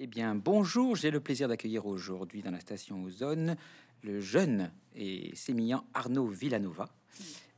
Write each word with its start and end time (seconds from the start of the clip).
Eh 0.00 0.06
bien, 0.06 0.36
bonjour, 0.36 0.94
j'ai 0.94 1.10
le 1.10 1.18
plaisir 1.18 1.48
d'accueillir 1.48 1.84
aujourd'hui 1.86 2.40
dans 2.40 2.52
la 2.52 2.60
station 2.60 3.02
Ozone 3.02 3.56
le 4.04 4.20
jeune 4.20 4.70
et 4.94 5.34
sémillant 5.34 5.82
Arnaud 5.92 6.28
Villanova, 6.28 6.88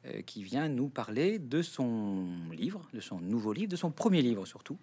euh, 0.06 0.22
qui 0.22 0.42
vient 0.42 0.66
nous 0.70 0.88
parler 0.88 1.38
de 1.38 1.60
son 1.60 2.28
livre, 2.50 2.88
de 2.94 3.00
son 3.00 3.20
nouveau 3.20 3.52
livre, 3.52 3.70
de 3.70 3.76
son 3.76 3.90
premier 3.90 4.22
livre 4.22 4.46
surtout, 4.46 4.78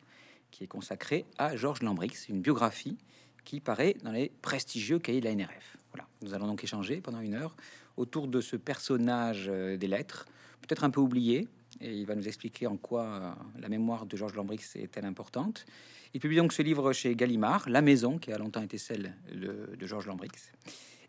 qui 0.52 0.66
est 0.66 0.68
consacré 0.68 1.26
à 1.40 1.56
Georges 1.56 1.82
Lambrix, 1.82 2.28
une 2.30 2.42
biographie 2.42 3.00
qui 3.44 3.60
paraît 3.60 3.96
dans 4.04 4.12
les 4.12 4.32
prestigieux 4.44 5.00
cahiers 5.00 5.22
de 5.22 5.26
la 5.26 5.34
NRF. 5.34 5.78
Voilà, 5.92 6.08
nous 6.22 6.36
allons 6.36 6.46
donc 6.46 6.64
échanger 6.64 7.02
pendant 7.02 7.22
une 7.22 7.34
heure 7.34 7.56
autour 7.96 8.28
de 8.28 8.40
ce 8.40 8.56
personnage 8.56 9.48
euh, 9.50 9.78
des 9.78 9.88
lettres, 9.88 10.28
peut-être 10.62 10.84
un 10.84 10.92
peu 10.92 11.02
oublié, 11.02 11.48
et 11.82 11.94
il 11.94 12.06
va 12.06 12.16
nous 12.16 12.28
expliquer 12.28 12.68
en 12.68 12.78
quoi 12.78 13.04
euh, 13.04 13.32
la 13.60 13.70
mémoire 13.70 14.06
de 14.06 14.18
Georges 14.18 14.36
Lambrix 14.36 14.76
est-elle 14.76 15.06
importante. 15.06 15.66
Il 16.14 16.20
publie 16.20 16.38
donc 16.38 16.54
ce 16.54 16.62
livre 16.62 16.94
chez 16.94 17.16
Gallimard, 17.16 17.70
La 17.70 17.82
Maison, 17.82 18.18
qui 18.18 18.32
a 18.32 18.38
longtemps 18.38 18.62
été 18.62 18.78
celle 18.78 19.14
de 19.34 19.86
Georges 19.86 20.08
Lambrix. 20.08 20.52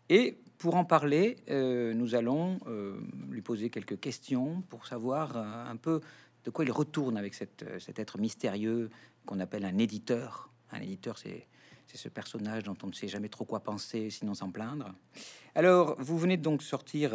Et 0.09 0.37
pour 0.57 0.75
en 0.75 0.85
parler, 0.85 1.37
euh, 1.49 1.93
nous 1.93 2.15
allons 2.15 2.59
euh, 2.67 2.99
lui 3.29 3.41
poser 3.41 3.69
quelques 3.69 3.99
questions 3.99 4.61
pour 4.69 4.87
savoir 4.87 5.37
un 5.37 5.75
peu 5.77 6.01
de 6.43 6.49
quoi 6.49 6.65
il 6.65 6.71
retourne 6.71 7.17
avec 7.17 7.33
cet 7.33 7.63
être 7.97 8.17
mystérieux 8.17 8.89
qu'on 9.25 9.39
appelle 9.39 9.65
un 9.65 9.77
éditeur. 9.77 10.49
Un 10.71 10.81
éditeur, 10.81 11.17
c'est 11.17 11.47
ce 11.93 12.09
personnage 12.09 12.63
dont 12.63 12.77
on 12.83 12.87
ne 12.87 12.93
sait 12.93 13.07
jamais 13.07 13.29
trop 13.29 13.45
quoi 13.45 13.61
penser, 13.61 14.09
sinon 14.09 14.33
s'en 14.33 14.51
plaindre. 14.51 14.93
Alors, 15.55 15.95
vous 15.99 16.17
venez 16.17 16.37
donc 16.37 16.61
sortir 16.61 17.13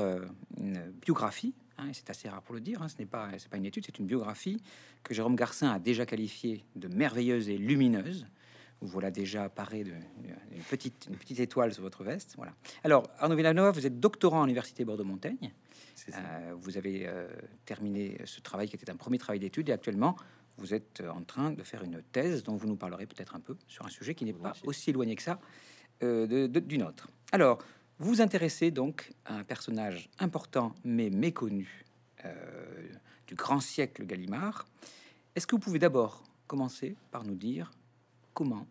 une 0.58 0.92
biographie 1.02 1.54
Hein, 1.78 1.90
c'est 1.92 2.08
assez 2.10 2.28
rare 2.28 2.42
pour 2.42 2.54
le 2.54 2.60
dire, 2.60 2.82
hein, 2.82 2.88
ce 2.88 2.98
n'est 2.98 3.06
pas, 3.06 3.30
une 3.54 3.66
étude, 3.66 3.84
c'est 3.84 3.98
une 3.98 4.06
biographie 4.06 4.62
que 5.02 5.12
Jérôme 5.12 5.36
Garcin 5.36 5.70
a 5.70 5.78
déjà 5.78 6.06
qualifiée 6.06 6.64
de 6.76 6.88
merveilleuse 6.88 7.48
et 7.48 7.58
lumineuse. 7.58 8.26
Vous 8.80 8.88
voilà 8.88 9.10
déjà 9.10 9.44
apparaît 9.44 9.84
de, 9.84 9.92
une, 10.52 10.62
petite, 10.68 11.06
une 11.08 11.16
petite 11.16 11.40
étoile 11.40 11.72
sur 11.72 11.82
votre 11.82 12.04
veste. 12.04 12.34
Voilà. 12.36 12.52
Alors, 12.84 13.04
Arnaud 13.18 13.36
Villanova, 13.36 13.70
vous 13.70 13.86
êtes 13.86 13.98
doctorant 13.98 14.42
à 14.42 14.46
l'Université 14.46 14.84
Bordeaux-Montaigne. 14.84 15.52
Euh, 16.08 16.54
vous 16.58 16.76
avez 16.76 17.06
euh, 17.06 17.28
terminé 17.64 18.18
ce 18.24 18.40
travail 18.40 18.68
qui 18.68 18.76
était 18.76 18.90
un 18.90 18.96
premier 18.96 19.18
travail 19.18 19.40
d'étude 19.40 19.68
et 19.68 19.72
actuellement, 19.72 20.16
vous 20.58 20.74
êtes 20.74 21.02
en 21.12 21.22
train 21.22 21.50
de 21.50 21.62
faire 21.62 21.82
une 21.82 22.02
thèse 22.12 22.42
dont 22.44 22.56
vous 22.56 22.68
nous 22.68 22.76
parlerez 22.76 23.06
peut-être 23.06 23.34
un 23.34 23.40
peu 23.40 23.56
sur 23.66 23.86
un 23.86 23.90
sujet 23.90 24.14
qui 24.14 24.24
n'est 24.24 24.32
pas 24.32 24.52
aussi 24.64 24.90
éloigné 24.90 25.16
que 25.16 25.22
ça 25.22 25.40
euh, 26.02 26.26
de, 26.26 26.60
d'une 26.60 26.82
autre. 26.82 27.08
Alors, 27.32 27.58
vous 28.04 28.20
intéressez 28.20 28.70
donc 28.70 29.14
à 29.24 29.34
un 29.34 29.44
personnage 29.44 30.10
important 30.18 30.74
mais 30.84 31.08
méconnu 31.08 31.86
euh, 32.26 32.34
du 33.26 33.34
grand 33.34 33.60
siècle 33.60 34.04
Gallimard. 34.04 34.66
Est-ce 35.34 35.46
que 35.46 35.54
vous 35.54 35.60
pouvez 35.60 35.78
d'abord 35.78 36.22
commencer 36.46 36.96
par 37.10 37.24
nous 37.24 37.34
dire 37.34 37.70
comment 38.34 38.66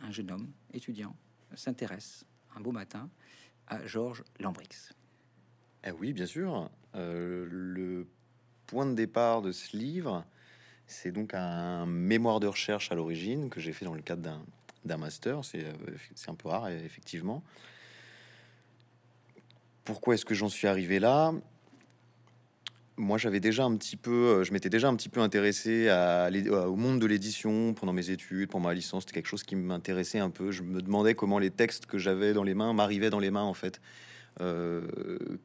un 0.00 0.12
jeune 0.12 0.30
homme 0.30 0.52
étudiant 0.72 1.16
s'intéresse 1.56 2.26
un 2.54 2.60
beau 2.60 2.70
matin 2.70 3.10
à 3.66 3.84
Georges 3.84 4.22
Lambrix 4.38 4.92
eh 5.82 5.90
Oui, 5.90 6.12
bien 6.12 6.26
sûr. 6.26 6.70
Euh, 6.94 7.44
le 7.50 8.06
point 8.68 8.86
de 8.86 8.94
départ 8.94 9.42
de 9.42 9.50
ce 9.50 9.76
livre, 9.76 10.24
c'est 10.86 11.10
donc 11.10 11.34
un 11.34 11.86
mémoire 11.86 12.38
de 12.38 12.46
recherche 12.46 12.92
à 12.92 12.94
l'origine 12.94 13.50
que 13.50 13.58
j'ai 13.58 13.72
fait 13.72 13.84
dans 13.84 13.94
le 13.94 14.02
cadre 14.02 14.40
d'un 14.84 14.96
master. 14.96 15.40
Euh, 15.56 15.72
c'est 16.14 16.30
un 16.30 16.36
peu 16.36 16.50
rare, 16.50 16.68
effectivement. 16.68 17.42
Pourquoi 19.86 20.14
est-ce 20.14 20.24
que 20.24 20.34
j'en 20.34 20.48
suis 20.48 20.66
arrivé 20.66 20.98
là? 20.98 21.32
Moi, 22.96 23.18
j'avais 23.18 23.38
déjà 23.38 23.64
un 23.64 23.76
petit 23.76 23.96
peu, 23.96 24.10
euh, 24.10 24.44
je 24.44 24.52
m'étais 24.52 24.68
déjà 24.68 24.88
un 24.88 24.96
petit 24.96 25.08
peu 25.08 25.20
intéressé 25.20 25.88
à, 25.88 26.28
au 26.66 26.74
monde 26.74 26.98
de 26.98 27.06
l'édition 27.06 27.72
pendant 27.72 27.92
mes 27.92 28.10
études, 28.10 28.48
pour 28.48 28.58
ma 28.60 28.74
licence. 28.74 29.04
C'était 29.04 29.14
quelque 29.14 29.28
chose 29.28 29.44
qui 29.44 29.54
m'intéressait 29.54 30.18
un 30.18 30.30
peu. 30.30 30.50
Je 30.50 30.64
me 30.64 30.82
demandais 30.82 31.14
comment 31.14 31.38
les 31.38 31.50
textes 31.50 31.86
que 31.86 31.98
j'avais 31.98 32.32
dans 32.32 32.42
les 32.42 32.54
mains 32.54 32.72
m'arrivaient 32.72 33.10
dans 33.10 33.20
les 33.20 33.30
mains, 33.30 33.44
en 33.44 33.54
fait. 33.54 33.80
Euh, 34.40 34.80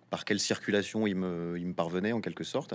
par 0.09 0.25
quelle 0.25 0.39
circulation 0.39 1.05
ils 1.05 1.15
me, 1.15 1.55
ils 1.59 1.67
me 1.67 1.73
parvenaient, 1.73 2.13
en 2.13 2.19
quelque 2.19 2.43
sorte. 2.43 2.73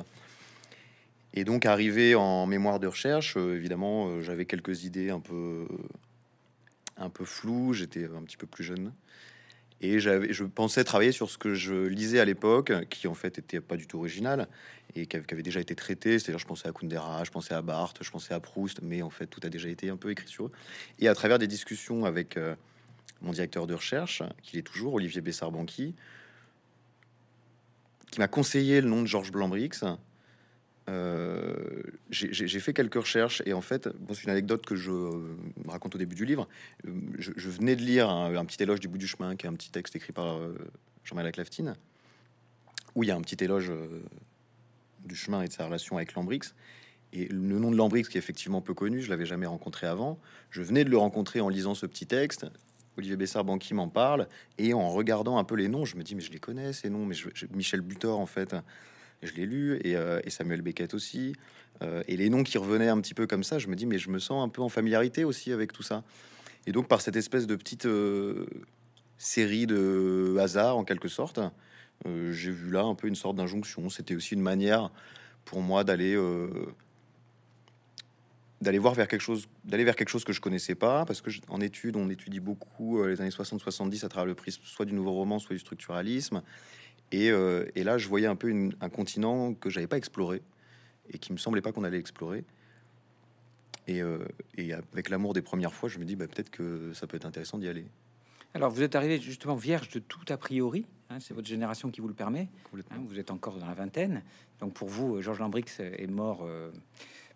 Et 1.34 1.44
donc, 1.44 1.66
arrivé 1.66 2.14
en 2.14 2.46
mémoire 2.46 2.78
de 2.78 2.86
recherche, 2.86 3.36
euh, 3.36 3.56
évidemment, 3.56 4.20
j'avais 4.20 4.44
quelques 4.44 4.84
idées 4.84 5.10
un 5.10 5.20
peu, 5.20 5.66
un 6.96 7.10
peu 7.10 7.24
floues. 7.24 7.72
J'étais 7.72 8.04
un 8.04 8.22
petit 8.22 8.36
peu 8.36 8.46
plus 8.46 8.62
jeune. 8.62 8.92
Et 9.82 10.00
je 10.00 10.44
pensais 10.44 10.84
travailler 10.84 11.12
sur 11.12 11.28
ce 11.28 11.36
que 11.36 11.54
je 11.54 11.74
lisais 11.74 12.18
à 12.18 12.24
l'époque, 12.24 12.72
qui 12.88 13.08
en 13.08 13.14
fait 13.14 13.38
était 13.38 13.60
pas 13.60 13.76
du 13.76 13.86
tout 13.86 13.98
original 13.98 14.48
et 14.94 15.06
qui 15.06 15.16
avait, 15.16 15.42
déjà 15.42 15.60
été 15.60 15.74
traité. 15.74 16.18
C'est-à-dire, 16.18 16.38
je 16.38 16.46
pensais 16.46 16.68
à 16.68 16.72
Kundera, 16.72 17.24
je 17.24 17.30
pensais 17.30 17.54
à 17.54 17.60
Barthes, 17.60 17.98
je 18.02 18.10
pensais 18.10 18.32
à 18.32 18.40
Proust, 18.40 18.80
mais 18.82 19.02
en 19.02 19.10
fait, 19.10 19.26
tout 19.26 19.40
a 19.42 19.48
déjà 19.48 19.68
été 19.68 19.90
un 19.90 19.96
peu 19.96 20.10
écrit 20.10 20.28
sur 20.28 20.46
eux. 20.46 20.52
Et 20.98 21.08
à 21.08 21.14
travers 21.14 21.38
des 21.38 21.46
discussions 21.46 22.06
avec 22.06 22.36
euh, 22.36 22.54
mon 23.20 23.32
directeur 23.32 23.66
de 23.66 23.74
recherche, 23.74 24.22
qui 24.42 24.58
est 24.58 24.62
toujours 24.62 24.94
Olivier 24.94 25.20
Bessard-Banqui, 25.20 25.94
qui 28.10 28.20
m'a 28.20 28.28
conseillé 28.28 28.80
le 28.80 28.88
nom 28.88 29.02
de 29.02 29.06
Georges 29.06 29.32
Blambrix, 29.32 29.80
euh, 30.88 31.82
j'ai 32.10 32.60
fait 32.60 32.72
quelques 32.72 32.94
recherches 32.94 33.42
et 33.44 33.52
en 33.52 33.60
fait, 33.60 33.88
bon, 33.88 34.14
c'est 34.14 34.24
une 34.24 34.30
anecdote 34.30 34.64
que 34.64 34.76
je 34.76 34.92
raconte 35.66 35.96
au 35.96 35.98
début 35.98 36.14
du 36.14 36.24
livre. 36.24 36.48
Euh, 36.86 36.92
je, 37.18 37.50
venais 37.50 37.74
de 37.74 37.82
lire 37.82 38.08
un, 38.08 38.44
petit 38.44 38.62
éloge 38.62 38.80
du 38.80 38.88
bout 38.88 38.98
du 38.98 39.08
chemin, 39.08 39.36
qui 39.36 39.46
est 39.46 39.48
un 39.48 39.54
petit 39.54 39.70
texte 39.70 39.96
écrit 39.96 40.12
par 40.12 40.36
euh, 40.36 40.56
Jean-Marie 41.04 41.26
Laclaftine, 41.26 41.74
où 42.94 43.02
il 43.02 43.08
y 43.08 43.10
a 43.10 43.16
un 43.16 43.20
petit 43.20 43.42
éloge 43.42 43.72
du 45.04 45.16
chemin 45.16 45.42
et 45.42 45.48
de 45.48 45.52
sa 45.52 45.66
relation 45.66 45.96
avec 45.96 46.14
Lambrix. 46.14 46.54
Et 47.12 47.26
le 47.26 47.58
nom 47.58 47.70
de 47.70 47.76
Lambrix, 47.76 48.04
qui 48.04 48.16
est 48.16 48.18
effectivement 48.18 48.60
peu 48.60 48.74
connu, 48.74 49.00
je 49.02 49.10
l'avais 49.10 49.26
jamais 49.26 49.46
rencontré 49.46 49.86
avant. 49.86 50.18
Je 50.50 50.62
venais 50.62 50.84
de 50.84 50.90
le 50.90 50.98
rencontrer 50.98 51.40
en 51.40 51.48
lisant 51.48 51.74
ce 51.74 51.86
petit 51.86 52.06
texte. 52.06 52.46
Olivier 52.96 53.16
Bessard-Banqui 53.16 53.74
m'en 53.74 53.88
parle 53.88 54.28
et 54.58 54.72
en 54.72 54.88
regardant 54.88 55.36
un 55.36 55.44
peu 55.44 55.54
les 55.54 55.68
noms, 55.68 55.84
je 55.84 55.96
me 55.96 56.02
dis 56.02 56.14
mais 56.14 56.22
je 56.22 56.32
les 56.32 56.38
connais 56.38 56.72
ces 56.72 56.88
noms, 56.88 57.04
mais 57.04 57.14
je, 57.14 57.28
Michel 57.52 57.82
Butor 57.82 58.18
en 58.18 58.26
fait 58.26 58.54
je 59.22 59.32
l'ai 59.34 59.46
lu, 59.46 59.78
et, 59.84 59.96
euh, 59.96 60.20
Samuel 60.28 60.62
Beckett 60.62 60.94
aussi. 60.94 61.34
Euh, 61.82 62.02
et 62.08 62.16
les 62.16 62.28
noms 62.28 62.42
qui 62.42 62.58
revenaient 62.58 62.88
un 62.88 63.00
petit 63.00 63.14
peu 63.14 63.26
comme 63.26 63.44
ça, 63.44 63.58
je 63.58 63.68
me 63.68 63.76
dis, 63.76 63.86
mais 63.86 63.98
je 63.98 64.10
me 64.10 64.18
sens 64.18 64.44
un 64.44 64.48
peu 64.48 64.62
en 64.62 64.68
familiarité 64.68 65.24
aussi 65.24 65.52
avec 65.52 65.72
tout 65.72 65.82
ça. 65.82 66.04
Et 66.66 66.72
donc, 66.72 66.88
par 66.88 67.00
cette 67.00 67.16
espèce 67.16 67.46
de 67.46 67.54
petite 67.54 67.86
euh, 67.86 68.46
série 69.18 69.66
de 69.66 70.36
hasard, 70.40 70.76
en 70.76 70.84
quelque 70.84 71.08
sorte, 71.08 71.40
j'ai 72.04 72.50
vu 72.50 72.70
là 72.70 72.82
un 72.82 72.94
peu 72.94 73.08
une 73.08 73.14
sorte 73.14 73.36
d'injonction. 73.36 73.88
C'était 73.88 74.14
aussi 74.14 74.34
une 74.34 74.42
manière 74.42 74.90
pour 75.46 75.62
moi 75.62 75.82
d'aller 75.82 76.14
d'aller 78.60 78.78
voir 78.78 78.94
vers 78.94 79.08
quelque 79.08 79.22
chose, 79.22 79.48
d'aller 79.64 79.84
vers 79.84 79.96
quelque 79.96 80.10
chose 80.10 80.24
que 80.24 80.34
je 80.34 80.40
connaissais 80.40 80.74
pas, 80.74 81.06
parce 81.06 81.22
que 81.22 81.30
en 81.48 81.60
études, 81.62 81.96
on 81.96 82.10
étudie 82.10 82.40
beaucoup 82.40 83.02
les 83.02 83.20
années 83.20 83.30
60-70 83.30 84.04
à 84.04 84.08
travers 84.08 84.26
le 84.26 84.34
prisme 84.34 84.60
soit 84.64 84.84
du 84.84 84.92
nouveau 84.92 85.12
roman, 85.12 85.38
soit 85.38 85.54
du 85.54 85.60
structuralisme. 85.60 86.42
Euh, 87.14 87.66
et, 87.74 87.84
là, 87.84 87.98
je 87.98 88.08
voyais 88.08 88.26
un 88.26 88.36
peu 88.36 88.52
un 88.80 88.88
continent 88.88 89.54
que 89.54 89.70
j'avais 89.70 89.86
pas 89.86 89.96
exploré 89.96 90.42
et 91.10 91.18
qui 91.18 91.32
me 91.32 91.38
semblait 91.38 91.62
pas 91.62 91.72
qu'on 91.72 91.84
allait 91.84 91.98
explorer. 91.98 92.44
Et, 93.86 94.02
euh, 94.02 94.18
avec 94.92 95.08
l'amour 95.08 95.32
des 95.32 95.42
premières 95.42 95.72
fois, 95.72 95.88
je 95.88 95.98
me 95.98 96.04
dis 96.04 96.16
bah, 96.16 96.26
peut-être 96.26 96.50
que 96.50 96.92
ça 96.92 97.06
peut 97.06 97.16
être 97.16 97.26
intéressant 97.26 97.58
d'y 97.58 97.68
aller. 97.68 97.86
Alors, 98.54 98.70
vous 98.70 98.82
êtes 98.82 98.94
arrivé 98.94 99.20
justement 99.20 99.54
vierge 99.54 99.90
de 99.90 99.98
tout 99.98 100.24
a 100.28 100.36
priori. 100.36 100.86
Hein, 101.10 101.20
c'est 101.20 101.34
votre 101.34 101.46
génération 101.46 101.90
qui 101.90 102.00
vous 102.00 102.08
le 102.08 102.14
permet. 102.14 102.48
Hein, 102.90 102.96
vous 103.06 103.18
êtes 103.18 103.30
encore 103.30 103.58
dans 103.58 103.66
la 103.66 103.74
vingtaine. 103.74 104.22
Donc, 104.60 104.72
pour 104.72 104.88
vous, 104.88 105.20
Georges 105.22 105.38
Lambrix 105.38 105.66
est 105.78 106.10
mort 106.10 106.40
euh, 106.42 106.72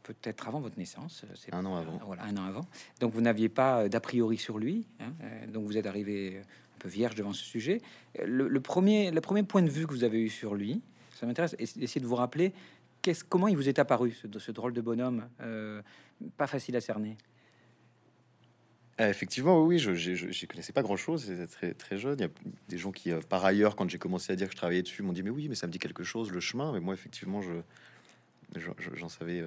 peut-être 0.03 0.49
avant 0.49 0.61
votre 0.61 0.79
naissance. 0.79 1.25
C'est 1.37 1.55
un 1.55 1.65
an 1.67 1.77
avant. 1.77 2.01
Voilà, 2.05 2.25
un 2.25 2.37
an 2.37 2.47
avant. 2.47 2.67
Donc, 2.99 3.13
vous 3.13 3.21
n'aviez 3.21 3.49
pas 3.49 3.89
d'a 3.89 4.01
priori 4.01 4.39
sur 4.39 4.59
lui. 4.59 4.87
Hein, 4.99 5.13
donc, 5.53 5.67
vous 5.67 5.77
êtes 5.77 5.87
arrivé 5.87 6.43
peu 6.81 6.89
vierge 6.89 7.15
devant 7.15 7.33
ce 7.33 7.45
sujet. 7.45 7.81
Le, 8.25 8.61
premier, 8.61 9.13
le 9.13 9.21
premier 9.21 9.45
point 9.45 9.63
de 9.63 9.71
vue 9.71 9.87
que 9.87 9.93
vous 9.93 10.05
avez 10.05 10.21
eu 10.21 10.29
sur 10.29 10.55
lui, 10.55 10.83
ça 11.15 11.27
m'intéresse, 11.27 11.55
essayer 11.59 12.01
de 12.01 12.07
vous 12.07 12.17
rappeler 12.17 12.53
comment 13.29 13.49
il 13.49 13.57
vous 13.57 13.69
est 13.69 13.79
apparu, 13.79 14.13
ce, 14.13 14.51
drôle 14.51 14.73
de 14.73 14.81
bonhomme, 14.81 15.29
euh, 15.41 15.81
pas 16.37 16.47
facile 16.47 16.77
à 16.77 16.81
cerner. 16.81 17.17
Euh, 19.01 19.09
effectivement, 19.09 19.65
oui, 19.65 19.79
je 19.79 20.47
connaissais 20.47 20.73
pas 20.73 20.83
grand-chose, 20.83 21.25
c'était 21.25 21.47
très, 21.47 21.75
très 21.75 21.97
jeune. 21.97 22.19
Il 22.19 22.23
y 22.23 22.27
a 22.27 22.31
des 22.69 22.79
gens 22.79 22.93
qui, 22.93 23.11
euh, 23.11 23.21
par 23.21 23.45
ailleurs, 23.45 23.77
quand 23.77 23.89
j'ai 23.89 23.99
commencé 23.99 24.33
à 24.33 24.37
dire 24.37 24.49
que 24.49 24.53
je 24.53 24.59
travaillais 24.59 24.83
dessus, 24.83 25.03
m'ont 25.03 25.13
dit, 25.13 25.23
mais 25.23 25.31
oui, 25.31 25.49
mais 25.49 25.55
ça 25.55 25.67
me 25.67 25.73
dit 25.73 25.79
quelque 25.79 26.05
chose, 26.05 26.31
le 26.31 26.41
chemin. 26.41 26.73
Mais 26.73 26.81
moi, 26.81 26.93
effectivement, 26.93 27.41
je, 27.41 27.53
j'en 28.95 29.09
savais 29.09 29.43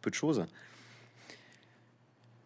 peu 0.00 0.10
de 0.10 0.14
choses 0.14 0.46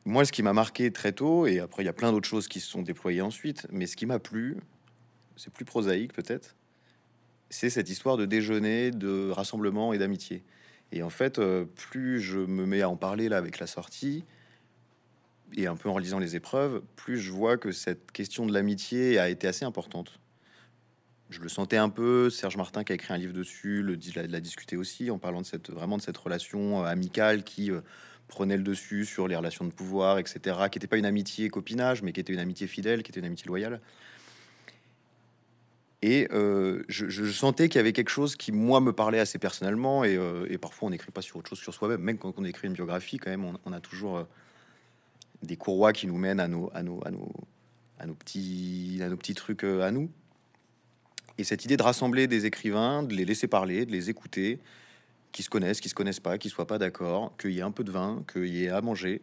moi, 0.05 0.25
ce 0.25 0.33
qui 0.33 0.43
m'a 0.43 0.53
marqué 0.53 0.91
très 0.91 1.13
tôt, 1.13 1.47
et 1.47 1.61
après, 1.61 1.83
il 1.83 1.87
y 1.87 1.91
a 1.91 1.93
plein 1.93 2.13
d'autres 2.13 2.29
choses 2.29 2.49
qui 2.49 2.61
se 2.61 2.69
sont 2.69 2.83
déployées 2.83 3.21
ensuite, 3.21 3.67
mais 3.71 3.87
ce 3.87 3.97
qui 3.97 4.07
m'a 4.07 4.19
plu, 4.19 4.57
c'est 5.37 5.53
plus 5.53 5.65
prosaïque 5.65 6.13
peut-être, 6.13 6.57
c'est 7.51 7.71
cette 7.71 7.91
histoire 7.91 8.17
de 8.17 8.27
déjeuner, 8.27 8.91
de 8.91 9.31
rassemblement 9.31 9.93
et 9.93 9.99
d'amitié. 9.99 10.43
Et 10.93 11.03
en 11.03 11.11
fait, 11.11 11.39
euh, 11.39 11.65
plus 11.65 12.21
je 12.21 12.39
me 12.39 12.67
mets 12.67 12.83
à 12.83 12.89
en 12.89 12.97
parler 12.97 13.29
là 13.29 13.37
avec 13.37 13.59
la 13.59 13.67
sortie, 13.67 14.25
et 15.57 15.67
un 15.67 15.77
peu 15.77 15.89
en 15.89 15.99
lisant 15.99 16.19
les 16.19 16.37
épreuves, 16.37 16.83
plus 16.97 17.19
je 17.19 17.33
vois 17.33 17.57
que 17.57 17.73
cette 17.73 18.13
question 18.13 18.47
de 18.47 18.53
l'amitié 18.53 19.19
a 19.19 19.29
été 19.29 19.49
assez 19.49 19.65
importante. 19.65 20.21
Je 21.29 21.41
le 21.41 21.49
sentais 21.49 21.77
un 21.77 21.89
peu. 21.89 22.29
Serge 22.29 22.57
Martin, 22.57 22.83
qui 22.83 22.93
a 22.93 22.95
écrit 22.97 23.15
un 23.15 23.17
livre 23.17 23.33
dessus, 23.33 23.83
le 23.83 23.97
l'a 24.17 24.41
discuté 24.41 24.77
aussi 24.77 25.11
en 25.11 25.19
parlant 25.19 25.41
de 25.41 25.47
cette 25.47 25.71
vraiment 25.71 25.97
de 25.97 26.03
cette 26.03 26.17
relation 26.17 26.83
euh, 26.83 26.87
amicale 26.87 27.45
qui 27.45 27.71
euh, 27.71 27.81
prenait 28.31 28.57
le 28.57 28.63
dessus 28.63 29.05
sur 29.05 29.29
les 29.29 29.37
relations 29.37 29.67
de 29.67 29.73
pouvoir, 29.73 30.19
etc., 30.19 30.39
qui 30.71 30.79
n'était 30.79 30.87
pas 30.87 30.97
une 30.97 31.05
amitié 31.05 31.51
copinage, 31.51 32.03
mais 32.03 32.13
qui 32.13 32.21
était 32.21 32.33
une 32.33 32.39
amitié 32.39 32.67
fidèle, 32.67 33.03
qui 33.03 33.11
était 33.11 33.21
une 33.21 33.27
amitié 33.27 33.47
loyale. 33.47 33.81
Et 36.03 36.29
euh, 36.33 36.83
je, 36.89 37.31
sentais 37.31 37.69
qu'il 37.69 37.79
y 37.79 37.81
avait 37.81 37.93
quelque 37.93 38.09
chose 38.09 38.35
qui, 38.35 38.53
moi, 38.53 38.81
me 38.81 38.93
parlait 38.93 39.19
assez 39.19 39.39
personnellement. 39.39 40.03
Et, 40.05 40.17
euh, 40.17 40.47
parfois, 40.59 40.89
on 40.89 40.91
n'écrit 40.91 41.11
pas 41.11 41.21
sur 41.21 41.37
autre 41.37 41.51
chose 41.51 41.59
sur 41.59 41.75
soi-même. 41.75 42.01
Même 42.01 42.17
quand 42.17 42.33
on 42.39 42.45
écrit 42.45 42.69
une 42.69 42.73
biographie, 42.73 43.19
quand 43.19 43.31
même, 43.31 43.45
on, 43.67 43.73
a 43.73 43.81
toujours 43.81 44.17
euh, 44.17 44.25
des 45.43 45.57
courroies 45.57 45.93
qui 45.93 46.07
nous 46.07 46.17
mènent 46.17 46.41
à 46.41 46.49
nos, 46.49 46.71
petits 48.25 49.35
trucs 49.35 49.65
à 49.65 49.91
nous. 49.91 50.11
Et 51.37 51.45
cette 51.45 51.67
idée 51.67 51.77
de 51.77 51.83
rassembler 51.83 52.27
des 52.27 52.47
écrivains, 52.47 53.03
de 53.03 53.15
les 53.15 53.27
laisser 53.27 53.47
parler, 53.47 53.85
de 53.85 53.93
les 53.93 54.09
écouter, 54.09 54.59
qui 55.33 55.43
se 55.43 55.51
connaissent, 55.51 55.81
qui 55.81 55.89
se 55.89 55.95
connaissent 55.95 56.21
pas, 56.21 56.39
qui 56.39 56.49
soient 56.49 56.67
pas 56.67 56.79
d'accord, 56.79 57.37
qu'il 57.37 57.53
y 57.53 57.59
ait 57.59 57.63
un 57.63 57.71
peu 57.71 57.85
de 57.85 57.91
vin, 57.91 58.25
qu'il 58.31 58.47
y 58.47 58.65
ait 58.65 58.71
à 58.71 58.81
manger, 58.81 59.23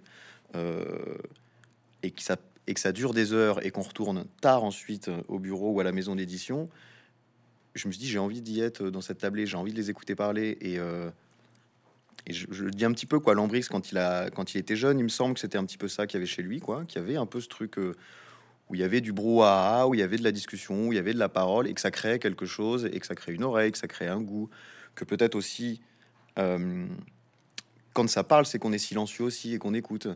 et 2.04 2.12
que 2.12 2.21
ça 2.21 2.38
et 2.68 2.74
que 2.74 2.80
ça 2.80 2.92
dure 2.92 3.13
des 3.13 3.33
heures 3.33 3.65
et 3.65 3.71
qu'on 3.71 3.81
retourne 3.81 4.25
tard 4.42 4.63
ensuite 4.63 5.07
euh, 5.07 5.21
au 5.27 5.39
bureau 5.39 5.71
ou 5.71 5.80
à 5.80 5.83
la 5.83 5.94
maison 5.94 6.15
d'édition, 6.15 6.69
je 7.75 7.88
me 7.88 7.94
suis 7.94 8.01
dit 8.01 8.07
j'ai 8.07 8.19
envie 8.19 8.42
d'y 8.42 8.59
être 8.59 8.89
dans 8.89 9.01
cette 9.01 9.19
tablée, 9.19 9.45
j'ai 9.45 9.57
envie 9.57 9.71
de 9.71 9.77
les 9.77 9.89
écouter 9.89 10.15
parler 10.15 10.57
et, 10.62 10.77
euh, 10.77 11.09
je, 12.30 12.45
je, 12.51 12.65
dis 12.65 12.83
un 12.83 12.92
petit 12.92 13.06
peu 13.06 13.19
quoi 13.19 13.36
Lambrix 13.36 13.68
quand 13.69 13.92
il 13.92 13.98
a 13.98 14.30
quand 14.30 14.53
il 14.53 14.57
était 14.57 14.75
jeune, 14.75 15.00
il 15.00 15.03
me 15.03 15.10
semble 15.10 15.36
que 15.36 15.39
c'était 15.39 15.57
un 15.57 15.65
petit 15.65 15.77
peu 15.77 15.88
ça 15.88 16.07
qu'il 16.07 16.18
y 16.18 16.19
avait 16.19 16.25
chez 16.25 16.42
lui 16.42 16.60
quoi, 16.60 16.83
qu'il 16.83 17.01
y 17.01 17.03
avait 17.03 17.15
un 17.15 17.25
peu 17.25 17.39
ce 17.39 17.48
truc 17.48 17.77
euh, 17.77 17.94
où 18.69 18.75
il 18.75 18.81
y 18.81 18.83
avait 18.83 19.00
du 19.00 19.13
brouhaha, 19.13 19.88
où 19.88 19.94
il 19.94 20.01
y 20.01 20.03
avait 20.03 20.18
de 20.18 20.24
la 20.24 20.33
discussion, 20.33 20.89
où 20.89 20.94
il 20.94 20.98
y 20.98 21.00
avait 21.00 21.13
de 21.13 21.19
la 21.19 21.30
parole 21.30 21.68
et 21.68 21.74
que 21.74 21.80
ça 21.80 21.92
créait 21.92 22.19
quelque 22.19 22.45
chose 22.45 22.89
et 22.92 23.00
que 23.00 23.06
ça 23.06 23.15
crée 23.15 23.33
une 23.33 23.44
oreille, 23.44 23.71
que 23.71 23.77
ça 23.77 23.88
crée 23.88 24.07
un 24.07 24.19
goût, 24.19 24.50
que 24.94 25.06
peut-être 25.06 25.36
aussi 25.36 25.80
quand 27.94 28.07
ça 28.07 28.24
parle, 28.24 28.45
c'est 28.45 28.60
qu'on 28.60 28.74
est 28.74 28.78
silencieux 28.78 29.24
aussi 29.24 29.56
et 29.56 29.57
qu'on 29.57 29.74
écoute. 29.74 30.07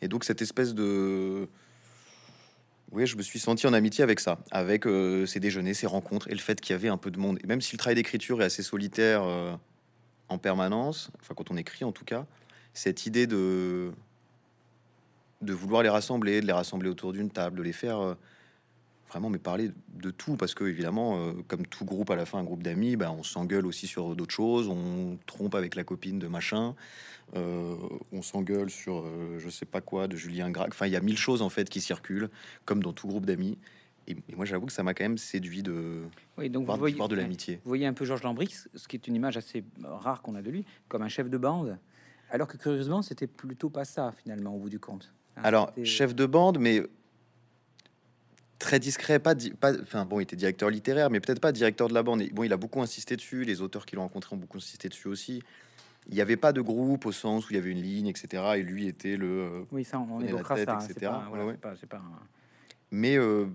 Et 0.00 0.08
donc 0.08 0.24
cette 0.24 0.42
espèce 0.42 0.74
de 0.74 1.48
oui, 2.92 3.06
je 3.06 3.16
me 3.16 3.22
suis 3.22 3.40
senti 3.40 3.66
en 3.66 3.72
amitié 3.72 4.04
avec 4.04 4.20
ça, 4.20 4.38
avec 4.52 4.86
euh, 4.86 5.26
ces 5.26 5.40
déjeuners, 5.40 5.74
ces 5.74 5.88
rencontres 5.88 6.28
et 6.28 6.34
le 6.34 6.38
fait 6.38 6.60
qu'il 6.60 6.72
y 6.72 6.76
avait 6.76 6.88
un 6.88 6.96
peu 6.96 7.10
de 7.10 7.18
monde. 7.18 7.38
Et 7.42 7.46
même 7.46 7.60
si 7.60 7.74
le 7.74 7.78
travail 7.78 7.96
d'écriture 7.96 8.40
est 8.42 8.44
assez 8.44 8.62
solitaire 8.62 9.24
euh, 9.24 9.54
en 10.28 10.38
permanence, 10.38 11.10
enfin 11.20 11.34
quand 11.36 11.50
on 11.50 11.56
écrit 11.56 11.84
en 11.84 11.92
tout 11.92 12.04
cas, 12.04 12.26
cette 12.74 13.06
idée 13.06 13.26
de 13.26 13.90
de 15.42 15.52
vouloir 15.52 15.82
les 15.82 15.88
rassembler, 15.88 16.40
de 16.40 16.46
les 16.46 16.52
rassembler 16.52 16.88
autour 16.88 17.12
d'une 17.12 17.30
table, 17.30 17.58
de 17.58 17.62
les 17.62 17.72
faire 17.72 17.98
euh, 17.98 18.14
vraiment 19.08 19.30
mais 19.30 19.38
parler 19.38 19.70
de 19.94 20.10
tout 20.10 20.36
parce 20.36 20.54
que 20.54 20.64
évidemment 20.64 21.32
comme 21.48 21.66
tout 21.66 21.84
groupe 21.84 22.10
à 22.10 22.16
la 22.16 22.26
fin 22.26 22.38
un 22.38 22.44
groupe 22.44 22.62
d'amis 22.62 22.96
bah, 22.96 23.12
on 23.16 23.22
s'engueule 23.22 23.66
aussi 23.66 23.86
sur 23.86 24.16
d'autres 24.16 24.34
choses 24.34 24.68
on 24.68 25.18
trompe 25.26 25.54
avec 25.54 25.74
la 25.76 25.84
copine 25.84 26.18
de 26.18 26.26
machin 26.26 26.74
euh, 27.34 27.74
on 28.12 28.22
s'engueule 28.22 28.70
sur 28.70 28.98
euh, 28.98 29.38
je 29.38 29.48
sais 29.48 29.64
pas 29.64 29.80
quoi 29.80 30.06
de 30.06 30.16
Julien 30.16 30.50
Gracq. 30.50 30.68
Enfin, 30.68 30.86
il 30.86 30.92
y 30.92 30.96
a 30.96 31.00
mille 31.00 31.18
choses 31.18 31.42
en 31.42 31.48
fait 31.48 31.68
qui 31.68 31.80
circulent, 31.80 32.30
comme 32.64 32.82
dans 32.82 32.92
tout 32.92 33.08
groupe 33.08 33.26
d'amis. 33.26 33.58
Et, 34.08 34.16
moi, 34.36 34.44
j'avoue 34.44 34.66
que 34.66 34.72
ça 34.72 34.84
m'a 34.84 34.94
quand 34.94 35.02
même 35.02 35.18
séduit 35.18 35.64
de 35.64 36.02
oui, 36.38 36.48
donc 36.48 36.66
voir, 36.66 36.76
vous 36.76 36.82
voyez, 36.82 36.96
de 36.96 37.14
l'amitié. 37.16 37.56
Vous 37.56 37.68
voyez 37.68 37.86
un 37.86 37.92
peu 37.92 38.04
Georges 38.04 38.22
Lambrix, 38.22 38.68
ce 38.74 38.86
qui 38.86 38.94
est 38.94 39.08
une 39.08 39.16
image 39.16 39.36
assez 39.36 39.64
rare 39.82 40.22
qu'on 40.22 40.36
a 40.36 40.42
de 40.42 40.50
lui, 40.50 40.64
comme 40.86 41.02
un 41.02 41.08
chef 41.08 41.28
de 41.28 41.36
bande. 41.36 41.76
Alors 42.30 42.46
que 42.46 42.56
curieusement, 42.56 43.02
c'était 43.02 43.26
plutôt 43.26 43.68
pas 43.68 43.84
ça 43.84 44.12
finalement 44.22 44.54
au 44.54 44.58
bout 44.58 44.68
du 44.68 44.78
compte. 44.78 45.12
Hein, 45.36 45.40
Alors, 45.42 45.72
chef 45.82 46.14
de 46.14 46.24
bande, 46.24 46.58
mais 46.60 46.84
très 48.58 48.78
discret, 48.78 49.18
pas, 49.18 49.34
pas, 49.60 49.72
enfin 49.80 50.04
bon, 50.04 50.20
il 50.20 50.24
était 50.24 50.36
directeur 50.36 50.70
littéraire, 50.70 51.10
mais 51.10 51.20
peut-être 51.20 51.40
pas 51.40 51.52
directeur 51.52 51.88
de 51.88 51.94
la 51.94 52.02
bande. 52.02 52.22
bon, 52.32 52.42
il 52.42 52.52
a 52.52 52.56
beaucoup 52.56 52.80
insisté 52.80 53.16
dessus. 53.16 53.44
Les 53.44 53.60
auteurs 53.60 53.86
qui 53.86 53.96
l'ont 53.96 54.02
rencontré 54.02 54.34
ont 54.34 54.38
beaucoup 54.38 54.58
insisté 54.58 54.88
dessus 54.88 55.08
aussi 55.08 55.42
il 56.08 56.14
n'y 56.14 56.20
avait 56.20 56.36
pas 56.36 56.52
de 56.52 56.60
groupe 56.60 57.06
au 57.06 57.12
sens 57.12 57.48
où 57.48 57.52
il 57.52 57.56
y 57.56 57.58
avait 57.58 57.70
une 57.70 57.82
ligne, 57.82 58.06
etc. 58.06 58.42
Et 58.56 58.62
lui 58.62 58.86
était 58.86 59.16
le. 59.16 59.66
Oui, 59.72 59.84
ça, 59.84 59.98
on 59.98 60.20
évoquera 60.20 60.56
ça. 60.64 60.78
Etc. 60.88 61.10
Mais 62.92 63.18
euh, 63.18 63.46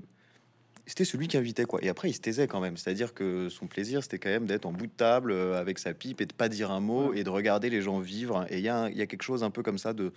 c'était 0.86 1.06
celui 1.06 1.30
qui 1.30 1.38
invitait, 1.38 1.64
quoi. 1.64 1.80
Et 1.82 1.90
après, 1.90 2.10
il 2.10 2.14
se 2.14 2.20
taisait 2.20 2.48
quand 2.48 2.60
même. 2.60 2.76
C'est-à-dire 2.76 3.14
que 3.14 3.48
son 3.48 3.68
plaisir, 3.68 4.04
c'était 4.04 4.20
quand 4.20 4.30
même 4.30 4.46
d'être 4.46 4.66
en 4.66 4.74
bout 4.74 4.88
de 4.88 4.92
table 4.92 5.32
euh, 5.32 5.60
avec 5.60 5.80
sa 5.80 5.94
pipe 5.94 6.20
et 6.20 6.26
de 6.26 6.34
pas 6.34 6.50
dire 6.50 6.72
un 6.72 6.82
mot 6.82 7.14
et 7.14 7.24
de 7.24 7.30
regarder 7.30 7.70
les 7.70 7.82
gens 7.82 8.00
vivre. 8.00 8.46
Et 8.50 8.58
il 8.58 8.62
y, 8.62 8.64
y 8.64 8.70
a 8.70 9.08
quelque 9.08 9.24
chose 9.24 9.44
un 9.44 9.52
peu 9.52 9.64
comme 9.64 9.78
ça 9.78 9.94
de 9.94 10.12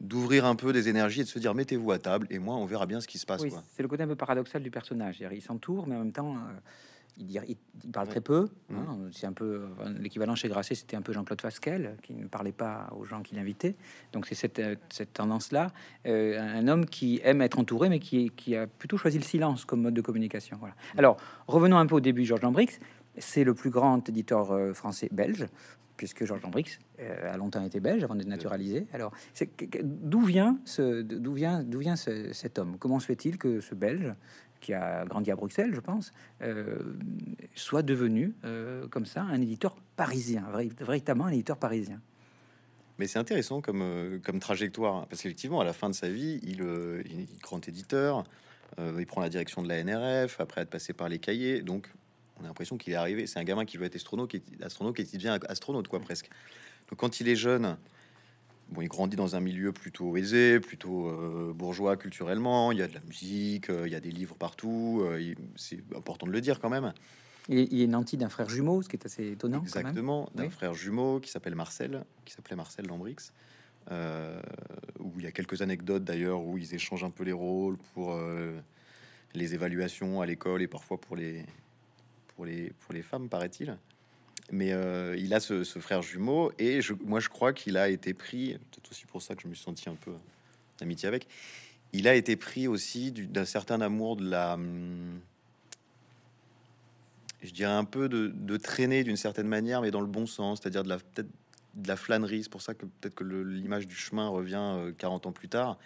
d'ouvrir 0.00 0.44
un 0.44 0.56
peu 0.56 0.72
des 0.72 0.88
énergies 0.88 1.20
et 1.20 1.24
de 1.24 1.28
se 1.28 1.38
dire 1.38 1.54
mettez-vous 1.54 1.90
à 1.92 1.98
table 1.98 2.26
et 2.30 2.38
moi 2.38 2.56
on 2.56 2.66
verra 2.66 2.86
bien 2.86 3.00
ce 3.00 3.06
qui 3.06 3.18
se 3.18 3.26
passe. 3.26 3.42
c'est 3.76 3.82
le 3.82 3.88
côté 3.88 4.02
un 4.02 4.08
peu 4.08 4.16
paradoxal 4.16 4.62
du 4.62 4.70
personnage. 4.70 5.24
Il 5.32 5.42
s'entoure, 5.42 5.86
mais 5.86 5.94
en 5.94 6.00
même 6.00 6.12
temps, 6.12 6.36
il, 7.18 7.56
il, 7.84 7.90
parle 7.90 8.08
très 8.08 8.20
peu. 8.20 8.48
Mmh. 8.68 8.76
Hein. 8.76 8.98
c'est 9.12 9.26
un 9.26 9.32
peu 9.32 9.62
l'équivalent 10.00 10.34
chez 10.34 10.48
Grasset, 10.48 10.74
c'était 10.74 10.96
un 10.96 11.02
peu 11.02 11.12
Jean-Claude 11.12 11.40
Fasquelle 11.40 11.96
qui 12.02 12.12
ne 12.14 12.26
parlait 12.26 12.52
pas 12.52 12.92
aux 12.96 13.04
gens 13.04 13.22
qu'il 13.22 13.38
invitait. 13.38 13.76
Donc 14.12 14.26
c'est 14.26 14.34
cette, 14.34 14.58
euh, 14.58 14.76
tendance-là, 15.12 15.68
euh, 16.06 16.40
un 16.40 16.66
homme 16.68 16.86
qui 16.86 17.20
aime 17.24 17.40
être 17.42 17.58
entouré, 17.58 17.88
mais 17.88 18.00
qui, 18.00 18.30
qui, 18.36 18.56
a 18.56 18.66
plutôt 18.66 18.96
choisi 18.96 19.18
le 19.18 19.24
silence 19.24 19.64
comme 19.64 19.82
mode 19.82 19.94
de 19.94 20.00
communication. 20.00 20.56
Voilà. 20.58 20.74
Mmh. 20.74 20.98
Alors 20.98 21.16
revenons 21.46 21.76
un 21.76 21.86
peu 21.86 21.96
au 21.96 22.00
début. 22.00 22.24
Georges 22.24 22.42
Lambrix, 22.42 22.78
c'est 23.18 23.44
le 23.44 23.54
plus 23.54 23.70
grand 23.70 24.08
éditeur 24.08 24.52
euh, 24.52 24.72
français 24.72 25.08
belge. 25.12 25.46
Puisque 25.96 26.24
Georges 26.24 26.42
Lambrix 26.42 26.78
a 26.98 27.36
longtemps 27.36 27.62
été 27.64 27.78
belge 27.78 28.02
avant 28.02 28.16
d'être 28.16 28.26
naturalisé. 28.26 28.86
Alors, 28.92 29.12
d'où 29.82 30.22
vient 30.22 30.58
ce, 30.64 31.02
d'où 31.02 31.32
vient, 31.32 31.62
d'où 31.62 31.78
vient 31.78 31.94
cet 31.96 32.58
homme? 32.58 32.78
Comment 32.78 32.98
se 32.98 33.06
fait-il 33.06 33.38
que 33.38 33.60
ce 33.60 33.76
Belge 33.76 34.12
qui 34.64 34.72
a 34.72 35.04
grandi 35.04 35.30
à 35.30 35.36
Bruxelles, 35.36 35.74
je 35.74 35.80
pense, 35.80 36.10
euh, 36.40 36.78
soit 37.54 37.82
devenu 37.82 38.34
euh, 38.44 38.88
comme 38.88 39.04
ça 39.04 39.22
un 39.22 39.40
éditeur 39.40 39.76
parisien, 39.94 40.46
véritablement 40.80 41.26
un 41.26 41.32
éditeur 41.32 41.58
parisien? 41.58 42.00
Mais 42.98 43.06
c'est 43.06 43.18
intéressant 43.18 43.60
comme, 43.60 43.82
euh, 43.82 44.18
comme 44.24 44.40
trajectoire, 44.40 44.96
hein, 44.96 45.06
parce 45.10 45.20
qu'effectivement, 45.20 45.60
à 45.60 45.64
la 45.64 45.74
fin 45.74 45.90
de 45.90 45.94
sa 45.94 46.08
vie, 46.08 46.40
il, 46.44 46.62
est 46.62 47.42
grand 47.42 47.66
éditeur, 47.68 48.24
il 48.78 49.06
prend 49.06 49.20
la 49.20 49.28
direction 49.28 49.62
de 49.62 49.68
la 49.68 49.84
NRF, 49.84 50.40
après 50.40 50.62
être 50.62 50.70
passé 50.70 50.94
par 50.94 51.08
les 51.08 51.18
cahiers, 51.18 51.62
donc 51.62 51.88
on 52.40 52.44
a 52.44 52.48
l'impression 52.48 52.76
qu'il 52.76 52.92
est 52.92 52.96
arrivé, 52.96 53.26
c'est 53.26 53.38
un 53.38 53.44
gamin 53.44 53.64
qui 53.64 53.76
veut 53.76 53.84
être 53.84 53.96
astronaute, 53.96 54.30
qui 54.30 54.38
est 54.38 54.62
astronaute, 54.62 54.96
qui 54.96 55.04
devient 55.04 55.38
astronaute, 55.48 55.88
quoi, 55.88 56.00
presque. 56.00 56.28
Donc 56.90 56.98
quand 56.98 57.20
il 57.20 57.28
est 57.28 57.36
jeune, 57.36 57.76
Bon, 58.70 58.80
il 58.80 58.88
grandit 58.88 59.16
dans 59.16 59.36
un 59.36 59.40
milieu 59.40 59.72
plutôt 59.72 60.16
aisé, 60.16 60.58
plutôt 60.58 61.08
euh, 61.08 61.52
bourgeois 61.54 61.96
culturellement. 61.96 62.72
Il 62.72 62.78
y 62.78 62.82
a 62.82 62.88
de 62.88 62.94
la 62.94 63.00
musique, 63.00 63.68
euh, 63.70 63.86
il 63.86 63.92
y 63.92 63.96
a 63.96 64.00
des 64.00 64.10
livres 64.10 64.34
partout. 64.36 65.02
Euh, 65.02 65.34
c'est 65.56 65.80
important 65.94 66.26
de 66.26 66.32
le 66.32 66.40
dire 66.40 66.60
quand 66.60 66.70
même. 66.70 66.92
Il, 67.48 67.82
est 67.82 67.86
nanti 67.86 68.16
d'un 68.16 68.30
frère 68.30 68.48
jumeau, 68.48 68.80
ce 68.80 68.88
qui 68.88 68.96
est 68.96 69.04
assez 69.04 69.32
étonnant. 69.32 69.60
Exactement, 69.60 70.30
d'un 70.34 70.48
frère 70.48 70.72
jumeau 70.72 71.20
qui 71.20 71.30
s'appelle 71.30 71.54
Marcel, 71.54 72.04
qui 72.24 72.32
s'appelait 72.32 72.56
Marcel 72.56 72.86
Lambrix. 72.86 73.32
où 73.90 75.12
il 75.18 75.24
y 75.24 75.26
a 75.26 75.32
quelques 75.32 75.60
anecdotes 75.60 76.04
d'ailleurs 76.04 76.42
où 76.42 76.56
ils 76.56 76.74
échangent 76.74 77.04
un 77.04 77.10
peu 77.10 77.22
les 77.22 77.32
rôles 77.32 77.76
pour 77.92 78.18
les 79.34 79.54
évaluations 79.54 80.22
à 80.22 80.26
l'école 80.26 80.62
et 80.62 80.68
parfois 80.68 80.98
pour 80.98 81.16
les, 81.16 81.44
pour 82.36 82.44
les, 82.44 82.72
pour 82.80 82.94
les 82.94 83.02
femmes, 83.02 83.28
paraît-il. 83.28 83.76
Mais 84.50 84.72
euh, 84.72 85.16
il 85.16 85.32
a 85.32 85.40
ce, 85.40 85.64
frère 85.64 86.02
jumeau 86.02 86.52
et 86.58 86.82
je, 86.82 86.92
moi 87.04 87.18
je 87.18 87.28
crois 87.28 87.52
qu'il 87.52 87.76
a 87.78 87.88
été 87.88 88.12
pris, 88.12 88.58
peut-être 88.70 88.90
aussi 88.90 89.06
pour 89.06 89.22
ça 89.22 89.34
que 89.34 89.42
je 89.42 89.48
me 89.48 89.54
suis 89.54 89.64
senti 89.64 89.88
un 89.88 89.94
peu 89.94 90.12
d'amitié 90.78 91.08
avec. 91.08 91.26
Il 91.92 92.08
a 92.08 92.14
été 92.14 92.36
pris 92.36 92.68
aussi 92.68 93.12
d'un 93.12 93.44
certain 93.44 93.80
amour 93.80 94.16
de 94.16 94.28
la, 94.28 94.54
hum, 94.54 95.20
je 97.44 97.50
dirais 97.52 97.72
un 97.72 97.84
peu 97.84 98.08
de, 98.08 98.56
traîner 98.56 99.04
d'une 99.04 99.16
certaine 99.16 99.48
manière, 99.48 99.82
mais 99.82 99.90
dans 99.90 100.00
le 100.00 100.06
bon 100.06 100.26
sens, 100.26 100.60
c'est-à-dire 100.60 100.82
de 100.82 100.88
la 100.88 100.98
peut-être 100.98 101.28
de 101.74 101.88
la 101.88 101.96
flânerie. 101.96 102.44
C'est 102.44 102.52
pour 102.52 102.62
ça 102.62 102.74
que 102.74 102.86
peut-être 102.86 103.14
que 103.14 103.24
l'image 103.24 103.86
du 103.86 103.94
chemin 103.94 104.28
revient 104.28 104.92
40 104.96 105.26
euh, 105.26 105.28
ans 105.28 105.32
plus 105.32 105.48
tard. 105.48 105.78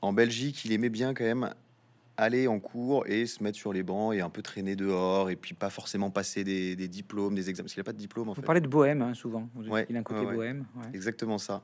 En 0.00 0.12
Belgique, 0.12 0.64
il 0.64 0.72
aimait 0.72 0.88
bien 0.88 1.14
quand 1.14 1.24
même 1.24 1.54
aller 2.16 2.46
en 2.46 2.60
cours 2.60 3.06
et 3.06 3.26
se 3.26 3.42
mettre 3.42 3.58
sur 3.58 3.72
les 3.72 3.82
bancs 3.82 4.14
et 4.14 4.20
un 4.20 4.30
peu 4.30 4.42
traîner 4.42 4.76
dehors 4.76 5.30
et 5.30 5.36
puis 5.36 5.54
pas 5.54 5.70
forcément 5.70 6.10
passer 6.10 6.44
des, 6.44 6.76
diplômes, 6.88 7.34
des 7.34 7.48
examens. 7.48 7.64
Parce 7.64 7.74
qu'il 7.74 7.80
n'a 7.80 7.84
pas 7.84 7.92
de 7.92 7.98
diplôme 7.98 8.28
en 8.28 8.32
Vous 8.32 8.42
parlez 8.42 8.60
de 8.60 8.68
bohème 8.68 9.02
hein, 9.02 9.14
souvent. 9.14 9.48
ouais, 9.68 9.86
il 9.88 9.96
a 9.96 10.00
un 10.00 10.02
côté 10.02 10.24
bohème. 10.24 10.64
Exactement 10.92 11.38
ça. 11.38 11.62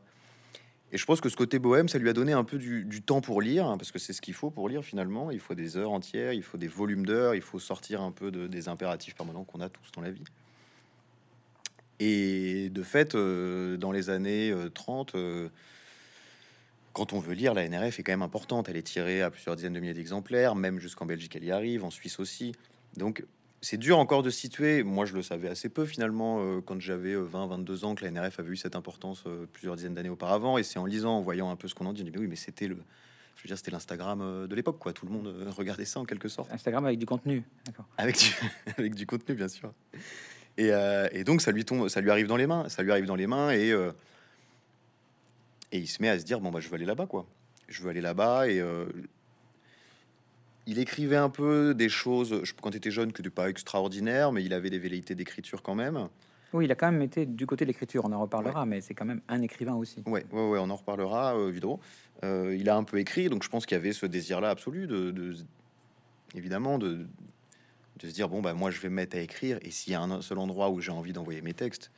Et 0.91 0.97
je 0.97 1.05
pense 1.05 1.21
que 1.21 1.29
ce 1.29 1.37
côté 1.37 1.59
bohème, 1.59 1.89
ça 1.89 1.99
lui 1.99 2.09
a 2.09 2.15
donné 2.15 2.33
un 2.33 2.45
peu 2.45 2.57
du, 2.57 3.03
temps 3.03 3.21
pour 3.21 3.43
lire, 3.43 3.67
hein, 3.67 3.77
parce 3.77 3.93
que 3.93 3.99
c'est 3.99 4.15
ce 4.15 4.23
qu'il 4.23 4.33
faut 4.33 4.51
pour 4.51 4.71
lire 4.71 4.83
finalement. 4.83 5.31
Il 5.31 5.41
faut 5.41 5.55
des 5.55 5.77
heures 5.77 5.91
entières, 5.91 6.33
il 6.33 6.43
faut 6.43 6.57
des 6.57 6.69
volumes 6.69 7.05
d'heures, 7.05 7.35
il 7.35 7.43
faut 7.43 7.59
sortir 7.59 8.01
un 8.01 8.11
peu 8.11 8.31
de, 8.31 8.47
des 8.47 8.69
impératifs 8.69 9.15
permanents 9.15 9.45
qu'on 9.45 9.61
a 9.61 9.69
tous 9.69 9.93
dans 9.95 10.01
la 10.01 10.11
vie. 10.11 10.25
Et 12.01 12.71
de 12.71 12.83
fait, 12.83 13.15
euh, 13.15 13.77
dans 13.77 13.93
les 13.93 14.09
années 14.09 14.55
30, 14.73 15.15
euh, 15.15 15.49
quand 16.99 17.13
on 17.13 17.21
veut 17.21 17.35
lire, 17.35 17.55
la 17.55 17.69
NRF 17.69 18.01
est 18.01 18.03
quand 18.03 18.11
même 18.11 18.23
importante. 18.23 18.69
Elle 18.69 18.77
est 18.77 18.83
tirée 18.83 19.23
à 19.23 19.31
plusieurs 19.31 19.55
dizaines 19.55 19.73
de 19.73 19.79
milliers 19.79 19.95
d'exemplaires, 19.95 20.57
même 20.57 20.81
jusqu'en 20.81 21.07
Belgique, 21.07 21.37
elle 21.37 21.45
y 21.45 21.53
arrive, 21.53 21.85
en 21.85 21.91
Suisse 21.91 22.19
aussi. 22.19 22.57
Donc, 22.97 23.25
c'est 23.61 23.77
dur 23.77 24.01
encore 24.01 24.25
de 24.25 24.31
situer. 24.31 24.83
Moi, 24.83 25.05
je 25.05 25.15
le 25.15 25.23
savais 25.23 25.49
assez 25.49 25.69
peu 25.69 25.87
finalement 25.87 26.41
euh, 26.41 26.61
quand 26.61 26.81
j'avais 26.81 27.15
20, 27.15 27.45
euh, 27.45 27.47
22 27.47 27.85
ans 27.85 27.95
que 27.95 28.05
la 28.05 28.11
NRF 28.11 28.41
avait 28.41 28.51
eu 28.51 28.57
cette 28.57 28.75
importance 28.75 29.23
euh, 29.29 29.47
plusieurs 29.53 29.77
dizaines 29.77 29.95
d'années 29.95 30.09
auparavant. 30.09 30.59
Et 30.59 30.65
c'est 30.65 30.81
en 30.81 30.87
lisant, 30.87 31.19
en 31.19 31.21
voyant 31.21 31.51
un 31.51 31.57
peu 31.57 31.69
ce 31.69 31.75
qu'on 31.77 31.87
en 31.87 31.93
dit, 31.93 32.03
on 32.03 32.05
dit 32.05 32.11
mais 32.11 32.19
oui, 32.19 32.27
mais 32.27 32.35
c'était 32.35 32.67
le, 32.67 32.79
je 33.37 33.43
veux 33.45 33.47
dire, 33.47 33.57
c'était 33.57 33.71
l'Instagram 33.71 34.49
de 34.49 34.55
l'époque, 34.57 34.81
quoi. 34.81 34.93
Tout 34.93 35.07
le 35.07 35.13
monde 35.13 35.33
regardait 35.57 35.85
ça 35.85 36.01
en 36.01 36.05
quelque 36.05 36.29
sorte. 36.29 36.51
Instagram 36.53 36.85
avec 36.85 36.99
du 36.99 37.07
contenu, 37.07 37.45
Avec 37.97 38.19
du, 38.19 38.35
avec 38.77 38.97
du 38.97 39.07
contenu, 39.07 39.37
bien 39.37 39.49
sûr. 39.49 39.73
Et, 40.57 40.73
et, 41.13 41.23
donc, 41.23 41.43
ça 41.43 41.53
lui 41.53 41.65
tombe, 41.65 41.87
ça 41.89 42.01
lui 42.01 42.11
arrive 42.11 42.27
dans 42.27 42.37
les 42.37 42.49
mains. 42.49 42.69
Ça 42.69 42.83
lui 42.83 42.91
arrive 42.91 43.07
dans 43.07 43.15
les 43.15 43.29
mains 43.29 43.53
et 43.53 43.73
Et 45.73 45.79
il 45.79 45.87
se 45.87 46.01
met 46.03 46.09
à 46.09 46.19
se 46.19 46.25
dire 46.25 46.41
bon 46.41 46.51
bah 46.51 46.61
je 46.61 46.69
veux 46.69 46.75
aller 46.75 46.85
là-bas 46.85 47.07
quoi. 47.07 47.27
Je 47.69 47.83
veux 47.83 47.91
aller 47.91 48.01
là-bas 48.01 48.49
et 48.49 48.61
euh, 48.61 48.87
il 50.67 50.79
écrivait 50.79 51.17
un 51.17 51.31
peu 51.31 51.75
des 51.75 51.89
choses 51.89 52.43
je, 52.45 52.53
quand 52.55 52.71
il 52.71 52.77
était 52.77 52.91
jeune 52.91 53.13
que 53.13 53.23
de 53.23 53.29
pas 53.29 53.49
extraordinaire, 53.51 54.33
mais 54.33 54.45
il 54.45 54.53
avait 54.53 54.71
des 54.71 54.79
velléités 54.79 55.15
d'écriture 55.15 55.63
quand 55.63 55.75
même. 55.75 56.09
Oui, 56.55 56.65
il 56.65 56.73
a 56.73 56.75
quand 56.75 56.91
même 56.91 57.03
été 57.03 57.27
du 57.27 57.47
côté 57.47 57.67
de 57.67 57.69
l'écriture, 57.69 58.05
on 58.07 58.13
en 58.13 58.21
reparlera, 58.21 58.65
mais 58.65 58.81
c'est 58.81 58.95
quand 58.95 59.05
même 59.05 59.21
un 59.29 59.43
écrivain 59.43 59.75
aussi. 59.75 60.03
Ouais, 60.07 60.25
ouais, 60.33 60.49
ouais 60.49 60.59
on 60.59 60.71
en 60.71 60.77
reparlera, 60.77 61.37
euh, 61.37 61.51
Vidro. 61.51 61.79
Euh, 62.25 62.57
il 62.59 62.71
a 62.71 62.77
un 62.77 62.85
peu 62.85 62.99
écrit, 62.99 63.29
donc 63.29 63.43
je 63.43 63.51
pense 63.51 63.67
qu'il 63.67 63.77
y 63.77 63.79
avait 63.81 63.93
ce 63.93 64.07
désir-là 64.07 64.49
absolu 64.49 64.87
de, 64.87 65.11
de 65.11 65.37
évidemment, 66.35 66.79
de, 66.79 67.07
de 67.99 68.09
se 68.09 68.15
dire 68.15 68.29
bon 68.29 68.41
bah 68.41 68.55
moi 68.55 68.71
je 68.71 68.81
vais 68.81 68.89
me 68.89 68.95
mettre 68.95 69.17
à 69.17 69.21
écrire 69.21 69.59
et 69.63 69.71
s'il 69.71 69.93
y 69.93 69.97
a 69.97 70.01
un 70.01 70.23
seul 70.23 70.39
endroit 70.39 70.71
où 70.71 70.81
j'ai 70.81 70.91
envie 70.91 71.13
d'envoyer 71.13 71.43
mes 71.43 71.55
textes, 71.55 71.91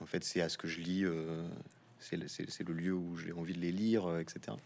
en 0.00 0.06
fait 0.06 0.24
c'est 0.24 0.40
à 0.40 0.48
ce 0.48 0.58
que 0.58 0.68
je 0.68 0.80
lis, 0.80 1.04
euh, 1.04 1.46
c'est 2.08 2.68
le, 2.68 2.74
lieu 2.74 2.94
où 2.94 3.16
j'ai 3.16 3.32
envie 3.32 3.54
de 3.54 3.60
les 3.60 3.72
lire, 3.72 4.06
euh, 4.06 4.20
etc. 4.20 4.56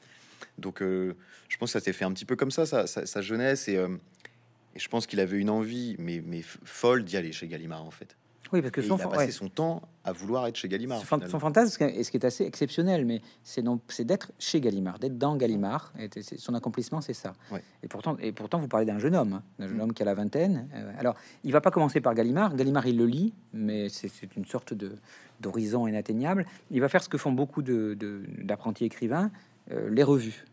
Donc 0.59 0.83
euh, 0.83 1.15
je 1.49 1.57
pense 1.57 1.73
que 1.73 1.79
ça 1.79 1.85
s'est 1.85 1.93
fait 1.93 2.05
un 2.05 2.13
petit 2.13 2.25
peu 2.25 2.37
comme 2.37 2.51
ça, 2.51 2.67
sa, 2.67 3.23
jeunesse 3.23 3.69
et, 3.69 3.75
et, 3.75 4.79
je 4.79 4.89
pense 4.89 5.07
qu'il 5.07 5.21
avait 5.21 5.39
une 5.39 5.51
envie 5.51 5.97
mais, 5.99 6.23
mais 6.25 6.43
folle 6.43 7.05
d'y 7.05 7.17
aller 7.17 7.33
chez 7.33 7.49
Gallimard 7.49 7.85
en 7.85 7.91
fait. 7.91 8.17
Oui, 8.53 8.63
parce 8.63 8.73
que 8.73 8.83
son, 8.83 8.97
il 8.97 9.03
a 9.03 9.09
passé 9.09 9.33
son 9.33 9.49
temps 9.49 9.83
à 10.05 10.13
vouloir 10.13 10.47
être 10.47 10.57
chez 10.57 10.69
Gallimard. 10.69 11.01
Son, 11.01 11.39
fantasme, 11.39 11.85
et 11.85 12.03
ce 12.03 12.11
qui 12.11 12.17
est 12.17 12.25
assez 12.25 12.45
exceptionnel, 12.45 13.05
mais 13.05 13.21
c'est 13.45 13.65
c'est 13.89 14.05
d'être 14.05 14.33
chez 14.39 14.61
Gallimard, 14.61 14.99
d'être 14.99 15.19
dans 15.19 15.37
Gallimard. 15.37 15.93
Et 15.99 16.09
son 16.23 16.55
accomplissement, 16.55 17.01
c'est 17.01 17.15
ça. 17.15 17.35
Et 17.83 17.89
pourtant, 17.89 18.17
et 18.21 18.33
pourtant, 18.33 18.59
vous 18.59 18.69
parlez 18.69 18.87
d'un 18.87 18.99
jeune 18.99 19.15
homme, 19.15 19.35
hein, 19.35 19.43
d'un 19.59 19.69
jeune 19.69 19.77
mm. 19.77 19.81
homme 19.81 19.93
qui 19.93 20.03
a 20.03 20.07
la 20.07 20.15
vingtaine. 20.15 20.69
Euh, 20.75 20.93
alors, 20.99 21.15
il 21.45 21.53
va 21.53 21.61
pas 21.61 21.71
commencer 21.71 22.01
par 22.01 22.15
Gallimard. 22.15 22.57
Gallimard, 22.57 22.87
il 22.87 22.97
le 22.97 23.07
lit, 23.07 23.33
mais 23.53 23.89
c'est 23.89 24.11
une 24.37 24.47
sorte 24.47 24.75
de 24.75 24.93
d'horizon 25.41 25.87
inatteignable. 25.87 26.45
Il 26.71 26.81
va 26.81 26.89
faire 26.89 27.03
ce 27.03 27.09
que 27.09 27.17
font 27.19 27.33
beaucoup 27.33 27.63
d'apprentis 27.63 28.85
de, 28.85 28.87
écrivains, 28.87 29.31
euh, 29.71 29.89
les 29.91 30.03
revues. 30.03 30.45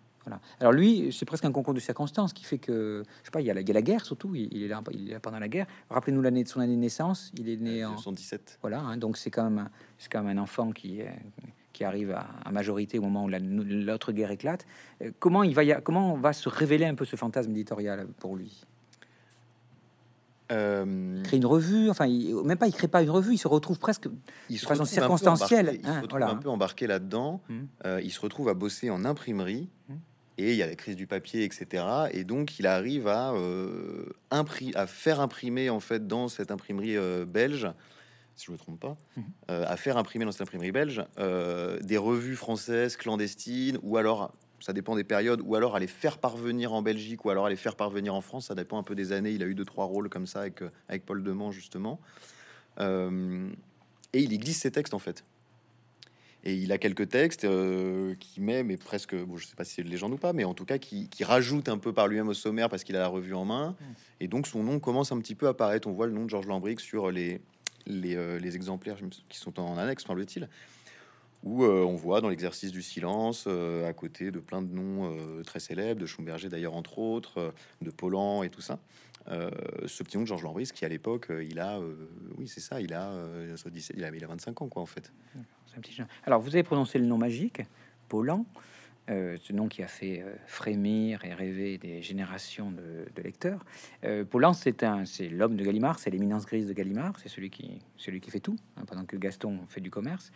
Alors 0.60 0.74
lui, 0.74 1.10
c'est 1.12 1.26
presque 1.26 1.46
un 1.46 1.52
concours 1.52 1.74
de 1.74 1.80
circonstances 1.80 2.34
qui 2.34 2.44
fait 2.44 2.58
que, 2.58 3.04
je 3.22 3.26
sais 3.26 3.32
pas, 3.32 3.42
il 3.42 3.48
y 3.48 3.52
a 3.52 3.54
la, 3.54 3.62
la 3.62 3.82
guerre 3.82 4.06
surtout, 4.06 4.36
il, 4.36 4.64
est 4.64 4.68
là, 4.68 4.82
il 4.92 5.10
est 5.10 5.14
là 5.14 5.20
pendant 5.20 5.40
la 5.40 5.48
guerre. 5.48 5.68
Rappelez-nous 5.90 6.22
l'année 6.22 6.44
de 6.44 6.50
son 6.50 6.60
année 6.60 6.76
de 6.76 6.82
naissance, 6.82 7.32
il 7.38 7.50
est 7.50 7.58
né 7.58 7.86
en 7.86 7.98
77. 7.98 8.60
Voilà, 8.62 8.80
hein, 8.80 8.98
donc 8.98 9.18
c'est 9.18 9.32
quand 9.32 9.50
même, 9.50 9.70
quand 10.10 10.24
même 10.24 10.38
un 10.38 10.42
enfant 10.42 10.72
qui 10.72 11.02
qui 11.78 11.84
arrive 11.84 12.12
à, 12.12 12.52
majorité 12.52 12.98
au 12.98 13.04
moment 13.04 13.26
où 13.26 13.30
l'autre 13.30 14.12
guerre 14.12 14.32
éclate. 14.32 14.66
Euh, 15.04 15.12
comment 15.20 15.44
il 15.44 15.54
va, 15.54 15.64
y 15.64 15.76
comment 15.84 16.18
va 16.18 16.34
se 16.34 16.50
révéler 16.50 16.86
un 16.86 16.96
peu 16.96 17.06
ce 17.06 17.16
fantasme 17.16 17.52
éditorial 17.52 18.08
pour 18.18 18.36
lui? 18.36 18.66
Euh... 20.52 21.22
crée 21.24 21.38
une 21.38 21.46
revue, 21.46 21.90
enfin, 21.92 22.08
même 22.08 22.58
pas, 22.58 22.68
il 22.68 22.74
crée 22.74 22.88
pas 22.88 23.04
une 23.04 23.12
revue, 23.12 23.34
il 23.34 23.38
se 23.38 23.48
retrouve 23.48 23.78
presque 23.78 24.08
il 24.50 24.58
se 24.58 24.66
façon 24.66 24.86
circonstancielle. 24.86 25.78
Il 25.80 25.86
se 25.86 25.92
hein, 25.92 26.02
retrouve 26.02 26.24
un 26.24 26.36
peu 26.36 26.50
embarqué 26.50 26.88
là-dedans. 26.88 27.42
Hum. 27.50 27.68
Euh, 27.86 28.02
il 28.02 28.12
se 28.12 28.22
retrouve 28.22 28.50
à 28.50 28.56
bosser 28.56 28.90
en 28.90 29.06
imprimerie. 29.06 29.70
Hum 29.90 30.00
et 30.38 30.52
il 30.52 30.58
y 30.58 30.64
a 30.64 30.68
la 30.68 30.76
crise 30.76 30.96
du 30.96 31.08
papier, 31.08 31.44
etc. 31.44 31.84
Et 32.12 32.24
donc, 32.24 32.60
il 32.60 32.68
arrive 32.68 33.08
à, 33.08 33.34
euh, 33.34 34.06
à 34.32 34.88
faire 34.88 35.20
imprimer, 35.20 35.70
en 35.70 35.80
fait, 35.80 36.08
dans 36.08 36.28
cette 36.28 36.52
imprimerie 36.52 36.96
euh, 36.96 37.26
belge, 37.26 37.68
si 38.36 38.46
je 38.46 38.52
me 38.52 38.58
trompe 38.58 38.80
pas, 38.80 38.98
mhm. 39.16 39.24
euh, 39.50 39.66
à 39.68 39.78
faire 39.78 39.98
imprimer 39.98 40.26
dans 40.26 40.32
cette 40.32 40.42
imprimerie 40.42 40.72
belge 40.72 41.04
des 41.18 41.98
revues 41.98 42.36
françaises 42.36 42.98
clandestines, 42.98 43.80
ou 43.82 43.98
alors, 43.98 44.32
ça 44.60 44.74
dépend 44.74 44.96
des 44.96 45.04
périodes, 45.04 45.42
ou 45.44 45.56
alors 45.56 45.76
à 45.76 45.80
les 45.80 45.88
faire 45.88 46.20
parvenir 46.20 46.72
en 46.72 46.84
Belgique, 46.84 47.26
ou 47.26 47.32
alors 47.32 47.48
à 47.48 47.50
les 47.50 47.56
faire 47.56 47.76
parvenir 47.76 48.14
en 48.14 48.22
France, 48.22 48.48
ça 48.48 48.56
dépend 48.56 48.78
un 48.78 48.84
peu 48.84 48.96
des 48.96 49.12
années. 49.12 49.32
Il 49.32 49.42
a 49.42 49.48
eu 49.48 49.56
deux, 49.56 49.66
trois 49.66 49.86
rôles 49.86 50.10
comme 50.10 50.28
ça 50.28 50.42
avec, 50.42 50.62
avec 50.88 51.06
Paul 51.06 51.24
Demont, 51.24 51.52
justement. 51.52 52.00
et 52.80 52.84
il 54.14 54.34
y 54.34 54.38
glisse 54.38 54.60
ses 54.60 54.72
textes, 54.72 54.94
en 54.94 55.00
fait. 55.00 55.24
Et 56.48 56.54
il 56.54 56.72
a 56.72 56.78
quelques 56.78 57.10
textes 57.10 57.44
euh, 57.44 58.16
qui 58.22 58.40
met, 58.40 58.64
mais 58.64 58.78
presque, 58.78 59.14
bon, 59.14 59.36
je 59.36 59.46
sais 59.46 59.58
pas 59.58 59.66
si 59.66 59.74
c'est 59.74 59.82
une 59.82 59.90
légende 59.90 60.14
ou 60.14 60.18
pas, 60.18 60.32
mais 60.32 60.46
en 60.46 60.54
tout 60.54 60.64
cas 60.64 60.78
qui, 60.78 61.10
rajoute 61.22 61.68
un 61.68 61.78
peu 61.78 61.92
par 61.92 62.08
lui-même 62.08 62.30
au 62.30 62.34
sommaire 62.34 62.70
parce 62.70 62.86
qu'il 62.86 62.96
a 62.96 63.00
la 63.00 63.10
revue 63.10 63.34
en 63.34 63.44
main. 63.44 63.72
Mm. 63.72 63.84
Et 64.22 64.28
donc 64.30 64.48
son 64.48 64.64
nom 64.64 64.80
commence 64.80 65.12
un 65.12 65.20
petit 65.20 65.36
peu 65.36 65.48
à 65.48 65.50
apparaître. 65.50 65.90
On 65.90 65.92
voit 65.92 66.08
le 66.08 66.14
nom 66.14 66.24
de 66.24 66.30
Georges 66.30 66.48
Lambric 66.48 66.80
sur 66.80 67.12
les, 67.12 67.42
les, 67.86 68.16
euh, 68.16 68.40
exemplaires 68.40 68.96
qui 69.28 69.38
sont 69.38 69.60
en 69.60 69.78
annexe, 69.78 70.06
semble-t-il. 70.06 70.48
Où 71.44 71.66
euh, 71.66 71.84
on 71.84 71.98
voit 71.98 72.22
dans 72.22 72.30
l'exercice 72.30 72.72
du 72.72 72.82
silence, 72.82 73.46
à 73.46 73.92
côté 73.92 74.32
de 74.32 74.40
plein 74.40 74.62
de 74.62 74.74
noms 74.74 75.18
très 75.46 75.60
célèbres, 75.60 76.00
de 76.00 76.06
Schumberger 76.06 76.48
d'ailleurs 76.48 76.76
entre 76.76 76.98
autres, 76.98 77.54
de 77.82 77.92
Paulan 77.92 78.44
et 78.44 78.50
tout 78.50 78.62
ça. 78.62 78.80
ce 79.28 80.02
petit 80.02 80.16
nom 80.16 80.24
de 80.24 80.28
Georges 80.28 80.44
Lambris 80.44 80.72
qui 80.74 80.86
à 80.86 80.90
l'époque 80.90 81.28
il 81.30 81.60
a 81.60 81.82
oui 82.38 82.48
c'est 82.48 82.62
ça 82.62 82.80
il 82.80 82.94
a, 82.94 83.12
il 83.94 84.04
a 84.04 84.16
il 84.16 84.24
a 84.24 84.28
25 84.28 84.62
ans 84.62 84.68
quoi 84.70 84.82
en 84.82 84.88
fait 84.88 85.12
alors, 86.26 86.42
vous 86.42 86.50
avez 86.50 86.64
prononcé 86.64 87.00
le 87.00 87.06
nom 87.06 87.18
magique, 87.18 87.62
Paulan, 88.10 88.46
euh, 89.10 89.38
ce 89.42 89.54
nom 89.54 89.70
qui 89.70 89.82
a 89.84 89.88
fait 89.88 90.22
euh, 90.22 90.34
frémir 90.48 91.24
et 91.24 91.34
rêver 91.34 91.78
des 91.78 92.02
générations 92.02 92.72
de, 92.72 93.22
lecteurs. 93.22 93.64
Euh, 94.04 94.26
c'est 94.54 94.84
un, 94.84 95.06
c'est 95.06 95.30
l'homme 95.30 95.56
de 95.56 95.64
Gallimard, 95.64 96.00
c'est 96.00 96.10
l'éminence 96.10 96.46
grise 96.46 96.68
de 96.68 96.74
Gallimard, 96.74 97.14
c'est 97.18 97.30
celui 97.30 97.50
qui, 97.50 97.80
celui 97.96 98.20
qui 98.20 98.32
fait 98.32 98.42
tout, 98.42 98.58
hein, 98.76 98.84
pendant 98.86 99.06
que 99.06 99.16
Gaston 99.16 99.60
fait 99.70 99.80
du 99.80 99.90
commerce. 99.90 100.32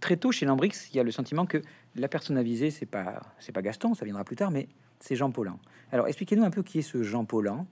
très 0.00 0.16
tôt 0.16 0.32
chez 0.32 0.46
Lambrix, 0.46 0.88
il 0.90 0.96
y 0.96 1.00
a 1.00 1.02
le 1.02 1.10
sentiment 1.10 1.44
que 1.44 1.60
la 1.96 2.08
personne 2.08 2.38
avisée, 2.38 2.70
c'est 2.70 2.86
pas, 2.86 3.20
c'est 3.38 3.52
pas 3.52 3.62
Gaston, 3.62 3.94
ça 3.94 4.06
viendra 4.06 4.24
plus 4.24 4.36
tard, 4.36 4.50
mais 4.50 4.68
c'est 5.00 5.16
Jean 5.16 5.30
Paulin. 5.30 5.58
Alors, 5.92 6.08
expliquez-nous 6.08 6.44
un 6.44 6.50
peu 6.50 6.62
qui 6.62 6.78
est 6.78 6.82
ce 6.82 7.02
Jean 7.02 7.26
Paulin 7.26 7.66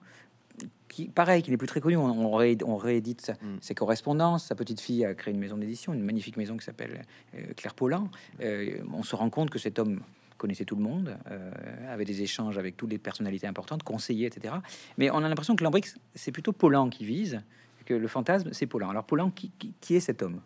qui, 0.95 1.09
pareil, 1.09 1.43
qui 1.43 1.51
n'est 1.51 1.57
plus 1.57 1.67
très 1.67 1.81
connu. 1.81 1.97
On, 1.97 2.31
réédite 2.31 3.33
mm. 3.43 3.57
ses 3.61 3.75
correspondances. 3.75 4.47
Sa 4.47 4.55
petite 4.55 4.81
fille 4.81 5.05
a 5.05 5.13
créé 5.15 5.35
une 5.35 5.41
maison 5.41 5.57
d'édition, 5.57 5.93
une 5.93 6.05
magnifique 6.05 6.37
maison 6.37 6.57
qui 6.57 6.65
s'appelle 6.65 7.03
euh, 7.35 7.53
Claire 7.57 7.75
Paulin. 7.75 8.09
Euh, 8.41 8.79
on 8.93 9.03
se 9.03 9.17
rend 9.17 9.29
compte 9.29 9.51
que 9.51 9.59
cet 9.59 9.81
homme 9.81 10.01
connaissait 10.39 10.65
tout 10.65 10.77
le 10.77 10.83
monde, 10.83 11.17
euh, 11.31 11.93
avait 11.93 12.05
des 12.05 12.23
échanges 12.23 12.59
avec 12.59 12.77
toutes 12.77 12.91
les 12.91 12.99
personnalités 12.99 13.47
importantes, 13.47 13.83
conseillers, 13.83 14.27
etc. 14.27 14.55
Mais 14.97 15.11
on 15.11 15.19
a 15.19 15.29
l'impression 15.29 15.57
que 15.57 15.65
Lambrix, 15.65 15.95
c'est 16.15 16.33
plutôt 16.33 16.53
Paulin 16.53 16.89
qui 16.91 17.05
vise, 17.05 17.41
que 17.87 17.95
le 17.95 18.09
fantasme, 18.09 18.51
c'est 18.53 18.67
Paulin. 18.67 18.91
Alors 18.91 19.05
Paulin, 19.05 19.33
qui, 19.33 19.97
est 19.97 20.01
cet 20.01 20.23
homme? 20.23 20.41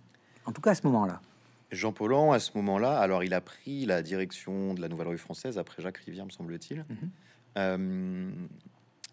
En 0.47 0.53
tout 0.53 0.63
cas, 0.63 0.71
à 0.71 0.75
ce 0.75 0.87
moment-là. 0.87 1.21
Jean 1.71 1.93
Paulin, 1.93 2.33
à 2.33 2.39
ce 2.39 2.53
moment-là, 2.57 2.99
alors 2.99 3.23
il 3.23 3.35
a 3.35 3.43
pris 3.43 3.85
la 3.85 4.01
direction 4.01 4.73
de 4.73 4.81
la 4.81 4.89
Nouvelle 4.89 5.09
Rue 5.09 5.19
Française 5.19 5.59
après 5.59 5.83
Jacques 5.83 5.99
Rivière, 5.99 6.25
me 6.25 6.31
semble-t-il. 6.31 6.87
Mm-hmm 7.57 8.29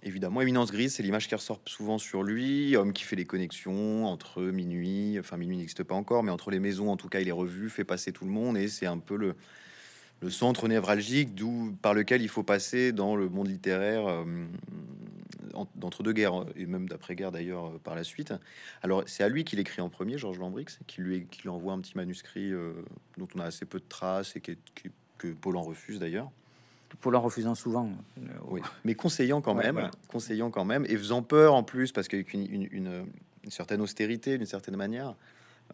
évidemment, 0.05 0.41
éminence 0.41 0.71
grise, 0.71 0.93
c'est 0.93 1.03
l'image 1.03 1.27
qui 1.27 1.35
ressort 1.35 1.59
souvent 1.65 1.97
sur 1.97 2.23
lui, 2.23 2.77
homme 2.77 2.93
qui 2.93 3.03
fait 3.03 3.15
les 3.15 3.25
connexions 3.25 4.05
entre 4.05 4.43
minuit, 4.43 5.17
enfin 5.19 5.35
minuit 5.35 5.57
n'existe 5.57 5.83
pas 5.83 5.95
encore, 5.95 6.23
mais 6.23 6.31
entre 6.31 6.51
les 6.51 6.59
maisons, 6.59 6.89
en 6.89 6.97
tout 6.97 7.09
cas, 7.09 7.19
il 7.19 7.27
est 7.27 7.33
revu, 7.33 7.69
fait 7.69 7.83
passer 7.83 8.11
tout 8.13 8.23
le 8.23 8.31
monde, 8.31 8.55
et 8.55 8.67
c'est 8.67 8.85
un 8.85 8.99
peu 8.99 9.17
le, 9.17 9.35
centre 10.29 10.67
névralgique 10.67 11.35
d'où 11.35 11.75
par 11.83 11.93
lequel 11.93 12.23
il 12.23 12.29
faut 12.29 12.41
passer 12.41 12.91
dans 12.91 13.15
le 13.15 13.29
monde 13.29 13.47
littéraire 13.47 14.07
euh, 14.07 14.23
d'entre 15.75 16.01
deux 16.01 16.13
guerres 16.13 16.45
et 16.55 16.65
même 16.65 16.89
d'après-guerre 16.89 17.31
d'ailleurs 17.31 17.67
euh, 17.67 17.77
par 17.83 17.93
la 17.93 18.03
suite. 18.03 18.33
Alors 18.81 19.03
c'est 19.05 19.23
à 19.23 19.29
lui 19.29 19.43
qu'il 19.43 19.59
écrit 19.59 19.83
en 19.83 19.89
premier, 19.89 20.17
Georges 20.17 20.39
Lambrix, 20.39 20.79
qui 20.87 21.01
lui, 21.01 21.27
envoie 21.45 21.73
un 21.73 21.79
petit 21.79 21.95
manuscrit 21.95 22.51
euh, 22.51 22.73
dont 23.19 23.27
on 23.35 23.39
a 23.39 23.45
assez 23.45 23.65
peu 23.65 23.77
de 23.77 23.85
traces 23.87 24.35
et 24.35 24.41
que 24.41 25.27
Paul 25.33 25.57
en 25.57 25.61
refuse 25.61 25.99
d'ailleurs 25.99 26.31
pour 27.01 27.11
leur 27.11 27.21
refusant 27.21 27.55
souvent. 27.55 27.89
Euh, 28.17 28.21
oui, 28.47 28.61
mais 28.83 28.95
conseillant 28.95 29.41
quand 29.41 29.55
même, 29.55 29.89
conseillant 30.07 30.49
quand 30.49 30.65
même, 30.65 30.85
et 30.85 30.97
faisant 30.97 31.21
peur 31.21 31.53
en 31.53 31.63
plus, 31.63 31.91
parce 31.91 32.07
qu'avec 32.07 32.33
une, 32.33 32.67
une, 32.71 33.05
certaine 33.49 33.81
austérité, 33.81 34.37
d'une 34.37 34.47
certaine 34.47 34.75
manière. 34.75 35.15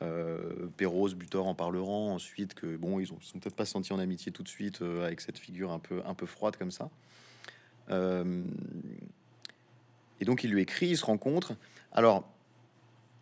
Euh, 0.01 0.67
Perros, 0.77 1.09
Butor 1.09 1.47
en 1.47 1.53
parleront 1.53 2.13
ensuite 2.13 2.53
que 2.53 2.77
bon, 2.77 2.99
ils 2.99 3.11
ont 3.11 3.19
sont 3.21 3.39
peut-être 3.39 3.55
pas 3.55 3.65
senti 3.65 3.91
en 3.93 3.99
amitié 3.99 4.31
tout 4.31 4.41
de 4.41 4.47
suite 4.47 4.81
euh, 4.81 5.05
avec 5.05 5.21
cette 5.21 5.37
figure 5.37 5.71
un 5.71 5.79
peu 5.79 6.01
un 6.05 6.13
peu 6.13 6.25
froide 6.25 6.55
comme 6.55 6.71
ça. 6.71 6.89
Euh, 7.89 8.43
et 10.19 10.25
donc 10.25 10.43
il 10.43 10.51
lui 10.51 10.61
écrit, 10.61 10.87
ils 10.87 10.97
se 10.97 11.05
rencontrent. 11.05 11.53
Alors 11.91 12.23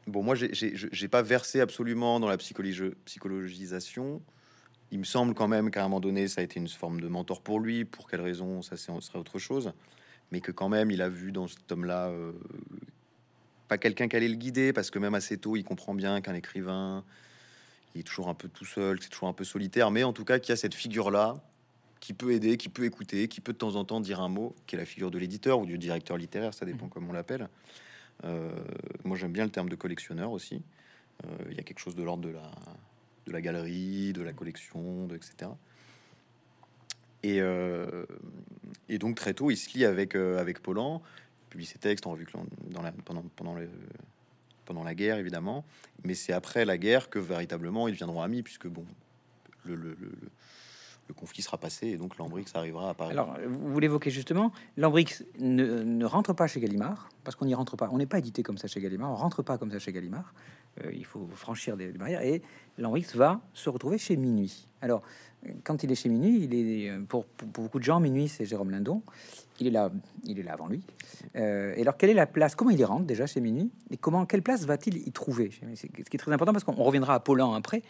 bon, 0.06 0.22
moi 0.24 0.36
j'ai 0.36 1.08
pas 1.08 1.22
versé 1.22 1.60
absolument 1.60 2.20
dans 2.20 2.30
la 2.30 2.38
psychologie, 2.38 2.92
psychologisation 3.06 4.22
il 4.92 5.00
me 5.00 5.04
semble 5.04 5.34
quand 5.34 5.48
même 5.48 5.72
qu'à 5.72 5.82
un 5.82 5.88
moment 5.88 6.00
donné, 6.00 6.28
ça 6.28 6.42
a 6.42 6.44
été 6.44 6.60
une 6.60 6.68
forme 6.68 7.00
de 7.00 7.08
mentor 7.08 7.42
pour 7.42 7.60
lui. 7.60 7.86
Pour 7.86 8.10
quelle 8.10 8.22
raison, 8.22 8.62
ça 8.62 8.78
serait 8.78 9.20
autre 9.20 9.40
chose. 9.40 9.74
Mais 10.32 10.42
que 10.42 10.52
quand 10.52 10.70
même, 10.70 10.92
il 10.92 11.02
a 11.02 11.10
vu 11.10 11.32
dans 11.32 11.48
cet 11.48 11.72
homme-là 11.72 12.10
euh, 12.10 12.32
pas 13.68 13.78
quelqu'un 13.78 14.08
qui 14.08 14.16
allait 14.16 14.28
le 14.28 14.36
guider, 14.36 14.74
parce 14.74 14.90
que 14.90 15.00
même 15.00 15.14
assez 15.14 15.38
tôt, 15.38 15.56
il 15.56 15.64
comprend 15.64 15.94
bien 15.94 16.22
qu'un 16.22 16.34
écrivain, 16.34 17.04
il 17.96 18.02
est 18.02 18.04
toujours 18.04 18.30
un 18.30 18.34
peu 18.34 18.50
tout 18.50 18.66
seul, 18.66 19.02
c'est 19.02 19.10
toujours 19.10 19.30
un 19.30 19.34
peu 19.34 19.44
solitaire, 19.44 19.92
mais 19.92 20.04
en 20.04 20.14
tout 20.14 20.26
cas, 20.26 20.40
qu'il 20.40 20.50
y 20.50 20.54
a 20.54 20.56
cette 20.56 20.74
figure-là 20.74 21.36
qui 22.00 22.14
peut 22.14 22.32
aider, 22.32 22.58
qui 22.58 22.70
peut 22.70 22.86
écouter, 22.86 23.28
qui 23.28 23.42
peut 23.42 23.54
de 23.54 23.58
temps 23.58 23.76
en 23.76 23.86
temps 23.86 24.00
dire 24.00 24.22
un 24.22 24.30
mot, 24.30 24.56
qui 24.66 24.76
est 24.76 24.80
la 24.80 24.86
figure 24.86 25.12
de 25.12 25.18
l'éditeur 25.18 25.60
ou 25.60 25.66
du 25.66 25.78
directeur 25.78 26.18
littéraire, 26.18 26.54
ça 26.54 26.66
dépend 26.66 26.88
mmh. 26.88 26.90
comme 26.90 27.10
on 27.10 27.14
l'appelle. 27.14 27.50
Euh, 28.24 28.52
moi, 29.04 29.18
j'aime 29.18 29.32
bien 29.32 29.44
le 29.44 29.52
terme 29.52 29.70
de 29.70 29.76
collectionneur 29.76 30.32
aussi. 30.32 30.62
Euh, 31.26 31.28
il 31.52 31.58
y 31.58 31.60
a 31.60 31.64
quelque 31.64 31.80
chose 31.80 31.96
de 31.96 32.04
l'ordre 32.04 32.24
de 32.24 32.30
la 32.30 32.52
de 33.28 33.32
la 33.32 33.42
galerie, 33.42 34.14
de 34.14 34.22
la 34.22 34.34
collection, 34.34 35.08
de, 35.08 35.16
etc. 35.16 35.52
Et, 37.24 37.42
euh, 37.42 38.06
et, 38.88 38.98
donc 38.98 39.16
très 39.16 39.34
tôt, 39.34 39.52
il 39.52 39.58
se 39.58 39.78
lie 39.78 39.86
avec, 39.86 40.16
euh, 40.16 40.40
avec 40.40 40.62
Paulan, 40.62 41.02
publie 41.50 41.66
ses 41.66 41.80
textes 41.80 42.08
en 42.08 42.14
vue 42.14 42.26
dans 42.70 42.84
pendant, 43.04 43.24
pendant, 43.36 43.56
le, 43.56 43.70
pendant 44.66 44.84
la 44.84 44.96
guerre, 44.96 45.18
évidemment. 45.18 45.66
Mais 46.04 46.14
c'est 46.14 46.34
après 46.34 46.64
la 46.64 46.78
guerre 46.78 47.10
que 47.10 47.20
véritablement 47.20 47.88
ils 47.88 47.94
deviendront 47.94 48.22
amis, 48.22 48.42
puisque 48.42 48.68
bon, 48.68 48.86
le, 49.66 49.76
le, 49.76 49.98
le, 50.00 50.12
le 51.10 51.16
conflit 51.16 51.42
sera 51.42 51.58
passé 51.58 51.88
et 51.88 51.98
donc 51.98 52.18
Lambrix 52.18 52.46
arrivera 52.54 52.92
à 52.92 52.94
Paris. 52.94 53.12
Alors, 53.12 53.36
vous 53.48 53.80
l'évoquez 53.80 54.12
justement, 54.12 54.52
Lambrix 54.78 55.24
ne, 55.40 56.06
rentre 56.06 56.34
pas 56.34 56.48
chez 56.48 56.60
Gallimard 56.60 57.10
parce 57.24 57.36
qu'on 57.36 57.46
n'y 57.46 57.56
rentre 57.56 57.76
pas. 57.76 57.90
On 57.92 57.98
n'est 57.98 58.06
pas 58.06 58.20
édité 58.20 58.44
comme 58.44 58.60
ça 58.60 58.68
chez 58.68 58.80
Gallimard, 58.80 59.12
on 59.12 59.16
rentre 59.16 59.42
pas 59.42 59.58
comme 59.58 59.72
ça 59.72 59.80
chez 59.80 59.92
Gallimard. 59.92 60.34
Euh, 60.84 60.92
il 60.94 61.06
faut 61.06 61.28
franchir 61.34 61.76
des, 61.78 61.88
barrières 61.92 62.22
et 62.22 62.44
Lambrix 62.78 63.08
va 63.16 63.42
se 63.54 63.70
retrouver 63.70 63.98
chez 63.98 64.16
Minuit. 64.18 64.68
Alors, 64.82 65.02
quand 65.64 65.84
il 65.84 65.92
est 65.92 65.96
chez 65.96 66.10
Minuit, 66.10 66.44
il 66.44 66.54
est 66.54 66.92
pour, 67.08 67.26
beaucoup 67.54 67.80
de 67.80 67.84
gens, 67.84 68.00
Minuit, 68.00 68.28
c'est 68.28 68.46
Jérôme 68.46 68.70
Lindon. 68.70 69.02
Il 69.60 69.68
est 69.68 69.72
là, 69.72 69.92
il 70.26 70.40
est 70.40 70.44
là 70.44 70.54
avant 70.54 70.68
lui. 70.68 70.84
Euh, 71.36 71.74
et 71.76 71.82
alors, 71.82 71.98
quelle 71.98 72.12
est 72.12 72.16
la 72.16 72.28
place 72.28 72.56
Comment 72.56 72.72
il 72.72 72.80
y 72.80 72.84
rentre 72.84 73.06
déjà 73.06 73.26
chez 73.26 73.42
Minuit 73.42 73.72
Et 73.90 73.98
comment, 73.98 74.26
quelle 74.26 74.44
place 74.44 74.66
va-t-il 74.66 74.98
y 74.98 75.12
trouver 75.12 75.52
Ce 75.76 75.88
qui 75.88 76.02
est 76.02 76.20
très 76.20 76.32
important 76.32 76.54
parce 76.54 76.64
qu'on 76.64 76.74
reviendra 76.74 77.16
à 77.16 77.20
Paulan 77.20 77.54
après. 77.54 77.82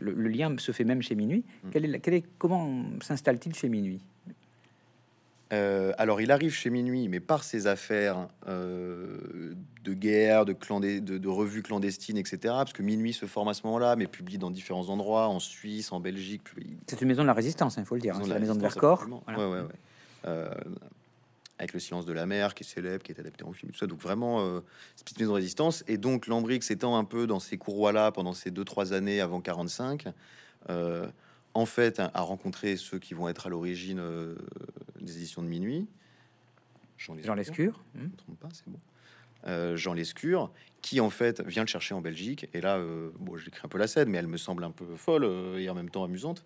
Le, 0.00 0.12
le, 0.12 0.28
lien 0.28 0.54
se 0.58 0.72
fait 0.72 0.84
même 0.84 1.02
chez 1.02 1.14
Minuit. 1.14 1.44
Mm. 1.62 1.70
Quelle 1.70 1.84
est, 1.84 1.88
la, 1.88 1.98
est, 1.98 2.24
comment 2.38 2.84
s'installe-t-il 3.00 3.54
chez 3.54 3.68
Minuit? 3.68 4.00
Euh, 5.52 5.92
alors, 5.98 6.20
il 6.20 6.30
arrive 6.32 6.52
chez 6.52 6.70
Minuit, 6.70 7.08
mais 7.08 7.20
par 7.20 7.44
ses 7.44 7.66
affaires 7.66 8.28
euh, 8.48 9.54
de 9.84 9.92
guerre, 9.92 10.44
de, 10.44 10.52
clandé 10.52 11.00
de, 11.00 11.18
de, 11.18 11.28
revues 11.28 11.62
clandestines, 11.62 12.16
etc. 12.16 12.38
Parce 12.42 12.72
que 12.72 12.82
Minuit 12.82 13.12
se 13.12 13.26
forme 13.26 13.48
à 13.48 13.54
ce 13.54 13.64
moment-là, 13.66 13.94
mais 13.96 14.06
publie 14.06 14.38
dans 14.38 14.50
différents 14.50 14.88
endroits, 14.88 15.28
en 15.28 15.38
Suisse, 15.38 15.92
en 15.92 16.00
Belgique. 16.00 16.42
C'est 16.86 17.00
une 17.00 17.08
maison 17.08 17.22
de 17.22 17.28
la 17.28 17.34
résistance, 17.34 17.76
il 17.76 17.80
hein, 17.80 17.84
faut 17.84 17.94
le 17.94 18.00
dire. 18.00 18.16
C'est 18.16 18.28
la, 18.28 18.34
la 18.34 18.40
maison 18.40 18.54
de 18.54 18.60
Vercors. 18.60 19.06
Voilà. 19.26 19.38
Ouais, 19.38 19.52
ouais, 19.52 19.60
ouais. 19.60 19.74
Euh, 20.26 20.48
avec 21.58 21.72
le 21.72 21.80
silence 21.80 22.04
de 22.04 22.12
la 22.12 22.26
mer, 22.26 22.54
qui 22.54 22.64
est 22.64 22.66
célèbre, 22.66 23.02
qui 23.02 23.12
est 23.12 23.20
adapté 23.20 23.44
en 23.44 23.52
film, 23.52 23.72
tout 23.72 23.78
ça. 23.78 23.86
Donc 23.86 24.00
vraiment, 24.00 24.40
euh, 24.40 24.60
petite 25.04 25.18
maison 25.18 25.32
de 25.32 25.36
résistance. 25.36 25.84
Et 25.86 25.98
donc 25.98 26.26
Lambrix 26.26 26.60
étant 26.70 26.96
un 26.96 27.04
peu 27.04 27.26
dans 27.26 27.40
ces 27.40 27.58
courroies-là 27.58 28.12
pendant 28.12 28.32
ces 28.32 28.50
deux 28.50 28.64
trois 28.64 28.92
années 28.92 29.20
avant 29.20 29.40
45, 29.40 30.08
euh, 30.70 31.06
en 31.54 31.66
fait, 31.66 32.00
a 32.00 32.20
rencontré 32.20 32.76
ceux 32.76 32.98
qui 32.98 33.14
vont 33.14 33.28
être 33.28 33.46
à 33.46 33.50
l'origine 33.50 34.00
euh, 34.00 34.34
des 35.00 35.16
éditions 35.16 35.42
de 35.42 35.48
minuit. 35.48 35.86
Jean 36.98 37.14
Lescure, 37.14 37.26
Jean 37.26 37.34
Lescure. 37.34 37.84
Mmh. 37.94 38.08
trompe 38.16 38.40
pas, 38.40 38.48
c'est 38.52 38.68
bon. 38.68 38.80
Euh, 39.46 39.76
Jean 39.76 39.92
Lescure, 39.92 40.50
qui 40.80 41.00
en 41.00 41.10
fait 41.10 41.42
vient 41.42 41.62
le 41.62 41.68
chercher 41.68 41.94
en 41.94 42.00
Belgique. 42.00 42.48
Et 42.54 42.60
là, 42.60 42.76
euh, 42.76 43.10
bon, 43.18 43.36
j'écris 43.36 43.60
un 43.62 43.68
peu 43.68 43.78
la 43.78 43.86
scène, 43.86 44.08
mais 44.08 44.18
elle 44.18 44.26
me 44.26 44.38
semble 44.38 44.64
un 44.64 44.70
peu 44.70 44.96
folle 44.96 45.24
euh, 45.24 45.58
et 45.58 45.68
en 45.68 45.74
même 45.74 45.90
temps 45.90 46.04
amusante 46.04 46.44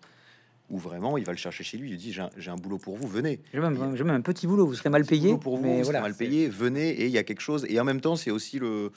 où 0.69 0.77
vraiment 0.77 1.17
il 1.17 1.25
va 1.25 1.31
le 1.31 1.37
chercher 1.37 1.63
chez 1.63 1.77
lui. 1.77 1.91
Il 1.91 1.97
dit 1.97 2.13
j'ai 2.13 2.51
un, 2.51 2.55
boulot 2.55 2.77
pour 2.77 2.95
vous, 2.95 3.07
venez. 3.07 3.39
J'ai 3.53 3.59
même, 3.59 3.77
même, 3.77 4.09
un 4.09 4.21
petit 4.21 4.47
boulot, 4.47 4.65
vous 4.65 4.75
serez 4.75 4.89
mal 4.89 5.05
payé 5.05 5.35
pour 5.37 5.57
vous, 5.57 5.63
mais 5.63 5.79
vous 5.79 5.85
voilà, 5.85 6.01
mal 6.01 6.15
payé. 6.15 6.47
Venez 6.47 6.89
et 6.89 7.05
il 7.05 7.11
y 7.11 7.17
a 7.17 7.23
quelque 7.23 7.41
chose. 7.41 7.65
Et 7.69 7.79
en 7.79 7.83
même 7.83 8.01
temps, 8.01 8.15
c'est 8.15 8.31
aussi 8.31 8.59
le 8.59 8.91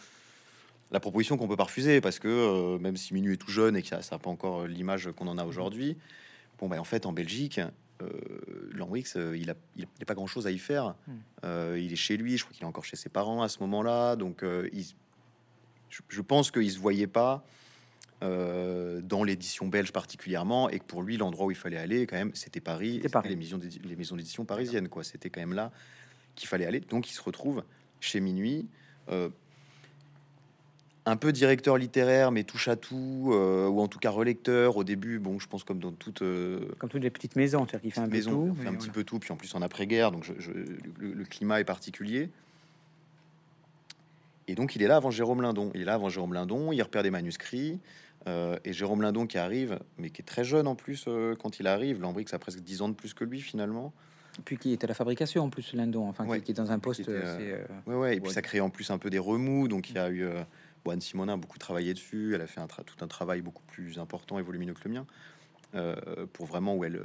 la 0.91 1.01
proposition 1.01 1.39
qu'on 1.39 1.49
peut 1.49 1.57
pas 1.57 1.65
refuser 1.65 2.03
parce 2.03 2.19
que 2.19 2.29
euh, 2.29 2.79
même 2.79 2.99
si 2.99 3.15
Minuit 3.15 3.33
est 3.33 3.39
tout 3.39 3.51
jeune 3.51 3.77
et 3.77 3.83
que 3.83 3.89
ça 3.89 4.01
n'a 4.11 4.19
pas 4.19 4.29
encore 4.29 4.67
l'image 4.67 5.11
qu'on 5.17 5.27
en 5.27 5.39
a 5.39 5.45
aujourd'hui, 5.45 5.97
bon 6.59 6.69
ben 6.69 6.79
en 6.79 6.85
fait 6.85 7.07
en 7.07 7.13
Belgique. 7.13 7.61
Euh, 8.03 8.09
euh, 9.17 9.37
il 9.37 9.51
a, 9.51 9.55
il 9.77 9.83
n'a 9.83 10.07
pas 10.07 10.15
grand 10.15 10.27
chose 10.27 10.47
à 10.47 10.51
y 10.51 10.59
faire. 10.59 10.95
Euh, 11.45 11.79
il 11.81 11.93
est 11.93 11.97
chez 11.97 12.17
lui, 12.17 12.37
je 12.37 12.45
crois 12.45 12.55
qu'il 12.55 12.63
est 12.65 12.69
encore 12.69 12.85
chez 12.85 12.97
ses 12.97 13.09
parents 13.09 13.43
à 13.43 13.49
ce 13.49 13.61
moment-là. 13.61 14.17
Donc, 14.17 14.43
euh, 14.43 14.69
il, 14.73 14.85
je, 15.89 16.01
je, 16.09 16.21
pense 16.21 16.51
qu'il 16.51 16.71
se 16.71 16.79
voyait 16.79 17.07
pas 17.07 17.45
euh, 18.23 19.01
dans 19.03 19.25
l'édition 19.25 19.67
belge 19.67 19.93
particulièrement, 19.93 20.71
et 20.71 20.79
que 20.79 20.85
pour 20.85 21.03
lui, 21.03 21.17
l'endroit 21.17 21.47
où 21.47 21.51
il 21.51 21.57
fallait 21.57 21.77
aller, 21.77 22.07
quand 22.07 22.17
même, 22.17 22.31
c'était 22.35 22.61
Paris, 22.61 22.95
c'était 22.97 23.09
Paris. 23.09 23.31
Les, 23.31 23.37
maisons 23.37 23.59
les 23.83 23.97
maisons 23.97 24.17
d'édition 24.17 24.45
parisiennes, 24.45 24.89
quoi. 24.89 25.03
C'était 25.03 25.29
quand 25.29 25.41
même 25.41 25.55
là 25.55 25.73
qu'il 26.37 26.49
fallait 26.49 26.67
aller. 26.67 26.81
Donc, 26.81 27.11
il 27.11 27.15
se 27.15 27.21
retrouve 27.21 27.65
chez 28.01 28.21
Minuit. 28.21 28.69
Euh, 29.09 29.29
un 31.05 31.17
peu 31.17 31.33
directeur 31.33 31.79
littéraire, 31.79 32.31
mais 32.31 32.45
touche 32.45 32.69
à 32.69 32.77
tout, 32.77 33.31
euh, 33.33 33.67
ou 33.67 33.81
en 33.81 33.89
tout 33.89 33.99
cas 33.99 34.11
relecteur. 34.11 34.77
Au 34.77 34.85
début, 34.85 35.19
bon, 35.19 35.41
je 35.41 35.49
pense 35.49 35.65
comme 35.65 35.81
dans 35.81 35.91
toutes, 35.91 36.23
comme 36.79 36.91
toutes 36.91 37.03
les 37.03 37.11
petites 37.11 37.35
maisons, 37.35 37.67
c'est-à-dire 37.67 37.81
qu'il 37.81 37.93
fait 37.93 38.01
un 38.01 38.07
maison, 38.07 38.55
fait 38.55 38.61
un 38.61 38.63
voilà. 38.63 38.79
petit 38.79 38.91
peu 38.91 39.03
tout. 39.03 39.19
Puis 39.19 39.33
en 39.33 39.37
plus 39.37 39.53
en 39.57 39.63
après-guerre, 39.63 40.13
donc 40.13 40.23
je, 40.23 40.33
je, 40.39 40.53
le, 40.53 41.13
le, 41.13 41.25
climat 41.25 41.59
est 41.59 41.65
particulier. 41.65 42.31
Et 44.47 44.55
donc 44.55 44.77
il 44.77 44.83
est 44.83 44.87
là 44.87 44.95
avant 44.95 45.11
Jérôme 45.11 45.43
Lindon. 45.43 45.73
Il 45.75 45.81
est 45.81 45.85
là 45.85 45.95
avant 45.95 46.09
Jérôme 46.09 46.35
Lindon. 46.35 46.71
Il 46.71 46.81
repère 46.81 47.03
des 47.03 47.11
manuscrits. 47.11 47.81
Euh, 48.29 48.59
et 48.65 48.73
Jérôme 48.73 49.03
Lindon 49.03 49.27
qui 49.27 49.39
arrive, 49.39 49.81
mais 49.99 50.11
qui 50.11 50.23
est 50.23 50.25
très 50.25 50.45
jeune 50.45 50.67
en 50.67 50.75
plus 50.75 51.07
euh, 51.09 51.35
quand 51.35 51.59
il 51.59 51.67
arrive. 51.67 52.01
Lambrix 52.01 52.27
a 52.33 52.39
presque 52.39 52.61
10 52.61 52.83
ans 52.83 52.89
de 52.89 52.95
plus 52.95 53.15
que 53.15 53.25
lui 53.25 53.41
finalement. 53.41 53.93
Et 54.39 54.43
puis 54.43 54.57
qui 54.57 54.73
est 54.73 54.85
à 54.85 54.87
la 54.87 54.95
fabrication 54.95 55.45
en 55.45 55.51
plus, 55.51 55.75
Lindon, 55.75 56.09
enfin 56.09 56.25
ouais, 56.25 56.39
qui, 56.39 56.47
qui, 56.47 56.51
est 56.53 56.55
dans 56.55 56.71
un 56.71 56.79
poste. 56.79 57.01
Était, 57.01 57.13
euh, 57.13 57.65
ouais, 57.87 57.95
ouais, 57.95 58.17
et 58.17 58.21
puis 58.21 58.33
ça 58.33 58.41
crée 58.41 58.61
en 58.61 58.71
plus 58.71 58.91
un 58.91 58.99
peu 58.99 59.11
des 59.11 59.19
remous. 59.19 59.69
Donc 59.69 59.91
il 59.91 59.97
y 59.97 59.99
a 59.99 60.11
eu. 60.11 60.27
Bon, 60.85 60.93
Anne 60.93 61.01
Simonin 61.01 61.35
a 61.35 61.37
beaucoup 61.37 61.59
travaillé 61.59 61.95
dessus. 61.95 62.35
Elle 62.35 62.41
a 62.41 62.47
fait 62.47 62.61
un 62.61 62.67
tout 62.67 63.05
un 63.05 63.09
travail 63.09 63.41
beaucoup 63.41 63.63
plus 63.65 63.99
important 63.99 64.39
et 64.39 64.43
volumineux 64.43 64.75
que 64.75 64.81
le 64.85 64.95
mien 64.95 65.07
euh, 65.75 65.95
pour 66.33 66.47
vraiment 66.47 66.75
où 66.77 66.85
elle 66.85 67.01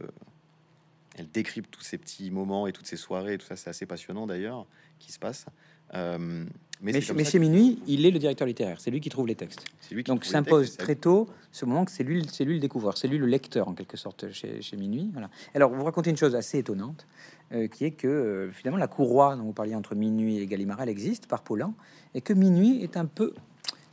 elle 1.17 1.29
décrypte 1.31 1.71
tous 1.71 1.81
ces 1.81 1.97
petits 1.97 2.29
moments 2.29 2.67
et 2.67 2.71
toutes 2.71 2.85
ces 2.85 2.97
soirées. 2.97 3.33
Et 3.33 3.37
tout 3.37 3.45
ça, 3.45 3.55
c'est 3.55 3.69
assez 3.69 3.85
passionnant 3.85 4.27
d'ailleurs 4.27 4.67
qui 4.99 5.11
se 5.11 5.19
passe. 5.19 5.45
Euh, 5.93 6.45
mais, 6.81 6.91
mais, 6.91 6.99
mais 7.15 7.23
chez 7.23 7.39
Minuit, 7.39 7.79
il 7.87 8.05
est 8.05 8.11
le 8.11 8.19
directeur 8.19 8.47
littéraire. 8.47 8.79
C'est 8.79 8.91
lui 8.91 9.01
qui 9.01 9.09
trouve 9.09 9.27
les 9.27 9.35
textes. 9.35 9.65
Lui 9.91 10.03
Donc 10.03 10.25
s'impose 10.25 10.77
très 10.77 10.95
tôt 10.95 11.27
ce 11.51 11.65
moment 11.65 11.85
que 11.85 11.91
c'est 11.91 12.03
lui, 12.03 12.25
c'est 12.31 12.45
lui 12.45 12.55
le 12.55 12.59
découvreur, 12.59 12.97
c'est 12.97 13.07
lui 13.07 13.17
le 13.17 13.25
lecteur 13.25 13.67
en 13.67 13.73
quelque 13.73 13.97
sorte 13.97 14.31
chez, 14.31 14.61
chez 14.61 14.77
Minuit. 14.77 15.09
Voilà. 15.11 15.29
Alors 15.55 15.71
vous 15.71 15.83
racontez 15.83 16.11
une 16.11 16.17
chose 16.17 16.35
assez 16.35 16.59
étonnante, 16.59 17.07
euh, 17.51 17.67
qui 17.67 17.85
est 17.85 17.91
que 17.91 18.07
euh, 18.07 18.51
finalement 18.51 18.77
la 18.77 18.87
courroie 18.87 19.35
dont 19.35 19.43
vous 19.43 19.53
parliez 19.53 19.73
entre 19.73 19.95
Minuit 19.95 20.37
et 20.37 20.45
Gallimard, 20.45 20.81
elle 20.81 20.89
existe 20.89 21.25
par 21.25 21.41
Paulin, 21.41 21.73
et 22.13 22.21
que 22.21 22.33
Minuit 22.33 22.83
est 22.83 22.95
un 22.95 23.05
peu 23.05 23.33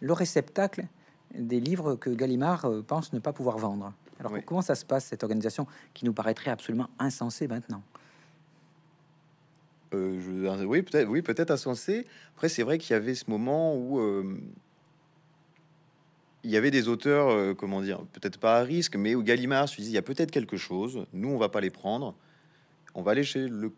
le 0.01 0.13
réceptacle 0.13 0.85
des 1.35 1.61
livres 1.61 1.95
que 1.95 2.11
Gallimard 2.11 2.67
pense 2.87 3.13
ne 3.13 3.19
pas 3.19 3.33
pouvoir 3.33 3.57
vendre. 3.57 3.95
Alors 4.21 4.33
oui. 4.33 4.41
comment 4.45 4.63
ça 4.63 4.75
se 4.75 4.85
passe 4.85 5.07
cette 5.07 5.23
organisation 5.23 5.67
qui 5.95 6.05
nous 6.05 6.13
paraîtrait 6.13 6.51
absolument 6.51 6.89
insensée 6.99 7.49
maintenant? 7.49 7.83
Euh, 9.95 10.65
oui, 10.65 10.83
peut-être, 10.83 11.09
oui, 11.09 11.23
peut-être 11.23 11.51
insensé. 11.51 12.07
Après, 12.35 12.49
c'est 12.49 12.63
vrai 12.63 12.79
qu'il 12.79 12.93
y 12.93 12.97
avait 12.97 13.15
ce 13.15 13.25
moment 13.29 13.77
où 13.77 13.99
euh, 13.99 14.37
il 16.43 16.51
y 16.51 16.57
avait 16.57 16.71
des 16.71 16.89
auteurs, 16.89 17.31
euh, 17.31 17.55
comment 17.55 17.81
dire, 17.81 18.01
peut-être 18.13 18.39
pas 18.39 18.59
à 18.59 18.63
risque, 18.63 18.97
mais 18.97 19.15
où 19.15 19.23
Gallimard 19.23 19.69
se 19.69 19.81
dit 19.81 19.89
il 19.89 19.93
y 19.93 19.99
a 19.99 20.03
peut-être 20.03 20.31
quelque 20.31 20.57
chose. 20.57 21.07
Nous, 21.13 21.29
on 21.29 21.39
va 21.39 21.49
pas 21.49 21.61
les 21.61 21.71
prendre. 21.71 22.15
On 22.95 23.03
va 23.03 23.13
aller 23.13 23.25
chez 23.25 23.49
le, 23.49 23.73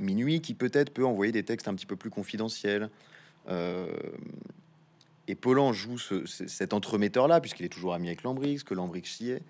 minuit 0.00 0.40
qui 0.40 0.54
peut-être 0.54 0.90
peut 0.90 1.04
envoyer 1.04 1.32
des 1.32 1.42
textes 1.42 1.68
un 1.68 1.74
petit 1.74 1.86
peu 1.86 1.96
plus 1.96 2.08
confidentiels. 2.08 2.88
Et 5.30 5.34
Paulan 5.34 5.72
joue 5.72 5.98
ce, 5.98 6.26
cet 6.26 6.72
entremetteur-là, 6.72 7.40
puisqu'il 7.40 7.64
est 7.64 7.70
toujours 7.70 7.94
ami 7.94 8.08
avec 8.08 8.22
Lambrix, 8.22 8.64
que 8.64 8.74
Lambrix 8.74 9.18
y 9.20 9.30
est. 9.30 9.42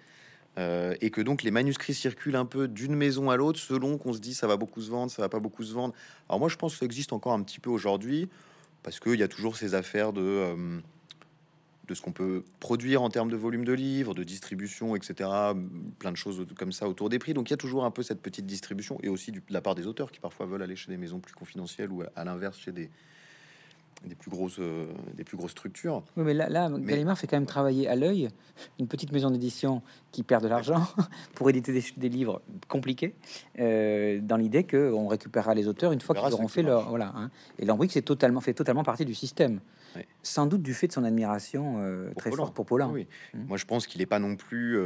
Euh, 0.58 0.94
et 1.00 1.10
que 1.10 1.20
donc 1.20 1.42
les 1.44 1.52
manuscrits 1.52 1.94
circulent 1.94 2.36
un 2.36 2.44
peu 2.44 2.66
d'une 2.66 2.96
maison 2.96 3.30
à 3.30 3.36
l'autre 3.36 3.60
selon 3.60 3.98
qu'on 3.98 4.12
se 4.12 4.18
dit 4.18 4.34
ça 4.34 4.48
va 4.48 4.56
beaucoup 4.56 4.82
se 4.82 4.90
vendre, 4.90 5.10
ça 5.10 5.22
va 5.22 5.28
pas 5.28 5.38
beaucoup 5.38 5.62
se 5.62 5.72
vendre. 5.72 5.94
Alors 6.28 6.40
moi 6.40 6.48
je 6.48 6.56
pense 6.56 6.72
que 6.72 6.80
ça 6.80 6.86
existe 6.86 7.12
encore 7.12 7.32
un 7.32 7.42
petit 7.42 7.60
peu 7.60 7.70
aujourd'hui 7.70 8.28
parce 8.82 8.98
qu'il 8.98 9.14
y 9.14 9.22
a 9.22 9.28
toujours 9.28 9.56
ces 9.56 9.74
affaires 9.74 10.12
de, 10.12 10.20
euh, 10.20 10.80
de 11.86 11.94
ce 11.94 12.02
qu'on 12.02 12.10
peut 12.10 12.42
produire 12.58 13.02
en 13.02 13.10
termes 13.10 13.30
de 13.30 13.36
volume 13.36 13.64
de 13.64 13.72
livres, 13.72 14.12
de 14.12 14.24
distribution, 14.24 14.96
etc. 14.96 15.30
Plein 16.00 16.10
de 16.10 16.16
choses 16.16 16.44
comme 16.58 16.72
ça 16.72 16.88
autour 16.88 17.10
des 17.10 17.20
prix. 17.20 17.32
Donc 17.32 17.48
il 17.48 17.52
y 17.52 17.54
a 17.54 17.58
toujours 17.58 17.84
un 17.84 17.92
peu 17.92 18.02
cette 18.02 18.20
petite 18.20 18.46
distribution 18.46 18.98
et 19.04 19.08
aussi 19.08 19.30
de 19.30 19.40
la 19.50 19.60
part 19.60 19.76
des 19.76 19.86
auteurs 19.86 20.10
qui 20.10 20.18
parfois 20.18 20.46
veulent 20.46 20.62
aller 20.62 20.76
chez 20.76 20.90
des 20.90 20.96
maisons 20.96 21.20
plus 21.20 21.34
confidentielles 21.34 21.92
ou 21.92 22.02
à 22.16 22.24
l'inverse 22.24 22.58
chez 22.58 22.72
des, 22.72 22.90
des 24.04 24.14
plus 24.14 24.30
grosses, 24.30 24.58
euh, 24.58 24.86
des 25.14 25.24
plus 25.24 25.36
grosses 25.36 25.50
structures. 25.50 26.02
Oui, 26.16 26.24
mais 26.24 26.34
là, 26.34 26.48
là 26.48 26.68
mais... 26.68 26.80
Gallimard 26.80 27.18
fait 27.18 27.26
quand 27.26 27.36
même 27.36 27.46
travailler 27.46 27.86
à 27.86 27.96
l'œil 27.96 28.30
une 28.78 28.88
petite 28.88 29.12
maison 29.12 29.30
d'édition 29.30 29.82
qui 30.10 30.22
perd 30.22 30.42
de 30.42 30.48
l'argent 30.48 30.86
pour 31.34 31.50
éditer 31.50 31.72
des, 31.72 31.84
des 31.96 32.08
livres 32.08 32.40
compliqués, 32.68 33.14
euh, 33.58 34.20
dans 34.22 34.36
l'idée 34.36 34.64
que 34.64 34.92
on 34.92 35.06
récupérera 35.06 35.54
les 35.54 35.68
auteurs 35.68 35.92
une 35.92 36.00
fois 36.00 36.14
qu'ils 36.14 36.32
auront 36.32 36.48
fait 36.48 36.62
leur 36.62 36.88
voilà. 36.88 37.12
Hein. 37.14 37.30
Et 37.58 37.66
Lambrix 37.66 37.90
c'est 37.90 38.02
totalement 38.02 38.40
fait 38.40 38.54
totalement 38.54 38.84
partie 38.84 39.04
du 39.04 39.14
système, 39.14 39.60
oui. 39.96 40.02
sans 40.22 40.46
doute 40.46 40.62
du 40.62 40.72
fait 40.72 40.86
de 40.86 40.92
son 40.92 41.04
admiration 41.04 41.76
euh, 41.80 42.10
très 42.16 42.30
forte 42.30 42.54
pour 42.54 42.64
Paulin. 42.64 42.88
Oui. 42.90 43.06
Mmh. 43.34 43.44
Moi, 43.48 43.58
je 43.58 43.66
pense 43.66 43.86
qu'il 43.86 44.00
n'est 44.00 44.06
pas 44.06 44.18
non 44.18 44.36
plus 44.36 44.78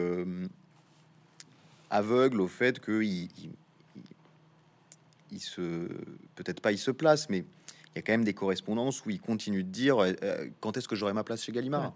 aveugle 1.90 2.40
au 2.40 2.48
fait 2.48 2.80
qu'il 2.84 3.02
il, 3.04 3.30
il, 3.94 4.02
il 5.30 5.40
se 5.40 5.88
peut-être 6.34 6.60
pas 6.60 6.72
il 6.72 6.78
se 6.78 6.90
place, 6.90 7.28
mais 7.30 7.44
il 7.94 7.98
y 7.98 8.00
a 8.00 8.02
quand 8.02 8.12
même 8.12 8.24
des 8.24 8.34
correspondances 8.34 9.04
où 9.06 9.10
il 9.10 9.20
continue 9.20 9.62
de 9.62 9.70
dire 9.70 9.98
euh, 10.02 10.46
quand 10.60 10.76
est-ce 10.76 10.88
que 10.88 10.96
j'aurai 10.96 11.12
ma 11.12 11.22
place 11.22 11.44
chez 11.44 11.52
Gallimard? 11.52 11.94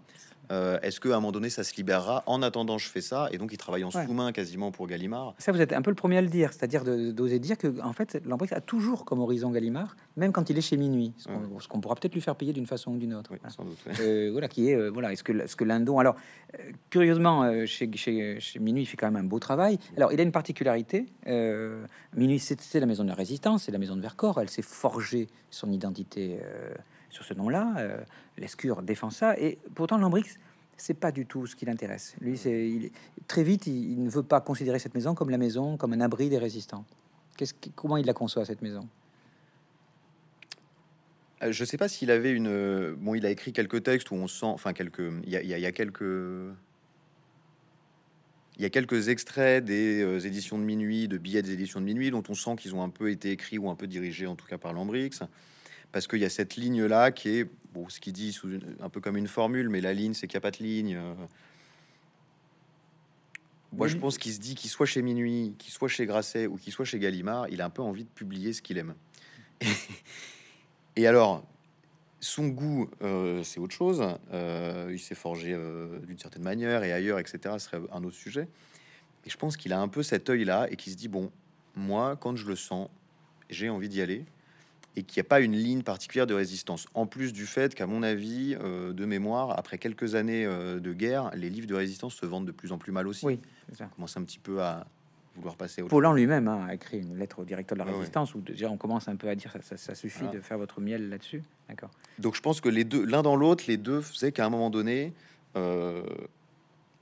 Euh, 0.51 0.79
Est-ce 0.81 0.99
qu'à 0.99 1.09
un 1.09 1.15
moment 1.15 1.31
donné 1.31 1.49
ça 1.49 1.63
se 1.63 1.75
libérera 1.75 2.23
En 2.25 2.41
attendant, 2.41 2.77
je 2.77 2.87
fais 2.87 3.01
ça. 3.01 3.29
Et 3.31 3.37
donc 3.37 3.51
il 3.53 3.57
travaille 3.57 3.83
en 3.83 3.89
ouais. 3.89 4.05
sous-main 4.05 4.31
quasiment 4.31 4.71
pour 4.71 4.87
Gallimard. 4.87 5.35
Ça, 5.37 5.51
vous 5.51 5.61
êtes 5.61 5.73
un 5.73 5.81
peu 5.81 5.91
le 5.91 5.95
premier 5.95 6.17
à 6.17 6.21
le 6.21 6.27
dire, 6.27 6.53
c'est-à-dire 6.53 6.83
d'oser 6.83 7.39
dire 7.39 7.57
que 7.57 7.81
en 7.81 7.93
fait 7.93 8.21
Lambrix 8.25 8.53
a 8.53 8.61
toujours 8.61 9.05
comme 9.05 9.19
horizon 9.19 9.51
Gallimard, 9.51 9.95
même 10.17 10.31
quand 10.31 10.49
il 10.49 10.57
est 10.57 10.61
chez 10.61 10.77
Minuit, 10.77 11.13
ce 11.17 11.27
qu'on 11.27 11.33
ouais. 11.35 11.59
qu 11.69 11.79
pourra 11.79 11.95
peut-être 11.95 12.13
lui 12.13 12.21
faire 12.21 12.35
payer 12.35 12.53
d'une 12.53 12.65
façon 12.65 12.91
ou 12.93 12.97
d'une 12.97 13.13
autre. 13.13 13.29
Voilà. 13.29 13.53
Sans 13.53 13.63
doute, 13.63 13.77
euh, 13.99 14.29
voilà, 14.31 14.47
qui 14.47 14.69
est 14.69 14.75
euh, 14.75 14.89
voilà, 14.89 15.11
est-ce 15.11 15.23
que 15.23 15.47
ce 15.47 15.55
que 15.55 15.63
Lindon 15.63 15.99
alors 15.99 16.15
curieusement 16.89 17.65
chez, 17.65 17.89
chez, 17.95 18.39
chez, 18.39 18.59
Minuit 18.59 18.83
il 18.83 18.85
fait 18.85 18.97
quand 18.97 19.11
même 19.11 19.23
un 19.23 19.27
beau 19.27 19.39
travail. 19.39 19.77
Alors 19.97 20.11
il 20.11 20.19
a 20.19 20.23
une 20.23 20.31
particularité. 20.31 21.05
Minuit 22.15 22.39
c'est 22.39 22.79
la 22.79 22.85
maison 22.85 23.03
de 23.03 23.09
la 23.09 23.15
résistance, 23.15 23.63
c'est 23.63 23.71
la 23.71 23.77
maison 23.77 23.95
de 23.95 24.01
Vercors. 24.01 24.39
Elle 24.41 24.49
s'est 24.49 24.61
forgée 24.61 25.27
son 25.51 25.71
identité 25.71 26.39
sur 27.09 27.25
ce 27.25 27.33
nom-là. 27.33 27.75
Euh, 27.77 28.01
Lescure 28.37 28.81
défend 28.81 29.09
ça, 29.09 29.37
et 29.37 29.57
pourtant 29.75 29.97
Lambrix, 29.97 30.25
c'est 30.77 30.93
pas 30.93 31.11
du 31.11 31.25
tout 31.25 31.45
ce 31.45 31.55
qui 31.55 31.65
l'intéresse. 31.65 32.15
Lui, 32.21 32.37
c'est 32.37 32.91
très 33.27 33.43
vite, 33.43 33.67
il, 33.67 34.01
ne 34.01 34.09
veut 34.09 34.23
pas 34.23 34.39
considérer 34.39 34.79
cette 34.79 34.93
maison 34.93 35.13
comme 35.13 35.29
la 35.29 35.37
maison, 35.37 35.75
comme 35.77 35.93
un 35.93 36.01
abri 36.01 36.29
des 36.29 36.37
résistants. 36.37 36.85
Qu'est-ce 37.37 37.53
comment 37.75 37.97
il 37.97 38.05
la 38.05 38.13
conçoit 38.13 38.45
cette 38.45 38.61
maison? 38.61 38.87
Euh, 41.43 41.51
Je 41.51 41.65
sais 41.65 41.77
pas 41.77 41.87
s'il 41.87 42.11
avait 42.11 42.31
une. 42.31 42.47
euh, 42.47 42.95
Bon, 42.97 43.13
il 43.15 43.25
a 43.25 43.29
écrit 43.29 43.53
quelques 43.53 43.83
textes 43.83 44.11
où 44.11 44.15
on 44.15 44.27
sent. 44.27 44.45
Enfin, 44.45 44.73
quelques. 44.73 45.11
Il 45.25 45.29
y 45.29 45.35
a, 45.65 45.71
quelques. 45.71 46.01
Il 48.57 48.61
y 48.61 48.65
a 48.65 48.69
quelques 48.69 49.07
extraits 49.07 49.63
des 49.63 50.25
éditions 50.25 50.57
de 50.57 50.63
minuit, 50.63 51.07
de 51.07 51.17
billets 51.17 51.41
des 51.41 51.53
éditions 51.53 51.79
de 51.79 51.85
minuit, 51.85 52.11
dont 52.11 52.23
on 52.27 52.33
sent 52.33 52.55
qu'ils 52.57 52.75
ont 52.75 52.83
un 52.83 52.89
peu 52.89 53.09
été 53.09 53.31
écrits 53.31 53.57
ou 53.57 53.69
un 53.69 53.75
peu 53.75 53.87
dirigés, 53.87 54.27
en 54.27 54.35
tout 54.35 54.47
cas 54.47 54.57
par 54.57 54.73
Lambrix. 54.73 55.11
Parce 55.91 56.07
qu'il 56.07 56.19
y 56.19 56.25
a 56.25 56.29
cette 56.29 56.55
ligne-là 56.55 57.11
qui 57.11 57.29
est, 57.29 57.49
bon, 57.73 57.89
ce 57.89 57.99
qu'il 57.99 58.13
dit 58.13 58.31
sous 58.31 58.49
une- 58.51 58.75
un 58.79 58.89
peu 58.89 59.01
comme 59.01 59.17
une 59.17 59.27
formule, 59.27 59.69
mais 59.69 59.81
la 59.81 59.93
ligne, 59.93 60.13
c'est 60.13 60.27
qu'il 60.27 60.35
n'y 60.37 60.41
a 60.41 60.41
pas 60.41 60.51
de 60.51 60.63
ligne. 60.63 60.95
euh. 60.95 61.13
Moi, 63.71 63.87
je 63.87 63.97
pense 63.97 64.17
qu'il 64.17 64.33
se 64.33 64.39
dit 64.39 64.55
qu'il 64.55 64.69
soit 64.69 64.87
chez 64.87 65.01
Minuit, 65.03 65.53
qu'il 65.59 65.71
soit 65.71 65.87
chez 65.87 66.05
Grasset 66.07 66.47
ou 66.47 66.57
qu'il 66.57 66.73
soit 66.73 66.85
chez 66.85 66.97
Gallimard, 66.97 67.47
il 67.49 67.61
a 67.61 67.65
un 67.65 67.69
peu 67.69 67.83
envie 67.83 68.03
de 68.03 68.09
publier 68.09 68.51
ce 68.53 68.63
qu'il 68.63 68.79
aime. 68.79 68.95
Et 70.95 71.05
alors, 71.05 71.43
son 72.19 72.47
goût, 72.47 72.89
euh, 73.03 73.43
c'est 73.43 73.59
autre 73.59 73.75
chose. 73.75 74.03
Euh, 74.33 74.89
il 74.91 74.99
s'est 74.99 75.15
forgé 75.15 75.53
euh, 75.53 75.99
d'une 75.99 76.17
certaine 76.17 76.41
manière 76.43 76.83
et 76.83 76.91
ailleurs, 76.91 77.19
etc. 77.19 77.39
Ce 77.53 77.59
serait 77.59 77.79
un 77.91 78.03
autre 78.03 78.15
sujet. 78.15 78.47
Et 79.25 79.29
je 79.29 79.37
pense 79.37 79.55
qu'il 79.55 79.71
a 79.71 79.79
un 79.79 79.87
peu 79.87 80.01
cet 80.01 80.29
œil-là 80.29 80.67
et 80.71 80.75
qui 80.75 80.89
se 80.91 80.95
dit 80.97 81.07
bon, 81.07 81.31
moi, 81.75 82.15
quand 82.19 82.35
je 82.35 82.47
le 82.47 82.55
sens, 82.55 82.89
j'ai 83.51 83.69
envie 83.69 83.89
d'y 83.89 84.01
aller 84.01 84.25
et 84.95 85.03
qu'il 85.03 85.21
n'y 85.21 85.25
a 85.25 85.29
pas 85.29 85.39
une 85.39 85.55
ligne 85.55 85.83
particulière 85.83 86.27
de 86.27 86.33
résistance. 86.33 86.87
En 86.93 87.05
plus 87.05 87.31
du 87.31 87.45
fait 87.45 87.75
qu'à 87.75 87.87
mon 87.87 88.03
avis, 88.03 88.57
euh, 88.59 88.91
de 88.91 89.05
mémoire, 89.05 89.57
après 89.57 89.77
quelques 89.77 90.15
années 90.15 90.45
euh, 90.45 90.79
de 90.79 90.93
guerre, 90.93 91.31
les 91.35 91.49
livres 91.49 91.67
de 91.67 91.75
résistance 91.75 92.15
se 92.15 92.25
vendent 92.25 92.47
de 92.47 92.51
plus 92.51 92.71
en 92.71 92.77
plus 92.77 92.91
mal 92.91 93.07
aussi. 93.07 93.25
Oui, 93.25 93.39
ça. 93.73 93.85
On 93.91 93.95
commence 93.95 94.17
un 94.17 94.23
petit 94.23 94.39
peu 94.39 94.61
à 94.61 94.85
vouloir 95.35 95.55
passer 95.55 95.81
au 95.81 95.87
Paulan 95.87 96.11
lui-même 96.13 96.47
hein, 96.49 96.65
a 96.67 96.73
écrit 96.73 96.99
une 96.99 97.17
lettre 97.17 97.39
au 97.39 97.45
directeur 97.45 97.77
de 97.77 97.83
la 97.83 97.89
ouais. 97.89 97.95
résistance 97.97 98.35
où 98.35 98.41
déjà 98.41 98.69
on 98.69 98.75
commence 98.77 99.07
un 99.07 99.15
peu 99.15 99.29
à 99.29 99.35
dire 99.35 99.51
ça, 99.53 99.61
ça, 99.61 99.77
ça 99.77 99.95
suffit 99.95 100.23
Voilà. 100.23 100.33
de 100.37 100.41
faire 100.41 100.57
votre 100.57 100.81
miel 100.81 101.07
là-dessus. 101.07 101.43
D'accord. 101.69 101.91
Donc 102.17 102.35
je 102.35 102.41
pense 102.41 102.59
que 102.59 102.67
les 102.67 102.83
deux, 102.83 103.05
l'un 103.05 103.21
dans 103.21 103.35
l'autre, 103.37 103.63
les 103.67 103.77
deux 103.77 104.01
faisaient 104.01 104.31
qu'à 104.33 104.45
un 104.45 104.49
moment 104.49 104.69
donné, 104.69 105.13
euh, 105.55 106.03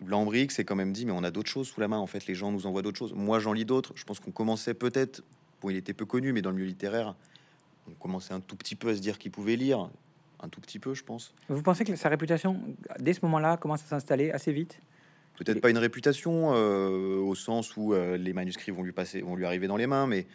Lambric 0.05 0.51
s'est 0.51 0.65
quand 0.65 0.75
même 0.75 0.93
dit, 0.93 1.05
mais 1.05 1.13
on 1.13 1.23
a 1.23 1.31
d'autres 1.31 1.49
choses 1.49 1.67
sous 1.67 1.79
la 1.79 1.87
main. 1.87 1.97
En 1.97 2.07
fait, 2.07 2.27
les 2.27 2.35
gens 2.35 2.51
nous 2.51 2.67
envoient 2.67 2.81
d'autres 2.83 2.99
choses. 2.99 3.13
Moi, 3.13 3.39
j'en 3.39 3.53
lis 3.53 3.65
d'autres. 3.65 3.93
Je 3.95 4.03
pense 4.03 4.19
qu'on 4.19 4.31
commençait 4.31 4.73
peut-être, 4.75 5.23
bon, 5.61 5.69
il 5.69 5.77
était 5.77 5.93
peu 5.93 6.05
connu, 6.05 6.33
mais 6.33 6.41
dans 6.41 6.51
le 6.51 6.57
milieu 6.57 6.67
littéraire, 6.67 7.15
on 7.87 7.93
commençait 7.93 8.33
un 8.33 8.39
tout 8.39 8.55
petit 8.55 8.75
peu 8.75 8.89
à 8.89 8.95
se 8.95 9.01
dire 9.01 9.17
qu'il 9.17 9.31
pouvait 9.31 9.55
lire, 9.55 9.89
un 10.39 10.49
tout 10.49 10.61
petit 10.61 10.79
peu, 10.79 10.93
je 10.93 11.03
pense. 11.03 11.33
Vous 11.49 11.61
pensez 11.61 11.83
que 11.83 11.95
sa 11.95 12.09
réputation, 12.09 12.59
dès 12.99 13.13
ce 13.13 13.19
moment-là, 13.23 13.57
commence 13.57 13.83
à 13.83 13.87
s'installer 13.87 14.31
assez 14.31 14.51
vite? 14.51 14.79
Peut-être 15.37 15.61
pas 15.61 15.69
une 15.69 15.77
réputation 15.77 16.53
euh, 16.53 17.17
au 17.17 17.35
sens 17.35 17.77
où 17.77 17.93
euh, 17.93 18.17
les 18.17 18.33
manuscrits 18.33 18.71
vont 18.71 18.81
lui 18.81 18.91
passer, 18.91 19.21
vont 19.21 19.35
lui 19.35 19.45
arriver 19.45 19.67
dans 19.67 19.77
les 19.77 19.85
mains, 19.85 20.07
mais 20.07 20.25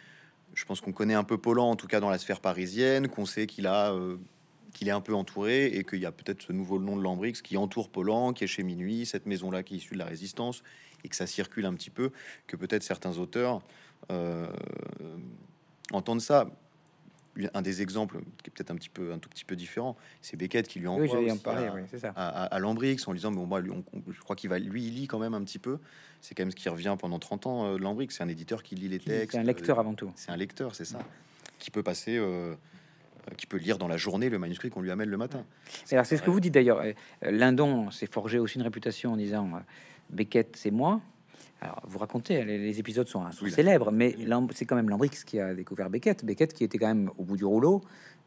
je 0.53 0.65
pense 0.65 0.81
qu'on 0.81 0.93
connaît 0.93 1.13
un 1.13 1.23
peu 1.23 1.37
Paulan, 1.37 1.71
en 1.71 1.75
tout 1.75 1.87
cas 1.87 1.99
dans 1.99 2.09
la 2.09 2.17
sphère 2.17 2.39
parisienne, 2.39 3.09
qu'on 3.09 3.25
sait 3.25 3.45
qu'il 3.45 3.67
a, 3.67 3.91
euh, 3.91 4.17
qu'il 4.73 4.87
est 4.87 4.91
un 4.91 5.01
peu 5.01 5.13
entouré 5.13 5.65
et 5.65 5.83
qu'il 5.83 5.99
y 5.99 6.05
a 6.05 6.11
peut-être 6.11 6.41
ce 6.41 6.53
nouveau 6.53 6.79
nom 6.79 6.95
de 6.95 7.01
Lambrix 7.01 7.33
qui 7.33 7.57
entoure 7.57 7.89
Paulan, 7.89 8.31
qui 8.33 8.45
est 8.45 8.47
chez 8.47 8.63
Minuit, 8.63 9.05
cette 9.05 9.25
maison-là 9.25 9.63
qui 9.63 9.73
est 9.73 9.77
issue 9.77 9.95
de 9.95 9.99
la 9.99 10.05
Résistance 10.05 10.63
et 11.03 11.09
que 11.09 11.15
ça 11.15 11.27
circule 11.27 11.65
un 11.65 11.73
petit 11.73 11.89
peu, 11.89 12.11
que 12.47 12.55
peut-être 12.55 12.83
certains 12.83 13.17
auteurs 13.17 13.61
euh, 14.11 14.47
entendent 15.91 16.21
ça. 16.21 16.47
Un 17.55 17.61
des 17.63 17.81
exemples 17.81 18.19
qui 18.43 18.49
est 18.49 18.51
peut-être 18.51 18.69
un 18.69 18.75
petit 18.75 18.89
peu, 18.89 19.11
un 19.11 19.17
tout 19.17 19.27
petit 19.29 19.43
peu 19.45 19.55
différent, 19.55 19.97
c'est 20.21 20.37
Beckett 20.37 20.67
qui 20.67 20.79
lui 20.79 20.87
envoie 20.87 21.17
Oui, 21.19 21.31
aussi 21.31 21.39
parler, 21.41 21.65
à- 21.67 21.73
oui, 21.73 21.81
c'est 21.89 22.05
à, 22.05 22.11
à, 22.15 22.43
à 22.45 22.59
Lambrix 22.59 22.97
en 23.07 23.11
lui 23.11 23.17
disant 23.19 23.31
bon 23.31 23.45
moi 23.47 23.59
lui, 23.59 23.71
on- 23.71 23.83
je 24.11 24.19
crois 24.19 24.35
qu'il 24.35 24.49
va 24.51 24.59
lui 24.59 24.83
il 24.85 24.93
lit 24.93 25.07
quand 25.07 25.17
même 25.17 25.33
un 25.33 25.43
petit 25.43 25.57
peu 25.57 25.79
c'est 26.21 26.35
quand 26.35 26.43
même 26.43 26.51
ce 26.51 26.55
qui 26.55 26.69
revient 26.69 26.95
pendant 26.99 27.17
30 27.17 27.47
ans 27.47 27.65
euh, 27.65 27.77
Lambrix 27.79 28.09
c'est 28.11 28.21
un 28.23 28.27
éditeur 28.27 28.61
qui 28.61 28.75
lit 28.75 28.87
les 28.87 28.99
textes 28.99 29.31
C'est 29.31 29.37
un 29.39 29.43
lecteur 29.43 29.77
euh, 29.77 29.81
avant 29.81 29.95
tout. 29.95 30.11
c'est 30.15 30.29
un 30.31 30.37
lecteur 30.37 30.75
c'est 30.75 30.85
ça 30.85 30.99
qui 31.57 31.71
peut 31.71 31.81
passer 31.81 32.17
euh, 32.17 32.53
qui 33.37 33.47
peut 33.47 33.57
lire 33.57 33.79
dans 33.79 33.87
la 33.87 33.97
journée 33.97 34.29
le 34.29 34.37
manuscrit 34.37 34.69
qu'on 34.69 34.81
lui 34.81 34.91
amène 34.91 35.09
le 35.09 35.17
matin 35.17 35.43
Et 35.89 35.93
alors, 35.95 36.05
c'est 36.05 36.17
ce 36.17 36.21
que 36.21 36.29
vous 36.29 36.39
dites 36.41 36.53
d'ailleurs. 36.53 36.81
Euh, 36.81 36.91
Lindon 37.23 37.89
s'est 37.89 38.05
forgé 38.05 38.37
aussi 38.37 38.57
une 38.57 38.63
réputation 38.63 39.13
en 39.13 39.17
disant 39.17 39.49
Beckett, 40.09 40.55
c'est 40.57 40.71
moi. 40.71 41.01
Alors, 41.63 41.81
vous 41.87 41.97
racontez, 41.97 42.43
les, 42.43 42.57
les 42.57 42.79
épisodes 42.79 43.07
sont, 43.07 43.31
sont 43.31 43.45
Oui, 43.45 43.51
célèbres, 43.51 43.89
mais 43.91 44.15
c'est 44.53 44.65
quand 44.65 44.75
même 44.75 44.89
Lambrix 44.89 45.11
qui 45.25 45.39
a 45.39 45.53
découvert 45.53 45.89
Beckett. 45.89 46.25
Beckett 46.25 46.53
qui 46.53 46.65
était 46.65 46.77
quand 46.77 46.87
même 46.87 47.09
au 47.17 47.23
bout 47.23 47.37
du 47.37 47.45
rouleau, 47.45 47.81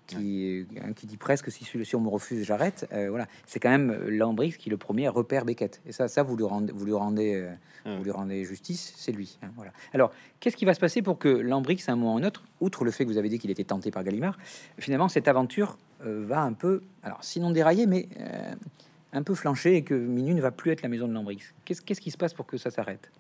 qui, 0.07 0.65
hein, 0.83 0.93
qui 0.95 1.07
dit 1.07 1.17
presque 1.19 1.51
si, 1.51 1.65
si 1.65 1.97
on 1.97 2.01
me 2.01 2.09
refuse, 2.09 2.45
j'arrête. 2.47 2.89
Euh, 2.93 3.11
voilà, 3.11 3.27
c'est 3.45 3.61
quand 3.61 3.69
même 3.71 3.93
Lambrix 4.09 4.53
qui 4.57 4.71
le 4.71 4.77
premier 4.79 5.09
repère 5.09 5.45
Beckett. 5.45 5.83
Et 5.85 5.93
ça, 5.93 6.09
ça 6.09 6.23
vous 6.23 6.35
lui 6.37 6.45
rendez, 6.45 6.73
vous 6.73 6.87
lui 6.87 6.95
rendez, 6.95 7.35
euh, 7.35 7.51
Ouais. 7.85 7.97
vous 7.99 8.05
lui 8.05 8.11
rendez 8.11 8.45
justice, 8.45 8.95
c'est 8.97 9.13
lui. 9.13 9.39
hein, 9.43 9.49
voilà. 9.55 9.71
Alors, 9.93 10.13
qu'est-ce 10.41 10.57
qui 10.57 10.65
va 10.65 10.75
se 10.75 10.81
passer 10.81 11.03
pour 11.03 11.19
que 11.19 11.29
Lambrix, 11.29 11.85
à 11.87 11.93
un 11.93 11.97
moment 11.97 12.15
ou 12.15 12.19
un 12.19 12.25
autre, 12.25 12.43
outre 12.61 12.85
le 12.85 12.91
fait 12.91 13.05
que 13.05 13.11
vous 13.11 13.19
avez 13.19 13.29
dit 13.29 13.39
qu'il 13.39 13.51
était 13.51 13.63
tenté 13.65 13.91
par 13.93 14.03
Gallimard, 14.03 14.37
finalement, 14.79 15.09
cette 15.09 15.29
aventure 15.29 15.77
euh, 16.05 16.25
va 16.27 16.41
un 16.43 16.53
peu, 16.53 16.83
alors 17.05 17.23
sinon 17.23 17.51
dérailler, 17.53 17.87
mais 17.87 18.09
euh, 18.19 18.55
un 19.13 19.23
peu 19.23 19.35
flancher 19.37 19.77
et 19.77 19.83
que 19.83 19.95
Minuit 19.95 20.35
ne 20.35 20.41
va 20.41 20.51
plus 20.51 20.73
être 20.73 20.83
la 20.83 20.89
maison 20.89 21.07
de 21.07 21.13
Lambrix. 21.13 21.39
Qu'est-ce 21.65 21.81
qui 22.01 22.11
se 22.11 22.17
passe 22.17 22.35
pour 22.35 22.47
que 22.47 22.57
ça 22.59 22.71
s'arrête? 22.71 23.11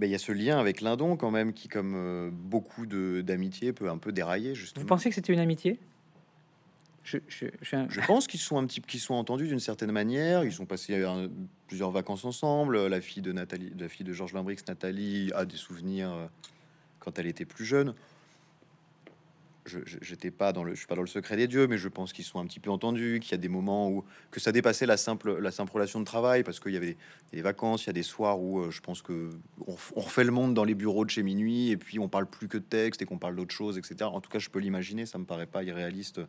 Il 0.00 0.10
y 0.10 0.14
a 0.14 0.18
ce 0.18 0.32
lien 0.32 0.58
avec 0.58 0.80
Lindon 0.80 1.16
quand 1.16 1.30
même 1.30 1.52
qui 1.52 1.68
comme 1.68 1.94
euh, 1.94 2.30
beaucoup 2.32 2.86
de 2.86 3.20
d'amitié 3.20 3.72
peut 3.72 3.90
un 3.90 3.98
peu 3.98 4.12
dérailler 4.12 4.54
justement 4.54 4.82
Vous 4.82 4.88
pensez 4.88 5.08
que 5.10 5.14
c'était 5.14 5.32
une 5.32 5.38
amitié? 5.38 5.78
Je, 7.04 7.18
je- 7.28 7.46
je 7.60 7.66
suis 7.66 7.76
un- 7.76 7.88
Je 7.90 8.00
pense 8.06 8.26
qu'ils 8.26 8.38
sont 8.40 8.56
un 8.58 8.64
petit, 8.66 8.80
qu'ils 8.80 9.00
sont 9.00 9.14
entendus 9.14 9.48
d'une 9.48 9.58
certaine 9.60 9.90
manière. 9.90 10.44
Ils 10.44 10.52
sont 10.52 10.66
passés 10.66 10.94
euh, 10.94 11.28
plusieurs 11.66 11.90
vacances 11.90 12.24
ensemble. 12.24 12.86
La 12.86 13.00
fille 13.00 13.22
de 13.22 13.32
Nathalie, 13.32 13.72
la 13.76 13.88
fille 13.88 14.06
de 14.06 14.12
Georges 14.12 14.34
Limbrix, 14.34 14.58
Nathalie, 14.68 15.30
a 15.34 15.44
des 15.44 15.56
souvenirs 15.56 16.12
euh, 16.12 16.26
quand 17.00 17.18
elle 17.18 17.26
était 17.26 17.44
plus 17.44 17.64
jeune. 17.64 17.94
Je, 19.64 19.78
j'étais 20.00 20.32
pas 20.32 20.52
dans 20.52 20.64
le, 20.64 20.72
je 20.72 20.78
suis 20.78 20.86
pas 20.88 20.96
dans 20.96 21.02
le 21.02 21.06
secret 21.06 21.36
des 21.36 21.46
dieux, 21.46 21.68
mais 21.68 21.78
je 21.78 21.88
pense 21.88 22.12
qu'ils 22.12 22.24
sont 22.24 22.40
un 22.40 22.46
petit 22.46 22.58
peu 22.58 22.70
entendus. 22.70 23.20
Qu'il 23.20 23.32
y 23.32 23.34
a 23.34 23.38
des 23.38 23.48
moments 23.48 23.88
où 23.88 24.04
que 24.30 24.40
ça 24.40 24.50
dépassait 24.50 24.86
la 24.86 24.96
simple, 24.96 25.38
la 25.38 25.52
simple 25.52 25.72
relation 25.72 26.00
de 26.00 26.04
travail, 26.04 26.42
parce 26.42 26.58
qu'il 26.58 26.72
y 26.72 26.76
avait 26.76 26.96
des, 27.32 27.42
vacances, 27.42 27.84
il 27.84 27.86
y 27.86 27.90
a 27.90 27.92
des 27.92 28.02
soirs 28.02 28.40
où 28.40 28.58
euh, 28.58 28.70
je 28.70 28.80
pense 28.80 29.02
que 29.02 29.30
on, 29.66 30.00
refait 30.00 30.24
le 30.24 30.32
monde 30.32 30.54
dans 30.54 30.64
les 30.64 30.74
bureaux 30.74 31.04
de 31.04 31.10
chez 31.10 31.22
minuit, 31.22 31.70
et 31.70 31.76
puis 31.76 31.98
on 32.00 32.08
parle 32.08 32.26
plus 32.26 32.48
que 32.48 32.58
de 32.58 32.64
texte 32.64 33.02
et 33.02 33.04
qu'on 33.04 33.18
parle 33.18 33.36
d'autre 33.36 33.54
chose, 33.54 33.78
etc. 33.78 34.10
En 34.12 34.20
tout 34.20 34.30
cas, 34.30 34.40
je 34.40 34.50
peux 34.50 34.58
l'imaginer. 34.58 35.06
Ça 35.06 35.18
me 35.18 35.24
paraît 35.24 35.46
pas 35.46 35.62
irréaliste. 35.62 36.20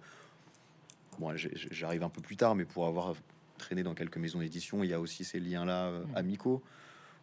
Bon, 1.19 1.31
j'arrive 1.71 2.03
un 2.03 2.09
peu 2.09 2.21
plus 2.21 2.37
tard, 2.37 2.55
mais 2.55 2.65
pour 2.65 2.85
avoir 2.85 3.15
traîné 3.57 3.83
dans 3.83 3.93
quelques 3.93 4.17
maisons 4.17 4.39
d'édition, 4.39 4.83
il 4.83 4.89
y 4.89 4.93
a 4.93 4.99
aussi 4.99 5.23
ces 5.23 5.39
liens-là 5.39 5.85
euh, 5.85 6.03
amicaux, 6.15 6.61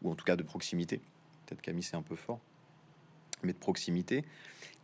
ou 0.03 0.11
en 0.11 0.15
tout 0.15 0.25
cas 0.25 0.37
de 0.37 0.43
proximité. 0.43 1.01
Peut-être 1.47 1.61
qu'ami 1.61 1.83
c'est 1.83 1.97
un 1.97 2.03
peu 2.03 2.17
fort, 2.17 2.41
mais 3.43 3.53
de 3.53 3.59
proximité. 3.59 4.25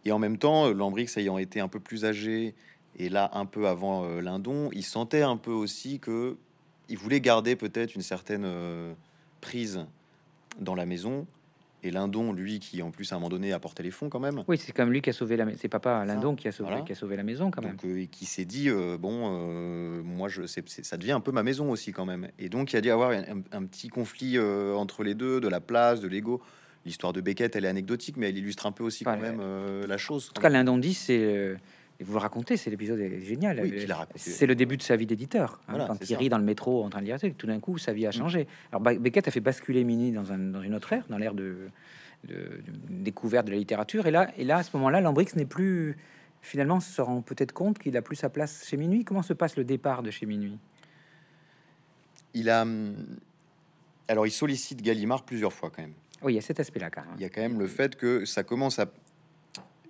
Et 0.07 0.13
en 0.13 0.19
même 0.21 0.39
temps, 0.39 0.67
euh, 0.69 0.73
Lambrix 0.73 1.09
ayant 1.17 1.37
été 1.37 1.59
un 1.59 1.67
peu 1.69 1.81
plus 1.81 2.05
âgé, 2.05 2.55
et 2.97 3.09
là 3.09 3.29
un 3.35 3.45
peu 3.45 3.67
avant 3.67 4.05
euh, 4.05 4.21
Lindon, 4.21 4.71
il 4.73 4.85
sentait 4.85 5.23
un 5.23 5.37
peu 5.37 5.51
aussi 5.51 5.99
que 5.99 6.37
il 6.89 6.97
voulait 6.97 7.21
garder 7.21 7.57
peut-être 7.57 7.97
une 7.97 8.03
certaine 8.03 8.45
euh, 8.45 8.93
prise 9.41 9.85
dans 10.61 10.77
la 10.77 10.87
maison. 10.87 11.27
Et 11.83 11.91
Lindon, 11.91 12.33
lui, 12.33 12.61
qui 12.61 12.81
en 12.83 12.91
plus 12.93 13.13
à 13.13 13.17
un 13.17 13.19
moment 13.19 13.29
donné 13.29 13.53
apportait 13.53 13.83
les 13.83 13.91
fonds 13.91 14.09
quand 14.09 14.21
même, 14.21 14.43
Oui, 14.49 14.59
c'est 14.59 14.71
comme 14.73 14.91
lui 14.93 15.03
qui 15.03 15.11
a 15.11 15.13
sauvé 15.13 15.37
la 15.37 15.45
maison. 15.45 15.59
C'est 15.61 15.69
papa 15.69 16.05
Lindon 16.05 16.37
qui 16.37 16.47
a 16.49 16.53
sauvé, 16.53 16.71
Voilà. 16.71 16.85
qui 16.85 16.93
a 16.93 16.95
sauvé 16.95 17.17
la 17.17 17.23
maison 17.25 17.51
quand 17.51 17.63
même. 17.63 17.73
Donc, 17.73 17.85
euh, 17.85 18.01
et 18.03 18.07
qui 18.07 18.27
s'est 18.27 18.45
dit 18.45 18.69
euh, 18.71 18.97
bon, 18.97 19.11
euh, 19.41 20.03
moi, 20.05 20.29
je, 20.29 20.47
c'est, 20.47 20.67
c'est- 20.69 20.85
ça 20.85 20.97
devient 20.97 21.13
un 21.13 21.21
peu 21.21 21.33
ma 21.33 21.43
maison 21.43 21.71
aussi 21.73 21.93
quand 21.93 22.07
même. 22.07 22.29
Et 22.39 22.49
donc, 22.49 22.73
il 22.73 22.77
y 22.77 22.79
a 22.79 22.81
dû 22.81 22.89
y 22.89 22.93
avoir 22.93 23.11
un, 23.11 23.23
un- 23.23 23.43
un 23.53 23.65
petit 23.67 23.89
conflit 23.89 24.39
entre 24.39 25.03
les 25.03 25.15
deux, 25.15 25.41
de 25.41 25.49
la 25.49 25.61
place, 25.61 26.01
de 26.01 26.07
l'ego. 26.09 26.41
L'histoire 26.87 27.13
de 27.13 27.21
Beckett, 27.21 27.55
elle 27.57 27.65
est 27.67 27.69
anecdotique, 27.69 28.17
mais 28.17 28.29
elle 28.31 28.39
illustre 28.39 28.65
un 28.65 28.73
peu 28.73 28.85
aussi 28.85 29.05
quand 29.05 29.19
même 29.19 29.41
euh, 29.43 29.87
la 29.87 29.99
chose. 29.99 30.29
En 30.31 30.33
tout 30.35 30.41
cas, 30.41 30.49
Lindon 30.49 30.79
dit, 30.79 30.95
c'est. 30.95 31.19
euh, 31.19 31.57
et 31.99 32.05
vous 32.05 32.13
le 32.13 32.19
racontez, 32.19 32.57
c'est 32.57 32.71
l'épisode 32.71 33.01
est 33.01 33.21
génial. 33.23 33.59
Oui, 33.61 33.71
qu'il 33.75 33.91
a 33.91 33.97
raconté. 33.97 34.19
C'est 34.19 34.47
le 34.47 34.55
début 34.55 34.77
de 34.77 34.83
sa 34.83 34.97
vie 34.97 35.07
d'éditeur. 35.07 35.59
hein, 35.63 35.71
Voilà, 35.71 35.87
quand 35.87 35.99
il 36.01 36.07
ça. 36.07 36.17
rit 36.19 36.29
dans 36.29 36.39
le 36.39 36.45
métro 36.45 36.85
en 36.85 36.91
train 36.91 37.01
de 37.01 37.07
lire, 37.07 37.19
tout 37.37 37.47
d'un 37.47 37.59
coup, 37.59 37.77
sa 37.79 37.93
vie 37.93 38.07
a 38.07 38.11
Mm. 38.11 38.13
changé. 38.13 38.47
Alors, 38.71 38.83
Beckett 38.83 39.27
a 39.27 39.31
fait 39.31 39.41
basculer 39.41 39.83
Minuit 39.83 40.13
dans, 40.13 40.31
un- 40.33 40.39
dans 40.39 40.63
une 40.63 40.75
autre 40.75 40.93
ère, 40.93 41.05
dans 41.09 41.19
l'ère 41.19 41.35
de, 41.35 41.57
de- 42.29 42.35
de 42.35 42.73
découverte 43.03 43.47
de 43.47 43.51
la 43.53 43.57
littérature. 43.59 44.07
Et 44.07 44.11
là, 44.13 44.31
et 44.37 44.45
là 44.45 44.59
à 44.59 44.63
ce 44.63 44.77
moment-là, 44.77 45.01
Lambrix 45.01 45.29
n'est 45.37 45.45
plus. 45.47 45.97
Finalement, 46.43 46.79
se 46.81 47.01
rend 47.03 47.23
peut-être 47.23 47.53
compte 47.53 47.79
qu'il 47.81 47.97
a 47.97 48.03
plus 48.03 48.15
sa 48.17 48.29
place 48.29 48.65
chez 48.69 48.77
Minuit. 48.77 49.05
Comment 49.05 49.23
se 49.23 49.33
passe 49.33 49.57
le 49.57 49.65
départ 49.65 50.05
de 50.05 50.13
chez 50.13 50.27
Minuit? 50.27 50.59
Il 52.35 52.49
a. 52.51 52.63
hum, 52.63 52.95
Alors, 54.09 54.27
il 54.27 54.31
sollicite 54.31 54.83
Gallimard 54.83 55.25
plusieurs 55.25 55.53
fois 55.53 55.71
quand 55.75 55.83
même. 55.83 55.95
Oui, 56.27 56.33
il 56.33 56.37
y 56.37 56.39
a 56.41 56.43
cet 56.43 56.59
aspect-là 56.59 56.91
quand 56.91 57.03
même. 57.03 57.15
Il 57.19 57.23
y 57.23 57.25
a 57.25 57.29
quand 57.29 57.41
même 57.41 57.61
le 57.61 57.69
fait 57.69 57.95
que 57.95 58.25
ça 58.25 58.43
commence 58.43 58.81
à. 58.81 58.87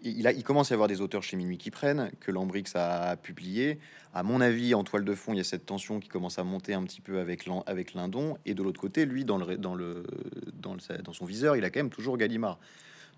Il, 0.03 0.27
a, 0.27 0.35
commence 0.35 0.71
à 0.71 0.75
y 0.75 0.77
avoir 0.77 0.87
des 0.87 1.01
auteurs 1.01 1.23
chez 1.23 1.35
Minuit 1.39 1.57
qui 1.57 1.71
prennent, 1.71 2.11
que 2.21 2.31
Lambrix 2.31 2.65
a 2.75 3.17
publié. 3.17 3.79
À 4.13 4.23
mon 4.23 4.43
avis, 4.43 4.75
en 4.75 4.85
toile 4.85 5.07
de 5.07 5.15
fond, 5.15 5.33
il 5.33 5.39
y 5.39 5.41
a 5.41 5.45
cette 5.45 5.65
tension 5.65 5.99
qui 5.99 6.09
commence 6.09 6.39
à 6.39 6.45
monter 6.45 6.75
un 6.75 6.85
petit 6.85 7.01
peu 7.01 7.21
avec, 7.21 7.49
avec 7.65 7.95
Lindon. 7.95 8.37
Et 8.45 8.53
de 8.53 8.63
l'autre 8.63 8.79
côté, 8.79 9.07
lui, 9.07 9.25
dans, 9.25 9.39
le, 9.39 9.57
dans, 9.57 9.75
le, 9.75 10.05
dans, 10.53 10.75
le- 10.75 11.03
dans 11.03 11.13
son 11.15 11.25
viseur, 11.25 11.57
il 11.57 11.65
a 11.65 11.71
quand 11.71 11.81
même 11.81 11.89
toujours 11.91 12.19
Gallimard. 12.19 12.59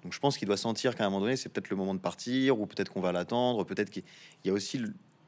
Donc 0.04 0.12
je 0.12 0.20
pense 0.20 0.38
qu'il 0.38 0.46
doit 0.46 0.56
sentir 0.56 0.94
qu'à 0.94 1.04
un 1.04 1.10
moment 1.10 1.22
donné, 1.22 1.34
c'est 1.34 1.48
peut-être 1.48 1.70
le 1.70 1.76
moment 1.76 1.94
de 1.94 1.98
partir, 1.98 2.60
ou 2.60 2.66
peut-être 2.66 2.92
qu'on 2.92 3.00
va 3.00 3.10
l'attendre, 3.10 3.64
peut-être 3.64 3.90
qu'il 3.90 4.04
il 4.44 4.48
y 4.48 4.50
a 4.50 4.54
aussi 4.54 4.80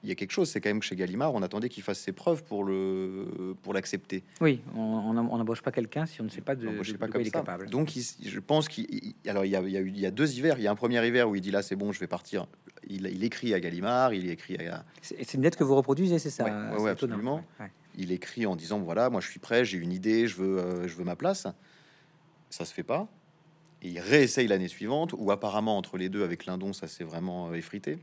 il 0.03 0.09
y 0.09 0.13
a 0.13 0.15
quelque 0.15 0.33
chose. 0.33 0.49
C'est 0.49 0.61
quand 0.61 0.71
même 0.71 0.81
que 0.81 0.87
chez 0.87 0.97
Gallimard, 0.97 1.35
on 1.35 1.43
attendait 1.43 1.69
qu'il 1.69 1.83
fasse 1.83 1.99
ses 1.99 2.13
preuves 2.13 2.43
pour 2.45 2.65
le 2.65 3.55
pour 3.63 3.75
l'accepter. 3.75 4.23
Oui, 4.41 4.61
on 4.75 5.13
n'embauche 5.13 5.63
pas 5.63 5.73
quelqu'un 5.73 6.07
si 6.07 6.21
on 6.21 6.25
ne 6.25 6.31
sait 6.31 6.41
pas 6.41 6.55
de, 6.55 6.67
de, 6.69 6.97
pas 6.97 7.09
quoi 7.09 7.21
il 7.21 7.27
est 7.27 7.31
capable. 7.31 7.69
Donc, 7.69 7.91
je 7.91 8.41
pense 8.41 8.69
qu'il 8.69 9.15
alors 9.27 9.45
il 9.45 9.51
y, 9.51 9.57
a, 9.57 9.61
il 9.61 9.71
y 9.71 9.77
a 9.77 9.81
eu 9.81 9.89
il 9.89 10.01
y 10.01 10.07
a 10.07 10.11
deux 10.11 10.33
hivers. 10.37 10.59
Il 10.59 10.63
y 10.63 10.67
a 10.67 10.71
un 10.71 10.77
premier 10.77 11.07
hiver 11.07 11.29
où 11.29 11.35
il 11.35 11.41
dit 11.41 11.51
là 11.51 11.63
c'est 11.63 11.77
bon, 11.77 11.93
je 11.93 12.01
vais 12.01 12.07
partir. 12.07 12.47
Il, 12.89 13.07
il 13.07 13.25
écrit 13.25 13.53
à 13.55 13.61
Gallimard, 13.61 14.15
il 14.15 14.31
écrit 14.31 14.57
à. 14.67 14.85
C'est 15.03 15.35
une 15.35 15.43
lettre 15.43 15.59
que 15.59 15.65
vous 15.65 15.77
reproduisez, 15.77 16.19
c'est 16.19 16.31
ça? 16.31 16.45
Oui, 16.45 16.83
ouais, 16.83 16.91
absolument. 16.91 17.45
Il 17.97 18.13
écrit 18.13 18.47
en 18.47 18.57
disant 18.57 18.79
voilà, 18.79 19.11
moi 19.11 19.21
je 19.21 19.29
suis 19.29 19.41
prêt, 19.41 19.65
j'ai 19.65 19.77
une 19.77 19.93
idée, 19.93 20.27
je 20.27 20.37
veux 20.37 20.59
euh, 20.59 20.89
je 20.89 20.95
veux 20.95 21.05
ma 21.05 21.17
place. 21.17 21.47
Ça 22.49 22.65
se 22.65 22.73
fait 22.73 22.83
pas. 22.83 23.09
Et 23.83 23.89
il 23.89 23.99
réessaye 23.99 24.47
l'année 24.47 24.69
suivante, 24.69 25.15
où 25.17 25.31
apparemment 25.31 25.77
entre 25.77 25.97
les 25.97 26.09
deux 26.09 26.23
avec 26.23 26.47
Lindon, 26.47 26.73
ça 26.73 26.87
s'est 26.87 27.05
vraiment 27.05 27.51
euh, 27.51 27.55
effrité. 27.55 27.99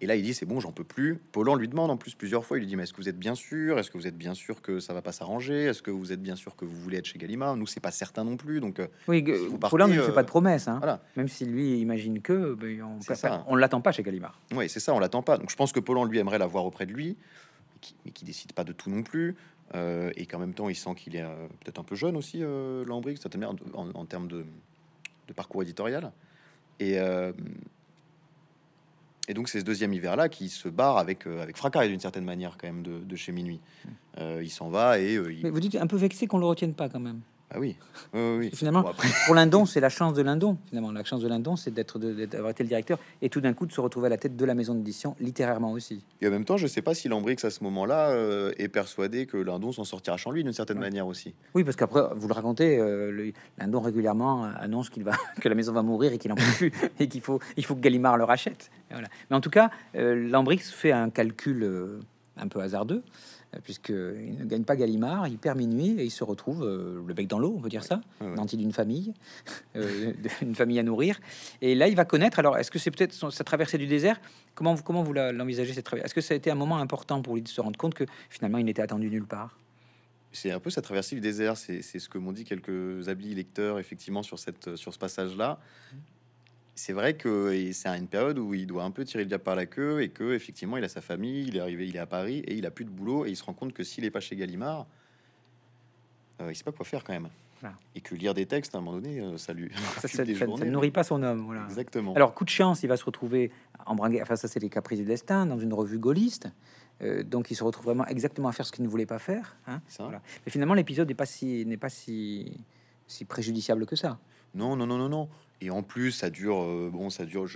Et 0.00 0.06
là, 0.06 0.16
il 0.16 0.22
dit 0.22 0.34
c'est 0.34 0.46
bon, 0.46 0.60
j'en 0.60 0.72
peux 0.72 0.84
plus. 0.84 1.20
Paulan 1.32 1.54
lui 1.54 1.68
demande 1.68 1.90
en 1.90 1.96
plus 1.96 2.14
plusieurs 2.14 2.44
fois. 2.44 2.56
Il 2.56 2.60
lui 2.60 2.66
dit 2.66 2.76
mais 2.76 2.84
est-ce 2.84 2.92
que 2.92 3.00
vous 3.00 3.08
êtes 3.08 3.18
bien 3.18 3.34
sûr? 3.34 3.78
Est-ce 3.78 3.90
que 3.90 3.98
vous 3.98 4.06
êtes 4.06 4.16
bien 4.16 4.34
sûr 4.34 4.62
que 4.62 4.80
ça 4.80 4.94
va 4.94 5.02
pas 5.02 5.12
s'arranger? 5.12 5.64
Est-ce 5.64 5.82
que 5.82 5.90
vous 5.90 6.12
êtes 6.12 6.22
bien 6.22 6.36
sûr 6.36 6.56
que 6.56 6.64
vous 6.64 6.76
voulez 6.76 6.98
être 6.98 7.06
chez 7.06 7.18
Gallimard? 7.18 7.56
Nous, 7.56 7.66
c'est 7.66 7.80
pas 7.80 7.90
certain 7.90 8.24
non 8.24 8.36
plus. 8.36 8.60
Donc 8.60 8.80
euh, 8.80 8.86
oui, 9.08 9.24
Paulan 9.70 9.88
ne 9.88 10.00
fait 10.00 10.12
pas 10.12 10.22
de 10.22 10.28
promesses. 10.28 10.68
Hein. 10.68 10.78
Voilà. 10.78 11.02
Même 11.16 11.28
si 11.28 11.44
lui 11.44 11.80
imagine 11.80 12.20
que 12.22 12.54
ben, 12.54 12.82
on, 13.46 13.56
l'attend 13.56 13.80
pas 13.80 13.92
chez 13.92 14.02
Gallimard. 14.02 14.40
Oui, 14.54 14.68
c'est 14.68 14.80
ça, 14.80 14.94
on 14.94 14.98
l'attend 14.98 15.22
pas. 15.22 15.36
Donc 15.38 15.50
je 15.50 15.56
pense 15.56 15.72
que 15.72 15.80
Paulan 15.80 16.04
lui 16.04 16.18
aimerait 16.18 16.38
l'avoir 16.38 16.64
auprès 16.64 16.86
de 16.86 16.92
lui, 16.92 17.16
mais 18.04 18.12
qui 18.12 18.24
décide 18.24 18.52
pas 18.52 18.64
de 18.64 18.72
tout 18.72 18.90
non 18.90 19.02
plus. 19.02 19.36
Euh, 19.74 20.10
et 20.16 20.26
qu'en 20.26 20.38
même 20.38 20.54
temps, 20.54 20.68
il 20.68 20.74
sent 20.74 20.94
qu'il 20.96 21.16
est 21.16 21.22
euh, 21.22 21.46
peut-être 21.60 21.78
un 21.78 21.84
peu 21.84 21.94
jeune 21.94 22.16
aussi, 22.16 22.40
euh, 22.42 22.84
Lambric, 22.84 23.20
en, 23.74 23.90
en, 23.94 24.04
termes 24.04 24.26
de, 24.26 24.44
de, 25.28 25.32
parcours 25.32 25.62
éditorial. 25.62 26.10
Et, 26.80 26.98
euh, 26.98 27.32
et 29.28 29.34
donc, 29.34 29.48
c'est 29.48 29.60
ce 29.60 29.64
deuxième 29.64 29.92
hiver-là 29.92 30.28
qui 30.28 30.48
se 30.48 30.68
barre 30.68 30.98
avec, 30.98 31.26
avec 31.26 31.56
fracas, 31.56 31.86
d'une 31.86 32.00
certaine 32.00 32.24
manière, 32.24 32.56
quand 32.58 32.66
même, 32.66 32.82
de, 32.82 32.98
de 32.98 33.16
chez 33.16 33.32
Minuit. 33.32 33.60
il 34.18 34.50
s'en 34.50 34.68
va 34.68 34.98
et. 34.98 35.14
Il... 35.14 35.40
Mais 35.42 35.50
vous 35.50 35.60
dites 35.60 35.76
un 35.76 35.86
peu 35.86 35.96
vexé 35.96 36.26
qu'on 36.26 36.38
le 36.38 36.46
retienne 36.46 36.74
pas, 36.74 36.88
quand 36.88 37.00
même. 37.00 37.20
Ah 37.52 37.58
oui. 37.58 37.76
Finalement, 38.54 38.92
pour 39.26 39.34
Lindon, 39.34 39.66
c'est 39.66 39.80
la 39.80 39.88
chance 39.88 40.14
de 40.14 40.22
Lindon. 40.22 40.56
Finalement, 40.68 40.92
la 40.92 41.02
chance 41.02 41.20
de 41.20 41.28
Lindon, 41.28 41.56
c'est 41.56 41.72
d'être 41.72 41.98
d'avoir 41.98 42.50
été 42.50 42.62
le 42.62 42.68
directeur 42.68 42.98
et 43.22 43.28
tout 43.28 43.40
d'un 43.40 43.54
coup 43.54 43.66
de 43.66 43.72
se 43.72 43.80
retrouver 43.80 44.06
à 44.06 44.10
la 44.10 44.18
tête 44.18 44.36
de 44.36 44.44
la 44.44 44.54
maison 44.54 44.74
d'édition, 44.74 45.16
littérairement 45.18 45.72
aussi. 45.72 46.04
Et 46.20 46.28
en 46.28 46.30
même 46.30 46.44
temps, 46.44 46.56
je 46.56 46.68
sais 46.68 46.82
pas 46.82 46.94
si 46.94 47.08
Lambrix 47.08 47.36
à 47.42 47.50
ce 47.50 47.64
moment-là 47.64 48.10
euh, 48.10 48.52
est 48.58 48.68
persuadé 48.68 49.26
que 49.26 49.36
Lindon 49.36 49.72
s'en 49.72 49.82
sortira 49.82 50.16
sans 50.16 50.30
lui 50.30 50.44
d'une 50.44 50.52
certaine 50.52 50.78
manière 50.78 51.08
aussi. 51.08 51.34
Oui, 51.54 51.64
parce 51.64 51.76
qu'après, 51.76 52.02
vous 52.14 52.28
le 52.28 52.34
racontez, 52.34 52.78
euh, 52.78 53.32
Lindon 53.58 53.80
régulièrement 53.80 54.44
annonce 54.44 54.88
qu'il 54.88 55.02
va 55.02 55.12
que 55.40 55.48
la 55.48 55.56
maison 55.56 55.72
va 55.72 55.82
mourir 55.82 56.12
et 56.12 56.18
qu'il 56.18 56.30
en 56.30 56.36
peut 56.36 56.42
plus 56.56 56.72
et 57.00 57.08
qu'il 57.08 57.20
faut 57.20 57.40
il 57.56 57.64
faut 57.64 57.74
que 57.74 57.80
Gallimard 57.80 58.16
le 58.16 58.24
rachète. 58.24 58.70
Voilà. 58.90 59.08
Mais 59.28 59.36
en 59.36 59.40
tout 59.40 59.50
cas, 59.50 59.70
euh, 59.96 60.14
Lambrix 60.14 60.58
fait 60.58 60.92
un 60.92 61.10
calcul 61.10 62.00
un 62.36 62.48
peu 62.48 62.60
hasardeux 62.60 63.02
puisqu'il 63.64 64.36
ne 64.38 64.44
gagne 64.44 64.62
pas 64.62 64.76
Gallimard, 64.76 65.26
il 65.26 65.38
perd 65.38 65.58
minuit 65.58 65.96
et 65.98 66.04
il 66.04 66.10
se 66.10 66.22
retrouve 66.22 66.62
euh, 66.62 67.02
le 67.06 67.14
bec 67.14 67.26
dans 67.26 67.38
l'eau, 67.38 67.54
on 67.56 67.60
peut 67.60 67.68
dire 67.68 67.82
ça, 67.82 68.00
nanti 68.20 68.56
d'une 68.56 68.72
famille, 68.72 69.12
euh, 69.76 70.12
une 70.40 70.54
famille 70.54 70.78
à 70.78 70.82
nourrir. 70.82 71.20
Et 71.60 71.74
là, 71.74 71.88
il 71.88 71.96
va 71.96 72.04
connaître. 72.04 72.38
Alors, 72.38 72.58
est-ce 72.58 72.70
que 72.70 72.78
c'est 72.78 72.90
peut-être 72.90 73.12
sa 73.30 73.44
traversée 73.44 73.78
du 73.78 73.86
désert? 73.86 74.20
Comment 74.54 74.74
vous, 74.74 74.82
comment 74.82 75.02
vous 75.02 75.12
l'envisagez 75.12 75.72
cette 75.72 75.84
traversée? 75.84 76.06
Est-ce 76.06 76.14
que 76.14 76.20
ça 76.20 76.34
a 76.34 76.36
été 76.36 76.50
un 76.50 76.54
moment 76.54 76.78
important 76.78 77.22
pour 77.22 77.34
lui 77.34 77.42
de 77.42 77.48
se 77.48 77.60
rendre 77.60 77.78
compte 77.78 77.94
que 77.94 78.04
finalement, 78.28 78.58
il 78.58 78.64
n'était 78.64 78.82
attendu 78.82 79.10
nulle 79.10 79.26
part? 79.26 79.58
C'est 80.32 80.52
un 80.52 80.60
peu 80.60 80.70
sa 80.70 80.80
traversée 80.80 81.16
du 81.16 81.20
désert, 81.20 81.56
c'est 81.56 81.82
ce 81.82 82.08
que 82.08 82.18
m'ont 82.18 82.30
dit 82.30 82.44
quelques 82.44 83.08
habiles 83.08 83.34
lecteurs 83.34 83.80
effectivement 83.80 84.22
sur, 84.22 84.38
cette, 84.38 84.76
sur 84.76 84.94
ce 84.94 84.98
passage-là 84.98 85.58
c'est 86.74 86.92
vrai 86.92 87.14
que 87.14 87.70
c'est 87.72 87.88
une 87.88 88.06
période 88.06 88.38
où 88.38 88.54
il 88.54 88.66
doit 88.66 88.84
un 88.84 88.90
peu 88.90 89.04
tirer 89.04 89.24
le 89.24 89.28
diable 89.28 89.44
par 89.44 89.56
la 89.56 89.66
queue 89.66 90.02
et 90.02 90.08
que 90.08 90.32
effectivement 90.34 90.76
il 90.76 90.84
a 90.84 90.88
sa 90.88 91.00
famille, 91.00 91.46
il 91.46 91.56
est 91.56 91.60
arrivé, 91.60 91.86
il 91.86 91.96
est 91.96 92.00
à 92.00 92.06
Paris 92.06 92.38
et 92.46 92.54
il 92.54 92.64
a 92.66 92.70
plus 92.70 92.84
de 92.84 92.90
boulot 92.90 93.26
et 93.26 93.30
il 93.30 93.36
se 93.36 93.44
rend 93.44 93.52
compte 93.52 93.72
que 93.72 93.84
s'il 93.84 94.04
est 94.04 94.10
pas 94.10 94.20
chez 94.20 94.36
Gallimard, 94.36 94.86
euh, 96.40 96.50
il 96.50 96.56
sait 96.56 96.64
pas 96.64 96.72
quoi 96.72 96.86
faire 96.86 97.04
quand 97.04 97.12
même. 97.12 97.28
Et 97.94 98.00
que 98.00 98.14
lire 98.14 98.32
des 98.32 98.46
textes 98.46 98.74
à 98.74 98.78
un 98.78 98.80
moment 98.80 98.96
donné, 98.96 99.20
euh, 99.20 99.36
ça 99.36 99.52
lui 99.52 99.70
ça, 100.00 100.24
ne 100.24 100.70
nourrit 100.70 100.90
pas 100.90 101.04
son 101.04 101.22
homme. 101.22 101.40
Voilà. 101.40 101.64
Exactement. 101.64 102.14
Alors 102.14 102.32
coup 102.34 102.44
de 102.44 102.50
chance, 102.50 102.82
il 102.82 102.86
va 102.86 102.96
se 102.96 103.04
retrouver 103.04 103.50
embringué. 103.84 104.22
Enfin 104.22 104.36
ça 104.36 104.48
c'est 104.48 104.60
les 104.60 104.70
caprices 104.70 105.00
du 105.00 105.04
destin 105.04 105.44
dans 105.44 105.58
une 105.58 105.74
revue 105.74 105.98
gaulliste. 105.98 106.48
Euh, 107.02 107.22
donc 107.22 107.50
il 107.50 107.54
se 107.54 107.64
retrouve 107.64 107.84
vraiment 107.84 108.06
exactement 108.06 108.48
à 108.48 108.52
faire 108.52 108.64
ce 108.64 108.72
qu'il 108.72 108.84
ne 108.84 108.88
voulait 108.88 109.06
pas 109.06 109.18
faire. 109.18 109.56
Hein. 109.66 109.82
Mais 109.98 110.50
finalement 110.50 110.74
l'épisode 110.74 111.08
n'est 111.08 111.14
pas 111.14 111.26
si 111.26 111.66
n'est 111.66 111.76
pas 111.76 111.90
si 111.90 112.64
si 113.06 113.26
préjudiciable 113.26 113.84
que 113.84 113.96
ça. 113.96 114.18
Non 114.54 114.74
non 114.76 114.86
non 114.86 114.96
non 114.96 115.08
non. 115.10 115.28
Et 115.60 115.70
en 115.70 115.82
plus, 115.82 116.12
ça 116.12 116.30
dure, 116.30 116.62
euh, 116.62 116.90
bon, 116.92 117.10
ça 117.10 117.24
dure 117.24 117.46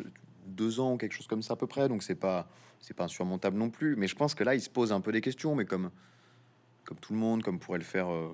deux 0.47 0.81
ans, 0.81 0.97
quelque 0.97 1.13
chose 1.13 1.27
comme 1.27 1.43
ça 1.43 1.55
à 1.55 1.57
peu 1.57 1.67
près. 1.67 1.89
Donc 1.89 2.03
c'est 2.03 2.15
pas, 2.15 2.49
c'est 2.81 2.95
pas 2.95 3.05
insurmontable 3.05 3.57
non 3.57 3.71
plus. 3.71 3.97
Mais 3.97 4.07
je 4.07 4.17
pense 4.17 4.35
que 4.35 4.45
là, 4.45 4.55
il 4.55 4.61
se 4.61 4.71
pose 4.71 4.93
un 4.93 5.01
peu 5.01 5.13
des 5.13 5.21
questions, 5.21 5.55
mais 5.55 5.65
comme, 5.65 5.91
comme 6.85 6.99
tout 6.99 7.13
le 7.13 7.19
monde, 7.19 7.43
comme 7.43 7.59
pourrait 7.59 7.79
le 7.79 7.85
faire 7.85 8.11
euh, 8.11 8.31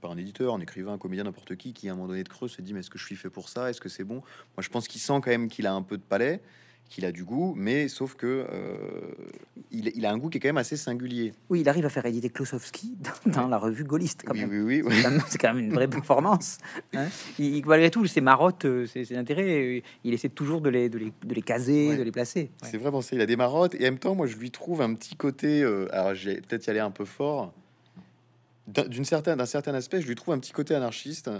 par 0.00 0.10
un 0.10 0.16
éditeur, 0.16 0.54
un 0.54 0.60
écrivain, 0.60 0.92
un 0.92 0.98
comédien, 0.98 1.24
n'importe 1.24 1.56
qui, 1.56 1.72
qui 1.72 1.88
à 1.88 1.92
un 1.92 1.94
moment 1.94 2.08
donné 2.08 2.22
de 2.22 2.28
creux 2.28 2.48
se 2.48 2.60
dit, 2.62 2.74
mais 2.74 2.80
est-ce 2.80 2.90
que 2.90 2.98
je 2.98 3.04
suis 3.04 3.16
fait 3.16 3.30
pour 3.30 3.48
ça? 3.48 3.70
Est-ce 3.70 3.80
que 3.80 3.88
c'est 3.88 4.04
bon? 4.04 4.16
Moi, 4.16 4.60
je 4.60 4.68
pense 4.68 4.86
qu'il 4.86 5.00
sent 5.00 5.20
quand 5.22 5.30
même 5.30 5.48
qu'il 5.48 5.66
a 5.66 5.72
un 5.72 5.82
peu 5.82 5.96
de 5.96 6.02
palais 6.02 6.42
qu'il 6.90 7.04
a 7.06 7.12
du 7.12 7.24
goût, 7.24 7.54
mais 7.56 7.86
sauf 7.86 8.16
que 8.16 8.26
euh, 8.52 8.76
il, 9.70 10.04
a 10.04 10.10
un 10.10 10.18
goût 10.18 10.28
qui 10.28 10.38
est 10.38 10.40
quand 10.40 10.48
même 10.48 10.56
assez 10.56 10.76
singulier. 10.76 11.32
Oui, 11.48 11.60
il 11.60 11.68
arrive 11.68 11.86
à 11.86 11.88
faire 11.88 12.04
éditer 12.04 12.30
Klosowski 12.30 12.96
dans, 13.26 13.46
la 13.46 13.58
revue 13.58 13.84
gaulliste. 13.84 14.24
Quand 14.26 14.34
oui, 14.34 14.44
oui, 14.44 14.82
oui, 14.84 15.02
C'est 15.28 15.38
quand 15.38 15.54
même 15.54 15.64
une 15.64 15.72
vraie 15.72 15.86
performance. 15.88 16.58
Hein. 16.92 17.06
il, 17.38 17.64
malgré 17.64 17.90
tout, 17.90 18.04
ses 18.06 18.20
marottes, 18.20 18.64
euh, 18.64 18.86
ses, 18.86 19.16
intérêts, 19.16 19.84
il 20.02 20.12
essaie 20.12 20.28
toujours 20.28 20.60
de 20.60 20.68
les, 20.68 20.88
de 20.88 20.98
les, 20.98 21.12
de 21.24 21.34
les 21.34 21.42
caser, 21.42 21.96
de 21.96 22.02
les 22.02 22.10
placer. 22.10 22.50
C'est 22.62 22.76
vraiment 22.76 23.02
ça. 23.02 23.14
Il 23.14 23.22
a 23.22 23.26
des 23.26 23.36
marottes 23.36 23.76
et 23.76 23.82
en 23.82 23.92
même 23.92 23.98
temps, 23.98 24.16
moi, 24.16 24.26
je 24.26 24.36
lui 24.36 24.50
trouve 24.50 24.82
un 24.82 24.92
petit 24.94 25.14
côté. 25.14 25.62
Euh, 25.62 25.86
alors, 25.92 26.14
j'ai 26.14 26.40
peut-être 26.40 26.66
y 26.66 26.70
aller 26.70 26.80
un 26.80 26.90
peu 26.90 27.04
fort. 27.04 27.54
D'une 28.66 29.04
certaine, 29.04 29.38
d'un 29.38 29.46
certain 29.46 29.74
aspect, 29.74 30.00
je 30.00 30.08
lui 30.08 30.16
trouve 30.16 30.34
un 30.34 30.40
petit 30.40 30.52
côté 30.52 30.74
anarchiste. 30.74 31.30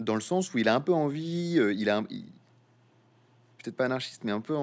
dans 0.00 0.14
le 0.14 0.20
sens 0.20 0.52
où 0.52 0.58
il 0.58 0.68
a 0.68 0.74
un 0.74 0.80
peu 0.80 0.92
envie, 0.92 1.60
il 1.76 1.90
a, 1.90 2.02
peut-être 3.68 3.76
pas 3.76 3.84
anarchiste, 3.84 4.24
mais 4.24 4.32
un 4.32 4.40
peu, 4.40 4.54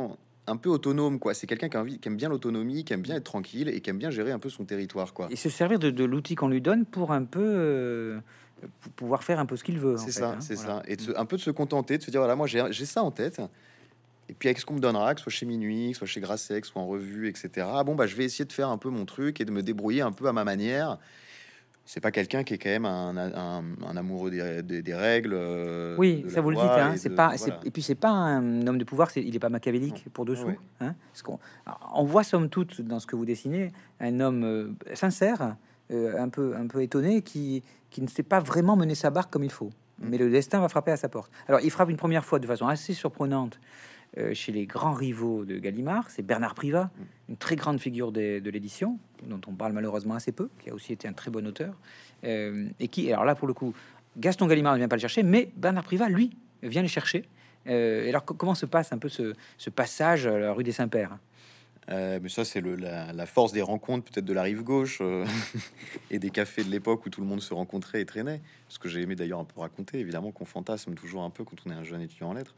un 0.47 0.57
peu 0.57 0.69
autonome, 0.69 1.19
quoi. 1.19 1.33
C'est 1.33 1.47
quelqu'un 1.47 1.69
qui, 1.69 1.77
envie, 1.77 1.99
qui 1.99 2.07
aime 2.07 2.17
bien 2.17 2.29
l'autonomie, 2.29 2.83
qui 2.83 2.93
aime 2.93 3.01
bien 3.01 3.15
être 3.15 3.23
tranquille 3.23 3.69
et 3.69 3.81
qui 3.81 3.89
aime 3.89 3.97
bien 3.97 4.09
gérer 4.09 4.31
un 4.31 4.39
peu 4.39 4.49
son 4.49 4.65
territoire, 4.65 5.13
quoi. 5.13 5.27
Et 5.29 5.35
se 5.35 5.49
servir 5.49 5.79
de, 5.79 6.03
l'outil 6.03 6.35
qu'on 6.35 6.49
lui 6.49 6.61
donne 6.61 6.85
pour 6.85 7.11
un 7.11 7.23
peu 7.23 7.41
euh, 7.43 8.19
pour 8.81 8.91
pouvoir 8.93 9.23
faire 9.23 9.39
un 9.39 9.45
peu 9.45 9.55
ce 9.55 9.63
qu'il 9.63 9.79
veut. 9.79 9.97
C'est 9.97 10.11
ça, 10.11 10.31
hein, 10.31 10.41
c'est 10.41 10.55
ça. 10.55 10.81
Et 10.87 10.97
un 11.15 11.25
peu 11.25 11.37
de 11.37 11.41
se 11.41 11.51
contenter, 11.51 11.97
de 11.97 12.03
se 12.03 12.11
dire 12.11 12.19
voilà, 12.19 12.35
moi 12.35 12.47
j'ai 12.47 12.85
ça 12.85 13.03
en 13.03 13.11
tête. 13.11 13.41
Et 14.27 14.33
puis 14.33 14.49
avec 14.49 14.59
ce 14.59 14.65
qu'on 14.65 14.73
me 14.73 14.79
donnera, 14.79 15.13
que 15.13 15.19
ce 15.19 15.25
soit 15.25 15.31
chez 15.31 15.45
Minuit, 15.45 15.89
que 15.89 15.93
ce 15.93 15.99
soit 15.99 16.07
chez 16.07 16.19
Grasset, 16.19 16.61
soit 16.63 16.81
en 16.81 16.87
revue, 16.87 17.27
etc. 17.29 17.67
Bon, 17.85 17.93
bah 17.93 18.07
je 18.07 18.15
vais 18.15 18.23
essayer 18.23 18.45
de 18.45 18.51
faire 18.51 18.69
un 18.69 18.79
peu 18.79 18.89
mon 18.89 19.05
truc 19.05 19.39
et 19.39 19.45
de 19.45 19.51
me 19.51 19.61
débrouiller 19.61 20.01
un 20.01 20.11
peu 20.11 20.27
à 20.27 20.33
ma 20.33 20.43
manière 20.43 20.97
c'est 21.85 21.99
pas 21.99 22.11
quelqu'un 22.11 22.43
qui 22.43 22.55
est 22.55 22.57
quand 22.57 22.69
même 22.69 22.85
un, 22.85 23.15
un, 23.15 23.97
amoureux 23.97 24.31
des, 24.31 24.81
des, 24.81 24.95
règles. 24.95 25.33
Euh, 25.35 25.95
oui, 25.99 26.25
ça 26.27 26.41
vous 26.41 26.49
le 26.49 26.55
dites. 26.55 26.65
Hein, 26.65 26.95
c'est 26.97 27.11
pas, 27.11 27.35
et 27.63 27.69
puis 27.69 27.83
c'est 27.83 27.93
pas 27.93 28.09
un 28.09 28.65
homme 28.65 28.79
de 28.79 28.83
pouvoir. 28.83 29.09
il 29.15 29.31
n'est 29.31 29.39
pas 29.39 29.49
machiavélique 29.49 30.05
pour 30.11 30.25
dessous. 30.25 30.49
Hein, 30.81 30.95
qu'on, 31.23 31.39
on 31.93 32.03
voit 32.03 32.23
somme 32.23 32.49
toute 32.49 32.81
dans 32.81 32.99
ce 32.99 33.05
que 33.05 33.15
vous 33.15 33.25
dessinez 33.25 33.71
un 33.99 34.19
homme 34.19 34.43
euh, 34.43 34.95
sincère, 34.95 35.55
euh, 35.91 36.19
un 36.19 36.29
peu 36.29 36.55
un 36.55 36.65
peu 36.65 36.81
étonné, 36.81 37.21
qui 37.21 37.61
qui 37.91 38.01
ne 38.01 38.07
sait 38.07 38.23
pas 38.23 38.39
vraiment 38.39 38.75
mener 38.75 38.95
sa 38.95 39.11
barque 39.11 39.31
comme 39.31 39.43
il 39.43 39.51
faut. 39.51 39.69
Mm. 39.99 40.09
Mais 40.09 40.17
le 40.17 40.31
destin 40.31 40.59
va 40.59 40.69
frapper 40.69 40.91
à 40.91 40.97
sa 40.97 41.07
porte. 41.07 41.31
Alors 41.47 41.61
il 41.61 41.69
frappe 41.69 41.91
une 41.91 41.97
première 41.97 42.25
fois 42.25 42.39
de 42.39 42.47
façon 42.47 42.67
assez 42.67 42.93
surprenante 42.93 43.59
chez 44.33 44.51
les 44.51 44.65
grands 44.65 44.93
rivaux 44.93 45.45
de 45.45 45.57
Gallimard, 45.57 46.09
c'est 46.09 46.21
Bernard 46.21 46.55
Privat, 46.55 46.85
mm. 46.85 47.29
une 47.29 47.37
très 47.37 47.55
grande 47.55 47.79
figure 47.79 48.11
de, 48.11 48.49
l'édition, 48.49 48.97
dont 49.23 49.41
on 49.47 49.53
parle 49.53 49.73
malheureusement 49.73 50.15
assez 50.15 50.31
peu, 50.31 50.49
qui 50.59 50.69
a 50.69 50.73
aussi 50.73 50.93
été 50.93 51.07
un 51.07 51.13
très 51.13 51.31
bon 51.31 51.45
auteur, 51.47 51.73
euh, 52.23 52.67
et 52.79 52.87
qui, 52.87 53.11
alors 53.11 53.25
là 53.25 53.35
pour 53.35 53.47
le 53.47 53.53
coup, 53.53 53.73
Gaston 54.17 54.47
Gallimard 54.47 54.73
ne 54.73 54.79
vient 54.79 54.87
pas 54.87 54.95
le 54.95 55.01
chercher, 55.01 55.23
mais 55.23 55.51
Bernard 55.57 55.83
Privat, 55.83 56.09
lui, 56.09 56.31
vient 56.63 56.81
le 56.81 56.87
chercher. 56.87 57.25
Euh, 57.67 58.05
et 58.05 58.09
alors 58.09 58.23
comment 58.23 58.55
se 58.55 58.65
passe 58.65 58.93
un 58.93 58.97
peu 58.97 59.09
ce, 59.09 59.33
passage 59.69 60.27
à 60.27 60.37
la 60.37 60.53
rue 60.53 60.63
des 60.63 60.71
Saints-Pères 60.71 61.17
mais 61.87 62.29
ça, 62.29 62.43
c'est 62.43 62.61
la, 62.61 63.13
la, 63.13 63.25
force 63.27 63.51
des 63.51 63.61
rencontres, 63.61 64.11
peut-être 64.11 64.25
de 64.25 64.33
la 64.33 64.41
rive 64.41 64.63
gauche 64.63 65.03
et 66.09 66.17
des 66.17 66.31
cafés 66.31 66.63
de 66.63 66.71
l'époque 66.71 67.05
où 67.05 67.11
tout 67.11 67.21
le 67.21 67.27
monde 67.27 67.43
se 67.43 67.53
rencontrait 67.53 68.01
et 68.01 68.05
traînait. 68.07 68.41
Ce 68.69 68.79
que 68.79 68.89
j'ai 68.89 69.01
aimé 69.01 69.15
d'ailleurs 69.15 69.39
un 69.39 69.45
peu 69.45 69.59
raconter, 69.59 69.99
évidemment, 69.99 70.31
qu'on 70.31 70.45
fantasme 70.45 70.95
toujours 70.95 71.21
un 71.21 71.29
peu 71.29 71.43
quand 71.43 71.57
on 71.63 71.69
est 71.69 71.75
un 71.75 71.83
jeune 71.83 72.01
étudiant 72.01 72.29
en 72.29 72.33
lettres 72.33 72.55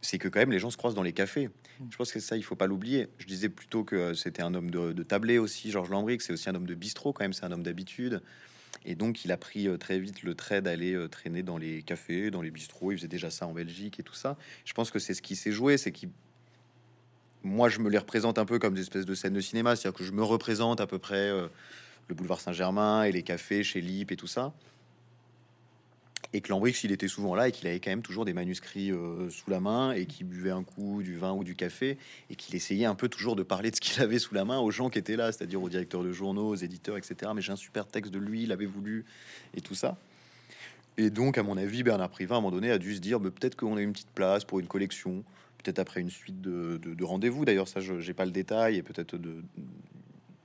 c'est 0.00 0.18
que 0.18 0.28
quand 0.28 0.40
même 0.40 0.52
les 0.52 0.58
gens 0.58 0.70
se 0.70 0.76
croisent 0.76 0.94
dans 0.94 1.02
les 1.02 1.12
cafés. 1.12 1.48
Mm. 1.48 1.86
Je 1.90 1.96
pense 1.96 2.12
que 2.12 2.20
ça, 2.20 2.36
il 2.36 2.42
faut 2.42 2.56
pas 2.56 2.66
l'oublier. 2.66 3.08
Je 3.18 3.26
disais 3.26 3.48
plutôt 3.48 3.84
que 3.84 4.14
c'était 4.14 4.42
un 4.42 4.54
homme 4.54 4.70
de, 4.70 4.92
de 4.92 5.38
aussi, 5.38 5.70
Georges 5.70 5.90
Lambric, 5.90 6.22
c'est 6.22 6.32
aussi 6.32 6.48
un 6.48 6.54
homme 6.54 6.66
de 6.66 6.74
bistrot 6.74 7.12
quand 7.12 7.24
même, 7.24 7.32
c'est 7.32 7.44
un 7.44 7.52
homme 7.52 7.62
d'habitude. 7.62 8.22
Et 8.84 8.94
donc 8.94 9.24
il 9.24 9.32
a 9.32 9.36
pris 9.36 9.68
euh, 9.68 9.76
très 9.76 9.98
vite 9.98 10.22
le 10.22 10.34
trait 10.34 10.62
d'aller 10.62 10.94
euh, 10.94 11.08
traîner 11.08 11.42
dans 11.42 11.58
les 11.58 11.82
cafés, 11.82 12.30
dans 12.30 12.42
les 12.42 12.50
bistrots. 12.50 12.92
Il 12.92 12.98
faisait 12.98 13.08
déjà 13.08 13.30
ça 13.30 13.46
en 13.46 13.52
Belgique 13.52 13.98
et 14.00 14.02
tout 14.02 14.14
ça. 14.14 14.36
Je 14.64 14.72
pense 14.72 14.90
que 14.90 14.98
c'est 14.98 15.14
ce 15.14 15.22
qui 15.22 15.36
s'est 15.36 15.52
joué, 15.52 15.76
c'est 15.76 15.92
qui 15.92 16.08
moi 17.42 17.68
je 17.68 17.78
me 17.80 17.88
les 17.88 17.98
représente 17.98 18.38
un 18.38 18.44
peu 18.44 18.58
comme 18.58 18.74
des 18.74 18.80
espèces 18.80 19.06
de 19.06 19.14
scènes 19.14 19.32
de 19.32 19.40
cinéma, 19.40 19.76
c'est-à-dire 19.76 19.98
que 19.98 20.04
je 20.04 20.12
me 20.12 20.22
représente 20.22 20.80
à 20.80 20.86
peu 20.86 20.98
près 20.98 21.30
euh, 21.30 21.48
le 22.08 22.14
boulevard 22.14 22.40
Saint-Germain 22.40 23.04
et 23.04 23.12
les 23.12 23.22
cafés 23.22 23.62
chez 23.62 23.80
Lip 23.80 24.12
et 24.12 24.16
tout 24.16 24.26
ça. 24.26 24.52
Et 26.34 26.40
que 26.42 26.50
Lambrix, 26.50 26.80
il 26.84 26.92
était 26.92 27.08
souvent 27.08 27.34
là 27.34 27.48
et 27.48 27.52
qu'il 27.52 27.66
avait 27.68 27.80
quand 27.80 27.90
même 27.90 28.02
toujours 28.02 28.24
des 28.26 28.34
manuscrits 28.34 28.92
euh, 28.92 29.30
sous 29.30 29.48
la 29.50 29.60
main 29.60 29.92
et 29.92 30.04
qu'il 30.04 30.26
buvait 30.26 30.50
un 30.50 30.62
coup 30.62 31.02
du 31.02 31.16
vin 31.16 31.32
ou 31.32 31.42
du 31.42 31.54
café 31.54 31.96
et 32.28 32.34
qu'il 32.36 32.54
essayait 32.54 32.84
un 32.84 32.94
peu 32.94 33.08
toujours 33.08 33.34
de 33.34 33.42
parler 33.42 33.70
de 33.70 33.76
ce 33.76 33.80
qu'il 33.80 34.02
avait 34.02 34.18
sous 34.18 34.34
la 34.34 34.44
main 34.44 34.58
aux 34.58 34.70
gens 34.70 34.90
qui 34.90 34.98
étaient 34.98 35.16
là, 35.16 35.32
c'est-à-dire 35.32 35.62
aux 35.62 35.70
directeurs 35.70 36.02
de 36.02 36.12
journaux, 36.12 36.48
aux 36.48 36.54
éditeurs, 36.56 36.98
etc. 36.98 37.32
Mais 37.34 37.40
j'ai 37.40 37.52
un 37.52 37.56
super 37.56 37.86
texte 37.86 38.12
de 38.12 38.18
lui, 38.18 38.42
il 38.42 38.52
avait 38.52 38.66
voulu 38.66 39.06
et 39.56 39.62
tout 39.62 39.74
ça. 39.74 39.96
Et 40.98 41.10
donc, 41.10 41.38
à 41.38 41.42
mon 41.42 41.56
avis, 41.56 41.82
Bernard 41.82 42.10
Privin, 42.10 42.34
à 42.34 42.38
un 42.38 42.40
moment 42.40 42.54
donné, 42.54 42.70
a 42.72 42.78
dû 42.78 42.94
se 42.94 43.00
dire, 43.00 43.20
mais 43.20 43.30
peut-être 43.30 43.54
qu'on 43.56 43.76
a 43.76 43.80
une 43.82 43.92
petite 43.92 44.10
place 44.10 44.44
pour 44.44 44.58
une 44.58 44.66
collection, 44.66 45.22
peut-être 45.62 45.78
après 45.78 46.00
une 46.00 46.10
suite 46.10 46.40
de, 46.40 46.76
de- 46.82 46.92
de 46.92 47.04
rendez-vous. 47.04 47.44
D'ailleurs, 47.44 47.68
ça, 47.68 47.80
je 47.80 47.94
n'ai 47.94 48.14
pas 48.14 48.24
le 48.24 48.32
détail, 48.32 48.76
et 48.76 48.82
peut-être 48.82 49.16
de, 49.16 49.42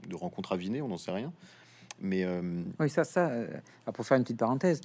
de 0.07 0.15
rencontres 0.15 0.53
à 0.53 0.57
on 0.57 0.87
n'en 0.87 0.97
sait 0.97 1.11
rien. 1.11 1.33
Mais 1.99 2.23
euh, 2.23 2.41
Oui, 2.79 2.89
ça, 2.89 3.03
ça, 3.03 3.29
euh, 3.29 3.47
alors, 3.85 3.93
pour 3.93 4.05
faire 4.05 4.17
une 4.17 4.23
petite 4.23 4.37
parenthèse, 4.37 4.81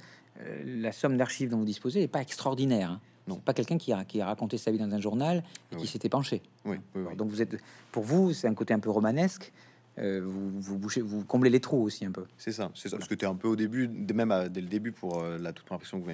la 0.65 0.91
somme 0.91 1.17
d'archives 1.17 1.49
dont 1.49 1.57
vous 1.57 1.65
disposez 1.65 1.99
n'est 2.01 2.07
pas 2.07 2.21
extraordinaire. 2.21 2.91
hein. 2.91 3.01
C'est 3.31 3.41
pas 3.43 3.53
quelqu'un 3.53 3.77
qui 3.77 3.93
a, 3.93 4.05
qui 4.05 4.21
a 4.21 4.25
raconté 4.25 4.57
sa 4.57 4.71
vie 4.71 4.79
dans 4.79 4.91
un 4.91 4.99
journal 4.99 5.43
et 5.71 5.75
qui 5.75 5.81
Oui. 5.83 5.87
s'était 5.87 6.09
penché. 6.09 6.41
oui. 6.65 6.77
Donc 7.15 7.29
vous 7.29 7.41
êtes, 7.43 7.55
pour 7.91 8.03
vous, 8.03 8.33
c'est 8.33 8.47
un 8.47 8.55
côté 8.55 8.73
un 8.73 8.79
peu 8.79 8.89
romanesque. 8.89 9.51
Euh, 9.99 10.21
vous, 10.25 10.59
vous 10.61 10.77
bouchez, 10.79 11.01
vous 11.01 11.23
comblez 11.25 11.49
les 11.49 11.59
trous 11.59 11.81
aussi 11.83 12.05
un 12.05 12.11
peu. 12.11 12.25
c'est 12.37 12.51
ça, 12.53 12.71
c'est 12.73 12.89
ça. 12.89 12.97
Parce 12.97 13.07
que 13.09 13.15
tu 13.15 13.25
es 13.25 13.27
un 13.27 13.35
peu 13.35 13.47
au 13.49 13.55
début, 13.55 13.87
même 13.87 14.31
à- 14.31 14.47
dès 14.49 14.61
le 14.61 14.67
début, 14.67 14.91
pour 14.93 15.21
euh, 15.21 15.37
la 15.37 15.51
toute 15.53 15.65
première 15.65 15.81
question 15.81 15.99
que 15.99 16.05
vous 16.09 16.13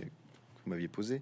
m'aviez 0.66 0.88
posée. 0.88 1.22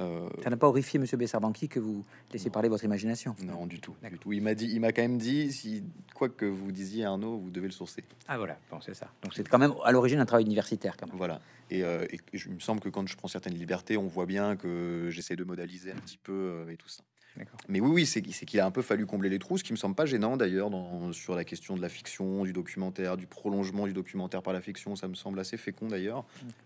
Euh, 0.00 0.28
Ça 0.44 0.50
n'a 0.50 0.56
pas 0.56 0.66
horrifié 0.68 0.98
Monsieur 0.98 1.16
Bessarbanqui 1.16 1.68
que 1.68 1.80
vous 1.80 2.04
laissez 2.32 2.46
Non. 2.46 2.52
parler 2.52 2.68
votre 2.68 2.84
imagination? 2.84 3.34
non, 3.42 3.66
du 3.66 3.80
tout, 3.80 3.92
du 3.92 3.98
D'accord. 4.02 4.18
tout. 4.18 4.32
Il 4.32 4.42
m'a 4.42 4.54
dit, 4.54 4.68
il 4.70 4.80
m'a 4.80 4.92
quand 4.92 5.02
même 5.02 5.16
dit, 5.18 5.50
si 5.52 5.82
quoi 6.14 6.28
que 6.28 6.44
vous 6.44 6.70
disiez 6.70 7.04
Arnaud, 7.04 7.38
vous 7.38 7.50
devez 7.50 7.66
le 7.66 7.72
sourcer. 7.72 8.04
Ah 8.28 8.36
voilà, 8.36 8.58
bon, 8.70 8.80
c'est 8.80 8.94
ça. 8.94 9.10
Donc 9.22 9.32
c'est 9.34 9.48
quand 9.48 9.58
même 9.58 9.72
à 9.84 9.92
l'origine 9.92 10.18
un 10.18 10.26
travail 10.26 10.44
universitaire 10.44 10.96
quand 10.98 11.06
même. 11.06 11.16
Voilà. 11.16 11.40
Et, 11.70 11.82
euh, 11.82 12.06
et 12.10 12.18
je- 12.34 12.48
il 12.48 12.54
me 12.54 12.60
semble 12.60 12.80
que 12.80 12.88
quand 12.90 13.06
je 13.08 13.16
prends 13.16 13.28
certaines 13.28 13.54
libertés, 13.54 13.96
on 13.96 14.06
voit 14.06 14.26
bien 14.26 14.56
que 14.56 15.08
j'essaie 15.10 15.36
de 15.36 15.44
modaliser 15.44 15.92
un 15.92 15.96
petit 15.96 16.18
peu 16.18 16.32
euh, 16.32 16.70
et 16.70 16.76
tout 16.76 16.88
ça. 16.88 17.02
D'accord. 17.36 17.58
Mais 17.68 17.80
oui, 17.80 17.90
oui, 17.90 18.06
c'est 18.06 18.22
qu'il 18.22 18.60
a 18.60 18.64
un 18.66 18.70
peu 18.70 18.80
fallu 18.80 19.04
combler 19.04 19.28
les 19.28 19.38
trous, 19.38 19.58
ce 19.58 19.64
qui 19.64 19.72
me 19.72 19.76
semble 19.76 19.94
pas 19.94 20.06
gênant 20.06 20.38
d'ailleurs 20.38 20.70
dans- 20.70 21.12
sur 21.12 21.34
la 21.34 21.44
question 21.44 21.76
de 21.76 21.82
la 21.82 21.90
fiction, 21.90 22.44
du 22.44 22.54
documentaire, 22.54 23.18
du 23.18 23.26
prolongement 23.26 23.86
du 23.86 23.92
documentaire 23.92 24.40
par 24.42 24.54
la 24.54 24.62
fiction. 24.62 24.96
Ça 24.96 25.06
me 25.06 25.14
semble 25.14 25.38
assez 25.38 25.58
fécond 25.58 25.88
d'ailleurs. 25.88 26.24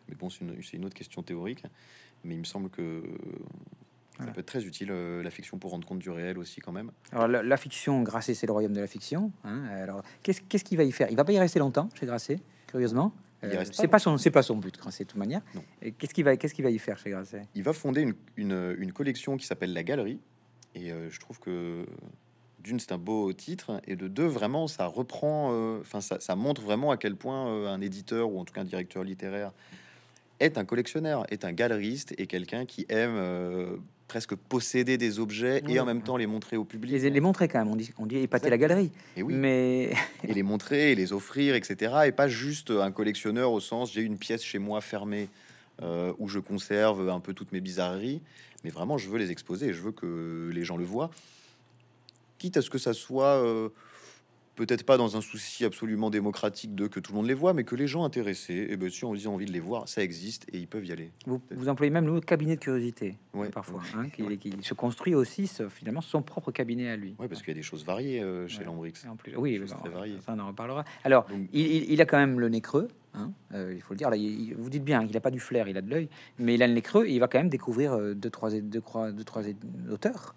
Mais 0.09 0.14
bon, 0.14 0.31
c'est 0.31 0.43
une, 0.43 0.62
c'est 0.62 0.77
une 0.77 0.85
autre 0.85 0.95
question 0.95 1.23
théorique. 1.25 1.64
Mais 2.25 2.35
il 2.35 2.39
me 2.41 2.45
semble 2.45 2.69
que 2.71 3.03
ça 4.19 4.27
peut 4.27 4.41
être 4.41 4.47
très 4.47 4.65
utile, 4.65 4.89
euh, 4.91 5.23
la 5.23 5.31
fiction, 5.31 5.57
pour 5.59 5.71
rendre 5.71 5.87
compte 5.87 5.99
du 6.01 6.11
réel 6.11 6.37
aussi 6.39 6.61
quand 6.61 6.73
même. 6.73 6.91
Alors 7.13 7.27
la, 7.27 7.43
la 7.43 7.57
fiction, 7.57 8.03
Grasset, 8.03 8.35
c'est 8.35 8.47
le 8.47 8.53
royaume 8.53 8.75
de 8.75 8.81
la 8.81 8.87
fiction. 8.87 9.33
hein. 9.45 9.65
Alors 9.83 10.03
qu'est-ce 10.23 10.65
qu'il 10.65 10.77
va 10.77 10.85
y 10.85 10.93
faire? 10.93 11.09
Il 11.11 11.17
va 11.17 11.25
pas 11.25 11.33
y 11.33 11.39
rester 11.39 11.59
longtemps 11.59 11.89
chez 11.99 12.05
Grasset, 12.07 12.39
curieusement. 12.67 13.13
Euh, 13.43 13.65
c'est 13.73 13.89
pas 13.89 13.99
son, 13.99 14.19
c'est 14.19 14.31
pas 14.31 14.43
son 14.43 14.57
but, 14.59 14.77
Grasset, 14.77 15.05
de 15.05 15.09
toute 15.09 15.19
manière. 15.19 15.41
Qu'est-ce 15.97 16.13
qu'il 16.13 16.25
va, 16.25 16.37
qu'est-ce 16.37 16.53
qu'il 16.53 16.65
va 16.65 16.71
y 16.71 16.79
faire 16.79 16.99
chez 16.99 17.09
Grasset? 17.09 17.43
Il 17.55 17.63
va 17.63 17.73
fonder 17.73 18.03
une, 18.03 18.15
une- 18.37 18.77
une 18.79 18.93
collection 18.93 19.39
qui 19.39 19.47
s'appelle 19.47 19.73
La 19.73 19.83
Galerie. 19.83 20.21
Et 20.75 20.93
euh, 20.93 21.09
je 21.09 21.19
trouve 21.19 21.41
que 21.41 21.87
d'une, 22.59 22.79
c'est 22.79 22.93
un 22.93 22.99
beau 22.99 23.33
titre. 23.33 23.81
Et 23.87 23.97
de 23.97 24.07
deux, 24.09 24.27
vraiment, 24.27 24.67
ça 24.67 24.85
reprend, 24.85 25.49
euh, 25.55 25.79
enfin, 25.81 26.03
ça, 26.03 26.21
ça 26.21 26.37
montre 26.37 26.61
vraiment 26.61 26.91
à 26.91 26.99
quel 26.99 27.17
point 27.17 27.49
euh, 27.49 27.69
un 27.69 27.81
éditeur 27.81 28.31
ou 28.31 28.39
en 28.39 28.45
tout 28.45 28.53
cas 28.53 28.61
un 28.61 28.65
directeur 28.65 29.03
littéraire 29.03 29.53
est 30.40 30.59
un 30.59 30.64
collectionneur, 30.64 31.24
est 31.31 31.44
un 31.44 31.53
galeriste 31.53 32.14
et 32.18 32.26
quelqu'un 32.26 32.64
qui 32.66 32.87
aime 32.88 33.14
euh, 33.14 33.76
presque 34.09 34.35
posséder 34.35 34.98
des 34.98 35.20
objets 35.20 35.62
et 35.68 35.79
en 35.79 35.85
même 35.85 36.03
temps 36.03 36.16
les 36.16 36.26
montrer 36.26 36.57
au 36.57 36.64
public. 36.64 36.90
les, 36.90 37.11
les 37.11 37.20
montrer 37.20 37.46
quand 37.46 37.61
même. 37.61 37.68
On 37.68 37.76
dit, 37.76 37.92
on 37.98 38.07
dit 38.07 38.16
épater 38.16 38.50
la 38.50 38.59
galerie. 38.59 38.90
Et 39.16 39.22
oui, 39.22 39.35
Mais 39.35 39.92
et 40.24 40.33
les 40.33 40.42
montrer 40.42 40.92
et 40.92 40.94
les 40.96 41.12
offrir, 41.12 41.55
etc. 41.55 41.94
Et 42.07 42.12
pas 42.12 42.26
juste 42.26 42.70
un 42.70 42.90
collectionneur 42.90 43.53
au 43.53 43.61
sens 43.61 43.92
j'ai 43.92 44.03
une 44.03 44.18
pièce 44.18 44.42
chez 44.42 44.59
moi 44.59 44.81
fermée 44.81 45.29
euh, 45.83 46.12
où 46.18 46.29
je 46.29 46.38
conserve 46.38 47.09
un 47.09 47.20
peu 47.20 47.35
toutes 47.35 47.53
mes 47.53 47.61
bizarreries, 47.61 48.20
mais 48.64 48.70
vraiment 48.70 48.98
je 48.98 49.09
veux 49.09 49.18
les 49.18 49.31
exposer 49.31 49.68
et 49.68 49.72
je 49.72 49.81
veux 49.81 49.92
que 49.92 50.50
les 50.53 50.64
gens 50.64 50.76
le 50.76 50.85
voient. 50.85 51.11
Quitte 52.38 52.57
à 52.57 52.62
ce 52.62 52.70
que 52.70 52.79
ça 52.79 52.94
soit 52.94 53.44
euh, 53.44 53.68
peut-être 54.66 54.85
pas 54.85 54.99
dans 54.99 55.16
un 55.16 55.23
souci 55.23 55.64
absolument 55.64 56.11
démocratique 56.11 56.75
de 56.75 56.87
que 56.87 57.01
tout 57.01 57.12
le 57.12 57.16
monde 57.16 57.27
les 57.27 57.33
voit, 57.33 57.55
mais 57.55 57.64
que 57.64 57.75
les 57.75 57.87
gens 57.87 58.05
intéressés, 58.05 58.66
et 58.68 58.77
ben 58.77 58.90
si 58.90 59.07
on 59.07 59.12
ont 59.12 59.27
envie 59.35 59.46
de 59.46 59.53
les 59.53 59.61
voir, 59.61 59.88
ça 59.88 60.03
existe 60.03 60.46
et 60.53 60.59
ils 60.59 60.68
peuvent 60.68 60.85
y 60.85 60.92
aller. 60.92 61.12
vous, 61.27 61.40
vous 61.51 61.70
employez 61.70 61.90
même 61.90 62.05
le 62.07 62.20
cabinet 62.20 62.57
de 62.57 62.61
curiosité 62.61 63.16
Ouais, 63.33 63.49
parfois, 63.49 63.81
ouais. 63.81 63.87
hein, 63.96 64.09
qui, 64.11 64.37
qui 64.37 64.53
se 64.62 64.75
construit 64.75 65.14
aussi 65.14 65.46
ce- 65.46 65.70
finalement 65.70 66.03
son 66.03 66.20
propre 66.20 66.53
cabinet 66.53 66.90
à 66.90 66.96
lui. 66.96 67.14
Ouais, 67.18 67.27
parce 67.27 67.40
qu'il 67.40 67.49
y 67.49 67.53
a 67.53 67.55
des 67.55 67.62
choses 67.62 67.87
variées 67.87 68.20
euh, 68.23 68.46
chez. 68.49 68.62
Lambrix. 68.64 68.92
En 69.09 69.16
plus, 69.16 69.35
oui, 69.37 69.59
bon, 69.59 69.64
très 69.66 69.88
variées. 69.88 70.18
ça 70.20 70.35
on 70.37 70.40
en 70.40 70.49
reparlera. 70.49 70.85
Alors, 71.05 71.25
Donc- 71.25 71.49
il, 71.55 71.66
il- 71.66 71.92
il 71.92 72.01
a 72.03 72.05
quand 72.05 72.18
même 72.18 72.38
le 72.38 72.51
nez 72.51 72.61
creux, 72.61 72.88
hein, 73.14 73.33
euh, 73.55 73.73
il 73.75 73.81
faut 73.81 73.94
le 73.94 73.99
dire. 73.99 74.11
Là, 74.11 74.16
il- 74.16 74.55
vous 74.59 74.68
dites 74.68 74.85
bien 74.85 75.05
qu'il 75.07 75.14
n'a 75.14 75.20
pas 75.20 75.31
du 75.31 75.40
flair, 75.40 75.68
il 75.68 75.79
a 75.79 75.81
de 75.81 75.88
l'œil, 75.88 76.11
mais 76.38 76.55
il 76.55 76.62
a 76.62 76.66
le 76.66 76.75
nez 76.75 76.83
creux 76.83 77.07
et 77.07 77.12
il 77.14 77.18
va 77.18 77.29
quand 77.29 77.38
même 77.38 77.49
découvrir 77.49 77.94
euh, 77.94 78.12
deux, 78.14 78.29
trois, 78.31 78.51
deux, 78.51 78.81
trois, 78.83 79.11
deux, 79.11 79.25
trois 79.25 79.42
auteurs 79.90 80.35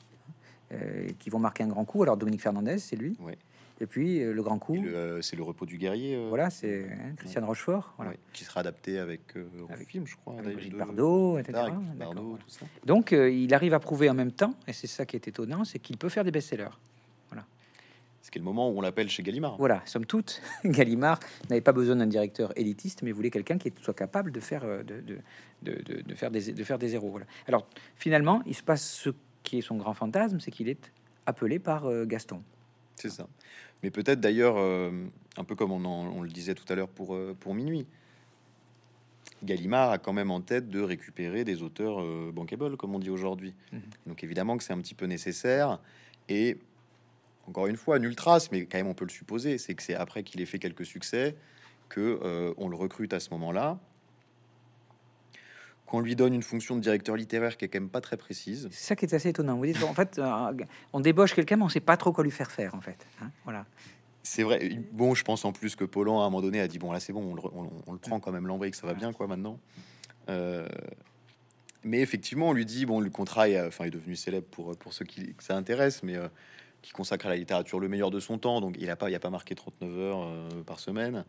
euh, 0.72 1.08
qui 1.20 1.30
vont 1.30 1.40
marquer 1.40 1.64
un 1.66 1.68
grand 1.68 1.84
coup. 1.84 2.04
Alors, 2.04 2.16
Dominique 2.16 2.42
Fernandez, 2.42 2.78
c'est 2.78 2.96
lui. 2.96 3.18
Ouais. 3.20 3.38
Et 3.82 3.88
puis, 3.88 4.22
euh, 4.22 4.34
le 4.34 4.44
grand 4.44 4.60
coup, 4.60 4.78
euh, 4.78 5.22
c'est 5.22 5.36
le 5.36 5.44
repos 5.44 5.66
du 5.66 5.78
guerrier. 5.78 6.16
euh, 6.16 6.28
voilà, 6.30 6.50
c'est 6.50 6.84
hein, 6.92 7.16
Christiane 7.18 7.44
Rochefort. 7.44 7.94
Voilà. 7.98 8.12
ouais, 8.12 8.20
qui 8.32 8.44
sera 8.44 8.60
adapté 8.62 9.00
avec, 9.00 9.22
Avec- 9.70 9.88
film, 9.90 10.06
je 10.08 10.16
crois. 10.16 10.36
Avec 10.40 10.54
Brigitte 10.54 10.76
Bardot, 10.78 11.38
etc. 11.40 11.54
tard, 11.54 11.64
avec 11.66 11.74
Brigitte 11.76 11.98
D'accord, 11.98 12.14
Bardot, 12.14 12.30
voilà. 12.30 12.44
tout 12.44 12.50
ça. 12.52 12.66
Donc, 12.86 13.12
il 13.12 13.54
arrive 13.54 13.74
à 13.74 13.80
prouver 13.80 14.10
en 14.10 14.14
même 14.14 14.32
temps, 14.32 14.54
et 14.68 14.74
c'est 14.74 14.88
ça 14.88 15.06
qui 15.06 15.16
est 15.16 15.28
étonnant, 15.28 15.64
c'est 15.66 15.80
qu'il 15.80 15.98
peut 15.98 16.10
faire 16.10 16.24
des 16.24 16.32
best-sellers. 16.32 16.70
Ce 18.22 18.32
qui 18.32 18.38
est 18.38 18.40
le 18.40 18.46
moment 18.46 18.70
où 18.72 18.78
on 18.78 18.82
l'appelle 18.82 19.10
chez 19.10 19.22
Gallimard. 19.22 19.58
Voilà, 19.58 19.82
somme 19.84 20.06
toute, 20.06 20.42
Gallimard 20.64 21.20
n'avait 21.50 21.60
pas 21.60 21.74
besoin 21.74 21.98
d'un 21.98 22.08
directeur 22.08 22.58
élitiste, 22.58 23.02
mais 23.04 23.12
voulait 23.12 23.30
quelqu'un 23.30 23.58
qui 23.58 23.72
soit 23.82 23.94
capable 23.94 24.32
de 24.32 24.40
faire, 24.40 24.62
de, 24.66 25.04
de, 25.62 26.02
de, 26.02 26.16
faire, 26.16 26.32
des, 26.32 26.54
de 26.54 26.64
faire 26.64 26.80
des 26.80 26.88
zéros. 26.88 27.10
Voilà. 27.10 27.26
Alors, 27.50 27.68
finalement, 27.98 28.42
il 28.46 28.56
se 28.56 28.64
passe 28.64 28.82
ce 28.90 29.10
qui 29.44 29.58
est 29.58 29.62
son 29.62 29.76
grand 29.76 29.94
fantasme, 29.94 30.40
c'est 30.40 30.52
qu'il 30.52 30.70
est 30.70 30.90
appelé 31.26 31.60
par 31.60 31.84
Gaston. 32.06 32.42
C'est 32.96 33.10
ça. 33.10 33.28
Mais 33.82 33.92
peut-être 33.92 34.20
d'ailleurs, 34.22 34.56
euh, 34.58 34.92
un 35.38 35.44
peu 35.44 35.56
comme 35.56 35.72
on, 35.72 35.84
en- 35.86 36.08
on 36.08 36.22
le 36.22 36.30
disait 36.30 36.56
tout 36.56 36.66
à 36.70 36.76
l'heure 36.76 36.88
pour, 36.88 37.16
euh, 37.16 37.36
pour 37.40 37.54
minuit, 37.54 37.86
Gallimard 39.44 39.92
a 39.92 39.98
quand 39.98 40.14
même 40.14 40.32
en 40.32 40.40
tête 40.42 40.70
de 40.70 40.80
récupérer 40.80 41.44
des 41.44 41.64
auteurs 41.64 42.02
euh, 42.02 42.32
bankable, 42.34 42.78
comme 42.78 42.96
on 42.96 43.00
dit 43.00 43.10
aujourd'hui. 43.10 43.54
Mhm. 43.74 43.82
Donc 44.08 44.24
évidemment 44.24 44.58
que 44.58 44.64
c'est 44.64 44.74
un 44.74 44.80
petit 44.80 44.96
peu 44.96 45.06
nécessaire. 45.06 45.80
Et 46.30 46.58
encore 47.48 47.68
une 47.68 47.76
fois, 47.76 48.00
nul 48.00 48.16
trace, 48.16 48.52
mais 48.52 48.66
quand 48.66 48.78
même 48.78 48.88
on 48.88 48.94
peut 48.94 49.06
le 49.06 49.10
supposer, 49.12 49.58
c'est 49.58 49.76
que 49.76 49.84
c'est 49.84 49.96
après 49.96 50.24
qu'il 50.24 50.40
ait 50.40 50.46
fait 50.46 50.60
quelques 50.60 50.86
succès 50.86 51.36
que 51.90 52.54
on 52.58 52.70
le 52.70 52.76
recrute 52.76 53.12
à 53.14 53.20
ce 53.20 53.30
moment-là, 53.32 53.80
qu'on 55.94 56.00
lui 56.00 56.16
donne 56.16 56.34
une 56.34 56.42
fonction 56.42 56.76
de 56.76 56.82
directeur 56.82 57.16
littéraire 57.16 57.56
qui 57.56 57.66
est 57.66 57.68
quand 57.68 57.80
même 57.80 57.88
pas 57.88 58.02
très 58.02 58.18
précise. 58.18 58.68
C'est 58.72 58.84
ça 58.88 58.96
qui 58.96 59.06
est 59.06 59.14
assez 59.14 59.30
étonnant. 59.30 59.58
Vous 59.58 59.68
dites, 59.68 59.84
en 59.84 59.94
fait, 59.94 60.18
euh, 60.18 60.52
on 60.92 61.00
débauche 61.00 61.36
quelqu'un, 61.36 61.56
mais 61.58 61.62
on 61.66 61.70
sait 61.70 61.82
pas 61.82 61.98
trop 61.98 62.12
quoi 62.12 62.24
lui 62.24 62.32
faire 62.32 62.50
faire, 62.50 62.74
en 62.74 62.82
fait. 62.82 63.06
hein. 63.22 63.30
voilà. 63.44 63.68
C'est 64.24 64.42
vrai. 64.42 64.80
Bon, 64.92 65.14
je 65.14 65.24
pense 65.24 65.46
en 65.46 65.52
plus 65.52 65.76
que 65.76 65.84
Paulan, 65.86 66.20
à 66.20 66.24
un 66.24 66.30
moment 66.32 66.42
donné, 66.42 66.60
a 66.62 66.68
dit 66.68 66.80
bon, 66.80 66.92
là, 66.92 67.00
c'est 67.00 67.14
bon, 67.14 67.22
on 67.32 67.36
le, 67.36 67.42
re- 67.44 67.52
on- 67.54 67.70
on 67.86 67.92
le 67.94 68.00
prend 68.00 68.20
quand 68.20 68.32
même 68.32 68.48
l'embrique, 68.48 68.74
ça 68.74 68.88
va 68.88 68.96
bien, 68.96 69.14
quoi, 69.14 69.28
maintenant. 69.28 69.60
Euh, 70.30 70.68
mais 71.84 72.00
effectivement, 72.00 72.50
on 72.50 72.54
lui 72.54 72.66
dit 72.66 72.88
bon, 72.88 73.00
le 73.00 73.12
contrat 73.12 73.48
est, 73.50 73.58
euh, 73.58 73.68
enfin, 73.68 73.84
est 73.86 73.92
devenu 73.92 74.16
célèbre 74.16 74.48
pour, 74.50 74.76
pour 74.76 74.94
ceux 74.94 75.06
qui 75.06 75.36
que 75.36 75.44
ça 75.44 75.56
intéresse, 75.56 76.02
mais 76.02 76.16
euh, 76.16 76.28
qui 76.82 76.92
consacre 76.92 77.28
à 77.28 77.30
la 77.30 77.36
littérature 77.36 77.80
le 77.80 77.88
meilleur 77.88 78.10
de 78.10 78.20
son 78.20 78.40
temps. 78.40 78.62
Donc, 78.62 78.78
il 78.80 78.90
a 78.90 78.96
pas, 78.96 79.12
il 79.12 79.16
a 79.16 79.20
pas 79.20 79.30
marqué 79.30 79.54
39 79.54 80.00
heures 80.00 80.24
euh, 80.24 80.64
par 80.66 80.80
semaine. 80.80 81.24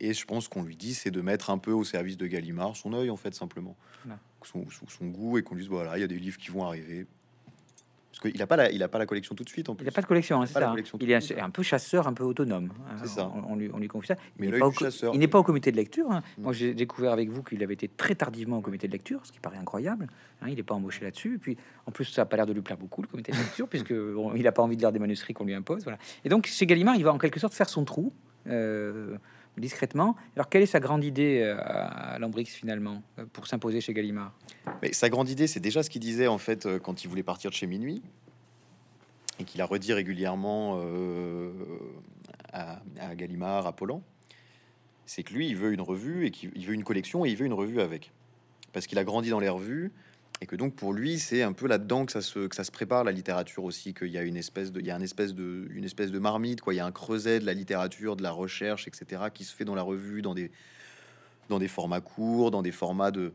Et 0.00 0.14
je 0.14 0.24
pense 0.24 0.48
qu'on 0.48 0.62
lui 0.62 0.76
dit, 0.76 0.94
c'est 0.94 1.10
de 1.10 1.20
mettre 1.20 1.50
un 1.50 1.58
peu 1.58 1.72
au 1.72 1.82
service 1.84 2.16
de 2.16 2.26
Gallimard 2.26 2.76
son 2.76 2.92
œil, 2.92 3.10
en 3.10 3.16
fait, 3.16 3.34
simplement, 3.34 3.76
son, 4.44 4.64
goût, 5.06 5.38
et 5.38 5.42
qu'on 5.42 5.54
lui 5.54 5.62
dise 5.62 5.70
voilà, 5.70 5.98
il 5.98 6.00
y 6.00 6.04
a 6.04 6.06
des 6.08 6.18
livres 6.18 6.38
qui 6.38 6.50
vont 6.50 6.64
arriver. 6.64 7.06
Parce 8.12 8.32
qu'il 8.32 8.42
a 8.42 8.46
pas 8.48 8.56
la, 8.56 8.70
il 8.72 8.82
a 8.82 8.88
pas 8.88 8.98
la 8.98 9.06
collection 9.06 9.34
tout 9.36 9.44
de 9.44 9.48
suite 9.48 9.68
en 9.68 9.74
Il 9.74 9.76
plus. 9.76 9.84
n'y 9.84 9.88
a 9.90 9.92
pas 9.92 10.00
de 10.02 10.06
collection, 10.06 10.40
hein, 10.40 10.46
c'est 10.46 10.54
ça. 10.54 10.66
hein. 10.68 10.70
collection 10.72 10.98
Il 11.00 11.10
est 11.10 11.14
un, 11.40 11.44
un 11.44 11.50
peu 11.50 11.62
chasseur, 11.62 12.08
un 12.08 12.12
peu 12.14 12.24
autonome. 12.24 12.70
hein. 12.90 12.96
C'est 13.02 13.08
ça. 13.08 13.30
On, 13.32 13.52
on 13.52 13.56
lui, 13.56 13.70
on 13.72 13.78
lui 13.78 13.86
confie 13.86 14.08
ça. 14.08 14.16
Mais 14.38 14.46
Il 14.46 14.52
n'est 14.52 14.58
pas, 14.58 14.66
au 14.66 14.70
du 14.70 14.76
co- 14.76 14.84
chasseur. 14.86 15.14
il 15.14 15.20
n'est 15.20 15.28
pas 15.28 15.38
au 15.38 15.44
comité 15.44 15.70
de 15.70 15.76
lecture. 15.76 16.10
hein. 16.10 16.22
Moi, 16.38 16.52
j'ai 16.52 16.74
découvert 16.74 17.12
avec 17.12 17.28
vous 17.30 17.42
qu'il 17.44 17.62
avait 17.62 17.74
été 17.74 17.86
très 17.86 18.14
tardivement 18.16 18.58
au 18.58 18.60
comité 18.60 18.88
de 18.88 18.92
lecture, 18.92 19.20
ce 19.24 19.30
qui 19.30 19.38
paraît 19.38 19.58
incroyable. 19.58 20.08
hein. 20.42 20.48
il 20.48 20.56
n'est 20.56 20.62
pas 20.64 20.74
embauché 20.74 21.04
là-dessus. 21.04 21.34
Et 21.36 21.38
puis, 21.38 21.56
en 21.86 21.92
plus, 21.92 22.06
ça 22.06 22.22
n'a 22.22 22.26
pas 22.26 22.36
l'air 22.36 22.46
de 22.46 22.52
lui 22.52 22.62
plaire 22.62 22.78
beaucoup, 22.78 23.02
le 23.02 23.08
comité 23.08 23.30
de 23.30 23.36
lecture, 23.36 23.68
puisque 23.70 23.92
bon, 23.94 24.32
il 24.34 24.42
n'a 24.42 24.52
pas 24.52 24.62
envie 24.62 24.76
de 24.76 24.80
lire 24.80 24.90
des 24.92 24.98
manuscrits 24.98 25.34
qu'on 25.34 25.44
lui 25.44 25.54
impose. 25.54 25.84
Voilà. 25.84 25.98
Et 26.24 26.28
donc, 26.28 26.46
chez 26.46 26.66
Gallimard, 26.66 26.96
il 26.96 27.04
va 27.04 27.12
en 27.12 27.18
quelque 27.18 27.38
sorte 27.38 27.54
faire 27.54 27.68
son 27.68 27.84
trou. 27.84 28.12
euh, 28.48 29.16
discrètement. 29.58 30.16
Alors, 30.36 30.48
quelle 30.48 30.62
est 30.62 30.66
sa 30.66 30.80
grande 30.80 31.04
idée 31.04 31.40
euh, 31.42 31.56
à 31.58 32.18
Lambrix 32.18 32.46
finalement 32.46 33.02
euh, 33.18 33.24
pour 33.32 33.46
s'imposer 33.46 33.80
chez 33.80 33.92
Gallimard? 33.92 34.32
Mais 34.82 34.92
sa 34.92 35.08
grande 35.08 35.28
idée, 35.28 35.46
c'est 35.46 35.60
déjà 35.60 35.82
ce 35.82 35.90
qu'il 35.90 36.00
disait 36.00 36.26
en 36.26 36.38
fait 36.38 36.66
euh, 36.66 36.78
quand 36.78 37.04
il 37.04 37.08
voulait 37.08 37.22
partir 37.22 37.50
de 37.50 37.54
chez 37.54 37.66
Minuit 37.66 38.02
et 39.38 39.44
qu'il 39.44 39.60
a 39.60 39.66
redit 39.66 39.92
régulièrement 39.92 40.82
à, 42.52 42.80
Gallimard, 43.14 43.68
à 43.68 43.72
Pollan. 43.72 44.02
C'est 45.06 45.22
que 45.22 45.32
lui, 45.32 45.48
il 45.48 45.54
veut 45.54 45.72
une 45.72 45.80
revue 45.80 46.26
et 46.26 46.32
qu'il 46.32 46.50
il 46.56 46.66
veut 46.66 46.74
une 46.74 46.82
collection 46.82 47.24
et 47.24 47.30
il 47.30 47.36
veut 47.36 47.46
une 47.46 47.52
revue 47.52 47.80
avec. 47.80 48.10
Parce 48.72 48.88
qu'il 48.88 48.98
a 48.98 49.04
grandi 49.04 49.30
dans 49.30 49.38
les 49.38 49.48
revues 49.48 49.92
et 50.40 50.46
que 50.46 50.56
donc 50.56 50.74
pour 50.74 50.92
lui, 50.92 51.18
c'est 51.18 51.42
un 51.42 51.52
peu 51.52 51.66
là-dedans 51.66 52.06
que 52.06 52.12
ça 52.12 52.20
se 52.20 52.46
que 52.46 52.54
ça 52.54 52.64
se 52.64 52.70
prépare 52.70 53.04
la 53.04 53.12
littérature 53.12 53.64
aussi, 53.64 53.94
qu'il 53.94 54.08
y 54.08 54.18
a 54.18 54.22
une 54.22 54.36
espèce 54.36 54.72
de 54.72 54.80
il 54.80 54.86
y 54.86 54.90
a 54.90 54.96
une 54.96 55.02
espèce 55.02 55.34
de 55.34 55.66
une 55.70 55.84
espèce 55.84 56.10
de 56.12 56.18
marmite 56.18 56.60
quoi. 56.60 56.74
Il 56.74 56.76
y 56.76 56.80
a 56.80 56.86
un 56.86 56.92
creuset 56.92 57.40
de 57.40 57.46
la 57.46 57.54
littérature, 57.54 58.16
de 58.16 58.22
la 58.22 58.30
recherche, 58.30 58.86
etc. 58.86 59.22
qui 59.34 59.44
se 59.44 59.54
fait 59.54 59.64
dans 59.64 59.74
la 59.74 59.82
revue, 59.82 60.22
dans 60.22 60.34
des 60.34 60.50
dans 61.48 61.58
des 61.58 61.68
formats 61.68 62.00
courts, 62.00 62.50
dans 62.50 62.62
des 62.62 62.72
formats 62.72 63.10
de 63.10 63.32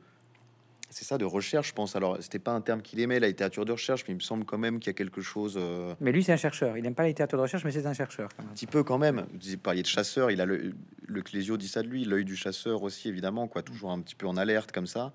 c'est 0.94 1.06
ça 1.06 1.18
de 1.18 1.26
recherche, 1.26 1.70
je 1.70 1.74
pense. 1.74 1.96
Alors, 1.96 2.18
c'était 2.22 2.38
pas 2.38 2.52
un 2.52 2.62
terme 2.62 2.84
qu'il 2.84 3.00
aimait, 3.00 3.20
la 3.20 3.28
littérature 3.28 3.66
de 3.66 3.72
recherche, 3.72 4.04
mais 4.08 4.14
il 4.14 4.18
me 4.18 4.22
semble 4.22 4.46
quand 4.46 4.60
même 4.60 4.80
qu'il 4.80 4.88
y 4.88 4.92
a 4.92 4.94
quelque 4.94 5.22
chose. 5.22 5.56
euh, 5.58 5.96
Mais 6.00 6.12
lui, 6.12 6.24
c'est 6.24 6.34
un 6.34 6.38
chercheur. 6.38 6.78
Il 6.78 6.84
n'aime 6.84 6.94
pas 6.94 7.02
la 7.02 7.10
littérature 7.10 7.38
de 7.38 7.42
recherche, 7.42 7.66
mais 7.66 7.72
c'est 7.72 7.88
un 7.88 7.94
chercheur. 7.94 8.30
quand 8.38 8.44
même. 8.44 8.52
un 8.52 8.54
petit 8.54 8.68
peu 8.68 8.84
quand 8.84 9.00
même. 9.00 9.26
Vous 9.34 9.58
parliez 9.58 9.82
de 9.82 9.88
chasseur, 9.88 10.30
il 10.30 10.40
a 10.40 10.46
le, 10.46 10.72
le 11.08 11.22
Clésio 11.24 11.58
dit 11.58 11.68
ça 11.68 11.82
de 11.82 11.88
lui, 11.88 12.06
l'œil 12.06 12.26
du 12.26 12.36
chasseur 12.36 12.84
aussi, 12.84 13.10
évidemment, 13.10 13.48
quoi, 13.48 13.64
toujours 13.64 13.92
un 13.92 14.00
petit 14.02 14.14
peu 14.14 14.28
en 14.28 14.38
alerte 14.38 14.72
comme 14.72 14.86
ça. 14.86 15.14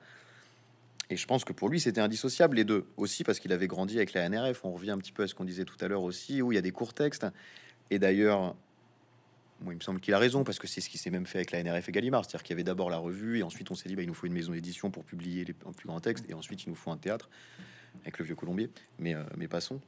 Et 1.11 1.17
je 1.17 1.27
pense 1.27 1.45
que 1.45 1.53
pour 1.53 1.69
lui, 1.69 1.81
c'était 1.81 2.01
indissociable 2.01 2.57
les 2.57 2.65
deux 2.65 2.87
aussi 2.97 3.25
parce 3.25 3.41
qu'il 3.41 3.53
avait 3.53 3.67
grandi 3.67 3.97
avec 3.97 4.13
la 4.13 4.29
NRF. 4.29 4.65
On 4.65 4.73
revient 4.73 4.91
un 4.91 4.99
petit 4.99 5.13
peu 5.13 5.23
à 5.23 5.27
ce 5.27 5.35
qu'on 5.35 5.45
disait 5.45 5.65
tout 5.65 5.77
à 5.81 5.89
l'heure 5.89 6.03
aussi, 6.03 6.43
où 6.43 6.53
il 6.53 6.57
y 6.57 6.59
a 6.59 6.63
des 6.63 6.71
courts 6.71 6.93
textes. 6.93 7.27
Et 7.91 7.99
d'ailleurs, 7.99 8.55
moi, 9.61 9.73
il 9.73 9.77
me 9.77 9.83
semble 9.83 10.01
qu'il 10.01 10.15
a 10.15 10.19
raison 10.19 10.45
parce 10.45 10.59
que 10.59 10.67
c'est 10.67 10.81
ce 10.81 10.89
qui 10.89 10.99
s'est 10.99 11.11
même 11.11 11.27
fait 11.27 11.39
avec 11.39 11.51
la 11.51 11.63
NRF 11.63 11.89
et 11.89 11.93
Gallimard, 11.93 12.25
c'est-à-dire 12.25 12.43
qu'il 12.43 12.55
y 12.55 12.57
avait 12.57 12.65
d'abord 12.65 12.91
la 12.91 12.99
revue 12.99 13.39
et 13.39 13.43
ensuite 13.43 13.71
on 13.71 13.75
s'est 13.75 13.89
dit, 13.89 13.97
bah, 13.97 14.03
il 14.03 14.09
nous 14.09 14.15
faut 14.15 14.27
une 14.27 14.33
maison 14.33 14.53
d'édition 14.53 14.91
pour 14.91 15.05
publier 15.05 15.45
les 15.45 15.53
plus 15.53 15.87
grands 15.87 16.01
textes 16.01 16.27
et 16.29 16.35
ensuite 16.35 16.65
il 16.65 16.69
nous 16.69 16.77
faut 16.77 16.91
un 16.91 16.97
théâtre 16.97 17.29
avec 18.03 18.19
le 18.19 18.25
vieux 18.25 18.37
Colombier. 18.37 18.71
Mais, 18.99 19.15
euh, 19.15 19.23
mais 19.37 19.49
passons. 19.49 19.81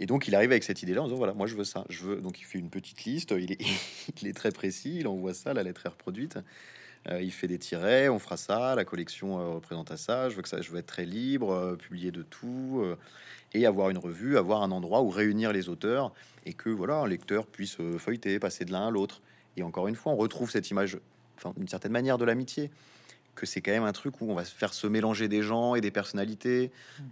Et 0.00 0.06
donc 0.06 0.26
il 0.26 0.34
arrive 0.34 0.50
avec 0.50 0.64
cette 0.64 0.82
idée-là 0.82 1.02
en 1.02 1.04
disant 1.04 1.18
voilà, 1.18 1.34
moi 1.34 1.46
je 1.46 1.54
veux 1.54 1.64
ça, 1.64 1.84
je 1.90 2.04
veux. 2.04 2.20
Donc 2.20 2.40
il 2.40 2.44
fait 2.44 2.58
une 2.58 2.70
petite 2.70 3.04
liste, 3.04 3.34
il 3.36 3.52
est, 3.52 3.60
il 4.22 4.28
est 4.28 4.32
très 4.32 4.52
précis, 4.52 4.96
il 5.00 5.06
envoie 5.06 5.34
ça, 5.34 5.52
la 5.52 5.62
lettre 5.62 5.84
est 5.84 5.90
reproduite. 5.90 6.38
Euh, 7.10 7.20
il 7.20 7.32
fait 7.32 7.48
des 7.48 7.58
tirets, 7.58 8.08
on 8.08 8.18
fera 8.18 8.36
ça, 8.36 8.74
la 8.74 8.84
collection 8.84 9.40
euh, 9.40 9.54
représente 9.54 9.90
à 9.90 9.96
ça. 9.96 10.28
Je 10.28 10.36
veux 10.36 10.42
que 10.42 10.48
ça, 10.48 10.60
je 10.60 10.70
veux 10.70 10.78
être 10.78 10.86
très 10.86 11.04
libre, 11.04 11.52
euh, 11.52 11.76
publier 11.76 12.10
de 12.10 12.22
tout 12.22 12.84
et 13.54 13.66
avoir 13.66 13.90
une 13.90 13.98
revue, 13.98 14.38
avoir 14.38 14.62
un 14.62 14.70
endroit 14.70 15.02
où 15.02 15.10
réunir 15.10 15.52
les 15.52 15.68
auteurs 15.68 16.12
et 16.46 16.54
que 16.54 16.70
voilà, 16.70 16.96
un 16.96 17.06
lecteur 17.06 17.46
puisse 17.46 17.76
feuilleter, 17.98 18.38
passer 18.38 18.64
de 18.64 18.72
l'un 18.72 18.88
à 18.88 18.90
l'autre. 18.90 19.20
Et 19.56 19.62
encore 19.62 19.88
une 19.88 19.96
fois, 19.96 20.12
on 20.12 20.16
retrouve 20.16 20.50
cette 20.50 20.70
image, 20.70 20.98
enfin 21.36 21.52
d'une 21.56 21.68
certaine 21.68 21.92
manière, 21.92 22.18
de 22.18 22.24
l'amitié, 22.24 22.70
que 23.34 23.46
c'est 23.46 23.60
quand 23.60 23.72
même 23.72 23.84
un 23.84 23.92
truc 23.92 24.20
où 24.20 24.30
on 24.30 24.34
va 24.34 24.44
se 24.44 24.54
faire 24.54 24.74
se 24.74 24.86
mélanger 24.86 25.28
des 25.28 25.42
gens 25.42 25.74
et 25.74 25.80
des 25.80 25.90
personnalités. 25.90 26.70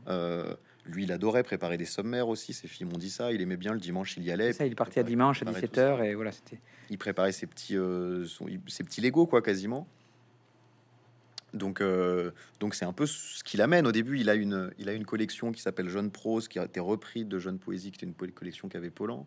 Euh, 0.09 0.55
lui, 0.91 1.05
il 1.05 1.13
adorait 1.13 1.43
préparer 1.43 1.77
des 1.77 1.85
sommaires 1.85 2.29
aussi. 2.29 2.53
Ses 2.53 2.69
filles 2.69 2.87
m'ont 2.87 2.99
dit 2.99 3.11
ça. 3.11 3.33
Il 3.33 3.41
aimait 3.41 3.57
bien 3.57 3.73
le 3.73 3.81
dimanche, 3.81 4.17
il 4.17 4.25
y 4.25 4.31
allait. 4.31 4.53
Ça, 4.53 4.67
il 4.67 4.75
partait 4.77 5.01
à 5.01 5.03
dimanche 5.03 5.43
à 5.43 5.45
préparait 5.47 5.67
tout 5.67 5.73
17h 5.75 5.99
ça. 5.99 6.07
et 6.07 6.15
voilà, 6.15 6.33
c'était. 6.33 6.59
Il 6.91 6.99
préparait 6.99 7.33
ses 7.33 7.47
petits, 7.47 7.77
euh, 7.77 8.25
son- 8.27 8.47
ses 8.67 8.85
petits 8.85 9.01
Lego, 9.01 9.27
quoi, 9.27 9.43
quasiment. 9.43 9.87
Donc, 11.53 11.81
euh, 11.81 12.31
donc 12.61 12.75
c'est 12.77 12.85
un 12.85 12.93
peu 12.93 13.07
ce 13.07 13.43
qu'il 13.43 13.61
amène. 13.61 13.87
Au 13.87 13.93
début, 13.93 14.21
il 14.21 14.31
a 14.31 14.35
une, 14.35 14.71
il 14.79 14.89
a 14.89 14.93
une 14.93 15.05
collection 15.05 15.51
qui 15.51 15.61
s'appelle 15.61 15.89
Jeune 15.89 16.11
Prose, 16.11 16.47
qui 16.47 16.59
a 16.61 16.65
été 16.65 16.79
reprise 16.79 17.27
de 17.27 17.39
Jeune 17.41 17.59
Poésie, 17.59 17.91
qui 17.91 18.05
était 18.05 18.07
une 18.07 18.33
collection 18.33 18.69
qu'avait 18.69 18.91
Paulan. 18.91 19.27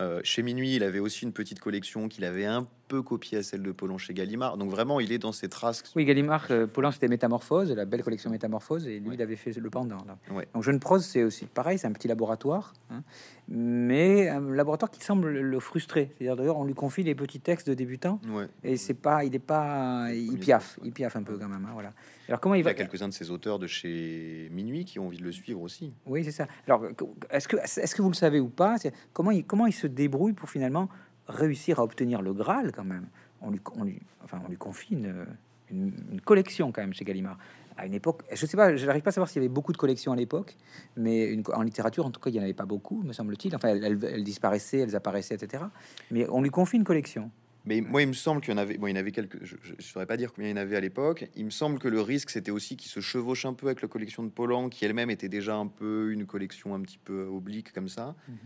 Euh, 0.00 0.20
chez 0.24 0.42
Minuit, 0.42 0.76
il 0.76 0.82
avait 0.82 0.98
aussi 0.98 1.24
une 1.24 1.32
petite 1.32 1.58
collection 1.60 2.08
qu'il 2.08 2.24
avait 2.24 2.44
un 2.44 2.66
peu 2.92 3.00
copiée 3.02 3.38
à 3.38 3.42
celle 3.42 3.62
de 3.62 3.72
Paulan 3.72 3.96
chez 3.96 4.12
Gallimard. 4.12 4.58
Donc 4.58 4.70
vraiment, 4.70 5.00
il 5.00 5.12
est 5.12 5.18
dans 5.18 5.32
ses 5.32 5.48
traces. 5.48 5.82
Oui, 5.96 6.04
Gallimard, 6.04 6.46
euh, 6.50 6.66
c'était 6.92 7.08
Métamorphose, 7.08 7.72
la 7.72 7.86
belle 7.86 8.02
collection 8.02 8.28
Métamorphose, 8.30 8.86
et 8.86 9.00
lui, 9.00 9.08
Ouais. 9.08 9.14
il 9.14 9.22
avait 9.22 9.36
fait 9.36 9.52
le 9.58 9.70
pendant. 9.70 9.96
là. 10.06 10.18
Ouais. 10.30 10.46
Donc, 10.52 10.62
Jeune 10.62 10.78
Prose, 10.78 11.02
c'est 11.06 11.22
aussi 11.24 11.46
pareil, 11.46 11.78
c'est 11.78 11.86
un 11.86 11.92
petit 11.92 12.06
laboratoire, 12.08 12.74
hein, 12.90 13.02
mais 13.48 14.28
un 14.28 14.40
laboratoire 14.50 14.90
qui 14.90 15.02
semble 15.02 15.30
le 15.30 15.60
frustrer. 15.60 16.10
C'est-à-dire, 16.18 16.36
d'ailleurs, 16.36 16.58
on 16.58 16.64
lui 16.64 16.74
confie 16.74 17.02
les 17.02 17.14
petits 17.14 17.40
textes 17.40 17.68
de 17.70 17.74
débutants, 17.74 18.20
Ouais. 18.28 18.46
et 18.62 18.76
c'est 18.76 18.92
pas, 18.94 19.24
il 19.24 19.34
est 19.34 19.38
pas, 19.38 20.08
il 20.12 20.38
piaffe, 20.38 20.78
il 20.84 20.92
piaffe 20.92 21.16
un 21.16 21.22
peu 21.22 21.38
quand 21.38 21.48
même. 21.48 21.64
hein, 21.64 21.70
voilà. 21.72 21.92
Alors, 22.28 22.40
comment 22.40 22.54
il 22.54 22.60
Il 22.60 22.64
y 22.64 22.68
a 22.68 22.74
quelques-uns 22.74 23.08
de 23.08 23.14
ses 23.14 23.30
auteurs 23.30 23.58
de 23.58 23.66
chez 23.66 24.48
Minuit 24.52 24.84
qui 24.84 24.98
ont 24.98 25.06
envie 25.06 25.18
de 25.18 25.24
le 25.24 25.32
suivre 25.32 25.60
aussi. 25.62 25.92
Oui, 26.06 26.24
c'est 26.24 26.30
ça. 26.30 26.46
Alors, 26.66 26.84
est-ce 27.30 27.48
que, 27.48 27.56
est-ce 27.56 27.94
que 27.94 28.02
vous 28.02 28.10
le 28.10 28.14
savez 28.14 28.38
ou 28.40 28.48
pas? 28.48 28.76
Comment 29.14 29.30
il, 29.30 29.44
comment 29.44 29.66
il 29.66 29.72
se 29.72 29.86
débrouille 29.86 30.32
pour 30.34 30.48
finalement 30.50 30.88
réussir 31.28 31.78
à 31.80 31.84
obtenir 31.84 32.22
le 32.22 32.32
Graal 32.32 32.72
quand 32.72 32.84
même 32.84 33.06
on 33.44 33.50
lui, 33.50 33.60
on 33.76 33.82
lui- 33.84 34.00
enfin, 34.22 34.40
on 34.44 34.48
lui 34.48 34.56
confie 34.56 34.94
une, 34.94 35.26
une- 35.70 35.92
une 36.12 36.20
collection 36.20 36.70
quand 36.70 36.80
même 36.80 36.94
chez 36.94 37.04
Gallimard. 37.04 37.38
À 37.76 37.86
une 37.86 37.94
époque, 37.94 38.22
je 38.32 38.46
sais 38.46 38.56
pas, 38.56 38.76
je 38.76 38.86
n'arrive 38.86 39.02
pas 39.02 39.08
à 39.08 39.12
savoir 39.12 39.28
s'il 39.28 39.42
y 39.42 39.44
avait 39.44 39.52
beaucoup 39.52 39.72
de 39.72 39.78
collections 39.78 40.12
à 40.12 40.16
l'époque, 40.16 40.56
mais 40.96 41.24
une, 41.32 41.42
en 41.52 41.62
littérature, 41.62 42.06
en 42.06 42.10
tout 42.12 42.20
cas, 42.20 42.30
il 42.30 42.34
n'y 42.34 42.38
en 42.38 42.42
avait 42.44 42.52
pas 42.52 42.66
beaucoup, 42.66 43.02
me 43.02 43.12
semble-t-il. 43.12 43.56
Enfin, 43.56 43.68
elles, 43.70 43.98
elles- 44.04 44.22
disparaissaient, 44.22 44.78
elles 44.78 44.94
apparaissaient, 44.94 45.34
etc. 45.34 45.64
Mais 46.12 46.28
on 46.28 46.40
lui 46.42 46.50
confie 46.50 46.76
une 46.76 46.84
collection. 46.84 47.30
Mais 47.64 47.80
moi, 47.80 48.02
il 48.02 48.08
me 48.08 48.12
semble 48.12 48.40
qu'il 48.42 48.52
y 48.52 48.54
en 48.54 48.58
avait. 48.58 48.76
Bon, 48.76 48.86
il 48.88 48.90
y 48.90 48.92
en 48.92 49.00
avait 49.00 49.10
quelques. 49.12 49.42
Je 49.44 49.54
ne 49.56 49.80
saurais 49.82 50.06
pas 50.06 50.16
dire 50.16 50.32
combien 50.32 50.50
il 50.50 50.52
y 50.52 50.58
en 50.58 50.60
avait 50.62 50.76
à 50.76 50.80
l'époque. 50.80 51.28
Il 51.34 51.44
me 51.46 51.50
semble 51.50 51.78
que 51.78 51.88
le 51.88 52.00
risque, 52.00 52.30
c'était 52.30 52.50
aussi 52.50 52.76
qu'il 52.76 52.90
se 52.90 53.00
chevauche 53.00 53.44
un 53.46 53.54
peu 53.54 53.66
avec 53.66 53.82
la 53.82 53.88
collection 53.88 54.22
de 54.22 54.28
Paulan, 54.30 54.68
qui 54.68 54.84
elle-même 54.84 55.10
était 55.10 55.28
déjà 55.28 55.56
un 55.56 55.66
peu 55.68 56.12
une 56.12 56.26
collection 56.26 56.74
un 56.74 56.80
petit 56.82 56.98
peu 56.98 57.24
oblique 57.24 57.72
comme 57.72 57.88
ça. 57.88 58.14
Mhm. 58.28 58.36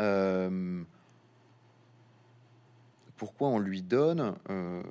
Euh, 0.00 0.82
pourquoi 3.20 3.48
on 3.48 3.58
lui 3.58 3.82
donne 3.82 4.34
euh, 4.48 4.82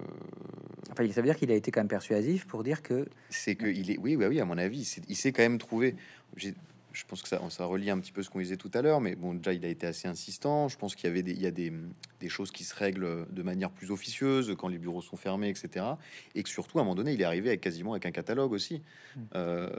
Enfin, 0.91 1.09
ça 1.11 1.19
veut 1.21 1.25
dire 1.25 1.35
qu'il 1.35 1.49
a 1.49 1.55
été 1.55 1.71
quand 1.71 1.79
même 1.79 1.87
persuasif 1.87 2.45
pour 2.45 2.63
dire 2.63 2.83
que 2.83 3.07
C'est 3.31 3.55
que 3.55 3.65
il 3.65 3.89
est. 3.89 3.97
Oui, 3.97 4.15
oui, 4.15 4.27
oui. 4.27 4.39
À 4.39 4.45
mon 4.45 4.59
avis, 4.59 4.99
il 5.07 5.15
s'est 5.15 5.31
quand 5.31 5.41
même 5.41 5.57
trouvé. 5.57 5.95
Je 6.35 7.05
pense 7.07 7.23
que 7.23 7.27
ça, 7.27 7.41
ça 7.49 7.65
relie 7.65 7.89
un 7.89 7.97
petit 7.97 8.11
peu 8.11 8.21
ce 8.21 8.29
qu'on 8.29 8.37
disait 8.37 8.55
tout 8.55 8.69
à 8.75 8.83
l'heure, 8.83 9.01
mais 9.01 9.15
bon, 9.15 9.33
déjà, 9.33 9.51
il 9.53 9.65
a 9.65 9.67
été 9.67 9.87
assez 9.87 10.07
insistant. 10.07 10.67
Je 10.67 10.77
pense 10.77 10.93
qu'il 10.93 11.07
y 11.07 11.09
avait 11.09 11.23
des, 11.23 11.31
il 11.31 11.41
y 11.41 11.47
a 11.47 11.51
des, 11.51 11.73
des 12.19 12.29
choses 12.29 12.51
qui 12.51 12.63
se 12.65 12.75
règlent 12.75 13.25
de 13.31 13.41
manière 13.41 13.71
plus 13.71 13.89
officieuse 13.89 14.55
quand 14.59 14.67
les 14.67 14.77
bureaux 14.77 15.01
sont 15.01 15.17
fermés, 15.17 15.49
etc. 15.49 15.87
Et 16.35 16.43
que 16.43 16.49
surtout, 16.49 16.77
à 16.77 16.81
un 16.81 16.85
moment 16.85 16.93
donné, 16.93 17.13
il 17.13 17.21
est 17.21 17.25
arrivé 17.25 17.49
avec 17.49 17.61
quasiment 17.61 17.93
avec 17.93 18.05
un 18.05 18.11
catalogue 18.11 18.51
aussi. 18.51 18.83
Mm. 19.15 19.19
Euh, 19.33 19.69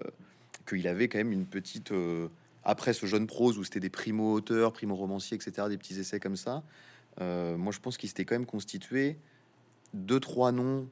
qu'il 0.68 0.88
avait 0.88 1.06
quand 1.06 1.18
même 1.18 1.32
une 1.32 1.46
petite. 1.46 1.92
euh, 1.92 2.26
après 2.64 2.92
ce 2.92 3.06
jeune 3.06 3.26
prose 3.26 3.58
où 3.58 3.64
c'était 3.64 3.80
des 3.80 3.90
primo-auteurs, 3.90 4.72
primo-romanciers, 4.72 5.36
etc., 5.36 5.68
des 5.68 5.78
petits 5.78 5.98
essais 5.98 6.20
comme 6.20 6.36
ça, 6.36 6.62
euh, 7.20 7.56
moi 7.56 7.72
je 7.72 7.80
pense 7.80 7.96
qu'il 7.96 8.08
s'était 8.08 8.24
quand 8.24 8.34
même 8.34 8.46
constitué 8.46 9.16
deux, 9.94 10.20
trois 10.20 10.52
noms, 10.52 10.88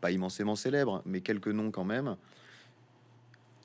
pas 0.00 0.10
immensément 0.10 0.56
célèbres, 0.56 1.02
mais 1.04 1.20
quelques 1.20 1.48
noms 1.48 1.70
quand 1.70 1.84
même, 1.84 2.16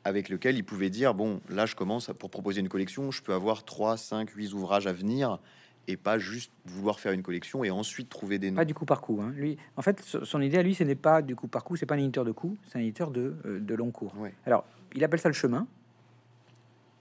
avec 0.03 0.29
lequel 0.29 0.55
il 0.57 0.63
pouvait 0.63 0.89
dire 0.89 1.13
bon, 1.13 1.41
là 1.49 1.65
je 1.65 1.75
commence 1.75 2.09
à- 2.09 2.13
pour 2.13 2.29
proposer 2.29 2.59
une 2.61 2.69
collection, 2.69 3.11
je 3.11 3.21
peux 3.21 3.33
avoir 3.33 3.63
3, 3.63 3.97
5, 3.97 4.29
8 4.31 4.53
ouvrages 4.53 4.87
à 4.87 4.93
venir 4.93 5.39
et 5.87 5.97
pas 5.97 6.17
juste 6.19 6.51
vouloir 6.65 6.99
faire 6.99 7.11
une 7.11 7.23
collection 7.23 7.63
et 7.63 7.71
ensuite 7.71 8.07
trouver 8.09 8.37
des 8.39 8.51
noms. 8.51 8.57
Pas 8.57 8.65
du 8.65 8.73
coup 8.73 8.85
par 8.85 9.01
coup. 9.01 9.19
hein. 9.21 9.31
Lui, 9.35 9.57
en 9.77 9.81
fait, 9.81 9.99
so- 10.01 10.23
son 10.25 10.41
idée 10.41 10.57
à 10.57 10.63
lui, 10.63 10.75
ce 10.75 10.83
n'est 10.83 10.95
pas 10.95 11.21
du 11.21 11.35
coup 11.35 11.47
par 11.47 11.63
coup, 11.63 11.75
c'est 11.75 11.85
pas 11.85 11.95
un 11.95 11.99
éditeur 11.99 12.25
de 12.25 12.31
coup, 12.31 12.57
c'est 12.67 12.77
un 12.77 12.81
éditeur 12.81 13.11
de, 13.11 13.35
euh, 13.45 13.59
de 13.59 13.75
long 13.75 13.91
cours. 13.91 14.15
Ouais. 14.17 14.33
Alors, 14.45 14.65
il 14.95 15.03
appelle 15.03 15.19
ça 15.19 15.29
le 15.29 15.33
chemin. 15.33 15.67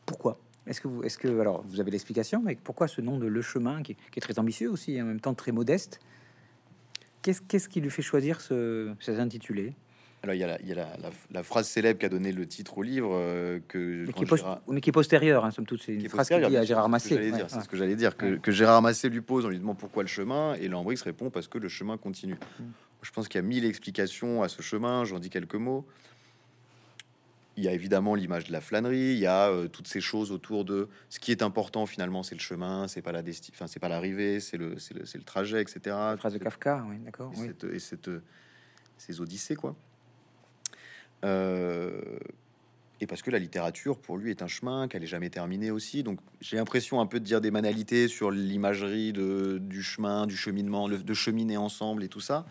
Pourquoi? 0.06 0.38
Est-ce 0.70 0.80
que 0.80 0.86
vous, 0.88 1.02
est-ce 1.02 1.18
que, 1.18 1.26
alors, 1.40 1.62
vous 1.66 1.80
avez 1.80 1.90
l'explication, 1.90 2.40
mais 2.42 2.54
pourquoi 2.54 2.86
ce 2.86 3.00
nom 3.00 3.18
de 3.18 3.26
le 3.26 3.42
chemin, 3.42 3.82
qui, 3.82 3.92
est- 3.92 3.96
qui 4.12 4.18
est 4.18 4.22
très 4.22 4.38
ambitieux 4.38 4.70
aussi, 4.70 4.92
et 4.94 5.02
en 5.02 5.04
même 5.04 5.20
temps 5.20 5.34
très 5.34 5.50
modeste? 5.52 5.98
Qu'est-ce, 7.22 7.42
qu'est-ce 7.42 7.68
qui 7.68 7.80
lui 7.80 7.90
fait 7.90 8.02
choisir 8.02 8.40
ce, 8.40 8.94
cet 9.00 9.18
intitulé 9.18 9.74
Alors 10.22 10.34
il 10.34 10.38
y 10.38 10.44
a, 10.44 10.46
la, 10.46 10.60
il 10.62 10.68
y 10.68 10.72
a 10.72 10.76
la, 10.76 10.96
la- 11.02 11.10
la 11.32 11.42
phrase 11.42 11.68
célèbre 11.68 11.98
qui 11.98 12.06
a 12.06 12.08
donné 12.08 12.30
le 12.32 12.46
titre 12.46 12.78
au 12.78 12.82
livre 12.82 13.10
euh, 13.12 13.58
que 13.68 14.06
mais 14.06 14.12
qui, 14.12 14.24
post- 14.24 14.42
Gérard- 14.44 14.60
mais 14.68 14.80
qui 14.80 14.88
est 14.90 14.92
postérieur, 14.92 15.44
hein, 15.44 15.50
somme 15.50 15.66
toute. 15.66 15.82
C'est 15.82 15.92
qui 15.92 15.98
une 15.98 16.06
est 16.06 16.08
phrase 16.08 16.28
qu'il 16.28 16.46
dit 16.46 16.56
à 16.56 16.62
Gérard 16.64 16.88
c'est 16.98 17.08
ce 17.08 17.08
que 17.08 17.14
Massé. 17.14 17.14
j'allais 17.16 17.30
Ouais, 17.32 17.36
dire, 17.36 17.50
c'est 17.50 17.56
ouais. 17.56 17.62
ce 17.64 17.68
que 17.68 17.76
j'allais 17.76 17.96
dire, 17.96 18.16
que 18.16 18.50
Gérard 18.52 18.80
Massé 18.80 19.08
lui 19.10 19.20
pose 19.20 19.44
en 19.44 19.48
lui 19.48 19.58
demandant 19.58 19.74
pourquoi 19.78 20.02
le 20.04 20.08
chemin, 20.08 20.54
et 20.54 20.68
Lambrix 20.68 21.02
répond 21.04 21.30
parce 21.30 21.48
que 21.48 21.58
le 21.58 21.68
chemin 21.68 21.98
continue. 21.98 22.36
Mm. 22.60 22.62
Je 23.02 23.10
pense 23.10 23.28
qu'il 23.28 23.38
y 23.40 23.44
a 23.44 23.46
mille 23.46 23.64
explications 23.64 24.42
à 24.42 24.48
ce 24.48 24.62
chemin, 24.62 25.04
j'en 25.04 25.18
dis 25.18 25.30
quelques 25.30 25.54
mots. 25.56 25.84
Il 27.60 27.64
y 27.64 27.68
a 27.68 27.72
évidemment 27.72 28.14
l'image 28.14 28.44
de 28.44 28.52
la 28.52 28.62
flânerie, 28.62 29.12
il 29.12 29.18
y 29.18 29.26
a 29.26 29.50
euh, 29.50 29.68
toutes 29.68 29.86
ces 29.86 30.00
choses 30.00 30.32
autour 30.32 30.64
de 30.64 30.88
ce 31.10 31.20
qui 31.20 31.30
est 31.30 31.42
important 31.42 31.84
finalement, 31.84 32.22
c'est 32.22 32.34
le 32.34 32.40
chemin, 32.40 32.88
c'est 32.88 33.02
pas 33.02 33.12
la 33.12 33.22
desti- 33.22 33.50
enfin 33.52 33.66
c'est 33.66 33.80
pas 33.80 33.90
l'arrivée, 33.90 34.40
c'est 34.40 34.56
le, 34.56 34.78
c'est 34.78 34.94
le, 34.94 35.04
c'est 35.04 35.18
le 35.18 35.24
trajet, 35.24 35.60
etc. 35.60 35.80
La 35.86 36.16
phrase 36.16 36.32
de 36.32 36.38
Kafka, 36.38 36.86
oui, 36.88 36.96
d'accord. 37.04 37.30
et, 37.36 37.38
oui. 37.40 37.46
cette, 37.48 37.64
et 37.64 37.78
cette- 37.78 38.10
ces 38.96 39.20
odyssées, 39.20 39.56
quoi. 39.56 39.76
Euh, 41.24 42.00
et 43.02 43.06
parce 43.06 43.20
que 43.22 43.30
la 43.30 43.38
littérature, 43.38 43.98
pour 43.98 44.16
lui, 44.16 44.30
est 44.30 44.42
un 44.42 44.46
chemin 44.46 44.88
qu'elle 44.88 45.02
est 45.02 45.06
jamais 45.06 45.30
terminée 45.30 45.70
aussi. 45.70 46.02
Donc, 46.02 46.18
j'ai 46.40 46.56
l'impression 46.56 47.00
un 47.00 47.06
peu 47.06 47.20
de 47.20 47.24
dire 47.24 47.40
des 47.42 47.50
banalités 47.50 48.08
sur 48.08 48.30
l'imagerie 48.30 49.12
de, 49.12 49.58
du 49.58 49.82
chemin, 49.82 50.26
du 50.26 50.36
cheminement, 50.36 50.88
le- 50.88 50.98
de 50.98 51.14
cheminer 51.14 51.56
ensemble 51.58 52.04
et 52.04 52.08
tout 52.08 52.20
ça. 52.20 52.46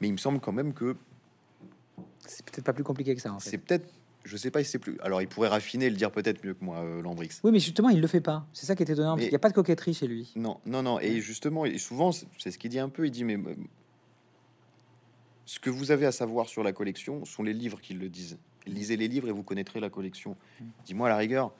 Mais 0.00 0.08
il 0.08 0.12
me 0.12 0.18
semble 0.18 0.40
quand 0.40 0.52
même 0.52 0.72
que 0.74 0.96
C'est 2.26 2.44
peut-être 2.44 2.64
pas 2.64 2.72
plus 2.74 2.84
compliqué 2.84 3.14
que 3.14 3.20
ça, 3.20 3.32
en 3.32 3.38
fait. 3.40 3.48
c'est 3.50 3.58
peut-être, 3.58 3.88
je 4.26 4.36
sais 4.36 4.50
pas 4.50 4.62
si 4.62 4.70
c'est 4.70 4.78
plus. 4.78 4.98
Alors, 5.00 5.22
il 5.22 5.28
pourrait 5.28 5.48
raffiner 5.48 5.86
et 5.86 5.90
le 5.90 5.96
dire 5.96 6.10
peut-être 6.10 6.44
mieux 6.44 6.52
que 6.54 6.64
moi, 6.64 6.78
euh, 6.78 7.00
Lambrix. 7.00 7.30
Oui, 7.44 7.52
mais 7.52 7.58
justement, 7.60 7.88
il 7.88 8.00
le 8.00 8.06
fait 8.06 8.20
pas. 8.20 8.46
C'est 8.52 8.66
ça 8.66 8.74
qui 8.76 8.82
est 8.82 8.90
étonnant, 8.90 9.16
qu'il 9.16 9.28
n'y 9.28 9.34
a 9.34 9.38
pas 9.38 9.48
de 9.48 9.54
coquetterie 9.54 9.94
chez 9.94 10.06
lui. 10.06 10.32
Non, 10.36 10.58
non, 10.66 10.82
non. 10.82 11.00
Et 11.00 11.20
justement, 11.20 11.64
et 11.64 11.78
souvent, 11.78 12.10
c'est 12.12 12.50
ce 12.50 12.58
qu'il 12.58 12.70
dit 12.70 12.78
un 12.78 12.88
peu. 12.88 13.06
Il 13.06 13.10
dit, 13.10 13.24
mais 13.24 13.38
ce 15.44 15.60
que 15.60 15.70
vous 15.70 15.90
avez 15.90 16.06
à 16.06 16.12
savoir 16.12 16.48
sur 16.48 16.62
la 16.62 16.72
collection 16.72 17.24
sont 17.24 17.42
les 17.42 17.52
livres 17.52 17.80
qui 17.80 17.94
le 17.94 18.08
disent. 18.08 18.38
Lisez 18.66 18.96
les 18.96 19.06
livres 19.08 19.28
et 19.28 19.32
vous 19.32 19.44
connaîtrez 19.44 19.78
la 19.78 19.90
collection. 19.90 20.36
Dis-moi, 20.86 21.06
à 21.06 21.10
la 21.10 21.16
rigueur, 21.18 21.52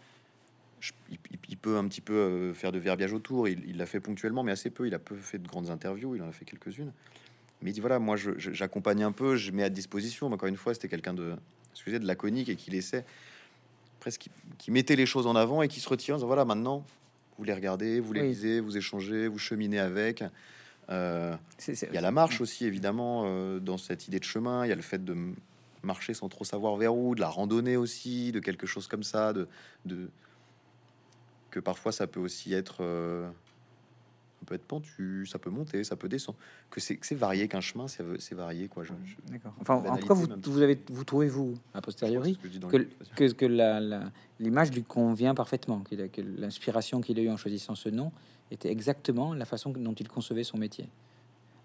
je- 0.81 0.93
il, 1.11 1.19
il- 1.31 1.39
il 1.51 1.57
peut 1.57 1.77
un 1.77 1.87
petit 1.87 2.01
peu 2.01 2.15
euh, 2.15 2.53
faire 2.53 2.73
de 2.73 2.79
verbiage 2.81 3.13
autour. 3.13 3.47
Il 3.49 3.63
il 3.69 3.77
l'a 3.77 3.87
fait 3.87 4.01
ponctuellement, 4.01 4.43
mais 4.43 4.51
assez 4.53 4.71
peu. 4.71 4.89
Il 4.89 4.95
a 4.95 4.99
peu 4.99 5.15
fait 5.17 5.39
de 5.39 5.47
grandes 5.47 5.71
interviews. 5.71 6.17
Il 6.17 6.23
en 6.23 6.29
a 6.29 6.33
fait 6.33 6.45
quelques-unes. 6.45 6.93
Mais 7.63 7.71
il 7.71 7.75
dit, 7.75 7.81
voilà, 7.81 7.99
moi, 8.01 8.17
j'accompagne 8.37 9.03
un 9.05 9.13
peu, 9.13 9.37
je 9.37 9.51
mets 9.53 9.63
à 9.63 9.71
disposition. 9.71 10.29
Mais 10.29 10.35
encore 10.35 10.49
une 10.49 10.57
fois, 10.57 10.75
c'était 10.75 10.89
quelqu'un 10.89 11.15
de, 11.15 11.37
excusez, 11.77 11.99
de 11.99 12.07
laconique 12.07 12.49
et 12.49 12.57
qui 12.57 12.71
laissait 12.71 13.05
presque 14.01 14.29
qui, 14.59 14.71
mettait 14.71 14.97
les 14.97 15.07
choses 15.07 15.27
en 15.27 15.35
avant 15.35 15.63
et 15.63 15.69
qui 15.69 15.81
se 15.81 15.89
retire 15.89 16.15
en 16.15 16.19
disant, 16.19 16.27
voilà, 16.29 16.45
maintenant, 16.45 16.85
vous 17.39 17.45
les 17.45 17.53
regardez, 17.53 17.99
vous 17.99 18.13
les 18.13 18.23
Oui. 18.23 18.29
lisez, 18.29 18.61
vous 18.61 18.77
échangez, 18.77 19.27
vous 19.27 19.39
cheminez 19.39 19.81
avec. 19.81 20.23
Euh, 20.91 21.37
il 21.67 21.93
y 21.93 21.97
a 21.97 22.01
la 22.01 22.13
marche 22.13 22.41
aussi, 22.41 22.67
évidemment, 22.67 23.25
euh, 23.27 23.59
dans 23.59 23.79
cette 23.79 24.07
idée 24.07 24.21
de 24.21 24.25
chemin. 24.25 24.65
Il 24.65 24.69
y 24.69 24.73
a 24.73 24.77
le 24.77 24.83
fait 24.83 25.05
de 25.05 25.17
marcher 25.83 26.15
sans 26.15 26.29
trop 26.29 26.45
savoir 26.45 26.77
vers 26.77 26.95
où, 26.95 27.15
de 27.15 27.21
la 27.21 27.29
randonnée 27.29 27.77
aussi, 27.77 28.31
de 28.31 28.39
quelque 28.39 28.67
chose 28.67 28.87
comme 28.87 29.03
ça, 29.03 29.33
de, 29.33 29.49
de... 29.85 30.09
que 31.51 31.59
parfois 31.59 31.91
ça 31.91 32.07
peut 32.07 32.21
aussi 32.21 32.55
être, 32.55 32.79
euh, 32.81 33.29
peut 34.47 34.55
être 34.55 34.65
pentu, 34.67 35.27
ça 35.27 35.39
peut 35.39 35.51
monter, 35.51 35.85
ça 35.85 35.97
peut 35.97 36.09
descendre, 36.09 36.39
que 36.71 36.81
c'est 36.81 36.97
que 36.97 37.15
varié, 37.15 37.49
qu'un 37.49 37.61
chemin, 37.61 37.87
c'est 37.89 38.35
varié, 38.35 38.69
quoi. 38.69 38.85
Je, 38.85 38.93
je- 39.05 39.33
D'accord. 39.33 39.53
Enfin, 39.61 39.75
en 39.75 39.79
tout 39.79 39.85
Banalité, 39.85 40.09
cas, 40.09 40.15
vous, 40.15 40.27
vous 40.53 40.63
avez, 40.63 40.79
vous 40.91 41.05
trouvez 41.05 41.29
vous 41.29 41.55
a 41.75 41.81
posteriori 41.83 42.39
que 42.39 42.49
que, 42.69 42.87
que, 43.17 43.33
que 43.33 44.11
l'image 44.41 44.73
lui 44.73 44.83
convient 44.85 45.35
parfaitement, 45.35 45.83
a- 45.93 46.09
que 46.09 46.21
l'inspiration 46.23 47.01
qu'il 47.01 47.19
a 47.19 47.23
eue 47.23 47.31
en 47.31 47.37
choisissant 47.37 47.75
ce 47.75 47.89
nom 47.89 48.13
était 48.51 48.71
exactement 48.71 49.35
la 49.35 49.45
façon 49.45 49.71
dont 49.71 49.93
il 49.95 50.09
concevait 50.09 50.45
son 50.45 50.57
métier. 50.59 50.89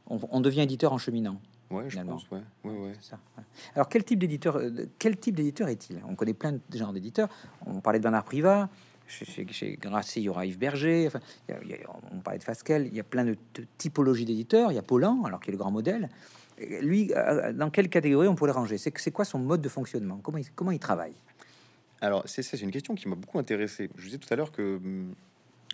On, 0.07 0.19
on 0.31 0.41
devient 0.41 0.61
éditeur 0.61 0.91
en 0.93 0.97
cheminant. 0.97 1.39
Ouais, 1.69 1.89
je 1.89 1.99
pense, 2.01 2.29
ouais, 2.31 2.41
ouais, 2.65 2.71
ouais. 2.77 2.93
c'est 2.99 3.11
ça. 3.11 3.19
Ouais. 3.37 3.43
Alors 3.75 3.87
quel 3.87 4.03
type 4.03 4.19
d'éditeur, 4.19 4.57
euh, 4.57 4.69
quel 4.99 5.15
type 5.17 5.35
d'éditeur 5.35 5.69
est-il? 5.69 6.01
On 6.05 6.15
connaît 6.15 6.33
plein 6.33 6.51
de 6.51 6.59
genres 6.73 6.91
d'éditeurs. 6.91 7.29
On 7.65 7.79
parlait 7.79 7.99
de 7.99 8.03
Bernard 8.03 8.25
Privat. 8.25 8.67
Chez, 9.11 9.45
chez, 9.51 9.77
Grasset, 9.77 10.21
il 10.21 10.23
y 10.23 10.29
aura 10.29 10.45
Yves 10.45 10.57
Berger. 10.57 11.09
On 12.11 12.19
parlait 12.19 12.39
de 12.39 12.43
Fasquelle. 12.43 12.87
Il 12.87 12.95
y 12.95 12.99
a 12.99 13.03
plein 13.03 13.25
de, 13.25 13.35
typologies 13.77 14.25
d'éditeurs. 14.25 14.71
Il 14.71 14.75
y 14.75 14.79
a 14.79 14.83
Paulan, 14.83 15.23
alors 15.25 15.41
qui 15.41 15.49
est 15.49 15.51
le 15.51 15.57
grand 15.57 15.71
modèle. 15.71 16.09
Lui, 16.81 17.11
euh, 17.15 17.51
dans 17.53 17.69
quelle 17.69 17.89
catégorie 17.89 18.27
on 18.27 18.35
pourrait 18.35 18.51
le 18.51 18.57
ranger? 18.57 18.77
C'est 18.77 19.11
quoi 19.11 19.25
son 19.25 19.39
mode 19.39 19.61
de 19.61 19.69
fonctionnement? 19.69 20.21
Comment 20.55 20.71
il, 20.71 20.79
travaille? 20.79 21.13
Alors, 21.99 22.23
c'est 22.25 22.61
une 22.61 22.71
question 22.71 22.95
qui 22.95 23.07
m'a 23.07 23.15
beaucoup 23.15 23.39
intéressé. 23.39 23.89
Je 23.95 24.01
vous 24.01 24.07
disais 24.07 24.17
tout 24.17 24.31
à 24.31 24.37
l'heure 24.37 24.51
que 24.51 24.77
hum, 24.77 25.13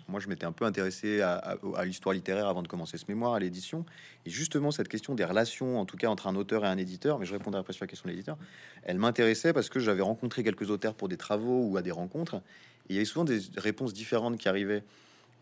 moi, 0.08 0.20
je 0.20 0.28
m'étais 0.28 0.46
un 0.46 0.52
peu 0.52 0.64
intéressé 0.64 1.20
à, 1.20 1.34
à- 1.34 1.56
à 1.76 1.84
l'histoire 1.84 2.14
littéraire 2.14 2.48
avant 2.48 2.62
de 2.62 2.68
commencer 2.68 2.96
ce 2.96 3.04
mémoire, 3.08 3.34
à 3.34 3.40
l'édition. 3.40 3.84
Et 4.24 4.30
justement, 4.30 4.70
cette 4.70 4.88
question 4.88 5.14
des 5.14 5.24
relations, 5.24 5.78
en 5.78 5.84
tout 5.84 5.98
cas 5.98 6.08
entre 6.08 6.26
un 6.26 6.34
auteur 6.34 6.64
et 6.64 6.68
un 6.68 6.78
éditeur, 6.78 7.18
mais 7.18 7.26
je 7.26 7.32
répondrai 7.32 7.60
après 7.60 7.74
sur 7.74 7.84
la 7.84 7.88
question 7.88 8.08
de 8.08 8.12
l'éditeur, 8.12 8.38
elle 8.84 8.98
m'intéressait 8.98 9.52
parce 9.52 9.68
que 9.68 9.80
j'avais 9.80 10.02
rencontré 10.02 10.42
quelques 10.42 10.70
auteurs 10.70 10.94
pour 10.94 11.08
des 11.08 11.18
travaux 11.18 11.66
ou 11.66 11.76
à 11.76 11.82
des 11.82 11.90
rencontres. 11.90 12.40
Il 12.88 12.94
y 12.94 12.98
avait 12.98 13.04
souvent 13.04 13.24
des 13.24 13.40
réponses 13.56 13.92
différentes 13.92 14.38
qui 14.38 14.48
arrivaient. 14.48 14.82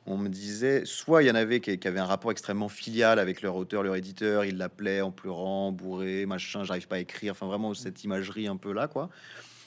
On 0.06 0.16
me 0.16 0.28
disait, 0.28 0.84
soit 0.84 1.22
il 1.22 1.26
y 1.26 1.30
en 1.30 1.34
avait 1.34 1.60
qui, 1.60 1.78
qui 1.78 1.88
avaient 1.88 2.00
un 2.00 2.06
rapport 2.06 2.30
extrêmement 2.30 2.68
filial 2.68 3.18
avec 3.18 3.42
leur 3.42 3.56
auteur, 3.56 3.82
leur 3.82 3.96
éditeur, 3.96 4.44
ils 4.44 4.56
l'appelaient 4.56 5.00
en 5.00 5.10
pleurant, 5.10 5.72
bourré, 5.72 6.26
machin, 6.26 6.62
j'arrive 6.62 6.86
pas 6.86 6.96
à 6.96 7.00
écrire, 7.00 7.32
enfin 7.32 7.46
vraiment 7.46 7.74
cette 7.74 8.04
imagerie 8.04 8.46
un 8.46 8.56
peu 8.56 8.72
là, 8.72 8.86
quoi 8.86 9.10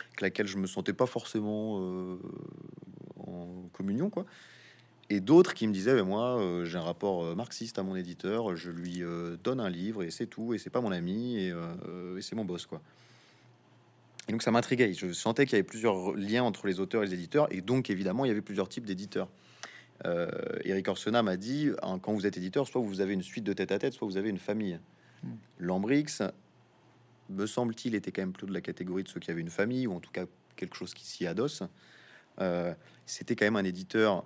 avec 0.09 0.21
laquelle 0.21 0.47
je 0.47 0.57
me 0.57 0.67
sentais 0.67 0.93
pas 0.93 1.05
forcément 1.05 1.79
euh, 1.81 2.17
en 3.17 3.69
communion, 3.73 4.09
quoi. 4.09 4.25
Et 5.11 5.21
d'autres 5.21 5.55
qui 5.55 5.67
me 5.67 5.73
disaient, 5.73 5.95
mais 5.95 6.03
moi, 6.03 6.39
euh, 6.39 6.65
j'ai 6.65 6.77
un 6.77 6.83
rapport 6.83 7.23
euh, 7.23 7.33
marxiste 7.33 7.79
à 7.79 7.83
mon 7.83 7.95
éditeur, 7.95 8.55
je 8.55 8.69
lui 8.69 9.01
euh, 9.01 9.37
donne 9.43 9.59
un 9.59 9.69
livre 9.69 10.03
et 10.03 10.11
c'est 10.11 10.27
tout, 10.27 10.53
et 10.53 10.59
c'est 10.59 10.69
pas 10.69 10.81
mon 10.81 10.91
ami, 10.91 11.37
et, 11.37 11.47
et 11.49 12.21
c'est 12.21 12.35
mon 12.35 12.45
boss, 12.45 12.65
quoi. 12.65 12.81
Et 14.29 14.31
donc 14.31 14.43
ça 14.43 14.51
m'intriguait. 14.51 14.93
Je 14.93 15.11
sentais 15.11 15.45
qu'il 15.45 15.53
y 15.53 15.55
avait 15.55 15.63
plusieurs 15.63 16.13
liens 16.13 16.43
entre 16.43 16.67
les 16.67 16.79
auteurs 16.79 17.01
et 17.01 17.07
les 17.07 17.15
éditeurs, 17.15 17.51
et 17.51 17.61
donc 17.61 17.89
évidemment, 17.89 18.25
il 18.25 18.27
y 18.27 18.31
avait 18.31 18.43
plusieurs 18.43 18.69
types 18.69 18.85
d'éditeurs. 18.85 19.27
Euh, 20.05 20.29
Eric 20.63 20.87
Orsena 20.87 21.23
m'a 21.23 21.35
dit, 21.35 21.71
hein, 21.81 21.97
quand 21.97 22.13
vous 22.13 22.27
êtes 22.27 22.37
éditeur, 22.37 22.67
soit 22.67 22.79
vous 22.79 23.01
avez 23.01 23.13
une 23.13 23.23
suite 23.23 23.43
de 23.43 23.53
tête 23.53 23.71
à 23.71 23.79
tête, 23.79 23.93
soit 23.93 24.07
vous 24.07 24.17
avez 24.17 24.29
une 24.29 24.37
famille. 24.37 24.79
Mm. 25.23 25.29
Lambrix, 25.57 26.05
me 27.29 27.47
semble-t-il, 27.47 27.95
était 27.95 28.11
quand 28.11 28.21
même 28.21 28.31
plutôt 28.31 28.45
de 28.45 28.53
la 28.53 28.61
catégorie 28.61 29.03
de 29.03 29.09
ceux 29.09 29.19
qui 29.19 29.31
avaient 29.31 29.41
une 29.41 29.49
famille, 29.49 29.87
ou 29.87 29.95
en 29.95 29.99
tout 29.99 30.11
cas 30.11 30.25
quelque 30.55 30.75
chose 30.75 30.93
qui 30.93 31.07
s'y 31.07 31.25
adosse. 31.25 31.63
Euh, 32.39 32.75
C'était 33.07 33.35
quand 33.35 33.45
même 33.45 33.55
un 33.55 33.65
éditeur, 33.65 34.23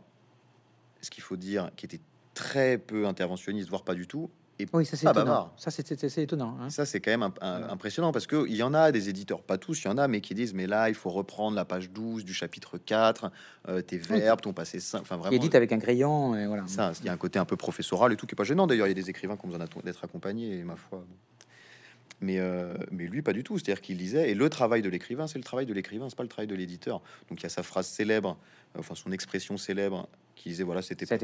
ce 0.99 1.09
qu'il 1.11 1.23
faut 1.23 1.37
dire, 1.37 1.71
qui 1.77 1.85
était 1.85 2.01
très 2.33 2.77
peu 2.77 3.07
interventionniste, 3.07 3.69
voire 3.69 3.85
pas 3.85 3.95
du 3.95 4.05
tout. 4.05 4.29
Et 4.59 4.67
Oui, 4.71 4.85
ça 4.85 4.95
c'est 4.97 5.07
étonnant. 5.07 5.25
bavard. 5.25 5.53
Ça 5.57 5.71
c'est 5.71 6.17
étonnant. 6.19 6.57
hein. 6.61 6.69
ça, 6.69 6.85
c'est 6.85 6.99
quand 7.01 7.09
même 7.11 7.23
un- 7.23 7.33
un- 7.41 7.57
Voilà. 7.57 7.71
impressionnant 7.73 8.11
parce 8.11 8.27
que 8.27 8.45
il 8.47 8.55
y 8.55 8.61
en 8.63 8.73
a 8.75 8.91
des 8.91 9.09
éditeurs, 9.09 9.41
pas 9.41 9.57
tous, 9.57 9.81
il 9.83 9.85
y 9.87 9.89
en 9.89 9.97
a, 9.97 10.07
mais 10.07 10.21
qui 10.21 10.35
disent 10.35 10.53
Mais 10.53 10.67
là, 10.67 10.89
il 10.89 10.95
faut 10.95 11.09
reprendre 11.09 11.55
la 11.55 11.65
page 11.65 11.89
12 11.89 12.23
du 12.23 12.33
chapitre 12.35 12.77
4, 12.77 13.31
euh, 13.67 13.81
tes 13.81 13.97
verbes, 13.97 14.41
ton 14.41 14.53
passé 14.53 14.79
simple. 14.79 15.03
Enfin, 15.03 15.17
vraiment, 15.17 15.35
édite 15.35 15.55
avec 15.55 15.71
un 15.71 15.79
crayon, 15.79 16.35
et 16.35 16.45
voilà. 16.45 16.67
ça, 16.67 16.91
il 16.99 17.05
y 17.05 17.09
a 17.09 17.13
un 17.13 17.17
côté 17.17 17.39
un 17.39 17.45
peu 17.45 17.57
professoral 17.57 18.13
et 18.13 18.15
tout 18.15 18.27
qui 18.27 18.35
est 18.35 18.37
pas 18.37 18.43
gênant. 18.43 18.67
D'ailleurs, 18.67 18.85
il 18.85 18.91
y 18.91 18.91
a 18.91 19.01
des 19.01 19.09
écrivains 19.09 19.35
qui 19.37 19.45
ont 19.45 19.49
besoin 19.49 19.65
d'être 19.83 20.03
accompagnés, 20.03 20.59
et 20.59 20.63
ma 20.63 20.75
foi. 20.75 21.03
Mais, 22.21 22.39
euh, 22.39 22.73
mais 22.91 23.05
lui, 23.07 23.21
pas 23.21 23.33
du 23.33 23.43
tout. 23.43 23.57
C'est-à-dire 23.57 23.81
qu'il 23.81 23.97
lisait, 23.97 24.29
et 24.29 24.33
le 24.35 24.49
travail 24.49 24.81
de 24.81 24.89
l'écrivain, 24.89 25.27
c'est 25.27 25.39
le 25.39 25.43
travail 25.43 25.65
de 25.65 25.73
l'écrivain, 25.73 26.07
c'est 26.09 26.15
pas 26.15 26.23
le 26.23 26.29
travail 26.29 26.47
de 26.47 26.55
l'éditeur. 26.55 27.01
Donc 27.29 27.41
il 27.41 27.43
y 27.43 27.47
a 27.47 27.49
sa 27.49 27.63
phrase 27.63 27.87
célèbre, 27.87 28.37
enfin 28.77 28.95
son 28.95 29.11
expression 29.11 29.57
célèbre, 29.57 30.07
qui 30.43 30.49
disait 30.49 30.63
voilà, 30.63 30.81
c'était 30.81 31.05
pas 31.05 31.17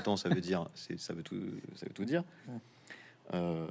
tant. 0.00 0.16
Ça 0.16 0.28
veut 0.28 0.40
dire, 0.40 0.68
c'est, 0.74 0.98
ça 0.98 1.12
veut 1.12 1.24
tout, 1.24 1.40
ça 1.74 1.86
veut 1.86 1.92
tout 1.92 2.04
dire. 2.04 2.22
Euh, 3.32 3.66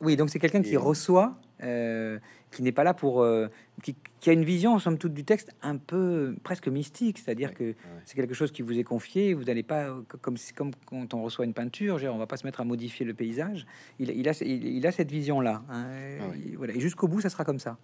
Oui, 0.00 0.16
donc 0.16 0.30
c'est 0.30 0.38
quelqu'un 0.38 0.62
qui 0.62 0.76
reçoit, 0.76 1.36
euh, 1.62 2.18
qui 2.52 2.62
n'est 2.62 2.70
pas 2.72 2.84
là 2.84 2.94
pour, 2.94 3.20
euh, 3.22 3.48
qui, 3.82 3.96
qui 4.20 4.30
a 4.30 4.32
une 4.32 4.44
vision 4.44 4.78
somme 4.78 4.96
toute 4.96 5.12
du 5.12 5.24
texte 5.24 5.50
un 5.60 5.76
peu 5.76 6.36
presque 6.44 6.68
mystique, 6.68 7.18
c'est-à-dire 7.18 7.48
Ouais, 7.48 7.54
que 7.54 7.64
ouais. 7.64 7.74
c'est 8.04 8.14
quelque 8.14 8.32
chose 8.34 8.52
qui 8.52 8.62
vous 8.62 8.78
est 8.78 8.84
confié, 8.84 9.34
vous 9.34 9.42
n'allez 9.44 9.64
pas 9.64 9.88
co- 10.08 10.18
comme 10.18 10.36
comme 10.54 10.70
quand 10.86 11.14
on 11.14 11.22
reçoit 11.24 11.44
une 11.44 11.52
peinture, 11.54 11.98
dire, 11.98 12.14
on 12.14 12.18
va 12.18 12.26
pas 12.28 12.36
se 12.36 12.46
mettre 12.46 12.60
à 12.60 12.64
modifier 12.64 13.04
le 13.04 13.12
paysage. 13.12 13.66
Il, 13.98 14.10
il 14.10 14.28
a 14.28 14.32
il, 14.42 14.66
il 14.76 14.86
a 14.86 14.92
cette 14.92 15.10
vision 15.10 15.40
là, 15.40 15.62
Ah 15.68 15.84
oui. 16.32 16.54
voilà, 16.56 16.74
et 16.74 16.80
jusqu'au 16.80 17.08
bout 17.08 17.20
ça 17.20 17.28
sera 17.28 17.44
comme 17.44 17.58
ça. 17.58 17.76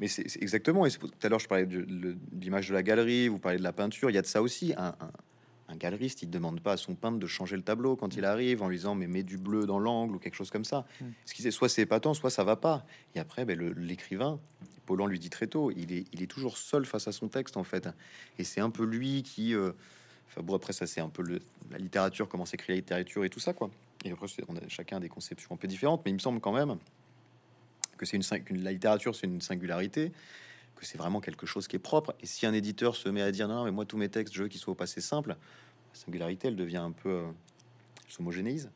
Mais 0.00 0.06
c'est 0.08 0.24
exactement. 0.40 0.86
Et 0.86 0.90
tout 0.90 1.08
à 1.22 1.28
l'heure, 1.28 1.38
je 1.40 1.48
parlais 1.48 1.66
de, 1.66 1.82
de- 1.82 2.12
de 2.12 2.16
l'image 2.40 2.68
de 2.68 2.74
la 2.74 2.82
galerie, 2.84 3.26
vous 3.28 3.38
parlez 3.38 3.58
de 3.58 3.62
la 3.64 3.72
peinture. 3.72 4.08
Il 4.10 4.14
y 4.14 4.18
a 4.18 4.22
de 4.22 4.26
ça 4.26 4.40
aussi. 4.40 4.72
Un, 4.76 4.94
un- 5.00 5.10
un 5.68 5.76
galeriste, 5.76 6.22
il 6.22 6.30
demande 6.30 6.60
pas 6.60 6.72
à 6.72 6.76
son 6.76 6.94
peintre 6.94 7.18
de 7.18 7.26
changer 7.26 7.56
le 7.56 7.62
tableau 7.62 7.96
quand 7.96 8.16
il 8.16 8.24
arrive 8.24 8.62
en 8.62 8.68
lui 8.68 8.76
disant 8.76 8.94
mais 8.94 9.06
mets 9.06 9.22
du 9.24 9.36
bleu 9.38 9.66
dans 9.66 9.78
l'angle 9.78 10.14
ou 10.16 10.18
quelque 10.18 10.34
chose 10.36 10.50
comme 10.50 10.64
ça. 10.64 10.86
Mm. 11.00 11.04
Ce 11.24 11.34
qui 11.34 11.42
c'est 11.42 11.50
soit 11.50 11.68
c'est 11.68 11.82
épatant, 11.82 12.14
soit 12.14 12.30
ça 12.30 12.44
va 12.44 12.56
pas. 12.56 12.86
Et 13.14 13.18
après, 13.20 13.44
ben, 13.44 13.58
l'écrivain, 13.76 14.38
Paulan 14.86 15.06
lui 15.06 15.18
dit 15.18 15.30
très 15.30 15.48
tôt, 15.48 15.72
il 15.72 15.92
est, 15.92 16.04
il 16.12 16.22
est 16.22 16.28
toujours 16.28 16.56
seul 16.58 16.86
face 16.86 17.08
à 17.08 17.12
son 17.12 17.28
texte 17.28 17.56
en 17.56 17.64
fait. 17.64 17.88
Et 18.38 18.44
c'est 18.44 18.60
un 18.60 18.70
peu 18.70 18.84
lui 18.84 19.22
qui. 19.22 19.54
euh, 19.54 19.72
Enfin 20.28 20.42
bon, 20.42 20.54
après 20.56 20.72
ça 20.72 20.86
c'est 20.88 21.00
un 21.00 21.08
peu 21.08 21.22
le- 21.22 21.40
la 21.70 21.78
littérature, 21.78 22.28
comment 22.28 22.44
s'écrit 22.46 22.72
la 22.72 22.76
littérature 22.76 23.24
et 23.24 23.30
tout 23.30 23.38
ça 23.40 23.52
quoi. 23.52 23.70
Et 24.04 24.10
après 24.10 24.26
on 24.48 24.56
a 24.56 24.60
chacun 24.68 24.98
des 25.00 25.08
conceptions 25.08 25.54
un 25.54 25.56
peu 25.56 25.68
différentes, 25.68 26.02
mais 26.04 26.10
il 26.10 26.14
me 26.14 26.18
semble 26.18 26.40
quand 26.40 26.52
même 26.52 26.76
que 27.96 28.04
c'est 28.04 28.16
une, 28.16 28.24
qu'une- 28.44 28.62
la 28.62 28.72
littérature 28.72 29.14
c'est 29.14 29.26
une 29.28 29.40
singularité 29.40 30.10
que 30.76 30.84
c'est 30.86 30.98
vraiment 30.98 31.20
quelque 31.20 31.46
chose 31.46 31.66
qui 31.66 31.76
est 31.76 31.80
propre. 31.80 32.14
Et 32.20 32.26
si 32.26 32.46
un 32.46 32.52
éditeur 32.52 32.94
se 32.94 33.08
met 33.08 33.22
à 33.22 33.32
dire 33.32 33.48
non, 33.48 33.56
non, 33.56 33.64
mais 33.64 33.72
moi 33.72 33.84
tous 33.84 33.96
mes 33.96 34.08
textes, 34.08 34.34
je 34.34 34.42
veux 34.42 34.48
qu'ils 34.48 34.60
soient 34.60 34.72
au 34.72 34.76
passé 34.76 35.00
simple, 35.00 35.30
la 35.30 35.36
singularité, 35.92 36.48
elle 36.48 36.56
devient 36.56 36.76
un 36.76 36.92
peu 36.92 37.08
euh, 37.10 37.22
s'homogénéise. 38.08 38.70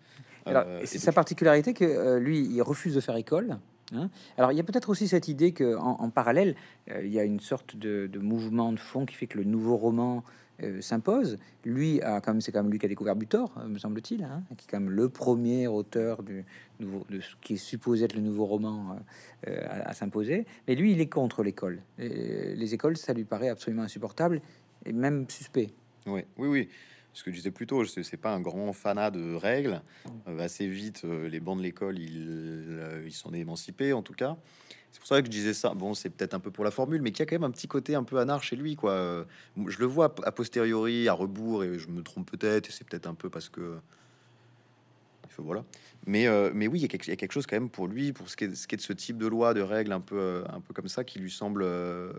Alors, 0.46 0.64
Euh, 0.66 0.80
c'est 0.86 0.98
sa 0.98 1.12
particularité 1.12 1.74
que 1.74 1.84
euh, 1.84 2.18
lui, 2.18 2.40
il 2.40 2.62
refuse 2.62 2.94
de 2.94 3.00
faire 3.00 3.16
école. 3.16 3.58
hein. 3.94 4.08
Alors, 4.38 4.52
il 4.52 4.56
y 4.56 4.60
a 4.60 4.64
peut-être 4.64 4.88
aussi 4.88 5.06
cette 5.06 5.28
idée 5.28 5.52
que, 5.52 5.76
en, 5.76 6.00
en 6.00 6.10
parallèle, 6.10 6.56
euh, 6.90 7.02
il 7.04 7.12
y 7.12 7.20
a 7.20 7.24
une 7.24 7.40
sorte 7.40 7.76
de, 7.76 8.06
de 8.06 8.18
mouvement 8.18 8.72
de 8.72 8.78
fond 8.78 9.04
qui 9.04 9.14
fait 9.14 9.26
que 9.26 9.36
le 9.36 9.44
nouveau 9.44 9.76
roman 9.76 10.24
euh, 10.62 10.80
s'impose. 10.80 11.38
Lui, 11.64 12.00
a, 12.02 12.20
même, 12.26 12.40
c'est 12.40 12.52
quand 12.52 12.62
même 12.62 12.70
lui 12.70 12.78
qui 12.78 12.86
a 12.86 12.88
découvert 12.88 13.16
Butor, 13.16 13.52
euh, 13.58 13.68
me 13.68 13.78
semble-t-il, 13.78 14.24
hein, 14.24 14.42
qui 14.56 14.66
est 14.66 14.70
quand 14.70 14.80
même 14.80 14.90
le 14.90 15.08
premier 15.08 15.66
auteur 15.66 16.22
du 16.22 16.44
nouveau, 16.78 17.04
de 17.10 17.20
ce 17.20 17.34
qui 17.40 17.54
est 17.54 17.56
supposé 17.56 18.04
être 18.04 18.14
le 18.14 18.22
nouveau 18.22 18.46
roman 18.46 18.96
euh, 19.46 19.66
à, 19.68 19.90
à 19.90 19.92
s'imposer. 19.92 20.46
Mais 20.66 20.74
lui, 20.74 20.92
il 20.92 21.00
est 21.00 21.08
contre 21.08 21.42
l'école. 21.42 21.80
Les 21.98 22.74
écoles, 22.74 22.96
ça 22.96 23.12
lui 23.12 23.24
paraît 23.24 23.48
absolument 23.48 23.82
insupportable 23.82 24.40
et 24.84 24.92
même 24.92 25.28
suspect. 25.28 25.70
Ouais, 26.06 26.26
oui, 26.38 26.48
oui. 26.48 26.68
Ce 27.12 27.24
que 27.24 27.30
je 27.30 27.36
disais 27.36 27.50
plus 27.50 27.66
tôt, 27.66 27.84
c'est 27.84 28.02
c'est 28.02 28.16
pas 28.16 28.32
un 28.32 28.40
grand 28.40 28.72
fanat 28.72 29.10
de 29.10 29.34
règles. 29.34 29.82
Euh, 30.28 30.38
assez 30.38 30.66
vite, 30.66 31.02
euh, 31.04 31.28
les 31.28 31.40
bancs 31.40 31.58
de 31.58 31.62
l'école, 31.62 31.98
ils 31.98 32.66
euh, 32.68 33.04
ils 33.06 33.12
s'en 33.12 33.32
est 33.32 33.40
émancipés, 33.40 33.92
en 33.92 34.02
tout 34.02 34.12
cas. 34.12 34.36
C'est 34.92 34.98
pour 34.98 35.08
ça 35.08 35.20
que 35.20 35.26
je 35.26 35.30
disais 35.30 35.54
ça. 35.54 35.74
Bon, 35.74 35.94
c'est 35.94 36.10
peut-être 36.10 36.34
un 36.34 36.40
peu 36.40 36.50
pour 36.50 36.64
la 36.64 36.70
formule, 36.70 37.02
mais 37.02 37.10
qu'il 37.12 37.20
y 37.20 37.22
a 37.22 37.26
quand 37.26 37.36
même 37.36 37.44
un 37.44 37.52
petit 37.52 37.68
côté 37.68 37.94
un 37.94 38.02
peu 38.02 38.18
anard 38.18 38.42
chez 38.42 38.56
lui, 38.56 38.76
quoi. 38.76 39.26
Je 39.56 39.78
le 39.78 39.86
vois 39.86 40.14
a 40.24 40.32
posteriori, 40.32 41.08
à 41.08 41.12
rebours, 41.12 41.64
et 41.64 41.78
je 41.78 41.88
me 41.88 42.02
trompe 42.02 42.30
peut-être, 42.30 42.68
et 42.68 42.72
c'est 42.72 42.88
peut-être 42.88 43.06
un 43.06 43.14
peu 43.14 43.30
parce 43.30 43.48
que. 43.48 43.78
Voilà. 45.38 45.64
Mais, 46.06 46.26
euh, 46.26 46.50
mais 46.54 46.66
oui, 46.66 46.78
il 46.78 46.82
y, 46.82 46.84
a 46.84 46.88
quelque, 46.88 47.06
il 47.06 47.10
y 47.10 47.12
a 47.12 47.16
quelque 47.16 47.32
chose 47.32 47.46
quand 47.46 47.56
même 47.56 47.68
pour 47.70 47.86
lui, 47.86 48.12
pour 48.12 48.28
ce 48.28 48.36
qui 48.36 48.44
est, 48.44 48.54
ce 48.54 48.66
qui 48.66 48.74
est 48.74 48.78
de 48.78 48.82
ce 48.82 48.92
type 48.92 49.16
de 49.18 49.26
loi, 49.26 49.54
de 49.54 49.60
règles 49.62 49.92
un 49.92 50.00
peu, 50.00 50.16
euh, 50.18 50.44
un 50.52 50.60
peu 50.60 50.72
comme 50.74 50.88
ça, 50.88 51.04
qui 51.04 51.18
lui 51.18 51.30
semble. 51.30 51.62
euh, 51.62 52.12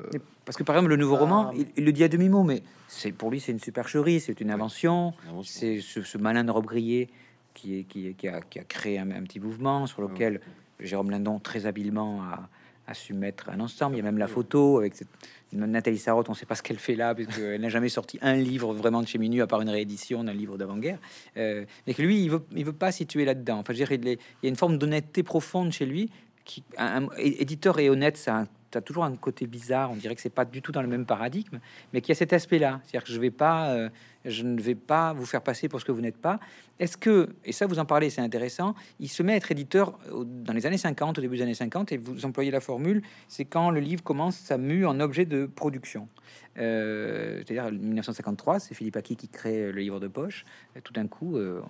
Parce 0.45 0.57
que 0.57 0.63
par 0.63 0.75
exemple, 0.75 0.89
le 0.89 0.95
nouveau 0.97 1.15
Ah. 1.15 1.19
roman, 1.19 1.51
il, 1.51 1.67
il 1.77 1.85
le 1.85 1.91
dit 1.91 2.03
à 2.03 2.07
demi-mot, 2.07 2.43
mais 2.43 2.61
c'est 2.87 3.11
pour 3.11 3.29
lui, 3.31 3.39
c'est 3.39 3.51
une 3.51 3.59
supercherie, 3.59 4.19
c'est 4.19 4.39
une 4.41 4.51
invention. 4.51 5.13
C'est 5.43 5.79
ce, 5.81 6.01
ce 6.03 6.17
malin 6.17 6.43
de 6.43 6.51
Robe 6.51 6.65
Grillet 6.67 7.09
qui, 7.53 7.85
qui, 7.85 8.15
a, 8.27 8.41
qui 8.41 8.59
a 8.59 8.63
créé 8.63 8.97
un, 8.99 9.11
un 9.11 9.23
petit 9.23 9.39
mouvement 9.39 9.85
sur 9.87 10.01
lequel 10.01 10.41
Jérôme 10.79 11.11
Lindon, 11.11 11.39
très 11.39 11.65
habilement, 11.65 12.21
a, 12.23 12.49
a 12.91 12.93
su 12.93 13.13
mettre 13.13 13.49
un 13.49 13.59
ensemble. 13.59 13.95
Il 13.95 13.99
y 13.99 14.01
a 14.01 14.03
même 14.03 14.17
la 14.17 14.27
photo 14.27 14.77
avec 14.77 14.95
cette, 14.95 15.07
Nathalie 15.53 15.97
Sarraute, 15.97 16.29
on 16.29 16.33
ne 16.33 16.37
sait 16.37 16.45
pas 16.45 16.55
ce 16.55 16.61
qu'elle 16.63 16.77
fait 16.79 16.95
là, 16.95 17.13
parce 17.15 17.27
qu'elle 17.35 17.59
n'a 17.65 17.69
jamais 17.69 17.89
sorti 17.89 18.19
un 18.21 18.35
livre 18.35 18.73
vraiment 18.73 19.01
de 19.01 19.07
chez 19.07 19.17
Minu, 19.17 19.41
à 19.41 19.47
part 19.47 19.61
une 19.61 19.69
réédition 19.69 20.23
d'un 20.23 20.33
livre 20.33 20.57
d'avant-guerre. 20.57 20.99
Euh, 21.37 21.65
mais 21.87 21.93
que 21.93 22.01
lui, 22.01 22.23
il 22.23 22.29
veut, 22.29 22.43
il 22.55 22.63
veut 22.65 22.73
pas 22.73 22.91
situer 22.91 23.25
là-dedans. 23.25 23.57
Enfin, 23.59 23.73
je 23.73 23.77
dirais, 23.77 23.95
il, 23.95 24.07
est- 24.07 24.19
il 24.41 24.45
y 24.45 24.47
a 24.47 24.49
une 24.49 24.55
forme 24.55 24.77
d'honnêteté 24.77 25.23
profonde 25.23 25.71
chez 25.71 25.85
lui. 25.85 26.09
Qui, 26.45 26.63
un, 26.77 27.03
un- 27.03 27.09
éditeur 27.17 27.77
et 27.79 27.89
honnête, 27.89 28.17
ça 28.17 28.35
a 28.35 28.41
un 28.41 28.47
as 28.77 28.81
toujours 28.81 29.03
un 29.03 29.15
côté 29.15 29.47
bizarre. 29.47 29.91
On 29.91 29.95
dirait 29.95 30.15
que 30.15 30.21
c'est 30.21 30.29
pas 30.29 30.45
du 30.45 30.61
tout 30.61 30.71
dans 30.71 30.81
le 30.81 30.87
même 30.87 31.05
paradigme, 31.05 31.59
mais 31.93 32.01
qu'il 32.01 32.09
y 32.09 32.11
a 32.13 32.15
cet 32.15 32.33
aspect-là. 32.33 32.81
C'est-à-dire 32.83 33.05
que 33.05 33.13
je 33.13 33.19
vais 33.19 33.31
pas, 33.31 33.69
euh, 33.71 33.89
je 34.25 34.43
ne 34.43 34.61
vais 34.61 34.75
pas 34.75 35.13
vous 35.13 35.25
faire 35.25 35.41
passer 35.41 35.67
pour 35.69 35.79
ce 35.79 35.85
que 35.85 35.91
vous 35.91 36.01
n'êtes 36.01 36.17
pas. 36.17 36.39
Est-ce 36.79 36.97
que, 36.97 37.29
et 37.45 37.51
ça 37.51 37.67
vous 37.67 37.79
en 37.79 37.85
parlez, 37.85 38.09
c'est 38.09 38.21
intéressant, 38.21 38.73
il 38.99 39.09
se 39.09 39.21
met 39.21 39.33
à 39.33 39.35
être 39.35 39.51
éditeur 39.51 39.99
dans 40.25 40.53
les 40.53 40.65
années 40.65 40.77
50, 40.77 41.19
au 41.19 41.21
début 41.21 41.37
des 41.37 41.43
années 41.43 41.53
50, 41.53 41.91
et 41.91 41.97
vous 41.97 42.25
employez 42.25 42.49
la 42.49 42.59
formule, 42.59 43.03
c'est 43.27 43.45
quand 43.45 43.69
le 43.69 43.79
livre 43.79 44.03
commence 44.03 44.35
sa 44.35 44.57
mue 44.57 44.85
en 44.85 44.99
objet 44.99 45.25
de 45.25 45.45
production. 45.45 46.07
Euh, 46.57 47.43
c'est-à-dire 47.45 47.71
1953, 47.71 48.59
c'est 48.59 48.75
Philippe 48.75 48.97
Aki 48.97 49.15
qui 49.15 49.27
crée 49.27 49.71
le 49.71 49.79
livre 49.79 49.99
de 49.99 50.07
poche. 50.07 50.43
tout 50.83 50.93
d'un 50.93 51.07
coup, 51.07 51.37
euh, 51.37 51.61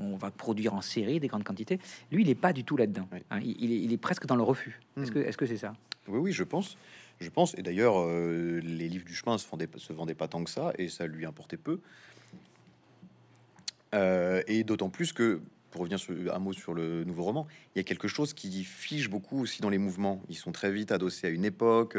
on, 0.00 0.16
va 0.16 0.30
produire 0.30 0.74
en 0.74 0.80
série 0.80 1.20
des 1.20 1.28
grandes 1.28 1.44
quantités. 1.44 1.78
Lui, 2.10 2.22
il 2.22 2.28
n'est 2.28 2.34
pas 2.34 2.52
du 2.52 2.64
tout 2.64 2.76
là-dedans. 2.76 3.08
Hein. 3.30 3.40
il, 3.42 3.92
est, 3.92 3.96
presque 3.96 4.26
dans 4.26 4.36
le 4.36 4.42
refus. 4.42 4.80
Est-ce 4.96 5.10
hmm. 5.10 5.32
que 5.32 5.46
c'est 5.46 5.56
ça? 5.56 5.74
Oui, 6.08 6.18
oui, 6.18 6.32
je 6.32 6.44
pense. 6.44 6.76
Je 7.20 7.28
pense. 7.30 7.54
Et 7.56 7.62
d'ailleurs, 7.62 7.94
euh, 7.98 8.60
les 8.62 8.88
livres 8.88 9.04
du 9.04 9.14
chemin 9.14 9.38
se 9.38 9.48
vendaient, 9.48 9.68
se 9.76 9.92
vendaient 9.92 10.14
pas 10.14 10.28
tant 10.28 10.42
que 10.42 10.50
ça, 10.50 10.72
et 10.78 10.88
ça 10.88 11.06
lui 11.06 11.24
importait 11.26 11.56
peu. 11.56 11.80
et 14.46 14.64
d'autant 14.64 14.88
plus 14.88 15.12
que, 15.12 15.40
pour 15.70 15.82
revenir 15.82 15.98
sur 15.98 16.14
un 16.34 16.38
mot 16.38 16.52
sur 16.52 16.74
le 16.74 17.04
nouveau 17.04 17.24
roman, 17.24 17.46
il 17.74 17.78
y 17.78 17.80
a 17.80 17.84
quelque 17.84 18.08
chose 18.08 18.32
qui 18.32 18.64
fige 18.64 19.08
beaucoup 19.08 19.40
aussi 19.40 19.62
dans 19.62 19.70
les 19.70 19.78
mouvements. 19.78 20.22
Ils 20.28 20.36
sont 20.36 20.52
très 20.52 20.72
vite 20.72 20.92
adossés 20.92 21.26
à 21.26 21.30
une 21.30 21.44
époque 21.44 21.96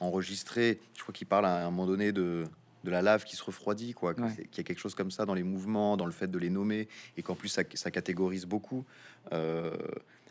enregistré. 0.00 0.78
Je 0.94 1.02
crois 1.02 1.12
qu'il 1.12 1.26
parle 1.26 1.46
à 1.46 1.66
un 1.66 1.70
moment 1.70 1.86
donné 1.86 2.12
de, 2.12 2.44
de 2.84 2.90
la 2.90 3.02
lave 3.02 3.24
qui 3.24 3.36
se 3.36 3.44
refroidit, 3.44 3.92
quoi. 3.92 4.14
Qu'il 4.14 4.56
y 4.56 4.60
a 4.60 4.62
quelque 4.62 4.78
chose 4.78 4.94
comme 4.94 5.10
ça 5.10 5.26
dans 5.26 5.34
les 5.34 5.42
mouvements, 5.42 5.96
dans 5.96 6.06
le 6.06 6.12
fait 6.12 6.30
de 6.30 6.38
les 6.38 6.50
nommer, 6.50 6.88
et 7.16 7.22
qu'en 7.22 7.34
plus 7.34 7.48
ça, 7.48 7.64
catégorise 7.64 8.46
beaucoup. 8.46 8.84
Euh, 9.32 9.76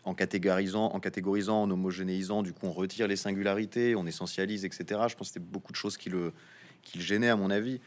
en 0.10 0.16
catégorisant, 0.16 0.86
en 0.86 1.00
catégorisant, 1.00 1.62
en 1.62 1.70
homogénéisant, 1.70 2.42
du 2.42 2.52
coup 2.52 2.66
on 2.66 2.72
retire 2.72 3.08
les 3.08 3.16
singularités, 3.16 3.96
on 3.96 4.08
essentialise, 4.08 4.66
etc. 4.66 4.84
Je 5.08 5.16
pense 5.16 5.28
que 5.28 5.34
c'était 5.34 5.40
beaucoup 5.40 5.72
de 5.72 5.78
choses 5.78 5.98
qui 5.98 6.10
le, 6.10 6.34
qui 6.82 6.98
le 6.98 7.04
gênaient 7.04 7.30
à 7.30 7.36
mon 7.36 7.52
avis. 7.52 7.80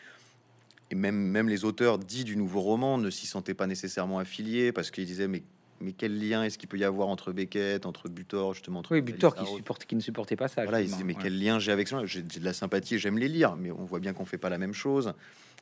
Et 0.92 0.94
même, 0.94 1.16
même 1.16 1.48
les 1.48 1.64
auteurs 1.64 1.98
dits 1.98 2.22
du 2.22 2.36
nouveau 2.36 2.60
roman 2.60 2.96
ne 2.96 3.10
s'y 3.10 3.26
sentaient 3.26 3.54
pas 3.54 3.66
nécessairement 3.66 4.20
affiliés 4.20 4.70
parce 4.70 4.92
qu'ils 4.92 5.06
disaient 5.06 5.26
mais 5.26 5.42
mais 5.83 5.93
quel 5.93 6.18
lien 6.18 6.45
est-ce 6.45 6.57
qu'il 6.57 6.68
peut 6.68 6.78
y 6.78 6.85
avoir 6.85 7.09
entre 7.09 7.33
Beckett, 7.33 7.85
entre 7.87 8.09
Butor, 8.09 8.55
justement 8.55 8.80
entre 8.80 8.93
Oui, 8.93 9.03
Butor 9.03 9.35
qui, 9.35 9.45
supporte, 9.47 9.85
qui 9.85 9.97
ne 9.97 10.01
supportait 10.01 10.37
pas 10.37 10.49
ça. 10.49 10.62
Voilà, 10.62 10.80
il 10.80 10.91
mais 11.05 11.14
quel 11.14 11.39
lien 11.39 11.59
j'ai 11.59 11.72
avec 11.72 11.89
ça? 11.89 12.07
J'ai 12.07 12.22
de 12.22 12.45
la 12.45 12.53
sympathie, 12.53 12.99
j'aime 12.99 13.18
les 13.18 13.28
lire, 13.28 13.57
mais 13.57 13.70
on 13.70 13.85
voit 13.85 14.01
bien 14.01 14.12
qu'on 14.12 14.24
fait 14.24 14.39
pas 14.39 14.49
la 14.49 14.59
même 14.59 14.74
chose. 14.74 15.12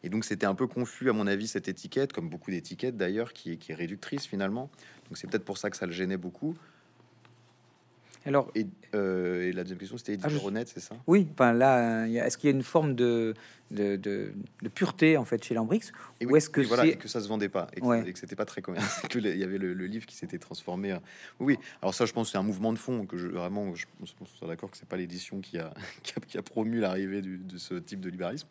Et 0.02 0.08
donc 0.08 0.24
c'était 0.24 0.46
un 0.46 0.54
peu 0.54 0.66
confus 0.66 1.10
à 1.10 1.12
mon 1.12 1.26
avis 1.26 1.48
cette 1.48 1.68
étiquette, 1.68 2.12
comme 2.12 2.28
beaucoup 2.28 2.50
d'étiquettes 2.50 2.96
d'ailleurs, 2.96 3.32
qui, 3.32 3.58
qui 3.58 3.72
est 3.72 3.74
réductrice 3.74 4.26
finalement. 4.26 4.70
Donc 5.08 5.18
c'est 5.18 5.28
peut-être 5.28 5.44
pour 5.44 5.58
ça 5.58 5.70
que 5.70 5.76
ça 5.76 5.86
le 5.86 5.92
gênait 5.92 6.16
beaucoup. 6.16 6.56
Alors, 8.26 8.52
euh, 8.94 9.48
et, 9.48 9.52
la 9.52 9.62
deuxième 9.62 9.78
question, 9.78 9.96
c'était 9.96 10.14
éditeur 10.14 10.30
ah, 10.54 10.60
c'est 10.66 10.80
ça? 10.80 10.94
Oui, 11.06 11.28
enfin 11.32 11.52
là, 11.52 12.06
est-ce 12.06 12.36
qu'il 12.36 12.50
y 12.50 12.52
a 12.52 12.56
une 12.56 12.62
forme 12.62 12.94
de, 12.94 13.34
de, 13.70 13.96
de, 13.96 14.32
pureté 14.74 15.16
en 15.16 15.24
fait 15.24 15.42
chez 15.42 15.54
Lambrix 15.54 15.92
Ou 16.22 16.36
est-ce 16.36 16.50
que 16.50 16.60
voilà, 16.60 16.92
que 16.92 17.08
ça 17.08 17.20
se 17.20 17.28
vendait 17.28 17.48
pas 17.48 17.68
et 17.74 17.80
que, 17.80 18.18
c'était 18.18 18.36
pas 18.36 18.44
très 18.44 18.60
commercial 18.60 19.10
Il 19.14 19.38
y 19.38 19.44
avait 19.44 19.58
le, 19.58 19.72
livre 19.72 20.06
qui 20.06 20.16
s'était 20.16 20.38
transformé. 20.38 20.96
Oui, 21.38 21.58
alors 21.80 21.94
ça, 21.94 22.04
je 22.04 22.12
pense, 22.12 22.30
c'est 22.30 22.38
un 22.38 22.42
mouvement 22.42 22.72
de 22.72 22.78
fond 22.78 23.06
que 23.06 23.16
je 23.16 23.28
vraiment, 23.28 23.74
je 23.74 23.86
pense, 24.18 24.48
d'accord 24.48 24.70
que 24.70 24.76
c'est 24.76 24.88
pas 24.88 24.96
l'édition 24.96 25.40
qui 25.40 25.58
a, 25.58 25.72
qui 26.28 26.36
a, 26.36 26.42
promu 26.42 26.78
l'arrivée 26.78 27.22
de 27.22 27.58
ce 27.58 27.74
type 27.74 28.00
de 28.00 28.10
libéralisme. 28.10 28.48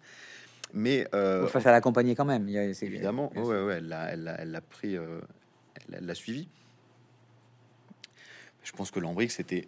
Mais 0.74 1.08
euh, 1.14 1.46
enfin, 1.46 1.60
ça 1.60 1.72
l'accompagnait 1.72 2.16
quand 2.16 2.26
même. 2.26 2.48
évidemment, 2.48 3.32
ouais, 3.36 3.64
ouais, 3.64 3.78
elle 3.78 3.88
l'a, 3.88 4.58
a, 4.58 4.62
pris, 4.62 4.96
euh, 4.96 5.20
elle 5.92 6.06
l'a 6.06 6.16
suivi. 6.16 6.48
Je 8.70 8.78
pense 8.78 8.92
que 8.92 9.00
Lambric, 9.00 9.32
c'était 9.32 9.68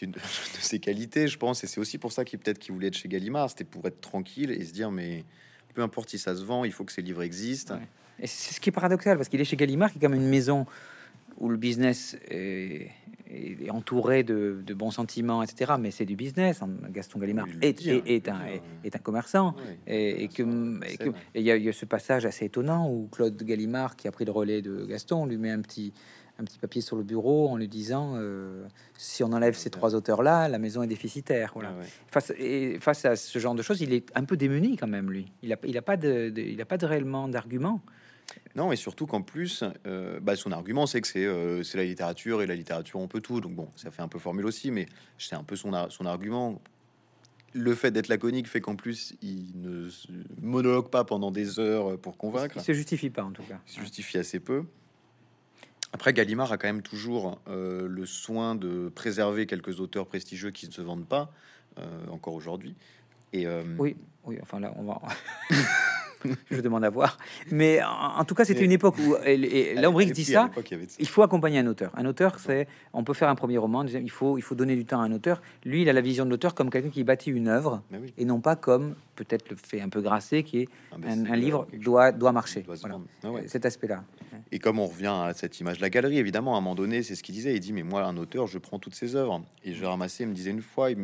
une 0.00 0.10
de 0.12 0.18
ses 0.60 0.80
qualités, 0.80 1.28
je 1.28 1.38
pense, 1.38 1.62
et 1.62 1.66
c'est 1.66 1.80
aussi 1.80 1.98
pour 1.98 2.10
ça 2.10 2.24
qu'il 2.24 2.38
peut-être 2.38 2.58
qu'il 2.58 2.72
voulait 2.74 2.88
être 2.88 2.96
chez 2.96 3.08
Gallimard, 3.08 3.50
c'était 3.50 3.64
pour 3.64 3.86
être 3.86 4.00
tranquille 4.00 4.50
et 4.50 4.64
se 4.64 4.72
dire 4.72 4.90
mais 4.90 5.24
peu 5.74 5.82
importe 5.82 6.10
si 6.10 6.18
ça 6.18 6.34
se 6.34 6.42
vend, 6.42 6.64
il 6.64 6.72
faut 6.72 6.84
que 6.84 6.92
ces 6.92 7.02
livres 7.02 7.22
existent. 7.22 7.78
Et 8.18 8.26
c'est 8.26 8.54
ce 8.54 8.60
qui 8.60 8.70
est 8.70 8.72
paradoxal 8.72 9.16
parce 9.16 9.28
qu'il 9.28 9.40
est 9.40 9.44
chez 9.44 9.56
Gallimard, 9.56 9.92
qui 9.92 9.98
est 9.98 10.00
comme 10.00 10.14
une 10.14 10.28
maison 10.28 10.66
où 11.38 11.48
le 11.48 11.56
business 11.56 12.16
est, 12.28 12.90
entouré 13.70 14.22
de, 14.22 14.62
bons 14.74 14.90
sentiments, 14.90 15.42
etc. 15.42 15.72
Mais 15.80 15.90
c'est 15.90 16.04
du 16.04 16.16
business. 16.16 16.60
Hein. 16.60 16.70
Gaston 16.90 17.18
Gallimard 17.18 17.46
est, 17.62 17.86
est, 17.86 18.28
un, 18.28 18.40
est, 18.84 18.94
un, 18.94 18.98
commerçant. 18.98 19.54
et, 19.86 20.28
que 20.28 20.42
il 21.34 21.40
y, 21.40 21.44
y, 21.44 21.68
a 21.68 21.72
ce 21.72 21.86
passage 21.86 22.26
assez 22.26 22.44
étonnant 22.44 22.90
où 22.90 23.08
Claude 23.10 23.42
Gallimard, 23.42 23.96
qui 23.96 24.08
a 24.08 24.12
pris 24.12 24.26
le 24.26 24.32
relais 24.32 24.60
de 24.60 24.84
Gaston, 24.84 25.24
lui 25.24 25.38
met 25.38 25.50
un 25.50 25.62
petit 25.62 25.94
un 26.38 26.44
petit 26.44 26.58
papier 26.58 26.80
sur 26.80 26.96
le 26.96 27.02
bureau 27.02 27.48
en 27.48 27.56
lui 27.56 27.68
disant 27.68 28.14
euh, 28.16 28.64
si 28.96 29.22
on 29.22 29.32
enlève 29.32 29.54
ces 29.54 29.70
trois 29.70 29.94
auteurs-là, 29.94 30.48
la 30.48 30.58
maison 30.58 30.82
est 30.82 30.86
déficitaire. 30.86 31.52
Voilà. 31.54 31.74
Face, 32.08 32.32
et 32.38 32.78
face 32.80 33.04
à 33.04 33.16
ce 33.16 33.38
genre 33.38 33.54
de 33.54 33.62
choses, 33.62 33.80
il 33.80 33.92
est 33.92 34.10
un 34.14 34.24
peu 34.24 34.36
démuni 34.36 34.76
quand 34.76 34.86
même, 34.86 35.10
lui. 35.10 35.30
Il 35.42 35.50
n'a 35.50 35.56
il 35.64 35.76
a 35.76 35.82
pas, 35.82 35.96
de, 35.96 36.32
il 36.36 36.60
a 36.60 36.64
pas 36.64 36.78
de 36.78 36.86
réellement 36.86 37.28
d'argument. 37.28 37.80
Non, 38.54 38.72
et 38.72 38.76
surtout 38.76 39.06
qu'en 39.06 39.22
plus, 39.22 39.62
euh, 39.86 40.20
bah, 40.20 40.36
son 40.36 40.52
argument, 40.52 40.86
c'est 40.86 41.00
que 41.00 41.08
c'est 41.08 41.26
euh, 41.26 41.62
c'est 41.62 41.76
la 41.76 41.84
littérature 41.84 42.42
et 42.42 42.46
la 42.46 42.54
littérature, 42.54 42.98
on 42.98 43.08
peut 43.08 43.20
tout. 43.20 43.40
Donc 43.40 43.52
bon, 43.54 43.68
ça 43.76 43.90
fait 43.90 44.02
un 44.02 44.08
peu 44.08 44.18
formule 44.18 44.46
aussi, 44.46 44.70
mais 44.70 44.86
c'est 45.18 45.36
un 45.36 45.44
peu 45.44 45.56
son, 45.56 45.72
son 45.90 46.06
argument. 46.06 46.60
Le 47.54 47.74
fait 47.74 47.90
d'être 47.90 48.08
laconique 48.08 48.48
fait 48.48 48.62
qu'en 48.62 48.76
plus, 48.76 49.14
il 49.20 49.52
ne 49.56 49.88
monologue 50.40 50.88
pas 50.88 51.04
pendant 51.04 51.30
des 51.30 51.60
heures 51.60 51.98
pour 51.98 52.16
convaincre. 52.16 52.56
Il 52.56 52.62
se 52.62 52.72
justifie 52.72 53.10
pas, 53.10 53.22
en 53.22 53.32
tout 53.32 53.42
cas. 53.42 53.58
Il 53.66 53.72
se 53.74 53.80
justifie 53.80 54.16
assez 54.16 54.40
peu. 54.40 54.64
Après, 55.92 56.12
Gallimard 56.12 56.52
a 56.52 56.58
quand 56.58 56.68
même 56.68 56.82
toujours 56.82 57.38
euh, 57.48 57.86
le 57.86 58.06
soin 58.06 58.54
de 58.54 58.90
préserver 58.94 59.46
quelques 59.46 59.80
auteurs 59.80 60.06
prestigieux 60.06 60.50
qui 60.50 60.66
ne 60.66 60.72
se 60.72 60.80
vendent 60.80 61.06
pas, 61.06 61.30
euh, 61.78 61.82
encore 62.10 62.34
aujourd'hui. 62.34 62.74
Et 63.32 63.46
euh, 63.46 63.62
oui, 63.78 63.96
oui, 64.24 64.38
enfin 64.42 64.58
là, 64.58 64.72
on 64.76 64.84
va. 64.84 65.00
je 66.50 66.60
demande 66.60 66.84
à 66.84 66.90
voir. 66.90 67.18
Mais 67.50 67.80
en, 67.82 68.24
tout 68.24 68.34
cas, 68.34 68.44
c'était 68.44 68.64
une 68.64 68.72
époque 68.72 68.96
où 68.98 69.16
Lambrix 69.76 70.06
dit 70.12 70.24
ça. 70.24 70.50
Il 70.98 71.08
faut 71.08 71.22
accompagner 71.22 71.58
un 71.58 71.66
auteur. 71.66 71.92
Un 71.94 72.06
auteur, 72.06 72.38
c'est 72.38 72.68
on 72.94 73.04
peut 73.04 73.14
faire 73.14 73.28
un 73.28 73.34
premier 73.34 73.58
roman. 73.58 73.84
Il 73.84 74.10
faut 74.10 74.38
il 74.38 74.42
faut 74.42 74.54
donner 74.54 74.76
du 74.76 74.84
temps 74.84 75.00
à 75.00 75.04
un 75.04 75.12
auteur. 75.12 75.42
Lui, 75.64 75.82
il 75.82 75.88
a 75.88 75.92
la 75.92 76.00
vision 76.00 76.24
de 76.24 76.30
l'auteur 76.30 76.54
comme 76.54 76.70
quelqu'un 76.70 76.90
qui 76.90 77.04
bâtit 77.04 77.30
une 77.30 77.48
œuvre 77.48 77.82
et 78.16 78.24
non 78.24 78.40
pas 78.40 78.56
comme 78.56 78.94
peut-être 79.16 79.50
le 79.50 79.56
fait 79.56 79.80
un 79.80 79.88
peu 79.88 80.00
grasser 80.00 80.42
qui 80.42 80.60
est 80.60 80.68
un, 80.92 81.36
livre 81.36 81.66
doit 81.74 82.12
doit 82.12 82.32
marcher. 82.32 82.64
Ah 82.68 83.28
Cet 83.46 83.66
aspect-là. 83.66 84.04
Et 84.54 84.58
comme 84.58 84.78
on 84.78 84.86
revient 84.86 85.06
à 85.06 85.32
cette 85.32 85.58
image 85.60 85.78
de 85.78 85.82
la 85.82 85.88
galerie, 85.88 86.18
évidemment, 86.18 86.54
à 86.54 86.58
un 86.58 86.60
moment 86.60 86.74
donné, 86.74 87.02
c'est 87.02 87.14
ce 87.14 87.22
qu'il 87.22 87.34
disait. 87.34 87.54
Il 87.54 87.60
dit 87.60 87.72
mais 87.72 87.82
moi, 87.82 88.04
un 88.04 88.18
auteur, 88.18 88.46
je 88.46 88.58
prends 88.58 88.78
toutes 88.78 88.94
ses 88.94 89.16
œuvres. 89.16 89.42
Et 89.64 89.72
je 89.72 89.82
ramassé. 89.86 90.24
Il 90.24 90.28
me 90.28 90.34
disait 90.34 90.50
une 90.50 90.60
fois, 90.60 90.90
il, 90.90 90.98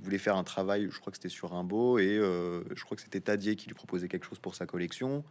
voulait 0.00 0.18
faire 0.18 0.36
un 0.36 0.44
travail. 0.44 0.86
Je 0.88 1.00
crois 1.00 1.10
que 1.10 1.16
c'était 1.16 1.28
sur 1.28 1.50
Rimbaud 1.50 1.98
et 1.98 2.16
euh, 2.16 2.62
je 2.76 2.84
crois 2.84 2.96
que 2.96 3.02
c'était 3.02 3.20
Tadier 3.20 3.56
qui 3.56 3.66
lui 3.66 3.74
proposait 3.74 4.06
quelque 4.06 4.24
chose 4.24 4.38
pour 4.38 4.54
sa 4.54 4.66
collection, 4.66 5.24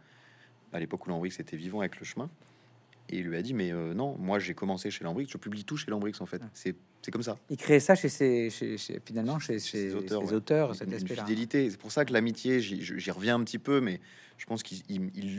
à 0.74 0.80
l'époque 0.80 1.06
où 1.06 1.08
Lambrix 1.08 1.34
était 1.38 1.56
vivant 1.56 1.80
avec 1.80 1.98
le 1.98 2.04
chemin. 2.04 2.28
Et 3.10 3.18
il 3.18 3.24
lui 3.26 3.36
a 3.36 3.42
dit, 3.42 3.54
mais 3.54 3.72
euh, 3.72 3.92
non, 3.92 4.16
moi 4.18 4.38
j'ai 4.38 4.54
commencé 4.54 4.90
chez 4.90 5.04
Lambrix, 5.04 5.26
je 5.28 5.36
publie 5.36 5.64
tout 5.64 5.76
chez 5.76 5.90
Lambrix 5.90 6.14
en 6.20 6.26
fait. 6.26 6.40
C'est 6.54 7.10
comme 7.10 7.22
ça. 7.22 7.38
Il 7.50 7.58
crée 7.58 7.80
ça 7.80 7.94
chez 7.94 8.08
ses, 8.08 8.48
chez, 8.48 8.78
finalement 9.04 9.38
chez, 9.38 9.58
ses 9.58 9.94
auteurs, 9.94 10.26
ses 10.26 10.34
auteurs 10.34 10.74
cette 10.74 11.12
fidélité. 11.12 11.68
C'est 11.70 11.76
pour 11.76 11.92
ça 11.92 12.06
que 12.06 12.12
l'amitié, 12.14 12.60
j'y 12.60 13.10
reviens 13.10 13.36
un 13.36 13.44
petit 13.44 13.58
peu, 13.58 13.80
mais 13.80 14.00
je 14.38 14.46
pense 14.46 14.62
qu'il 14.62 14.82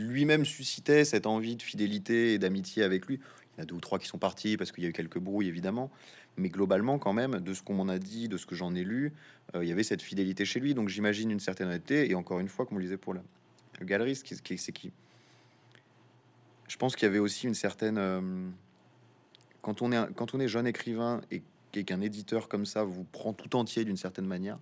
lui-même 0.08 0.44
suscitait 0.44 1.04
cette 1.04 1.26
envie 1.26 1.56
de 1.56 1.62
fidélité 1.62 2.34
et 2.34 2.38
d'amitié 2.38 2.84
avec 2.84 3.06
lui. 3.06 3.16
Il 3.16 3.58
y 3.58 3.60
en 3.60 3.62
a 3.64 3.66
deux 3.66 3.74
ou 3.74 3.80
trois 3.80 3.98
qui 3.98 4.06
sont 4.06 4.18
partis 4.18 4.56
parce 4.56 4.70
qu'il 4.70 4.84
y 4.84 4.86
a 4.86 4.90
eu 4.90 4.92
quelques 4.92 5.18
brouilles 5.18 5.48
évidemment, 5.48 5.90
mais 6.36 6.50
globalement 6.50 6.98
quand 7.00 7.12
même, 7.12 7.40
de 7.40 7.52
ce 7.52 7.62
qu'on 7.62 7.74
m'en 7.74 7.88
a 7.88 7.98
dit, 7.98 8.28
de 8.28 8.36
ce 8.36 8.46
que 8.46 8.54
j'en 8.54 8.74
ai 8.76 8.84
lu, 8.84 9.12
euh, 9.54 9.64
il 9.64 9.68
y 9.68 9.72
avait 9.72 9.82
cette 9.82 10.02
fidélité 10.02 10.44
chez 10.44 10.60
lui. 10.60 10.72
Donc 10.72 10.88
j'imagine 10.88 11.32
une 11.32 11.40
certaine 11.40 11.66
honnêteté. 11.66 12.08
Et 12.08 12.14
encore 12.14 12.38
une 12.38 12.48
fois, 12.48 12.64
comme 12.64 12.76
on 12.76 12.78
le 12.78 12.84
disait 12.84 12.96
pour 12.96 13.12
la, 13.12 13.22
le 13.80 13.86
galeriste, 13.86 14.26
c'est 14.28 14.72
qui 14.72 14.92
Je 16.68 16.76
pense 16.76 16.96
qu'il 16.96 17.06
y 17.06 17.08
avait 17.08 17.18
aussi 17.18 17.46
une 17.46 17.54
certaine. 17.54 17.98
Euh, 17.98 18.48
quand, 19.62 19.82
on 19.82 19.92
est, 19.92 20.12
quand 20.14 20.34
on 20.34 20.40
est 20.40 20.48
jeune 20.48 20.66
écrivain 20.66 21.20
et 21.30 21.42
qu'un 21.84 22.00
éditeur 22.00 22.48
comme 22.48 22.64
ça 22.64 22.84
vous 22.84 23.04
prend 23.04 23.32
tout 23.32 23.54
entier 23.56 23.84
d'une 23.84 23.96
certaine 23.96 24.26
manière 24.26 24.58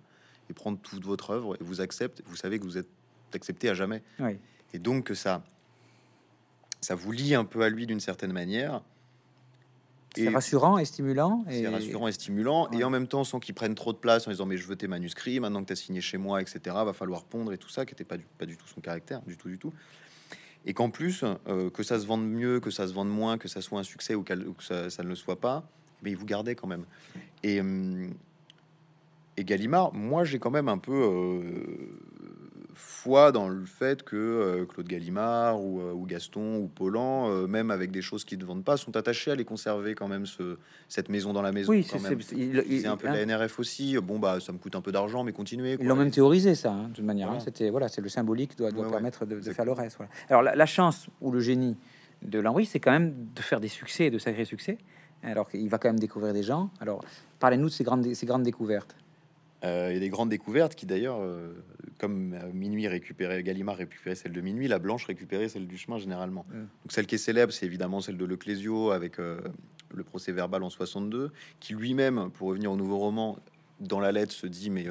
et 0.49 0.53
prend 0.53 0.75
toute 0.75 1.05
votre 1.05 1.29
œuvre 1.29 1.55
et 1.55 1.63
vous 1.63 1.81
accepte, 1.81 2.21
vous 2.25 2.35
savez 2.35 2.59
que 2.59 2.65
vous 2.65 2.77
êtes 2.77 2.89
accepté 3.33 3.69
à 3.69 3.73
jamais. 3.73 4.03
Et 4.73 4.79
donc 4.79 5.05
que 5.05 5.13
ça, 5.13 5.43
ça 6.81 6.95
vous 6.95 7.11
lie 7.11 7.35
un 7.35 7.45
peu 7.45 7.61
à 7.61 7.69
lui 7.69 7.87
d'une 7.87 7.99
certaine 7.99 8.33
manière. 8.33 8.81
C'est 10.15 10.29
rassurant 10.29 10.77
et 10.77 10.85
stimulant. 10.85 11.43
C'est 11.49 11.67
rassurant 11.67 12.07
et 12.07 12.11
stimulant. 12.13 12.69
Et 12.71 12.83
en 12.83 12.89
même 12.89 13.07
temps, 13.07 13.25
sans 13.25 13.39
qu'ils 13.39 13.55
prennent 13.55 13.75
trop 13.75 13.91
de 13.91 13.97
place 13.97 14.27
en 14.27 14.31
disant 14.31 14.45
Mais 14.45 14.57
je 14.57 14.65
veux 14.65 14.77
tes 14.77 14.87
manuscrits, 14.87 15.39
maintenant 15.39 15.61
que 15.61 15.67
tu 15.67 15.73
as 15.73 15.77
signé 15.77 15.99
chez 15.99 16.17
moi, 16.17 16.41
etc., 16.41 16.59
va 16.65 16.93
falloir 16.93 17.25
pondre 17.25 17.51
et 17.51 17.57
tout 17.57 17.69
ça, 17.69 17.85
qui 17.85 17.93
n'était 17.93 18.05
pas 18.05 18.17
du, 18.17 18.25
pas 18.37 18.45
du 18.45 18.55
tout 18.55 18.67
son 18.67 18.79
caractère, 18.79 19.21
du 19.23 19.35
tout, 19.35 19.49
du 19.49 19.57
tout. 19.57 19.73
Et 20.65 20.73
qu'en 20.73 20.89
plus, 20.89 21.23
euh, 21.47 21.69
que 21.69 21.83
ça 21.83 21.99
se 21.99 22.05
vende 22.05 22.27
mieux, 22.27 22.59
que 22.59 22.71
ça 22.71 22.87
se 22.87 22.93
vende 22.93 23.09
moins, 23.09 23.37
que 23.37 23.47
ça 23.47 23.61
soit 23.61 23.79
un 23.79 23.83
succès 23.83 24.15
ou, 24.15 24.23
que 24.23 24.33
ça, 24.59 25.03
ne 25.03 25.07
le 25.07 25.15
soit 25.15 25.39
pas, 25.39 25.63
mais 26.01 26.11
il 26.11 26.17
vous 26.17 26.25
gardait 26.25 26.55
quand 26.55 26.67
même. 26.67 26.85
Et, 27.43 27.59
hum, 27.59 28.13
et 29.37 29.43
Gallimard, 29.43 29.93
moi, 29.93 30.23
j'ai 30.23 30.39
quand 30.39 30.51
même 30.51 30.69
un 30.69 30.77
peu. 30.77 30.91
Foi 32.75 33.31
dans 33.31 33.47
le 33.47 33.63
fait 33.65 34.03
que 34.03 34.15
euh, 34.15 34.65
Claude 34.65 34.87
Gallimard 34.87 35.61
ou, 35.63 35.79
euh, 35.81 35.93
ou 35.93 36.05
Gaston 36.05 36.57
ou 36.57 36.67
Paulan, 36.67 37.29
euh, 37.29 37.47
même 37.47 37.71
avec 37.71 37.89
des 37.91 38.01
choses 38.01 38.25
qui 38.25 38.37
ne 38.37 38.43
vendent 38.45 38.63
pas, 38.63 38.77
sont 38.77 38.95
attachés 38.97 39.31
à 39.31 39.35
les 39.35 39.45
conserver 39.45 39.95
quand 39.95 40.07
même 40.07 40.25
ce, 40.25 40.57
cette 40.89 41.09
maison 41.09 41.33
dans 41.33 41.41
la 41.41 41.51
maison. 41.51 41.71
Oui, 41.71 41.83
c'est 41.83 41.95
un 42.87 42.97
peu 42.97 43.07
hein, 43.07 43.13
la 43.13 43.25
NRF 43.25 43.59
aussi. 43.59 43.97
Bon 43.99 44.19
bah 44.19 44.39
ça 44.39 44.51
me 44.51 44.57
coûte 44.57 44.75
un 44.75 44.81
peu 44.81 44.91
d'argent, 44.91 45.23
mais 45.23 45.31
continuez. 45.31 45.77
Ils 45.79 45.87
l'ont 45.87 45.95
même 45.95 46.11
théorisé 46.11 46.53
ça, 46.55 46.71
hein, 46.71 46.89
de 46.89 46.95
toute 46.95 47.05
manière. 47.05 47.31
hein. 47.31 47.39
C'était 47.39 47.69
voilà, 47.69 47.87
c'est 47.87 48.01
le 48.01 48.09
symbolique 48.09 48.57
doit, 48.57 48.71
doit 48.71 48.81
Ouais, 48.81 48.85
ouais. 48.87 48.91
permettre 48.91 49.25
de, 49.25 49.39
de 49.39 49.51
faire 49.53 49.65
le 49.65 49.71
reste. 49.71 49.97
voilà. 49.97 50.11
Alors 50.29 50.41
la, 50.43 50.55
la 50.55 50.65
chance 50.65 51.07
ou 51.21 51.31
le 51.31 51.39
génie 51.39 51.77
de 52.21 52.39
Lambry, 52.39 52.65
c'est 52.65 52.79
quand 52.79 52.91
même 52.91 53.13
de 53.35 53.41
faire 53.41 53.59
des 53.59 53.67
succès, 53.67 54.09
de 54.09 54.17
sacrés 54.17 54.45
succès. 54.45 54.77
Alors 55.23 55.49
qu'il 55.49 55.67
va 55.69 55.77
quand 55.79 55.89
même 55.89 55.99
découvrir 55.99 56.33
des 56.33 56.43
gens. 56.43 56.69
Alors 56.79 57.03
parlez-nous 57.39 57.65
de 57.65 57.71
ces 57.71 57.83
grandes, 57.83 58.13
ces 58.13 58.25
grandes 58.25 58.43
découvertes. 58.43 58.95
Euh, 59.63 59.87
Il 59.91 59.93
y 59.93 59.97
a 59.97 59.99
des 59.99 60.09
grandes 60.09 60.29
découvertes 60.29 60.75
qui 60.75 60.85
d'ailleurs, 60.85 61.17
euh, 61.21 61.53
comme 61.97 62.37
Minuit 62.53 62.87
récupérait, 62.87 63.41
Gallimard 63.43 63.77
récupérait 63.77 64.15
celle 64.15 64.33
de 64.33 64.41
Minuit, 64.41 64.67
la 64.67 64.79
Blanche 64.79 65.05
récupérait 65.05 65.49
celle 65.49 65.67
du 65.67 65.77
chemin 65.77 65.97
généralement. 65.97 66.45
Donc 66.51 66.67
celle 66.89 67.07
qui 67.07 67.15
est 67.15 67.19
célèbre, 67.19 67.53
c'est 67.53 67.65
évidemment 67.65 68.01
celle 68.01 68.17
de 68.17 68.25
Leclésio 68.25 68.91
avec 68.91 69.19
euh, 69.19 69.39
le 69.93 70.03
procès 70.03 70.31
verbal 70.31 70.63
en 70.63 70.69
62, 70.69 71.31
qui 71.59 71.73
lui-même, 71.73 72.29
pour 72.31 72.49
revenir 72.49 72.71
au 72.71 72.75
nouveau 72.75 72.97
roman, 72.97 73.37
dans 73.79 73.99
la 73.99 74.11
lettre 74.11 74.33
se 74.33 74.47
dit 74.47 74.69
mais 74.69 74.85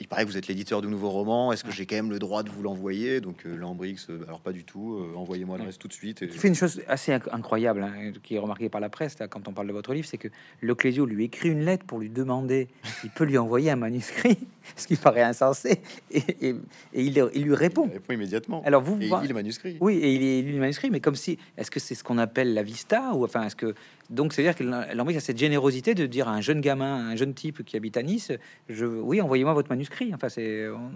il 0.00 0.08
paraît 0.08 0.24
que 0.24 0.30
vous 0.30 0.36
êtes 0.36 0.46
l'éditeur 0.48 0.82
du 0.82 0.88
nouveau 0.88 1.10
roman, 1.10 1.52
est-ce 1.52 1.64
que 1.64 1.70
j'ai 1.70 1.86
quand 1.86 1.96
même 1.96 2.10
le 2.10 2.18
droit 2.18 2.42
de 2.42 2.50
vous 2.50 2.62
l'envoyer 2.62 3.20
Donc 3.20 3.46
euh, 3.46 3.56
Lambrix, 3.56 3.96
euh, 4.10 4.24
alors 4.26 4.40
pas 4.40 4.52
du 4.52 4.64
tout, 4.64 4.94
euh, 4.98 5.16
envoyez-moi 5.16 5.56
reste 5.58 5.80
tout 5.80 5.88
de 5.88 5.92
suite. 5.92 6.22
Et- 6.22 6.26
Il 6.26 6.32
fait 6.38 6.48
une 6.48 6.54
chose 6.54 6.82
assez 6.88 7.12
inc- 7.12 7.28
incroyable, 7.32 7.82
hein, 7.82 8.12
qui 8.22 8.34
est 8.34 8.38
remarquée 8.38 8.68
par 8.68 8.80
la 8.80 8.88
presse 8.88 9.18
là, 9.18 9.28
quand 9.28 9.46
on 9.48 9.52
parle 9.52 9.68
de 9.68 9.72
votre 9.72 9.92
livre, 9.94 10.06
c'est 10.08 10.18
que 10.18 10.28
Leclésio 10.60 11.06
lui 11.06 11.24
écrit 11.24 11.50
une 11.50 11.64
lettre 11.64 11.84
pour 11.86 11.98
lui 11.98 12.10
demander 12.10 12.68
s'il 13.00 13.10
peut 13.10 13.24
lui 13.24 13.38
envoyer 13.38 13.70
un 13.70 13.76
manuscrit, 13.76 14.38
ce 14.76 14.86
qui 14.86 14.96
paraît 14.96 15.22
insensé, 15.22 15.80
et, 16.10 16.22
et- 16.40 16.54
et 16.94 17.02
il, 17.04 17.24
il 17.34 17.42
lui 17.44 17.54
répond. 17.54 17.86
Il 17.88 17.92
répond 17.94 18.12
immédiatement. 18.14 18.62
Alors 18.64 18.82
vous, 18.82 19.00
et 19.00 19.08
vous- 19.08 19.16
il 19.16 19.22
lit 19.22 19.28
le 19.28 19.34
manuscrit. 19.34 19.76
Oui, 19.80 19.94
et 19.98 20.14
il 20.14 20.22
est 20.22 20.42
lu 20.42 20.52
le 20.52 20.58
manuscrit, 20.60 20.90
mais 20.90 21.00
comme 21.00 21.14
si, 21.16 21.38
est-ce 21.56 21.70
que 21.70 21.80
c'est 21.80 21.94
ce 21.94 22.04
qu'on 22.04 22.18
appelle 22.18 22.54
la 22.54 22.62
vista 22.62 23.12
ou 23.14 23.24
enfin, 23.24 23.44
est-ce 23.44 23.56
que 23.56 23.74
donc 24.12 24.32
c'est 24.32 24.42
à 24.46 24.52
dire 24.52 24.54
que 24.54 24.94
Lambris 24.94 25.16
a 25.16 25.20
cette 25.20 25.38
générosité 25.38 25.94
de 25.94 26.06
dire 26.06 26.28
à 26.28 26.32
un 26.32 26.40
jeune 26.40 26.60
gamin, 26.60 27.08
un 27.10 27.16
jeune 27.16 27.34
type 27.34 27.64
qui 27.64 27.76
habite 27.76 27.96
à 27.96 28.02
Nice, 28.02 28.30
je, 28.68 28.86
oui, 28.86 29.20
envoyez-moi 29.20 29.54
votre 29.54 29.68
manuscrit. 29.70 30.14
Enfin, 30.14 30.28
c'est 30.28 30.68
on- 30.68 30.92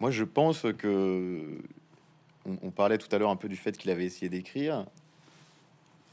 Moi, 0.00 0.10
je 0.10 0.24
pense 0.24 0.64
que 0.78 1.58
on, 2.46 2.56
on 2.62 2.70
parlait 2.70 2.98
tout 2.98 3.08
à 3.14 3.18
l'heure 3.18 3.30
un 3.30 3.36
peu 3.36 3.48
du 3.48 3.56
fait 3.56 3.76
qu'il 3.76 3.90
avait 3.90 4.04
essayé 4.06 4.28
d'écrire. 4.28 4.86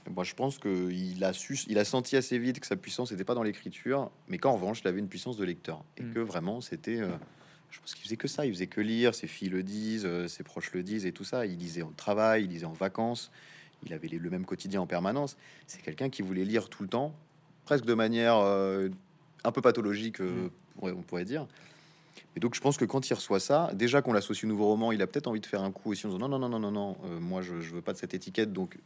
Moi, 0.10 0.24
je 0.24 0.34
pense 0.34 0.58
qu'il 0.58 1.24
a 1.24 1.32
su, 1.32 1.58
il 1.68 1.78
a 1.78 1.86
senti 1.86 2.16
assez 2.18 2.40
vite 2.40 2.60
que 2.60 2.66
sa 2.68 2.76
puissance 2.76 3.12
n'était 3.12 3.24
pas 3.24 3.36
dans 3.36 3.44
l'écriture, 3.44 4.10
mais 4.28 4.40
qu'en 4.40 4.54
revanche, 4.54 4.82
il 4.84 4.88
avait 4.88 5.00
une 5.00 5.08
puissance 5.08 5.38
de 5.38 5.46
lecteur 5.46 5.84
et 5.98 6.04
Mm. 6.04 6.14
que 6.14 6.20
vraiment, 6.20 6.60
c'était. 6.60 7.00
euh, 7.00 7.10
je 7.70 7.80
pense 7.80 7.94
qu'il 7.94 8.04
faisait 8.04 8.18
que 8.18 8.28
ça. 8.28 8.46
Il 8.46 8.52
faisait 8.52 8.68
que 8.68 8.82
lire. 8.82 9.14
Ses 9.16 9.28
filles 9.28 9.50
le 9.50 9.62
disent, 9.64 10.06
euh, 10.06 10.28
ses 10.28 10.44
proches 10.44 10.74
le 10.74 10.82
disent 10.84 11.06
et 11.06 11.12
tout 11.14 11.24
ça. 11.24 11.46
Il 11.46 11.58
lisait 11.58 11.84
en 11.84 11.92
travail, 11.92 12.44
il 12.46 12.50
lisait 12.50 12.66
en 12.66 12.74
vacances. 12.74 13.32
Il 13.86 13.94
avait 13.94 14.08
le 14.08 14.30
même 14.30 14.46
quotidien 14.46 14.82
en 14.82 14.86
permanence. 14.88 15.38
C'est 15.68 15.82
quelqu'un 15.82 16.10
qui 16.10 16.22
voulait 16.22 16.46
lire 16.46 16.70
tout 16.70 16.84
le 16.84 16.90
temps, 16.90 17.14
presque 17.66 17.86
de 17.86 17.94
manière 17.94 18.36
euh, 18.38 18.90
un 19.44 19.52
peu 19.52 19.62
pathologique, 19.62 20.22
euh, 20.22 20.50
pourrait- 20.78 20.92
on 20.92 21.02
pourrait 21.02 21.26
dire. 21.26 21.48
Et 22.36 22.40
donc, 22.40 22.56
je 22.56 22.62
pense 22.62 22.78
que 22.78 22.86
quand 22.86 23.10
il 23.10 23.14
reçoit 23.14 23.40
ça, 23.40 23.72
déjà 23.74 24.02
qu'on 24.02 24.14
l'associe 24.14 24.44
au 24.46 24.48
nouveau 24.48 24.68
roman, 24.68 24.92
il 24.92 25.02
a 25.02 25.08
peut-être 25.08 25.28
envie 25.28 25.40
de 25.42 25.46
faire 25.46 25.64
un 25.64 25.72
coup 25.72 25.92
aussi 25.92 26.06
en 26.06 26.10
disant 26.10 26.28
non, 26.30 26.38
non, 26.38 26.48
non, 26.48 26.60
non, 26.60 26.60
non, 26.60 26.72
non, 26.72 26.98
euh, 27.06 27.20
moi 27.20 27.42
je, 27.42 27.60
je 27.62 27.74
veux 27.74 27.82
pas 27.82 27.94
de 27.94 27.98
cette 27.98 28.14
étiquette. 28.14 28.54
Donc, 28.54 28.78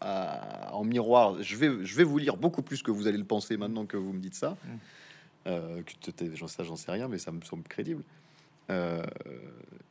à- 0.00 0.74
en 0.74 0.84
miroir, 0.84 1.42
je 1.42 1.56
vais, 1.56 1.84
je 1.84 1.94
vais 1.96 2.04
vous 2.04 2.18
lire 2.18 2.36
beaucoup 2.36 2.62
plus 2.62 2.82
que 2.82 2.90
vous 2.90 3.06
allez 3.06 3.18
le 3.18 3.24
penser 3.24 3.56
maintenant 3.56 3.86
que 3.86 3.96
vous 3.96 4.12
me 4.12 4.20
dites 4.20 4.34
ça. 4.34 4.50
Mm. 4.64 4.68
Euh, 5.46 5.82
sais, 6.48 6.64
j'en 6.64 6.76
sais 6.76 6.92
rien, 6.92 7.08
mais 7.08 7.18
ça 7.18 7.32
me 7.32 7.40
semble 7.42 7.62
crédible. 7.64 8.02
Euh, 8.72 9.02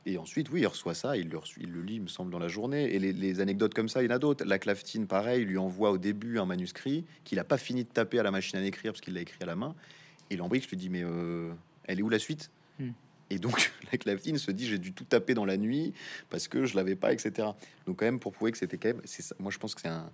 et 0.05 0.17
ensuite, 0.17 0.49
oui, 0.49 0.61
il 0.61 0.67
reçoit 0.67 0.95
ça, 0.95 1.15
il 1.15 1.29
le, 1.29 1.39
il 1.57 1.71
le 1.71 1.81
lit, 1.81 1.95
il 1.95 2.01
me 2.01 2.07
semble, 2.07 2.31
dans 2.31 2.39
la 2.39 2.47
journée. 2.47 2.93
Et 2.93 2.99
les, 2.99 3.13
les 3.13 3.39
anecdotes 3.39 3.73
comme 3.73 3.87
ça, 3.87 4.01
il 4.01 4.09
y 4.09 4.11
en 4.11 4.15
a 4.15 4.19
d'autres. 4.19 4.43
La 4.45 4.57
Claftine, 4.57 5.05
pareil, 5.05 5.43
il 5.43 5.47
lui 5.47 5.57
envoie 5.57 5.91
au 5.91 5.97
début 5.97 6.39
un 6.39 6.45
manuscrit 6.45 7.05
qu'il 7.23 7.39
a 7.39 7.43
pas 7.43 7.57
fini 7.57 7.83
de 7.83 7.89
taper 7.89 8.19
à 8.19 8.23
la 8.23 8.31
machine 8.31 8.57
à 8.57 8.65
écrire 8.65 8.93
parce 8.93 9.01
qu'il 9.01 9.13
l'a 9.13 9.21
écrit 9.21 9.37
à 9.41 9.45
la 9.45 9.55
main. 9.55 9.75
Et 10.29 10.37
Lambrix 10.37 10.61
lui 10.69 10.77
dit 10.77 10.89
Mais 10.89 11.03
euh, 11.03 11.51
elle 11.83 11.99
est 11.99 12.01
où 12.01 12.09
la 12.09 12.19
suite? 12.19 12.49
Hmm. 12.79 12.91
Et 13.29 13.37
donc, 13.37 13.71
la 13.91 13.97
Claftine 13.97 14.37
se 14.37 14.49
dit 14.51 14.67
J'ai 14.67 14.79
dû 14.79 14.91
tout 14.91 15.03
taper 15.03 15.35
dans 15.35 15.45
la 15.45 15.57
nuit 15.57 15.93
parce 16.29 16.47
que 16.47 16.65
je 16.65 16.75
l'avais 16.75 16.95
pas, 16.95 17.13
etc. 17.13 17.49
Donc, 17.85 17.99
quand 17.99 18.05
même, 18.05 18.19
pour 18.19 18.31
prouver 18.31 18.51
que 18.51 18.57
c'était 18.57 18.77
quand 18.77 18.89
même. 18.89 19.01
ça. 19.05 19.35
Moi, 19.39 19.51
je 19.51 19.59
pense 19.59 19.75
que 19.75 19.81
c'est 19.81 19.87
un. 19.87 20.09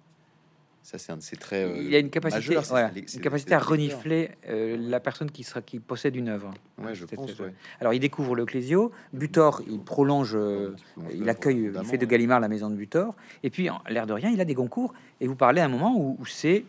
Ça, 0.90 0.98
c'est 0.98 1.12
un 1.12 1.18
de 1.18 1.22
ces 1.22 1.36
traits. 1.36 1.68
euh, 1.68 1.84
il 1.86 1.94
a 1.94 2.00
une 2.00 2.10
capacité, 2.10 2.56
majeurs, 2.56 2.64
voilà, 2.70 2.92
une 2.96 3.20
capacité 3.22 3.54
à 3.54 3.60
renifler 3.60 4.30
euh, 4.48 4.78
la 4.80 5.02
personne 5.02 5.30
qui 5.30 5.44
sera 5.44 5.62
qui 5.62 5.80
possède 5.82 6.16
une 6.16 6.30
œuvre. 6.30 6.54
Ouais, 6.82 6.96
je 6.96 7.04
pense. 7.04 7.38
ouais. 7.42 7.54
Alors 7.82 7.94
il 7.94 8.00
découvre 8.00 8.38
le 8.38 8.46
Clésio, 8.46 8.94
Butor, 9.12 9.62
il 9.70 9.82
prolonge, 9.82 10.32
euh, 10.34 10.78
il 11.14 11.28
accueille, 11.30 11.74
il 11.76 11.84
fait 11.86 11.98
de 11.98 12.06
Gallimard 12.06 12.40
la 12.40 12.48
maison 12.48 12.70
de 12.70 12.76
Butor, 12.76 13.16
et 13.44 13.50
puis 13.50 13.68
l'air 13.90 14.08
de 14.08 14.14
rien, 14.14 14.30
il 14.30 14.40
a 14.40 14.46
des 14.46 14.56
concours. 14.56 14.94
Et 15.20 15.28
vous 15.28 15.36
parlez 15.36 15.60
à 15.60 15.66
un 15.66 15.68
moment 15.68 15.94
où, 15.98 16.16
où 16.22 16.26
c'est 16.26 16.64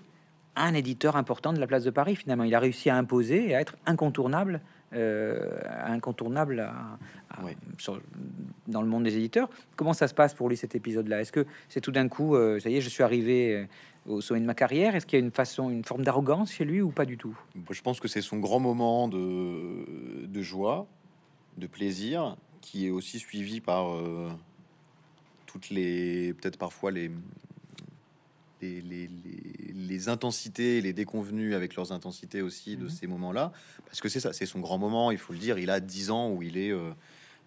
un 0.57 0.75
éditeur 0.75 1.15
important 1.15 1.53
de 1.53 1.61
la 1.61 1.69
place 1.69 1.85
de 1.85 1.91
Paris. 1.91 2.17
Finalement, 2.17 2.43
il 2.43 2.53
a 2.57 2.59
réussi 2.59 2.91
à 2.91 2.97
imposer 2.97 3.51
et 3.51 3.55
à 3.55 3.61
être 3.61 3.77
incontournable, 3.87 4.61
euh, 4.95 5.61
incontournable 5.87 6.59
à- 6.59 6.99
à- 7.31 7.45
Oui. 7.45 7.53
sur- 7.79 8.01
dans 8.67 8.83
le 8.83 8.89
monde 8.89 9.05
des 9.05 9.17
éditeurs. 9.17 9.49
Comment 9.77 9.93
ça 9.93 10.09
se 10.09 10.15
passe 10.15 10.35
pour 10.35 10.49
lui 10.49 10.57
cet 10.57 10.75
épisode-là? 10.75 11.21
Est-ce 11.21 11.31
que 11.31 11.47
c'est 11.69 11.81
tout 11.81 11.93
d'un 11.93 12.09
coup, 12.09 12.35
euh, 12.35 12.59
ça 12.59 12.69
y 12.69 12.77
est, 12.77 12.81
je 12.81 12.89
suis 12.89 13.05
arrivé 13.05 13.55
euh, 13.55 13.65
au 14.07 14.21
sommet 14.21 14.41
de 14.41 14.47
ma 14.47 14.55
carrière. 14.55 14.95
Est-ce 14.95 15.07
qu'il 15.07 15.19
y 15.19 15.23
a 15.23 15.25
une 15.25 15.31
façon, 15.33 15.71
une 15.71 15.85
forme 15.85 16.03
d'arrogance 16.05 16.53
chez 16.53 16.65
lui 16.65 16.81
ou 16.81 16.91
pas 16.91 17.05
du 17.05 17.17
tout? 17.19 17.37
Moi, 17.55 17.65
Je 17.73 17.83
pense 17.83 18.01
que 18.01 18.09
c'est 18.09 18.23
son 18.23 18.39
grand 18.39 18.61
moment 18.61 19.09
de, 19.09 20.27
de 20.27 20.43
joie, 20.43 20.87
de 21.57 21.67
plaisir, 21.67 22.37
qui 22.61 22.87
est 22.87 22.91
aussi 22.91 23.19
suivi 23.19 23.61
par 23.61 23.95
euh, 23.95 24.29
toutes 25.47 25.71
les, 25.71 26.35
peut-être 26.35 26.59
parfois 26.59 26.91
les, 26.91 27.11
les, 28.61 28.81
les, 28.81 29.07
les- 29.07 29.73
les 29.75 30.09
intensités, 30.09 30.81
les 30.81 30.93
déconvenus 30.93 31.55
avec 31.55 31.75
leurs 31.77 31.93
intensités 31.93 32.43
aussi 32.43 32.77
de 32.77 32.85
Mhm. 32.85 32.89
ces 32.91 33.07
moments-là, 33.07 33.53
parce 33.87 34.01
que 34.01 34.09
c'est 34.09 34.21
ça, 34.21 34.33
c'est 34.33 34.47
son 34.47 34.61
grand 34.61 34.79
moment, 34.79 35.11
il 35.11 35.19
faut 35.19 35.33
le 35.33 35.39
dire, 35.39 35.59
il 35.59 35.71
a 35.71 35.81
10 35.81 36.11
ans 36.11 36.31
où 36.33 36.43
il 36.43 36.57
est 36.59 36.71
euh, 36.73 36.91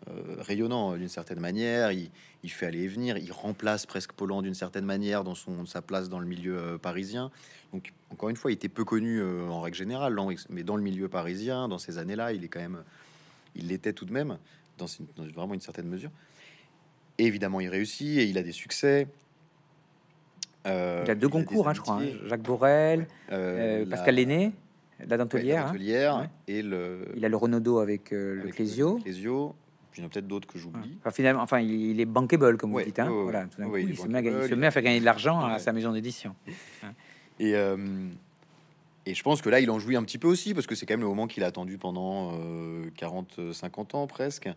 euh, 0.09 0.37
rayonnant 0.39 0.95
d'une 0.97 1.07
certaine 1.09 1.39
manière, 1.39 1.91
il, 1.91 2.09
il 2.43 2.49
fait 2.51 2.65
aller 2.65 2.81
et 2.83 2.87
venir, 2.87 3.17
il 3.17 3.31
remplace 3.31 3.85
presque 3.85 4.13
Paulan 4.13 4.41
d'une 4.41 4.55
certaine 4.55 4.85
manière 4.85 5.23
dans 5.23 5.35
son, 5.35 5.65
sa 5.65 5.81
place 5.81 6.09
dans 6.09 6.19
le 6.19 6.25
milieu 6.25 6.57
euh, 6.57 6.77
parisien. 6.77 7.29
Donc, 7.71 7.93
encore 8.09 8.29
une 8.29 8.35
fois, 8.35 8.51
il 8.51 8.55
était 8.55 8.67
peu 8.69 8.83
connu 8.83 9.19
euh, 9.19 9.47
en 9.47 9.61
règle 9.61 9.77
générale, 9.77 10.15
mais 10.49 10.63
dans 10.63 10.75
le 10.75 10.81
milieu 10.83 11.07
parisien, 11.07 11.67
dans 11.67 11.77
ces 11.77 11.97
années-là, 11.99 12.33
il 12.33 12.43
est 12.43 12.47
quand 12.47 12.59
même, 12.59 12.83
il 13.55 13.67
l'était 13.67 13.93
tout 13.93 14.05
de 14.05 14.11
même, 14.13 14.37
dans, 14.77 14.87
une- 14.87 15.05
dans 15.15 15.23
vraiment 15.33 15.53
une 15.53 15.61
certaine 15.61 15.87
mesure. 15.87 16.09
Et 17.17 17.25
évidemment, 17.27 17.59
il 17.59 17.69
réussit 17.69 18.17
et 18.17 18.25
il 18.25 18.37
a 18.39 18.43
des 18.43 18.51
succès. 18.51 19.07
Euh, 20.65 21.03
Il 21.05 21.11
a 21.11 21.15
deux 21.15 21.29
concours, 21.29 21.67
hein, 21.69 21.73
je 21.73 21.81
crois. 21.81 22.01
hein. 22.01 22.07
Jacques 22.27 22.41
Borel, 22.43 23.07
Euh, 23.31 23.81
euh, 23.81 23.85
la- 23.85 23.95
Pascal 23.97 24.15
Lenné, 24.15 24.51
la 24.99 25.05
ouais, 25.05 25.07
la 25.09 25.17
dentelière. 25.17 26.15
hein. 26.15 26.29
Et 26.47 26.61
le. 26.61 27.07
Il 27.15 27.25
a 27.25 27.29
le 27.29 27.37
Renaudot 27.37 27.79
avec 27.79 28.11
euh, 28.13 28.35
le 28.43 28.49
Clésio. 28.49 28.97
Clésio. 28.99 29.55
Puis 29.91 29.99
il 29.99 30.03
y 30.03 30.05
en 30.05 30.07
a 30.07 30.09
peut-être 30.11 30.27
d'autres 30.27 30.47
que 30.47 30.57
j'oublie. 30.57 30.95
Enfin, 30.99 31.11
finalement, 31.11 31.41
enfin, 31.41 31.59
il 31.59 31.99
est 31.99 32.05
bankable, 32.05 32.57
comme 32.57 32.73
Ouais, 32.73 32.83
vous 32.83 32.89
dites. 32.89 32.99
hein. 32.99 33.09
ouais, 33.11 33.23
voilà, 33.23 33.45
tout 33.45 33.59
d'un 33.61 33.67
ouais, 33.67 33.83
coup, 33.83 33.89
il 33.89 33.97
se 33.97 34.07
met 34.07 34.19
à, 34.19 34.21
gagner- 34.21 34.29
il 34.29 34.31
bankable, 34.35 34.49
se 34.49 34.53
il- 34.55 34.59
met 34.59 34.67
à 34.67 34.71
faire 34.71 34.83
gagner 34.83 34.99
de 35.01 35.05
l'argent 35.05 35.39
à 35.41 35.59
sa 35.59 35.73
maison 35.73 35.91
d'édition. 35.91 36.33
Et, 37.39 37.55
euh, 37.55 37.75
et 39.05 39.15
je 39.15 39.23
pense 39.23 39.41
que 39.41 39.49
là, 39.49 39.59
il 39.59 39.69
en 39.71 39.79
jouit 39.79 39.95
un 39.95 40.03
petit 40.03 40.19
peu 40.19 40.27
aussi, 40.27 40.53
parce 40.53 40.67
que 40.67 40.75
c'est 40.75 40.85
quand 40.85 40.93
même 40.93 41.01
le 41.01 41.07
moment 41.07 41.25
qu'il 41.25 41.43
a 41.43 41.47
attendu 41.47 41.77
pendant 41.79 42.33
euh, 42.39 42.85
40, 42.97 43.51
50 43.51 43.95
ans 43.95 44.05
presque. 44.07 44.47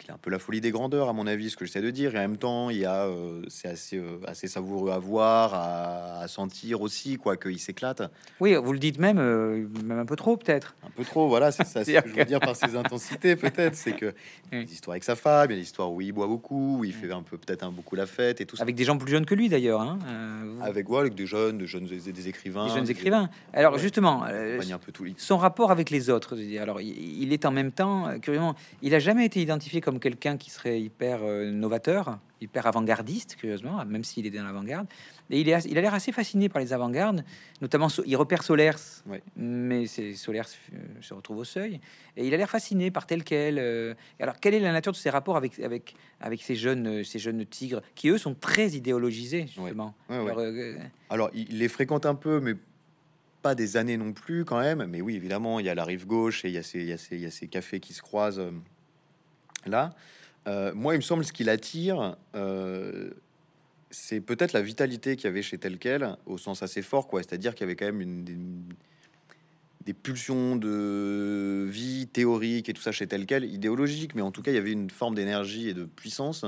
Donc 0.00 0.06
il 0.08 0.10
a 0.12 0.14
un 0.14 0.18
peu 0.18 0.30
la 0.30 0.38
folie 0.38 0.62
des 0.62 0.70
grandeurs, 0.70 1.10
à 1.10 1.12
mon 1.12 1.26
avis, 1.26 1.50
ce 1.50 1.58
que 1.58 1.66
j'essaie 1.66 1.82
de 1.82 1.90
dire. 1.90 2.14
Et 2.14 2.18
en 2.18 2.22
même 2.22 2.38
temps, 2.38 2.70
il 2.70 2.78
y 2.78 2.86
a, 2.86 3.04
euh, 3.04 3.42
c'est 3.48 3.68
assez, 3.68 3.98
euh, 3.98 4.18
assez 4.26 4.48
savoureux 4.48 4.90
à 4.92 4.98
voir, 4.98 5.52
à, 5.52 6.20
à 6.22 6.28
sentir 6.28 6.80
aussi, 6.80 7.16
quoi, 7.18 7.36
qu'il 7.36 7.58
s'éclate. 7.58 8.02
Oui, 8.40 8.54
vous 8.54 8.72
le 8.72 8.78
dites 8.78 8.98
même, 8.98 9.18
euh, 9.18 9.66
même 9.84 9.98
un 9.98 10.06
peu 10.06 10.16
trop, 10.16 10.38
peut-être. 10.38 10.74
Un 10.86 10.90
peu 10.90 11.04
trop, 11.04 11.28
voilà, 11.28 11.52
c'est 11.52 11.66
ça. 11.66 11.84
ce 11.84 11.90
que 11.90 12.08
je 12.08 12.14
veux 12.14 12.24
dire 12.24 12.40
par 12.40 12.56
ses 12.56 12.74
intensités, 12.76 13.36
peut-être. 13.36 13.74
C'est 13.74 13.92
que 13.92 14.14
il 14.50 14.54
y 14.54 14.56
a 14.56 14.60
Oui. 14.60 14.64
des 14.64 14.72
histoires 14.72 14.94
avec 14.94 15.04
sa 15.04 15.16
femme, 15.16 15.50
il 15.50 15.52
y 15.52 15.56
a 15.56 15.58
des 15.58 15.66
histoires 15.66 15.92
où 15.92 16.00
il 16.00 16.12
boit 16.12 16.26
beaucoup, 16.26 16.78
où 16.78 16.84
il 16.84 16.94
fait 16.94 17.12
un 17.12 17.22
peu, 17.22 17.36
peut-être 17.36 17.62
un 17.64 17.70
beaucoup 17.70 17.94
la 17.94 18.06
fête 18.06 18.40
et 18.40 18.46
tout 18.46 18.56
ça. 18.56 18.62
Avec 18.62 18.76
des 18.76 18.84
gens 18.84 18.96
plus 18.96 19.10
jeunes 19.12 19.26
que 19.26 19.34
lui, 19.34 19.50
d'ailleurs. 19.50 19.82
hein. 19.82 19.98
Vous- 20.44 20.62
Avec 20.64 20.86
quoi 20.86 21.00
Avec 21.00 21.14
des 21.14 21.26
jeunes, 21.26 21.58
des 21.58 21.66
jeunes, 21.66 21.84
des, 21.84 22.10
des 22.12 22.28
écrivains. 22.28 22.68
des 22.68 22.72
jeunes 22.74 22.84
des- 22.84 22.92
écrivains. 22.92 23.28
Alors, 23.52 23.74
Ouais. 23.74 23.78
justement, 23.78 24.22
un 24.24 24.78
peu 24.78 24.92
tout. 24.92 25.04
son 25.18 25.36
rapport 25.36 25.70
avec 25.70 25.90
les 25.90 26.08
autres. 26.08 26.36
Alors, 26.58 26.80
il, 26.80 27.22
il 27.22 27.32
est 27.34 27.44
en 27.44 27.50
même 27.50 27.70
temps, 27.72 28.18
curieusement, 28.22 28.54
il 28.80 28.94
a 28.94 28.98
jamais 28.98 29.26
été 29.26 29.40
identifié 29.42 29.80
comme 29.80 29.89
quelqu'un 29.98 30.36
qui 30.36 30.50
serait 30.50 30.80
hyper 30.80 31.20
euh, 31.22 31.50
novateur, 31.50 32.18
hyper 32.40 32.66
avant-gardiste, 32.66 33.36
curieusement, 33.36 33.84
même 33.84 34.04
s'il 34.04 34.24
est 34.26 34.30
dans 34.30 34.44
l'avant-garde. 34.44 34.86
Et 35.30 35.40
il, 35.40 35.48
est, 35.48 35.54
as- 35.54 35.66
il 35.66 35.76
a 35.76 35.80
l'air 35.80 35.94
assez 35.94 36.12
fasciné 36.12 36.48
par 36.48 36.62
les 36.62 36.72
avant-gardes, 36.72 37.24
notamment, 37.60 37.88
So- 37.88 38.02
il 38.06 38.16
repère 38.16 38.42
Solers, 38.42 38.76
Ouais. 39.06 39.22
mais 39.36 39.86
c'est 39.86 40.14
Solers 40.14 40.42
euh, 40.74 40.78
se 41.00 41.12
retrouve 41.14 41.38
au 41.38 41.44
seuil, 41.44 41.80
et 42.16 42.26
il 42.26 42.32
a 42.32 42.36
l'air 42.36 42.48
fasciné 42.50 42.90
par 42.90 43.06
tel 43.06 43.24
quel. 43.24 43.58
euh, 43.58 43.94
alors, 44.20 44.38
quelle 44.38 44.54
est 44.54 44.60
la 44.60 44.72
nature 44.72 44.92
de 44.92 44.96
ses 44.96 45.10
rapports 45.10 45.36
avec, 45.36 45.58
avec, 45.60 45.94
avec 46.20 46.42
ces, 46.42 46.54
jeunes, 46.56 46.86
euh, 46.86 47.04
ces 47.04 47.18
jeunes 47.18 47.44
tigres, 47.46 47.82
qui 47.94 48.08
eux 48.08 48.18
sont 48.18 48.34
très 48.34 48.68
idéologisés, 48.70 49.46
justement? 49.46 49.94
Ouais, 50.08 50.18
ouais. 50.20 50.30
Alors, 50.30 50.82
Alors, 51.10 51.30
il 51.34 51.58
les 51.58 51.68
fréquente 51.68 52.06
un 52.06 52.14
peu, 52.14 52.40
mais 52.40 52.54
pas 53.42 53.54
des 53.54 53.78
années 53.78 53.96
non 53.96 54.12
plus 54.12 54.44
quand 54.44 54.60
même. 54.60 54.84
Mais 54.84 55.00
oui, 55.00 55.16
évidemment, 55.16 55.60
il 55.60 55.66
y 55.66 55.70
a 55.70 55.74
la 55.74 55.84
rive 55.84 56.06
gauche 56.06 56.44
et 56.44 56.48
il 56.48 56.54
y 56.54 56.58
a 56.58 56.62
ces, 56.62 56.80
il 56.80 56.86
y 56.88 56.92
a 56.92 56.98
ces, 56.98 57.14
il 57.16 57.22
y 57.22 57.26
a 57.26 57.30
ces 57.30 57.48
cafés 57.48 57.80
qui 57.80 57.94
se 57.94 58.02
croisent 58.02 58.38
là. 59.66 59.94
Euh, 60.46 60.72
moi, 60.74 60.94
il 60.94 60.98
me 60.98 61.02
semble 61.02 61.24
ce 61.24 61.32
qui 61.32 61.44
l'attire, 61.44 62.16
euh, 62.34 63.10
c'est 63.90 64.20
peut-être 64.20 64.52
la 64.52 64.62
vitalité 64.62 65.16
qu'il 65.16 65.24
y 65.24 65.28
avait 65.28 65.42
chez 65.42 65.58
tel 65.58 65.78
quel, 65.78 66.16
au 66.26 66.38
sens 66.38 66.62
assez 66.62 66.82
fort, 66.82 67.08
quoi. 67.08 67.22
C'est-à-dire 67.22 67.54
qu'il 67.54 67.62
y 67.62 67.64
avait 67.64 67.76
quand 67.76 67.86
même 67.86 68.00
une, 68.00 68.24
des, 69.84 69.94
pulsions 69.94 70.56
de 70.56 71.66
vie 71.68 72.06
théorique 72.06 72.68
et 72.68 72.72
tout 72.72 72.82
ça 72.82 72.92
chez 72.92 73.06
tel 73.06 73.26
quel, 73.26 73.44
idéologique, 73.44 74.14
mais 74.14 74.22
en 74.22 74.30
tout 74.30 74.42
cas, 74.42 74.52
il 74.52 74.54
y 74.54 74.58
avait 74.58 74.72
une 74.72 74.90
forme 74.90 75.14
d'énergie 75.14 75.68
et 75.68 75.74
de 75.74 75.84
puissance. 75.84 76.44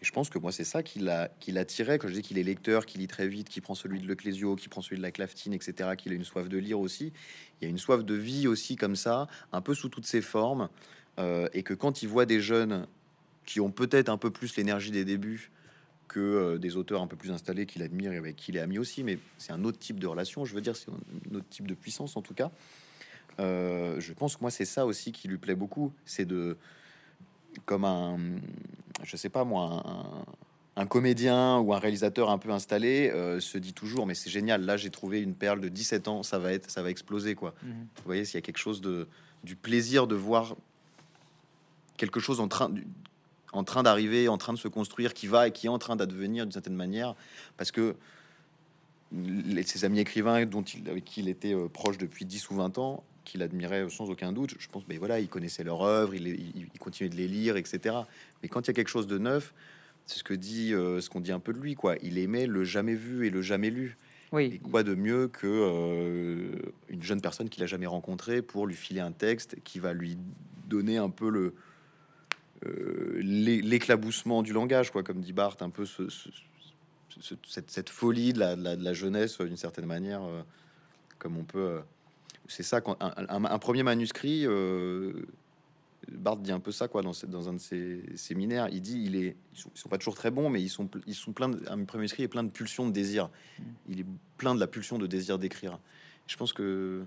Et 0.00 0.04
je 0.04 0.12
pense 0.12 0.30
que 0.30 0.38
moi, 0.38 0.52
c'est 0.52 0.64
ça 0.64 0.82
qui 0.82 1.00
l'a 1.00 1.28
qui 1.40 1.52
l'attirait. 1.52 1.98
Quand 1.98 2.08
je 2.08 2.14
dis 2.14 2.22
qu'il 2.22 2.38
est 2.38 2.42
lecteur, 2.42 2.86
qu'il 2.86 3.00
lit 3.00 3.08
très 3.08 3.26
vite, 3.26 3.48
qu'il 3.48 3.62
prend 3.62 3.74
celui 3.74 4.00
de 4.00 4.06
Leclésio, 4.06 4.54
qui 4.54 4.68
prend 4.68 4.82
celui 4.82 4.98
de 4.98 5.02
la 5.02 5.10
Claftine, 5.10 5.52
etc., 5.52 5.90
qu'il 5.96 6.12
a 6.12 6.14
une 6.14 6.24
soif 6.24 6.48
de 6.48 6.58
lire 6.58 6.78
aussi. 6.78 7.12
Il 7.60 7.64
y 7.64 7.66
a 7.66 7.70
une 7.70 7.78
soif 7.78 8.04
de 8.04 8.14
vie 8.14 8.46
aussi 8.46 8.76
comme 8.76 8.94
ça, 8.94 9.26
un 9.52 9.60
peu 9.60 9.74
sous 9.74 9.88
toutes 9.88 10.06
ses 10.06 10.20
formes. 10.22 10.68
Euh, 11.18 11.48
et 11.54 11.62
que 11.62 11.74
quand 11.74 12.02
il 12.02 12.08
voit 12.08 12.26
des 12.26 12.40
jeunes 12.40 12.86
qui 13.44 13.60
ont 13.60 13.70
peut-être 13.70 14.08
un 14.08 14.18
peu 14.18 14.30
plus 14.30 14.56
l'énergie 14.56 14.90
des 14.90 15.04
débuts 15.04 15.50
que 16.08 16.20
euh, 16.20 16.58
des 16.58 16.76
auteurs 16.76 17.00
un 17.00 17.06
peu 17.06 17.16
plus 17.16 17.30
installés 17.30 17.66
qu'il 17.66 17.82
admire 17.82 18.12
et 18.12 18.16
avec 18.16 18.36
qui 18.36 18.52
il 18.52 18.56
est 18.56 18.60
ami 18.60 18.78
aussi, 18.78 19.02
mais 19.02 19.18
c'est 19.38 19.52
un 19.52 19.64
autre 19.64 19.78
type 19.78 19.98
de 19.98 20.06
relation, 20.06 20.44
je 20.44 20.54
veux 20.54 20.60
dire, 20.60 20.76
c'est 20.76 20.90
un 20.90 21.34
autre 21.34 21.48
type 21.48 21.66
de 21.66 21.74
puissance 21.74 22.16
en 22.16 22.22
tout 22.22 22.34
cas. 22.34 22.50
Euh, 23.38 24.00
je 24.00 24.12
pense 24.12 24.36
que 24.36 24.40
moi, 24.40 24.50
c'est 24.50 24.64
ça 24.64 24.86
aussi 24.86 25.12
qui 25.12 25.28
lui 25.28 25.38
plaît 25.38 25.54
beaucoup, 25.54 25.92
c'est 26.04 26.24
de, 26.24 26.56
comme 27.64 27.84
un, 27.84 28.18
je 29.02 29.16
sais 29.16 29.28
pas 29.28 29.44
moi, 29.44 29.82
un, 29.84 30.82
un 30.82 30.86
comédien 30.86 31.58
ou 31.58 31.72
un 31.74 31.78
réalisateur 31.78 32.30
un 32.30 32.38
peu 32.38 32.50
installé 32.50 33.10
euh, 33.10 33.40
se 33.40 33.58
dit 33.58 33.72
toujours, 33.72 34.06
mais 34.06 34.14
c'est 34.14 34.30
génial, 34.30 34.62
là 34.62 34.76
j'ai 34.76 34.90
trouvé 34.90 35.20
une 35.20 35.34
perle 35.34 35.60
de 35.60 35.68
17 35.68 36.08
ans, 36.08 36.22
ça 36.22 36.38
va 36.38 36.52
être, 36.52 36.70
ça 36.70 36.82
va 36.82 36.90
exploser 36.90 37.34
quoi. 37.34 37.54
Mhm. 37.62 37.86
Vous 37.96 38.02
voyez, 38.04 38.24
s'il 38.24 38.34
y 38.34 38.38
a 38.38 38.42
quelque 38.42 38.58
chose 38.58 38.80
de, 38.80 39.08
du 39.42 39.56
plaisir 39.56 40.06
de 40.06 40.14
voir 40.14 40.56
quelque 41.96 42.20
chose 42.20 42.40
en 42.40 42.48
train, 42.48 42.72
en 43.52 43.64
train 43.64 43.82
d'arriver, 43.82 44.28
en 44.28 44.38
train 44.38 44.52
de 44.52 44.58
se 44.58 44.68
construire, 44.68 45.14
qui 45.14 45.26
va 45.26 45.48
et 45.48 45.52
qui 45.52 45.66
est 45.66 45.70
en 45.70 45.78
train 45.78 45.96
d'advenir 45.96 46.44
d'une 46.44 46.52
certaine 46.52 46.74
manière, 46.74 47.14
parce 47.56 47.70
que 47.70 47.96
les, 49.12 49.62
ses 49.62 49.84
amis 49.84 50.00
écrivains 50.00 50.44
dont 50.46 50.62
il, 50.62 50.88
avec 50.88 51.04
qui 51.04 51.20
il 51.20 51.28
était 51.28 51.54
euh, 51.54 51.68
proche 51.68 51.96
depuis 51.98 52.24
10 52.24 52.50
ou 52.50 52.56
20 52.56 52.78
ans, 52.78 53.04
qu'il 53.24 53.42
admirait 53.42 53.88
sans 53.90 54.08
aucun 54.10 54.32
doute, 54.32 54.54
je 54.58 54.68
pense, 54.68 54.84
mais 54.88 54.98
voilà, 54.98 55.18
il 55.18 55.28
connaissait 55.28 55.64
leur 55.64 55.82
œuvre, 55.82 56.14
il, 56.14 56.26
il, 56.28 56.68
il 56.72 56.78
continuait 56.78 57.10
de 57.10 57.16
les 57.16 57.28
lire, 57.28 57.56
etc. 57.56 57.96
Mais 58.42 58.48
quand 58.48 58.62
il 58.62 58.66
y 58.68 58.70
a 58.70 58.74
quelque 58.74 58.88
chose 58.88 59.06
de 59.06 59.18
neuf, 59.18 59.52
c'est 60.06 60.18
ce 60.18 60.24
que 60.24 60.34
dit, 60.34 60.72
euh, 60.72 61.00
ce 61.00 61.10
qu'on 61.10 61.20
dit 61.20 61.32
un 61.32 61.40
peu 61.40 61.52
de 61.52 61.58
lui, 61.58 61.74
quoi. 61.74 61.96
Il 62.00 62.16
aimait 62.18 62.46
le 62.46 62.64
jamais 62.64 62.94
vu 62.94 63.26
et 63.26 63.30
le 63.30 63.42
jamais 63.42 63.70
lu. 63.70 63.98
Et 64.32 64.34
Oui, 64.34 64.60
quoi 64.60 64.82
de 64.82 64.94
mieux 64.94 65.28
que 65.28 65.46
euh, 65.46 66.52
une 66.88 67.02
jeune 67.02 67.20
personne 67.20 67.48
qu'il 67.48 67.62
a 67.62 67.66
jamais 67.66 67.86
rencontrée 67.86 68.42
pour 68.42 68.66
lui 68.66 68.76
filer 68.76 69.00
un 69.00 69.12
texte 69.12 69.56
qui 69.64 69.78
va 69.78 69.92
lui 69.92 70.16
donner 70.68 70.96
un 70.96 71.10
peu 71.10 71.28
le 71.28 71.54
l'éclaboussement 72.62 74.42
du 74.42 74.52
langage, 74.52 74.90
quoi, 74.90 75.02
comme 75.02 75.20
dit 75.20 75.32
Barthes, 75.32 75.62
un 75.62 75.70
peu 75.70 75.84
ce, 75.86 76.08
ce- 76.08 76.28
ce- 77.20 77.34
cette, 77.48 77.70
cette 77.70 77.88
folie 77.90 78.32
de 78.32 78.38
la, 78.38 78.56
de 78.56 78.62
la- 78.62 78.76
de 78.76 78.84
la 78.84 78.92
jeunesse 78.92 79.40
d'une 79.40 79.56
certaine 79.56 79.86
manière, 79.86 80.22
euh, 80.24 80.42
comme 81.18 81.36
on 81.36 81.44
peut. 81.44 81.58
euh, 81.58 81.80
c'est 82.48 82.62
ça, 82.62 82.80
quand 82.80 82.96
un, 83.00 83.12
un- 83.28 83.44
un 83.44 83.58
premier 83.58 83.82
manuscrit, 83.82 84.46
euh, 84.46 85.12
Barthes 86.08 86.42
dit 86.42 86.52
un 86.52 86.60
peu 86.60 86.70
ça, 86.70 86.86
quoi, 86.86 87.02
dans, 87.02 87.10
dans 87.26 87.48
un 87.48 87.54
de 87.54 87.58
ses 87.58 88.00
séminaires. 88.14 88.68
Il 88.70 88.80
dit, 88.80 89.02
il 89.04 89.16
est, 89.16 89.34
ils 89.54 89.58
sont, 89.58 89.70
ils 89.74 89.78
sont 89.78 89.88
pas 89.88 89.98
toujours 89.98 90.14
très 90.14 90.30
bons, 90.30 90.48
mais 90.50 90.62
ils 90.62 90.68
sont, 90.68 90.88
ils 91.06 91.14
sont 91.16 91.32
plein. 91.32 91.48
De, 91.48 91.58
un 91.68 91.84
premier 91.84 92.02
manuscrit 92.02 92.22
est 92.22 92.28
plein 92.28 92.44
de 92.44 92.50
pulsions 92.50 92.86
de 92.86 92.92
désir. 92.92 93.28
Il 93.88 94.00
est 94.00 94.06
plein 94.36 94.54
de 94.54 94.60
la 94.60 94.68
pulsion 94.68 94.98
de 94.98 95.06
désir 95.08 95.38
d'écrire. 95.40 95.80
Je 96.28 96.36
pense 96.36 96.52
que 96.52 97.04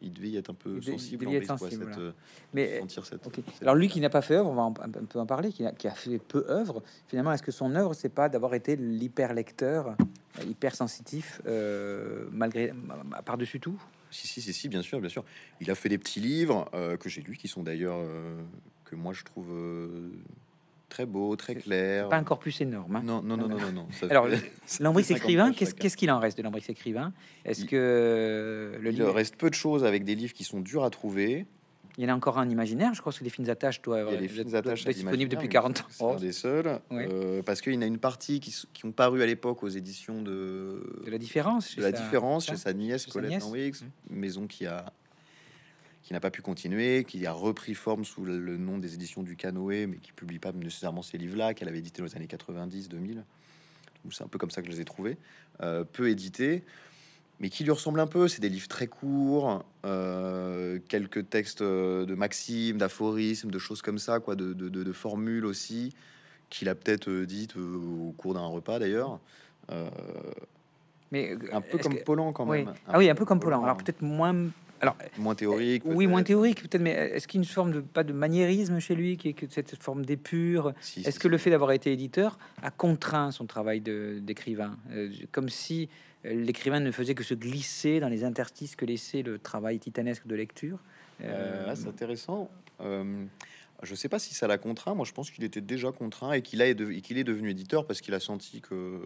il 0.00 0.12
devait 0.12 0.28
y 0.30 0.36
être 0.36 0.50
un 0.50 0.54
peu 0.54 0.80
sensible, 0.80 1.24
il 1.24 1.28
en 1.28 1.30
devait 1.32 1.44
être 1.44 1.48
Brice, 1.48 1.58
quoi, 1.58 1.70
sensible, 1.70 1.90
cette, 1.92 1.98
euh, 2.02 2.12
mais 2.54 2.78
sentir 2.80 3.06
cette. 3.06 3.26
Ok. 3.26 3.34
cette- 3.52 3.62
Alors 3.62 3.74
lui 3.74 3.88
qui 3.88 4.00
n'a 4.00 4.10
pas 4.10 4.22
fait 4.22 4.34
œuvre, 4.36 4.50
on 4.50 4.54
va 4.54 4.62
un 4.62 4.90
peu 5.04 5.18
en 5.18 5.26
parler, 5.26 5.52
qui 5.52 5.64
a, 5.66 5.72
qui 5.72 5.88
a 5.88 5.92
fait 5.92 6.18
peu 6.18 6.44
œuvre. 6.48 6.82
Finalement, 7.08 7.32
est-ce 7.32 7.42
que 7.42 7.52
son 7.52 7.74
œuvre, 7.74 7.94
c'est 7.94 8.08
pas 8.08 8.28
d'avoir 8.28 8.54
été 8.54 8.76
l'hyper 8.76 9.34
lecteur, 9.34 9.96
hyper 10.46 10.74
sensitif, 10.74 11.40
euh, 11.46 12.26
malgré 12.32 12.72
par 13.24 13.36
dessus 13.38 13.60
tout? 13.60 13.80
Si, 14.10 14.26
si, 14.26 14.40
si, 14.40 14.52
si, 14.54 14.68
bien 14.68 14.82
sûr, 14.82 15.00
bien 15.00 15.10
sûr. 15.10 15.24
Il 15.60 15.70
a 15.70 15.74
fait 15.74 15.88
des 15.90 15.98
petits 15.98 16.20
livres 16.20 16.68
euh, 16.74 16.96
que 16.96 17.08
j'ai 17.08 17.20
lus, 17.20 17.36
qui 17.36 17.48
sont 17.48 17.62
d'ailleurs 17.62 17.98
euh, 17.98 18.40
que 18.84 18.96
moi 18.96 19.12
je 19.12 19.22
trouve 19.24 19.50
euh, 19.52 20.10
très 20.88 21.06
beaux, 21.06 21.36
très 21.36 21.54
clairs. 21.54 22.08
Pas 22.08 22.16
un 22.16 22.24
corpus 22.24 22.60
énorme. 22.60 22.96
hein. 22.96 23.02
Non, 23.04 23.22
non, 23.22 23.36
non, 23.36 23.48
non, 23.48 23.58
non, 23.58 23.72
non. 23.72 23.86
ça 23.92 24.06
Alors, 24.10 24.28
50 24.66 25.10
écrivain, 25.10 25.52
qu'est-ce 25.52 25.96
qu'il 25.96 26.10
en 26.10 26.18
reste 26.18 26.38
de 26.38 26.42
Lambris 26.42 26.64
écrivain? 26.68 27.12
Est-ce 27.44 27.62
Il- 27.62 27.66
que 27.68 27.76
euh, 27.76 28.78
le 28.80 28.90
Il 28.90 28.96
livre, 28.96 29.12
reste 29.12 29.36
peu 29.36 29.50
de 29.50 29.54
choses 29.54 29.84
avec 29.84 30.04
des 30.04 30.14
livres 30.14 30.32
qui 30.32 30.44
sont 30.44 30.60
durs 30.60 30.84
à 30.84 30.90
trouver. 30.90 31.46
il 31.98 32.04
y 32.04 32.06
en 32.06 32.12
a 32.12 32.16
encore 32.16 32.38
un 32.38 32.48
imaginaire 32.48 32.94
Je 32.94 33.00
crois 33.00 33.12
que 33.12 33.22
les 33.24 33.30
fines 33.30 33.50
attaches 33.50 33.82
doivent 33.82 34.08
Il 34.12 34.24
être 34.24 34.86
disponibles 34.88 35.30
depuis 35.30 35.44
mais 35.46 35.52
40 35.52 35.80
ans. 35.80 35.84
C'est 35.90 36.04
un 36.04 36.14
des 36.16 36.32
seuls. 36.32 36.80
Euh, 36.92 37.42
parce 37.42 37.60
qu'il 37.60 37.74
y 37.74 37.76
en 37.76 37.82
a 37.82 37.86
une 37.86 37.98
partie 37.98 38.40
qui, 38.40 38.54
qui 38.72 38.86
ont 38.86 38.92
paru 38.92 39.22
à 39.22 39.26
l'époque 39.26 39.62
aux 39.62 39.68
éditions 39.68 40.22
de, 40.22 41.02
de 41.04 41.10
la 41.10 41.18
différence. 41.18 41.68
de 41.70 41.74
chez 41.74 41.80
la 41.82 41.90
sa- 41.96 42.02
différence 42.04 42.46
ça 42.46 42.52
chez 42.52 42.58
sa 42.58 42.72
nièce 42.72 43.06
Colette 43.06 43.30
nièce 43.30 43.44
Henrix, 43.44 43.72
Mm. 44.10 44.16
maison 44.16 44.46
qui 44.46 44.64
a 44.66 44.86
qui 46.08 46.14
n'a 46.14 46.20
pas 46.20 46.30
pu 46.30 46.40
continuer, 46.40 47.04
qui 47.04 47.26
a 47.26 47.32
repris 47.32 47.74
forme 47.74 48.02
sous 48.02 48.24
le- 48.24 48.56
nom 48.56 48.78
des 48.78 48.94
éditions 48.94 49.22
du 49.22 49.36
Canoë, 49.36 49.86
mais 49.86 49.98
qui 49.98 50.12
publie 50.12 50.38
pas 50.38 50.52
nécessairement 50.52 51.02
ces 51.02 51.18
livres-là, 51.18 51.52
qu'elle 51.52 51.68
avait 51.68 51.80
édité 51.80 52.00
dans 52.00 52.06
les 52.08 52.16
années 52.16 52.26
90-2000. 52.26 53.16
Donc 53.16 54.14
c'est 54.14 54.24
un 54.24 54.26
peu 54.26 54.38
comme 54.38 54.50
ça 54.50 54.62
que 54.62 54.68
je 54.68 54.72
les 54.72 54.80
ai 54.80 54.86
trouvés. 54.86 55.18
Euh, 55.60 55.84
peu 55.84 56.08
édités, 56.08 56.64
mais 57.40 57.50
qui 57.50 57.62
lui 57.62 57.72
ressemblent 57.72 58.00
un 58.00 58.06
peu. 58.06 58.26
C'est 58.26 58.40
des 58.40 58.48
livres 58.48 58.68
très 58.68 58.86
courts, 58.86 59.62
euh, 59.84 60.78
quelques 60.88 61.28
textes 61.28 61.60
euh, 61.60 62.06
de 62.06 62.14
maximes, 62.14 62.78
d'aphorismes, 62.78 63.50
de 63.50 63.58
choses 63.58 63.82
comme 63.82 63.98
ça, 63.98 64.18
quoi, 64.18 64.34
de, 64.34 64.54
de, 64.54 64.70
de- 64.70 64.84
de 64.84 64.92
formules 64.92 65.44
aussi, 65.44 65.92
qu'il 66.48 66.70
a 66.70 66.74
peut-être 66.74 67.10
dites 67.24 67.54
au 67.58 68.14
cours 68.16 68.32
d'un 68.32 68.46
repas 68.46 68.78
d'ailleurs. 68.78 69.20
Euh, 69.70 69.90
Mais 71.12 71.36
un 71.52 71.60
peu 71.60 71.76
comme 71.76 71.96
que- 71.96 72.02
Polan 72.02 72.32
quand 72.32 72.48
oui. 72.48 72.64
même. 72.64 72.72
Ah 72.86 72.96
oui, 72.96 73.10
un 73.10 73.14
peu 73.14 73.26
comme 73.26 73.40
Polan. 73.40 73.62
Alors 73.62 73.76
peut-être 73.76 74.00
moins. 74.00 74.34
Alors 74.80 74.96
moins 75.18 75.34
théorique. 75.34 75.82
oui, 75.84 76.06
moins 76.06 76.22
théorique 76.22 76.62
peut-être, 76.62 76.80
mais 76.82 76.92
est-ce 76.92 77.26
qu'il 77.26 77.40
y 77.40 77.42
a 77.42 77.44
une 77.44 77.48
forme 77.52 77.72
de 77.72 77.80
pas 77.80 78.04
de 78.04 78.12
maniérisme 78.12 78.78
chez 78.78 78.94
lui, 78.94 79.16
qui 79.16 79.28
est 79.28 79.32
que 79.32 79.46
cette 79.50 79.74
forme 79.82 80.04
d'épure? 80.04 80.72
Si, 80.80 81.00
Est-ce 81.00 81.12
si, 81.12 81.18
que 81.18 81.22
si. 81.22 81.28
le 81.28 81.38
fait 81.38 81.50
d'avoir 81.50 81.72
été 81.72 81.92
éditeur 81.92 82.38
a 82.62 82.70
contraint 82.70 83.30
son 83.32 83.46
travail 83.46 83.80
d'écrivain? 83.80 84.76
Euh, 84.92 85.10
Comme 85.32 85.48
si 85.48 85.88
euh, 86.24 86.32
l'écrivain 86.34 86.80
ne 86.80 86.90
faisait 86.92 87.14
que 87.14 87.24
se 87.24 87.34
glisser 87.34 87.98
dans 88.00 88.08
les 88.08 88.24
interstices 88.24 88.76
que 88.76 88.84
laissait 88.84 89.22
le 89.22 89.38
travail 89.38 89.78
titanesque 89.78 90.26
de 90.26 90.34
lecture. 90.34 90.78
Euh, 91.20 91.24
Euh, 91.24 91.66
ah, 91.68 91.74
c'est 91.76 91.88
intéressant. 91.88 92.48
Euh, 92.80 93.24
je 93.82 93.94
sais 93.96 94.08
pas 94.08 94.18
si 94.20 94.34
ça 94.34 94.46
l'a 94.46 94.58
contraint. 94.58 94.94
Moi, 94.94 95.04
je 95.04 95.12
pense 95.12 95.30
qu'il 95.32 95.42
était 95.44 95.60
déjà 95.60 95.90
contraint 95.92 96.32
et 96.32 96.42
qu'il 96.42 96.60
qu'il 97.02 97.18
est 97.18 97.24
devenu 97.24 97.50
éditeur 97.50 97.84
parce 97.86 98.00
qu'il 98.00 98.14
a 98.14 98.20
senti 98.20 98.60
que 98.60 98.74
euh, 98.74 99.00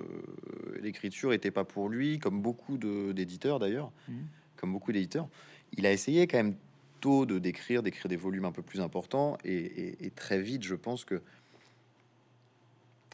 l'écriture 0.83 1.33
était 1.33 1.51
pas 1.51 1.65
pour 1.65 1.89
lui, 1.89 2.19
comme 2.19 2.41
beaucoup 2.43 2.77
d'éditeurs 2.79 3.59
d'ailleurs, 3.59 3.91
Mhm. 4.09 4.27
comme 4.57 4.73
beaucoup 4.73 4.93
d'éditeurs. 4.93 5.29
Il 5.77 5.87
a 5.87 5.93
essayé 5.93 6.27
quand 6.27 6.39
même 6.39 6.57
tôt 7.01 7.27
de 7.27 7.39
d'écrire, 7.39 7.83
d'écrire 7.83 8.09
des 8.09 8.17
volumes 8.17 8.45
un 8.45 8.53
peu 8.53 8.63
plus 8.63 8.81
importants 8.81 9.37
et, 9.45 10.13
très 10.15 10.41
vite, 10.41 10.63
je 10.63 10.75
pense 10.75 11.05
que, 11.05 11.21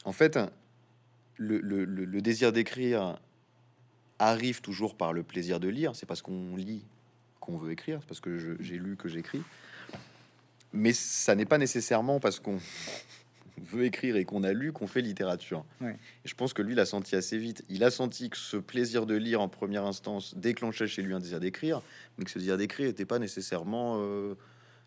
en 0.04 0.12
fait, 0.12 0.38
le, 1.36 1.58
le- 1.60 2.20
désir 2.20 2.52
d'écrire 2.52 3.18
arrive 4.18 4.60
toujours 4.60 4.96
par 4.96 5.12
le 5.12 5.22
plaisir 5.22 5.60
de 5.60 5.68
lire. 5.68 5.94
C'est 5.94 6.06
parce 6.06 6.22
qu'on 6.22 6.56
lit 6.56 6.84
qu'on 7.40 7.56
veut 7.56 7.72
écrire, 7.72 7.98
c'est 8.00 8.08
parce 8.08 8.20
que 8.20 8.56
j'ai 8.60 8.76
lu 8.76 8.96
que 8.96 9.08
j'écris. 9.08 9.42
Mais 10.72 10.92
ça 10.92 11.34
n'est 11.34 11.46
pas 11.46 11.58
nécessairement 11.58 12.20
parce 12.20 12.40
qu'on 12.40 12.58
veut 13.64 13.84
écrire 13.84 14.16
et 14.16 14.24
qu'on 14.24 14.42
a 14.44 14.52
lu 14.52 14.72
qu'on 14.72 14.86
fait 14.86 15.00
littérature. 15.00 15.64
Ouais. 15.80 15.96
Et 16.24 16.28
je 16.28 16.34
pense 16.34 16.52
que 16.52 16.62
lui 16.62 16.74
l'a 16.74 16.86
senti 16.86 17.16
assez 17.16 17.38
vite. 17.38 17.64
Il 17.68 17.84
a 17.84 17.90
senti 17.90 18.30
que 18.30 18.36
ce 18.36 18.56
plaisir 18.56 19.06
de 19.06 19.14
lire 19.14 19.40
en 19.40 19.48
première 19.48 19.84
instance 19.84 20.36
déclenchait 20.36 20.86
chez 20.86 21.02
lui 21.02 21.14
un 21.14 21.20
désir 21.20 21.40
d'écrire, 21.40 21.82
mais 22.16 22.24
que 22.24 22.30
ce 22.30 22.38
désir 22.38 22.56
d'écrire 22.56 22.86
n'était 22.86 23.04
pas 23.04 23.18
nécessairement 23.18 23.98
euh, 24.00 24.34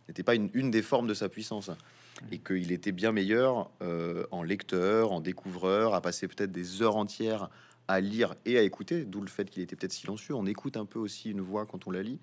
n'était 0.08 0.24
pas 0.24 0.36
une, 0.36 0.50
une 0.54 0.72
des 0.72 0.82
formes 0.82 1.08
de 1.08 1.14
sa 1.14 1.30
puissance. 1.30 1.72
Et 2.32 2.38
qu'il 2.38 2.72
était 2.72 2.92
bien 2.92 3.12
meilleur 3.12 3.72
euh, 3.82 4.26
en 4.30 4.44
lecteur, 4.44 5.12
en 5.12 5.22
découvreur, 5.22 5.96
à 5.96 6.02
passer 6.02 6.28
peut-être 6.28 6.52
des 6.52 6.84
heures 6.84 6.98
entières 6.98 7.50
à 7.88 8.00
lire 8.00 8.36
et 8.46 8.58
à 8.58 8.62
écouter, 8.62 9.06
d'où 9.06 9.22
le 9.22 9.28
fait 9.28 9.50
qu'il 9.50 9.64
était 9.64 9.76
peut-être 9.76 9.92
silencieux. 9.92 10.36
On 10.36 10.46
écoute 10.46 10.78
un 10.78 10.86
peu 10.86 11.00
aussi 11.00 11.32
une 11.32 11.42
voix 11.42 11.66
quand 11.66 11.88
on 11.88 11.92
la 11.92 12.04
lit. 12.04 12.20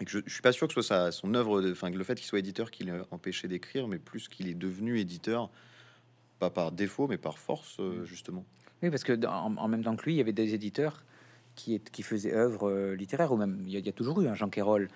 Et 0.00 0.04
que 0.04 0.10
je, 0.10 0.18
je 0.26 0.32
suis 0.32 0.42
pas 0.42 0.52
sûr 0.52 0.68
que 0.68 0.74
ce 0.74 0.80
soit 0.82 0.96
sa, 1.06 1.12
son 1.12 1.34
œuvre, 1.34 1.62
enfin 1.70 1.90
le 1.90 2.04
fait 2.04 2.14
qu'il 2.14 2.26
soit 2.26 2.38
éditeur 2.38 2.70
qui 2.70 2.84
l'a 2.84 3.04
empêché 3.10 3.48
d'écrire, 3.48 3.88
mais 3.88 3.98
plus 3.98 4.28
qu'il 4.28 4.48
est 4.48 4.54
devenu 4.54 4.98
éditeur, 4.98 5.50
pas 6.38 6.50
par 6.50 6.72
défaut, 6.72 7.08
mais 7.08 7.18
par 7.18 7.38
force, 7.38 7.76
euh, 7.80 8.04
justement. 8.04 8.44
Oui, 8.82 8.90
parce 8.90 9.02
que 9.02 9.12
dans- 9.12 9.56
en, 9.56 9.68
même 9.68 9.82
temps 9.82 9.96
que 9.96 10.04
lui, 10.04 10.14
il 10.14 10.18
y 10.18 10.20
avait 10.20 10.32
des 10.32 10.54
éditeurs 10.54 11.02
qui, 11.56 11.74
est- 11.74 11.90
qui 11.90 12.04
faisaient 12.04 12.32
œuvre 12.32 12.70
euh, 12.70 12.94
littéraire, 12.94 13.32
ou 13.32 13.36
même 13.36 13.60
il 13.66 13.72
y, 13.72 13.76
a, 13.76 13.80
il 13.80 13.86
y 13.86 13.88
a 13.88 13.92
toujours 13.92 14.20
eu 14.20 14.28
un 14.28 14.34
Jean 14.34 14.48
Quérol, 14.48 14.88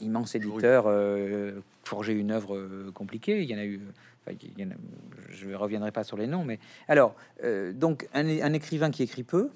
immense 0.00 0.34
éditeur, 0.34 0.84
euh, 0.86 1.60
forger 1.84 2.14
une 2.14 2.30
œuvre 2.30 2.56
euh, 2.56 2.90
compliquée. 2.94 3.42
Il 3.42 3.50
y 3.50 3.54
en 3.54 3.58
a 3.58 3.64
eu. 3.64 3.80
enfin, 4.26 4.36
il 4.42 4.58
y 4.58 4.64
en 4.64 4.70
a- 4.70 4.74
je 5.28 5.48
ne 5.48 5.54
reviendrai 5.56 5.92
pas 5.92 6.04
sur 6.04 6.16
les 6.16 6.26
noms, 6.26 6.44
mais 6.44 6.58
alors, 6.86 7.14
euh, 7.44 7.74
donc 7.74 8.08
un 8.14 8.52
écrivain 8.54 8.90
qui 8.90 9.02
écrit 9.02 9.24
peu, 9.24 9.50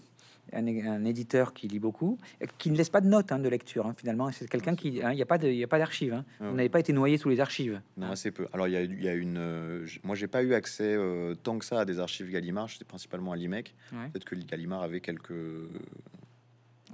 un, 0.52 0.66
un 0.66 1.04
éditeur 1.04 1.52
qui 1.54 1.68
lit 1.68 1.78
beaucoup, 1.78 2.18
qui 2.58 2.70
ne 2.70 2.76
laisse 2.76 2.90
pas 2.90 3.00
de 3.00 3.06
notes 3.08 3.32
hein, 3.32 3.38
de 3.38 3.48
lecture. 3.48 3.86
hein, 3.86 3.94
finalement, 3.96 4.30
c'est 4.32 4.48
quelqu'un 4.48 4.74
qui, 4.76 5.02
hein, 5.02 5.12
il 5.12 5.16
n'y 5.16 5.22
a 5.22 5.26
pas 5.26 5.38
de, 5.38 5.48
il 5.48 5.56
y 5.56 5.64
a 5.64 5.68
pas 5.68 5.78
d'archives. 5.78 6.12
hein. 6.14 6.24
Ah 6.40 6.44
ouais. 6.48 6.52
n'avez 6.54 6.68
pas 6.68 6.80
été 6.80 6.92
noyé 6.92 7.16
sous 7.18 7.28
les 7.28 7.40
archives. 7.40 7.80
Non, 7.96 8.06
hein. 8.06 8.10
assez 8.12 8.30
peu. 8.30 8.46
Alors, 8.52 8.68
il 8.68 8.72
y 8.72 8.76
a, 8.76 8.82
il 8.82 9.02
y 9.02 9.08
a 9.08 9.14
une. 9.14 9.36
euh, 9.38 9.86
moi, 10.02 10.14
j'ai 10.16 10.26
pas 10.26 10.42
eu 10.42 10.54
accès 10.54 10.94
euh, 10.96 11.34
tant 11.34 11.58
que 11.58 11.64
ça 11.64 11.80
à 11.80 11.84
des 11.84 11.98
archives 12.00 12.30
Gallimard. 12.30 12.68
J'étais 12.68 12.84
principalement 12.84 13.32
à 13.32 13.36
l'IMEC. 13.36 13.74
Ouais. 13.92 14.08
Peut-être 14.12 14.24
que 14.24 14.34
Gallimard 14.34 14.82
avait 14.82 15.00
quelques, 15.00 15.32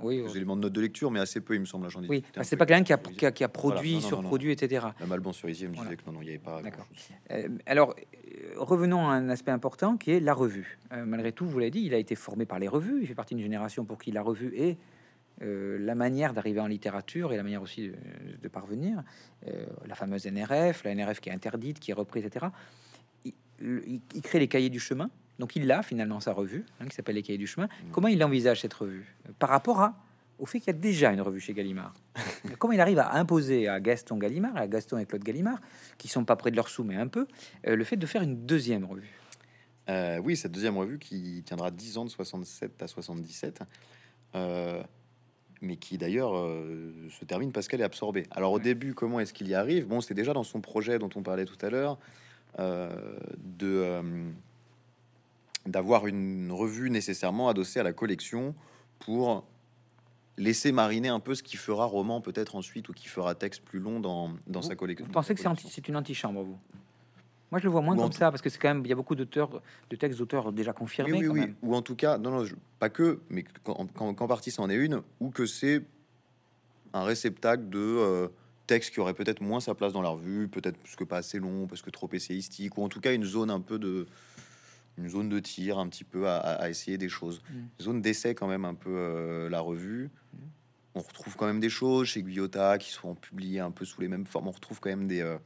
Oui, 0.01 0.23
oui. 0.25 0.31
éléments 0.37 0.57
de 0.57 0.63
notes 0.63 0.73
de 0.73 0.81
lecture, 0.81 1.11
mais 1.11 1.21
assez 1.21 1.41
peu, 1.41 1.55
il 1.55 1.61
me 1.61 1.65
semble. 1.65 1.89
J'en 1.91 2.03
Oui, 2.05 2.23
bah, 2.37 2.45
c'est 2.45 2.57
pas 2.57 2.67
quelqu'un 2.67 2.85
qui 2.85 2.93
a, 2.93 2.99
qui 2.99 3.27
a, 3.27 3.33
qui 3.33 3.45
a 3.45 3.51
Voilà. 3.53 3.75
produit, 3.77 4.01
surproduit, 4.01 4.53
etc. 4.53 4.87
Même 5.01 5.13
Alban 5.13 5.33
Cerisier 5.33 5.67
me 5.69 5.73
disait 5.73 5.83
Voilà. 5.85 5.97
que 5.97 6.07
non, 6.07 6.13
non, 6.13 6.21
il 6.23 6.25
n'y 6.25 6.31
avait 6.31 6.39
pas. 6.39 6.63
D'accord. 6.63 6.87
Euh, 7.31 7.49
alors, 7.67 7.95
euh, 7.99 8.55
revenons 8.57 9.09
à 9.09 9.13
un 9.15 9.29
aspect 9.29 9.51
important 9.51 9.97
qui 9.97 10.13
est 10.13 10.21
la 10.21 10.35
revue. 10.35 10.79
Euh, 10.93 11.05
malgré 11.05 11.33
tout, 11.33 11.47
vous 11.47 11.59
l'avez 11.59 11.71
dit, 11.71 11.83
il 11.85 11.95
a 11.95 11.99
été 11.99 12.15
formé 12.15 12.45
par 12.47 12.59
les 12.59 12.69
revues. 12.69 12.99
Il 13.01 13.07
fait 13.07 13.15
partie 13.15 13.35
d'une 13.35 13.45
génération 13.45 13.85
pour 13.85 13.99
qui 13.99 14.13
la 14.13 14.23
revue 14.23 14.53
est 14.57 14.79
euh, 15.43 15.79
la 15.81 15.95
manière 15.95 16.33
d'arriver 16.33 16.61
en 16.61 16.67
littérature 16.67 17.33
et 17.33 17.37
la 17.37 17.43
manière 17.43 17.63
aussi 17.63 17.89
de, 17.89 17.95
de 18.43 18.49
parvenir. 18.49 19.03
La 19.87 19.95
fameuse 19.95 20.27
NRF, 20.27 20.85
la 20.85 20.95
NRF 20.95 21.21
qui 21.21 21.29
est 21.29 21.33
interdite, 21.33 21.79
qui 21.81 21.91
est 21.93 21.95
reprise, 21.95 22.25
etc. 22.27 22.47
Il, 23.25 23.33
le- 23.61 23.89
il- 23.89 24.01
il 24.15 24.23
crée 24.23 24.39
les 24.41 24.49
cahiers 24.49 24.71
du 24.71 24.81
chemin. 24.81 25.11
Donc, 25.39 25.55
il 25.57 25.71
a 25.71 25.83
finalement 25.83 26.21
sa 26.21 26.33
revue 26.33 26.65
hein, 26.81 26.87
qui 26.89 26.95
s'appelle 26.97 27.15
les 27.15 27.23
cahiers 27.23 27.39
du 27.39 27.47
chemin. 27.47 27.69
Comment 27.93 28.09
il 28.09 28.23
envisage 28.25 28.61
cette 28.63 28.75
revue? 28.75 29.15
Euh, 29.29 29.33
par 29.39 29.49
rapport 29.51 29.81
à 29.81 29.95
au 30.41 30.47
fait 30.47 30.61
qu'il 30.61 30.69
y 30.69 30.71
a 30.71 30.79
déjà 30.79 31.13
une 31.13 31.21
revue 31.21 31.41
chez 31.41 31.53
Gallimard. 31.53 31.93
Comment 32.61 32.73
il 32.73 32.81
arrive 32.81 33.01
à 33.01 33.15
imposer 33.17 33.67
à 33.67 33.81
Gaston 33.81 34.19
Gallimard, 34.19 34.57
à 34.57 34.69
Gaston 34.69 34.99
et 34.99 35.05
Claude 35.05 35.25
Gallimard, 35.25 35.59
qui 35.99 36.07
sont 36.07 36.25
pas 36.25 36.37
près 36.37 36.53
de 36.53 36.57
leur 36.57 36.69
sous, 36.69 36.85
mais 36.85 36.95
un 36.95 37.09
peu, 37.09 37.27
euh, 37.67 37.75
le 37.75 37.83
fait 37.83 37.97
de 37.97 38.07
faire 38.07 38.23
une 38.23 38.47
deuxième 38.47 38.85
revue? 38.85 39.11
Euh, 39.89 40.21
oui, 40.23 40.37
cette 40.37 40.53
deuxième 40.53 40.77
revue 40.77 40.99
qui 41.01 41.43
tiendra 41.45 41.73
10 41.73 41.99
ans 41.99 42.05
de 42.05 42.11
67 42.11 42.81
à 42.83 42.87
77, 42.87 43.63
euh, 44.37 44.81
mais 45.61 45.77
qui 45.77 45.99
d'ailleurs 45.99 46.37
euh, 46.37 46.93
se 47.11 47.25
termine 47.25 47.51
parce 47.51 47.67
qu'elle 47.67 47.81
est 47.81 47.85
absorbée. 47.85 48.25
Alors 48.31 48.53
au 48.53 48.59
Ouais. 48.59 48.63
début, 48.63 48.95
comment 48.95 49.19
est-ce 49.19 49.33
qu'il 49.33 49.49
y 49.49 49.55
arrive? 49.55 49.89
Bon, 49.89 50.01
c'était 50.01 50.15
déjà 50.15 50.35
dans 50.35 50.45
son 50.45 50.61
projet 50.61 51.01
dont 51.01 51.11
on 51.17 51.23
parlait 51.25 51.47
tout 51.47 51.59
à 51.67 51.71
l'heure, 51.71 51.99
euh, 52.61 52.91
de 53.39 53.67
euh, 53.67 54.03
d'avoir 55.71 56.07
une 56.07 56.51
revue 56.53 56.91
nécessairement 56.91 57.49
adossée 57.49 57.81
à 57.81 57.83
la 57.83 57.93
collection 57.93 58.55
pour 58.99 59.45
laisser 60.37 60.73
mariner 60.73 61.09
un 61.09 61.21
peu 61.21 61.35
ce 61.35 61.43
qui 61.43 61.57
fera 61.57 61.85
roman 61.85 62.21
peut-être 62.21 62.55
ensuite 62.57 62.89
ou 62.89 62.93
qui 62.93 63.09
fera 63.09 63.35
texte 63.35 63.63
plus 63.63 63.81
long 63.81 64.01
dans, 64.01 64.33
dans 64.47 64.63
sa 64.63 64.77
collection. 64.77 65.07
Vous 65.07 65.13
pensez 65.13 65.35
que 65.35 65.41
c'est 65.41 65.49
anti- 65.49 65.83
une 65.89 65.97
antichambre, 65.97 66.43
vous? 66.43 66.59
Moi, 67.51 67.59
je 67.61 67.65
le 67.65 67.71
vois 67.71 67.81
moins 67.81 67.97
Ou 67.97 68.01
comme 68.03 68.13
ça, 68.13 68.31
parce 68.31 68.43
que 68.43 68.51
c'est 68.51 68.59
quand 68.59 68.69
même, 68.69 68.83
il 68.85 68.89
y 68.89 68.93
a 68.93 68.95
beaucoup 68.95 69.15
d'auteurs, 69.15 69.63
de 69.89 69.97
textes 69.97 70.19
d'auteurs 70.19 70.53
déjà 70.53 70.73
confirmés. 70.75 71.13
Oui, 71.13 71.19
oui, 71.21 71.27
quand 71.27 71.33
oui. 71.35 71.41
même. 71.41 71.55
Ou 71.63 71.75
en 71.75 71.83
tout 71.83 71.97
cas, 71.97 72.19
non, 72.19 72.31
non, 72.31 72.45
je- 72.45 72.55
pas 72.79 72.91
que, 72.91 73.21
mais 73.31 73.45
qu'en 73.65 73.87
qu'en- 73.87 74.13
qu'en 74.15 74.27
partie 74.29 74.51
c'en 74.51 74.69
est 74.69 74.77
une, 74.77 75.01
ou 75.19 75.31
que 75.31 75.47
c'est 75.47 75.83
un 76.93 77.05
réceptacle 77.05 77.69
de 77.69 77.79
euh, 77.79 78.29
textes 78.67 78.93
qui 78.93 79.01
aurait 79.01 79.15
peut-être 79.15 79.41
moins 79.41 79.61
sa 79.61 79.75
place 79.75 79.93
dans 79.95 80.03
la 80.03 80.11
revue, 80.11 80.47
peut-être 80.49 80.77
parce 80.79 80.95
que 80.95 81.05
pas 81.05 81.17
assez 81.17 81.39
long, 81.39 81.67
parce 81.67 81.81
que 81.83 81.91
trop 81.91 82.09
essayistique, 82.13 82.77
ou 82.77 82.83
en 82.85 82.89
tout 82.89 83.01
cas 83.01 83.13
une 83.15 83.25
zone 83.25 83.51
un 83.51 83.61
peu 83.61 83.79
de 83.79 84.07
une 84.99 85.09
zone 85.09 85.29
de 85.29 85.39
tir, 85.39 85.79
un 85.79 85.89
petit 85.89 86.05
peu 86.05 86.29
à, 86.29 86.69
essayer 86.69 86.99
des 86.99 87.09
choses. 87.09 87.41
Mm. 87.51 87.83
Zone 87.83 88.03
d'essai 88.03 88.35
quand 88.35 88.49
même 88.49 88.65
un 88.65 88.75
peu 88.75 88.91
euh, 88.91 89.49
la 89.49 89.61
revue. 89.61 90.11
On 90.95 91.01
retrouve 91.01 91.37
quand 91.37 91.47
même 91.47 91.61
des 91.61 91.71
choses 91.71 92.09
chez 92.09 92.23
Guyotta 92.23 92.77
qui 92.79 92.91
sont 92.91 93.15
publiées 93.15 93.61
un 93.61 93.71
peu 93.71 93.85
sous 93.85 94.01
les 94.01 94.09
mêmes 94.09 94.27
formes. 94.27 94.49
On 94.49 94.53
retrouve 94.53 94.81
quand 94.81 94.91
même 94.91 95.07
des 95.07 95.21
euh, 95.21 95.39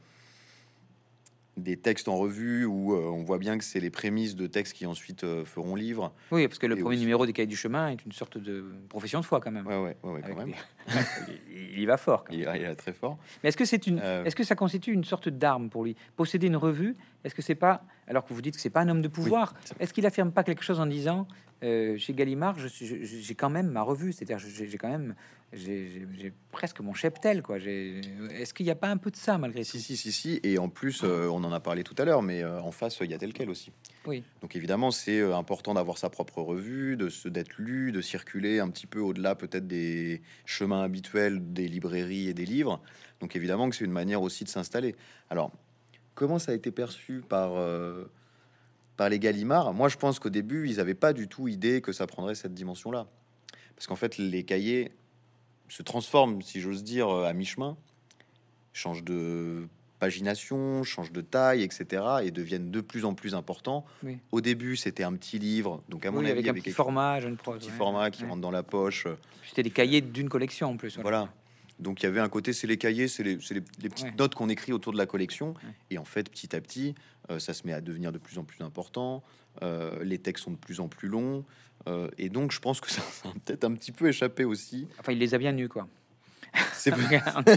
des 1.55 1.77
textes 1.77 2.07
en 2.07 2.17
revue 2.17 2.65
où 2.65 2.93
euh, 2.95 3.05
on 3.11 3.23
voit 3.23 3.37
bien 3.37 3.57
que 3.59 3.63
c'est 3.63 3.79
les 3.79 3.91
prémices 3.91 4.35
de 4.35 4.47
textes 4.47 4.73
qui 4.73 4.85
ensuite 4.87 5.23
euh, 5.23 5.45
feront 5.45 5.75
livre. 5.75 6.11
Oui, 6.31 6.47
parce 6.47 6.57
que 6.57 6.65
le 6.65 6.75
Et 6.77 6.81
premier 6.81 6.95
aussi- 6.95 7.01
numéro 7.03 7.25
des 7.27 7.33
Cahiers 7.33 7.45
du 7.47 7.55
Chemin 7.55 7.89
est 7.89 8.03
une 8.05 8.11
sorte 8.11 8.37
de 8.39 8.65
profession 8.89 9.19
de 9.19 9.25
foi, 9.25 9.39
quand 9.39 9.51
même. 9.51 9.67
Ouais, 9.67 9.77
ouais, 9.77 9.95
ouais, 10.03 10.11
ouais, 10.13 10.21
quand 10.27 10.35
même. 10.35 10.47
des- 10.47 10.53
il, 11.75 11.79
y 11.79 11.85
va 11.85 11.97
fort. 11.97 12.23
quand 12.23 12.31
même. 12.35 12.41
Il, 12.55 12.61
il 12.61 12.65
est 12.65 12.75
très 12.75 12.93
fort. 12.93 13.19
Mais 13.43 13.49
est-ce 13.49 13.57
que 13.57 13.65
c'est 13.65 13.85
une, 13.85 13.99
Euh, 14.03 14.23
est-ce 14.23 14.35
que 14.35 14.43
ça 14.43 14.55
constitue 14.55 14.93
une 14.93 15.03
sorte 15.03 15.29
d'arme 15.29 15.69
pour 15.69 15.83
lui? 15.83 15.95
Posséder 16.15 16.47
une 16.47 16.57
revue, 16.57 16.95
est-ce 17.23 17.35
que 17.35 17.43
c'est 17.43 17.55
pas, 17.55 17.83
alors 18.07 18.25
que 18.25 18.33
vous 18.33 18.41
dites 18.41 18.55
que 18.55 18.61
c'est 18.61 18.71
pas 18.71 18.81
un 18.81 18.89
homme 18.89 19.01
de 19.03 19.07
pouvoir, 19.07 19.53
est-ce 19.79 19.93
qu'il 19.93 20.05
affirme 20.07 20.31
pas 20.31 20.43
quelque 20.43 20.63
chose 20.63 20.79
en 20.79 20.87
disant 20.87 21.27
chez 21.61 22.13
Gallimard, 22.13 22.59
je 22.59 22.67
suis- 22.67 22.85
je- 22.87 23.05
j'ai 23.05 23.35
quand 23.35 23.49
même 23.49 23.69
ma 23.69 23.83
revue, 23.83 24.11
c'est-à-dire 24.11 24.37
j'ai 24.39 24.77
quand 24.77 24.89
même, 24.89 25.15
j'ai 25.55 26.33
presque 26.51 26.79
mon 26.79 26.93
cheptel, 26.93 27.41
quoi. 27.41 27.57
Est-ce 27.57 28.53
qu'il 28.53 28.65
n'y 28.65 28.71
a 28.71 28.75
pas 28.75 28.89
un 28.89 28.97
peu 28.97 29.11
de 29.11 29.15
ça 29.15 29.37
malgré 29.37 29.63
tout 29.63 29.69
Si, 29.69 29.79
si, 29.79 29.97
si, 29.97 30.11
si. 30.11 30.39
Et 30.43 30.57
en 30.57 30.69
plus, 30.69 31.01
euh, 31.03 31.27
on 31.27 31.43
en 31.43 31.51
a 31.51 31.59
parlé 31.59 31.83
tout 31.83 31.95
à 31.97 32.05
l'heure, 32.05 32.21
mais 32.21 32.43
euh, 32.43 32.59
en 32.61 32.71
face, 32.71 32.97
il 33.01 33.11
y 33.11 33.13
a 33.13 33.17
tel 33.17 33.33
quel 33.33 33.49
aussi. 33.49 33.71
Oui. 34.05 34.23
Donc 34.41 34.55
évidemment, 34.55 34.91
c'est 34.91 35.19
euh, 35.19 35.35
important 35.35 35.73
d'avoir 35.73 35.97
sa 35.97 36.09
propre 36.09 36.41
revue, 36.41 36.97
de 36.97 37.09
se 37.09 37.27
d'être 37.27 37.57
lu, 37.57 37.91
de 37.91 38.01
circuler 38.01 38.59
un 38.59 38.69
petit 38.69 38.87
peu 38.87 38.99
au-delà 38.99 39.35
peut-être 39.35 39.67
des 39.67 40.21
chemins 40.45 40.83
habituels 40.83 41.53
des 41.53 41.67
librairies 41.67 42.29
et 42.29 42.33
des 42.33 42.45
livres. 42.45 42.81
Donc 43.19 43.35
évidemment 43.35 43.69
que 43.69 43.75
c'est 43.75 43.85
une 43.85 43.91
manière 43.91 44.21
aussi 44.21 44.43
de 44.43 44.49
s'installer. 44.49 44.95
Alors, 45.29 45.51
comment 46.15 46.39
ça 46.39 46.51
a 46.51 46.55
été 46.55 46.71
perçu 46.71 47.21
par 47.27 47.53
par 48.97 49.09
les 49.09 49.19
Gallimard? 49.19 49.73
Moi, 49.73 49.89
je 49.89 49.97
pense 49.97 50.19
qu'au 50.19 50.29
début, 50.29 50.67
ils 50.69 50.77
n'avaient 50.77 50.93
pas 50.93 51.13
du 51.13 51.27
tout 51.27 51.47
idée 51.47 51.81
que 51.81 51.91
ça 51.91 52.05
prendrait 52.07 52.35
cette 52.35 52.53
dimension-là, 52.53 53.07
parce 53.75 53.87
qu'en 53.87 53.95
fait, 53.95 54.17
les 54.17 54.43
cahiers 54.43 54.91
se 55.73 55.81
transforment, 55.81 56.41
si 56.43 56.61
j'ose 56.61 56.83
dire, 56.83 57.09
euh, 57.09 57.25
à 57.25 57.33
mi-chemin, 57.33 57.75
changent 58.73 59.03
de 59.03 59.67
pagination, 59.97 60.83
changent 60.83 61.11
de 61.11 61.21
taille, 61.21 61.63
etc., 61.63 62.03
et 62.23 62.29
deviennent 62.31 62.69
de 62.69 62.81
plus 62.81 63.05
en 63.05 63.15
plus 63.15 63.33
importants. 63.33 63.83
Oui. 64.03 64.17
Au 64.31 64.39
début, 64.41 64.75
c'était 64.75 65.03
un 65.03 65.13
petit 65.13 65.39
livre, 65.39 65.81
donc 65.89 66.05
à 66.05 66.11
mon 66.11 66.19
Oui, 66.19 66.25
avis, 66.25 66.31
avec 66.33 66.45
un 66.45 66.49
avait 66.51 66.59
petit 66.59 66.65
quelque- 66.65 66.75
format, 66.75 67.19
jeune 67.21 67.37
prose. 67.37 67.57
petit 67.59 67.71
ouais. 67.71 67.77
format 67.77 68.11
qui 68.11 68.23
Ouais. 68.23 68.29
rentre 68.29 68.41
dans 68.41 68.51
la 68.51 68.61
poche. 68.63 69.07
euh, 69.07 69.15
C'était 69.49 69.63
des 69.63 69.71
cahiers 69.71 70.01
d'une 70.01 70.29
collection 70.29 70.69
en 70.69 70.77
plus. 70.77 70.99
voilà. 70.99 71.29
Donc 71.79 72.01
il 72.01 72.05
y 72.05 72.09
avait 72.09 72.19
un 72.19 72.29
côté, 72.29 72.53
c'est 72.53 72.67
les 72.67 72.77
cahiers, 72.77 73.07
c'est 73.07 73.23
les, 73.23 73.39
c'est 73.41 73.55
les- 73.55 73.63
les 73.81 73.89
petites 73.89 74.05
Ouais. 74.05 74.13
notes 74.19 74.35
qu'on 74.35 74.47
écrit 74.49 74.73
autour 74.73 74.93
de 74.93 74.97
la 74.97 75.07
collection. 75.07 75.49
Ouais. 75.55 75.71
Et 75.89 75.97
en 75.97 76.05
fait, 76.05 76.29
petit 76.29 76.55
à 76.55 76.61
petit, 76.61 76.93
euh, 77.31 77.39
ça 77.39 77.53
se 77.55 77.65
met 77.65 77.73
à 77.73 77.81
devenir 77.81 78.11
de 78.11 78.19
plus 78.19 78.37
en 78.37 78.43
plus 78.43 78.61
important. 78.63 79.23
Euh, 79.63 80.03
les 80.03 80.19
textes 80.19 80.43
sont 80.43 80.51
de 80.51 80.55
plus 80.57 80.79
en 80.79 80.87
plus 80.87 81.07
longs. 81.07 81.43
Euh, 81.87 82.07
et 82.17 82.29
donc, 82.29 82.51
je 82.51 82.59
pense 82.59 82.79
que 82.81 82.89
ça, 82.91 83.01
ça 83.01 83.29
a 83.29 83.33
peut-être 83.45 83.63
un 83.63 83.73
petit 83.73 83.91
peu 83.91 84.07
échappé 84.07 84.45
aussi. 84.45 84.87
Enfin, 84.99 85.11
il 85.11 85.19
les 85.19 85.33
a 85.33 85.37
bien 85.37 85.51
nus, 85.51 85.69
quoi. 85.69 85.87
C'est. 86.73 86.93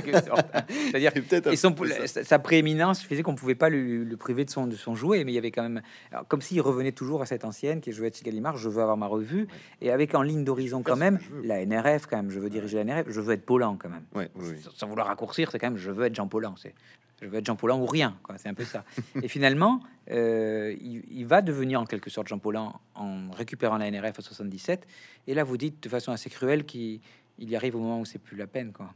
C'est-à-dire 0.69 1.13
Et 1.51 1.57
son, 1.57 1.75
sa, 2.07 2.25
sa 2.25 2.39
prééminence 2.39 3.03
faisait 3.03 3.23
qu'on 3.23 3.35
pouvait 3.35 3.55
pas 3.55 3.69
le, 3.69 4.05
le 4.05 4.17
priver 4.17 4.47
de 4.47 4.51
son, 4.51 4.67
de 4.67 4.75
son 4.75 4.95
jouet, 4.95 5.23
mais 5.25 5.33
il 5.33 5.35
y 5.35 5.39
avait 5.39 5.51
quand 5.51 5.63
même, 5.63 5.83
alors, 6.13 6.27
comme 6.27 6.41
s'il 6.41 6.63
revenait 6.63 6.93
toujours 6.93 7.21
à 7.21 7.27
cette 7.27 7.45
ancienne 7.45 7.83
qui 7.83 7.91
est 7.91 7.93
jouée 7.93 8.11
chez 8.11 8.25
Gallimard, 8.25 8.57
je 8.57 8.71
veux 8.71 8.81
avoir 8.81 8.97
ma 8.97 9.07
revue, 9.07 9.49
et 9.83 9.91
avec 9.91 10.15
en 10.15 10.23
ligne 10.23 10.45
d'horizon 10.45 10.83
quand 10.83 10.97
même 10.97 11.19
la 11.45 11.65
NRF 11.67 12.07
quand 12.07 12.17
même, 12.17 12.31
je 12.31 12.41
veux 12.41 12.49
diriger 12.49 12.83
la 12.83 12.85
NRF, 12.85 13.07
je 13.11 13.21
veux 13.21 13.35
être 13.35 13.45
Paulan 13.45 13.77
quand 13.79 13.91
même, 13.91 14.05
Ouais, 14.15 14.31
oui, 14.35 14.47
oui. 14.53 14.63
sans, 14.63 14.71
sans 14.73 14.87
vouloir 14.89 15.09
raccourcir, 15.09 15.51
c'est 15.51 15.59
quand 15.59 15.69
même 15.69 15.79
je 15.79 15.91
veux 15.91 16.07
être 16.07 16.15
Jean 16.15 16.27
Paulan, 16.29 16.55
c'est 16.57 16.75
je 17.21 17.27
veux 17.27 17.39
être 17.39 17.47
Jean 17.47 17.57
Paulan 17.57 17.81
ou 17.81 17.87
rien, 17.87 18.17
quoi, 18.23 18.37
c'est 18.39 18.49
un 18.49 18.55
peu 18.55 18.65
ça. 18.65 18.85
et 19.23 19.29
finalement, 19.29 19.81
euh, 20.11 20.75
il, 20.81 21.03
il 21.11 21.27
va 21.27 21.43
devenir 21.43 21.81
en 21.81 21.85
quelque 21.85 22.11
sorte 22.11 22.29
Jean 22.29 22.39
Paulan 22.39 22.81
en 22.95 23.31
récupérant 23.31 23.79
la 23.79 23.91
NRF 23.91 24.19
à 24.19 24.23
77, 24.23 24.87
et 25.27 25.35
là 25.35 25.45
vous 25.45 25.57
dites 25.57 25.83
de 25.83 25.89
façon 25.89 26.13
assez 26.13 26.31
cruelle 26.31 26.65
qu'il 26.65 27.01
il 27.39 27.51
y 27.51 27.57
arrive 27.57 27.77
au 27.77 27.81
moment 27.81 28.01
où 28.01 28.05
c'est 28.05 28.19
plus 28.19 28.37
la 28.37 28.47
peine, 28.47 28.73
quoi. 28.73 28.93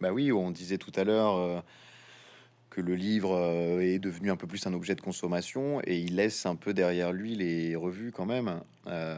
Bah 0.00 0.12
oui, 0.12 0.32
on 0.32 0.50
disait 0.50 0.78
tout 0.78 0.92
à 0.96 1.04
l'heure 1.04 1.36
euh, 1.36 1.60
que 2.74 2.80
le 2.80 2.96
livre 2.96 3.32
euh, 3.32 3.78
est 3.80 4.00
devenu 4.00 4.32
un 4.32 4.36
peu 4.36 4.48
plus 4.48 4.66
un 4.66 4.72
objet 4.74 4.96
de 4.96 5.00
consommation 5.00 5.80
et 5.84 5.96
il 6.00 6.16
laisse 6.16 6.44
un 6.44 6.56
peu 6.56 6.74
derrière 6.74 7.12
lui 7.12 7.36
les 7.36 7.76
revues 7.76 8.10
quand 8.10 8.26
même. 8.26 8.60
Euh, 8.88 9.16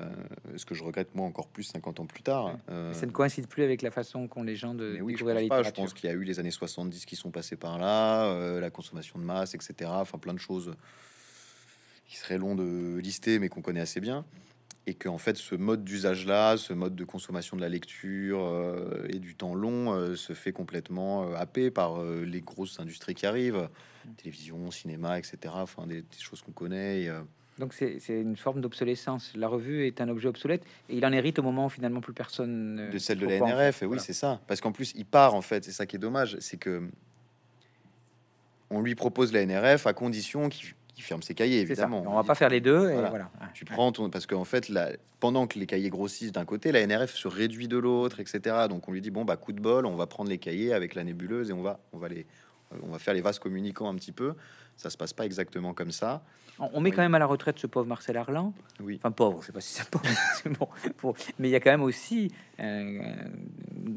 ce 0.57 0.67
que 0.67 0.75
je 0.75 0.85
regrette 0.85 1.15
moi 1.15 1.27
encore 1.27 1.49
plus 1.49 1.63
50 1.65 2.01
ans 2.01 2.07
plus 2.07 2.23
tard. 2.23 2.59
Euh, 2.71 2.93
Ça 2.93 3.07
ne 3.07 3.11
coïncide 3.13 3.47
plus 3.47 3.63
avec 3.63 3.81
la 3.81 3.91
façon 3.91 4.29
qu'ont 4.29 4.43
les 4.43 4.57
gens 4.57 4.75
de 4.75 4.99
oui, 5.01 5.15
découvrir 5.15 5.37
la 5.37 5.41
pas. 5.41 5.57
Je 5.57 5.59
littérature. 5.69 5.83
pense 5.85 5.95
qu'il 5.95 6.09
y 6.09 6.13
a 6.13 6.15
eu 6.17 6.23
les 6.23 6.39
années 6.39 6.51
70 6.51 7.07
qui 7.07 7.17
sont 7.17 7.31
passées 7.31 7.57
par 7.57 7.79
là, 7.79 8.27
euh, 8.27 8.61
la 8.61 8.69
consommation 8.71 9.19
de 9.19 9.25
masse, 9.25 9.55
etc. 9.55 9.75
Enfin, 9.95 10.19
plein 10.19 10.35
de 10.35 10.39
choses 10.39 10.73
qui 12.07 12.17
serait 12.17 12.39
long 12.39 12.55
de 12.55 12.99
lister, 12.99 13.39
mais 13.39 13.49
qu'on 13.49 13.63
connaît 13.63 13.81
assez 13.81 14.01
bien. 14.01 14.25
Et 14.89 14.95
que 14.95 15.09
en 15.09 15.19
fait, 15.19 15.37
ce 15.37 15.57
mode 15.57 15.83
d'usage-là, 15.83 16.57
ce 16.57 16.73
mode 16.73 16.95
de 16.95 17.05
consommation 17.05 17.57
de 17.57 17.61
la 17.61 17.69
lecture 17.69 18.45
euh, 18.47 19.05
et 19.09 19.19
du 19.19 19.35
temps 19.35 19.55
long 19.57 19.93
euh, 19.93 20.15
se 20.15 20.33
fait 20.33 20.53
complètement 20.53 21.25
euh, 21.25 21.35
happé 21.35 21.73
par 21.73 22.01
euh, 22.01 22.23
les 22.25 22.41
grosses 22.41 22.79
industries 22.79 23.15
qui 23.17 23.27
arrivent, 23.27 23.69
télévision, 24.17 24.71
cinéma, 24.71 25.19
etc. 25.19 25.39
Enfin, 25.57 25.89
des, 25.89 26.03
des 26.03 26.19
choses 26.21 26.41
qu'on 26.41 26.53
connaît. 26.53 27.03
et, 27.03 27.13
Donc 27.59 27.75
c'est 27.75 27.99
une 28.09 28.37
forme 28.37 28.61
d'obsolescence. 28.61 29.33
La 29.35 29.49
revue 29.49 29.85
est 29.89 30.01
un 30.01 30.09
objet 30.09 30.29
obsolète 30.29 30.63
et 30.89 30.97
il 30.97 31.05
en 31.05 31.11
hérite 31.13 31.41
au 31.41 31.43
moment 31.43 31.67
où 31.67 31.69
finalement 31.69 32.01
plus 32.01 32.13
personne 32.15 32.89
de 32.89 32.99
celle 32.99 33.19
de 33.19 33.27
la 33.27 33.43
en 33.43 33.49
NRF. 33.49 33.83
Et 33.83 33.87
oui, 33.87 33.89
Voilà. 33.89 34.03
c'est 34.05 34.13
ça. 34.13 34.41
Parce 34.47 34.61
qu'en 34.61 34.71
plus, 34.71 34.93
il 34.95 35.05
part 35.05 35.35
en 35.35 35.43
fait. 35.43 35.65
C'est 35.65 35.73
ça 35.73 35.87
qui 35.87 35.97
est 35.97 35.99
dommage, 35.99 36.37
c'est 36.39 36.59
que 36.59 36.89
on 38.71 38.81
lui 38.83 38.95
propose 38.95 39.33
la 39.33 39.45
NRF 39.45 39.89
à 39.89 39.95
condition 39.95 40.49
qu'il 40.49 40.75
qu'il 40.97 41.05
ferme 41.05 41.23
ses 41.23 41.35
cahiers, 41.35 41.61
évidemment. 41.61 42.03
On 42.07 42.15
va 42.17 42.25
pas 42.25 42.35
faire 42.35 42.49
les 42.49 42.61
deux. 42.61 42.89
Et 42.89 42.95
Voilà. 42.95 43.11
voilà. 43.11 43.31
Tu 43.55 43.65
prends 43.65 43.93
ton 43.93 44.11
parce 44.11 44.27
qu'en 44.27 44.45
fait, 44.45 44.69
la- 44.71 44.91
pendant 45.21 45.47
que 45.47 45.59
les 45.59 45.67
cahiers 45.67 45.91
grossissent 45.91 46.33
d'un 46.33 46.45
côté, 46.47 46.73
la 46.73 46.81
NRF 46.81 47.15
se 47.15 47.29
réduit 47.29 47.69
de 47.69 47.77
l'autre, 47.77 48.19
etc. 48.19 48.67
Donc 48.69 48.89
on 48.89 48.93
lui 48.93 49.01
dit 49.03 49.11
bon 49.11 49.25
bah 49.25 49.37
coup 49.37 49.53
de 49.53 49.61
bol, 49.61 49.87
on 49.87 49.95
va 49.97 50.07
prendre 50.07 50.31
les 50.31 50.39
cahiers 50.39 50.73
avec 50.73 50.95
la 50.95 51.05
nébuleuse 51.05 51.51
et 51.51 51.53
on 51.53 51.63
va 51.63 51.79
on 51.93 51.99
va 51.99 52.09
les 52.09 52.27
on 52.83 52.89
va 52.89 52.99
faire 52.99 53.15
les 53.15 53.21
vases 53.21 53.39
communicants 53.39 53.89
un 53.89 53.95
petit 53.95 54.13
peu. 54.13 54.35
Ça 54.77 54.91
se 54.91 54.97
passe 54.97 55.13
pas 55.13 55.25
exactement 55.25 55.73
comme 55.75 55.93
ça. 55.93 56.23
On 56.59 56.81
met 56.81 56.91
quand 56.91 57.03
même 57.03 57.15
à 57.15 57.19
la 57.19 57.27
retraite 57.27 57.59
ce 57.59 57.67
pauvre 57.67 57.87
Marcel 57.87 58.17
Arlan. 58.17 58.55
Oui. 58.81 58.97
Enfin, 58.97 59.11
pauvre, 59.11 59.43
je 59.43 59.47
sais 59.49 59.53
pas 59.53 59.61
si 59.61 59.75
c'est 59.75 59.89
pauvre, 59.91 60.05
c'est 60.43 60.49
bon, 60.49 60.67
pour- 60.97 61.15
mais 61.39 61.49
il 61.49 61.51
y 61.51 61.55
a 61.55 61.61
quand 61.61 61.71
même 61.71 61.83
aussi 61.83 62.33
euh, 62.61 62.99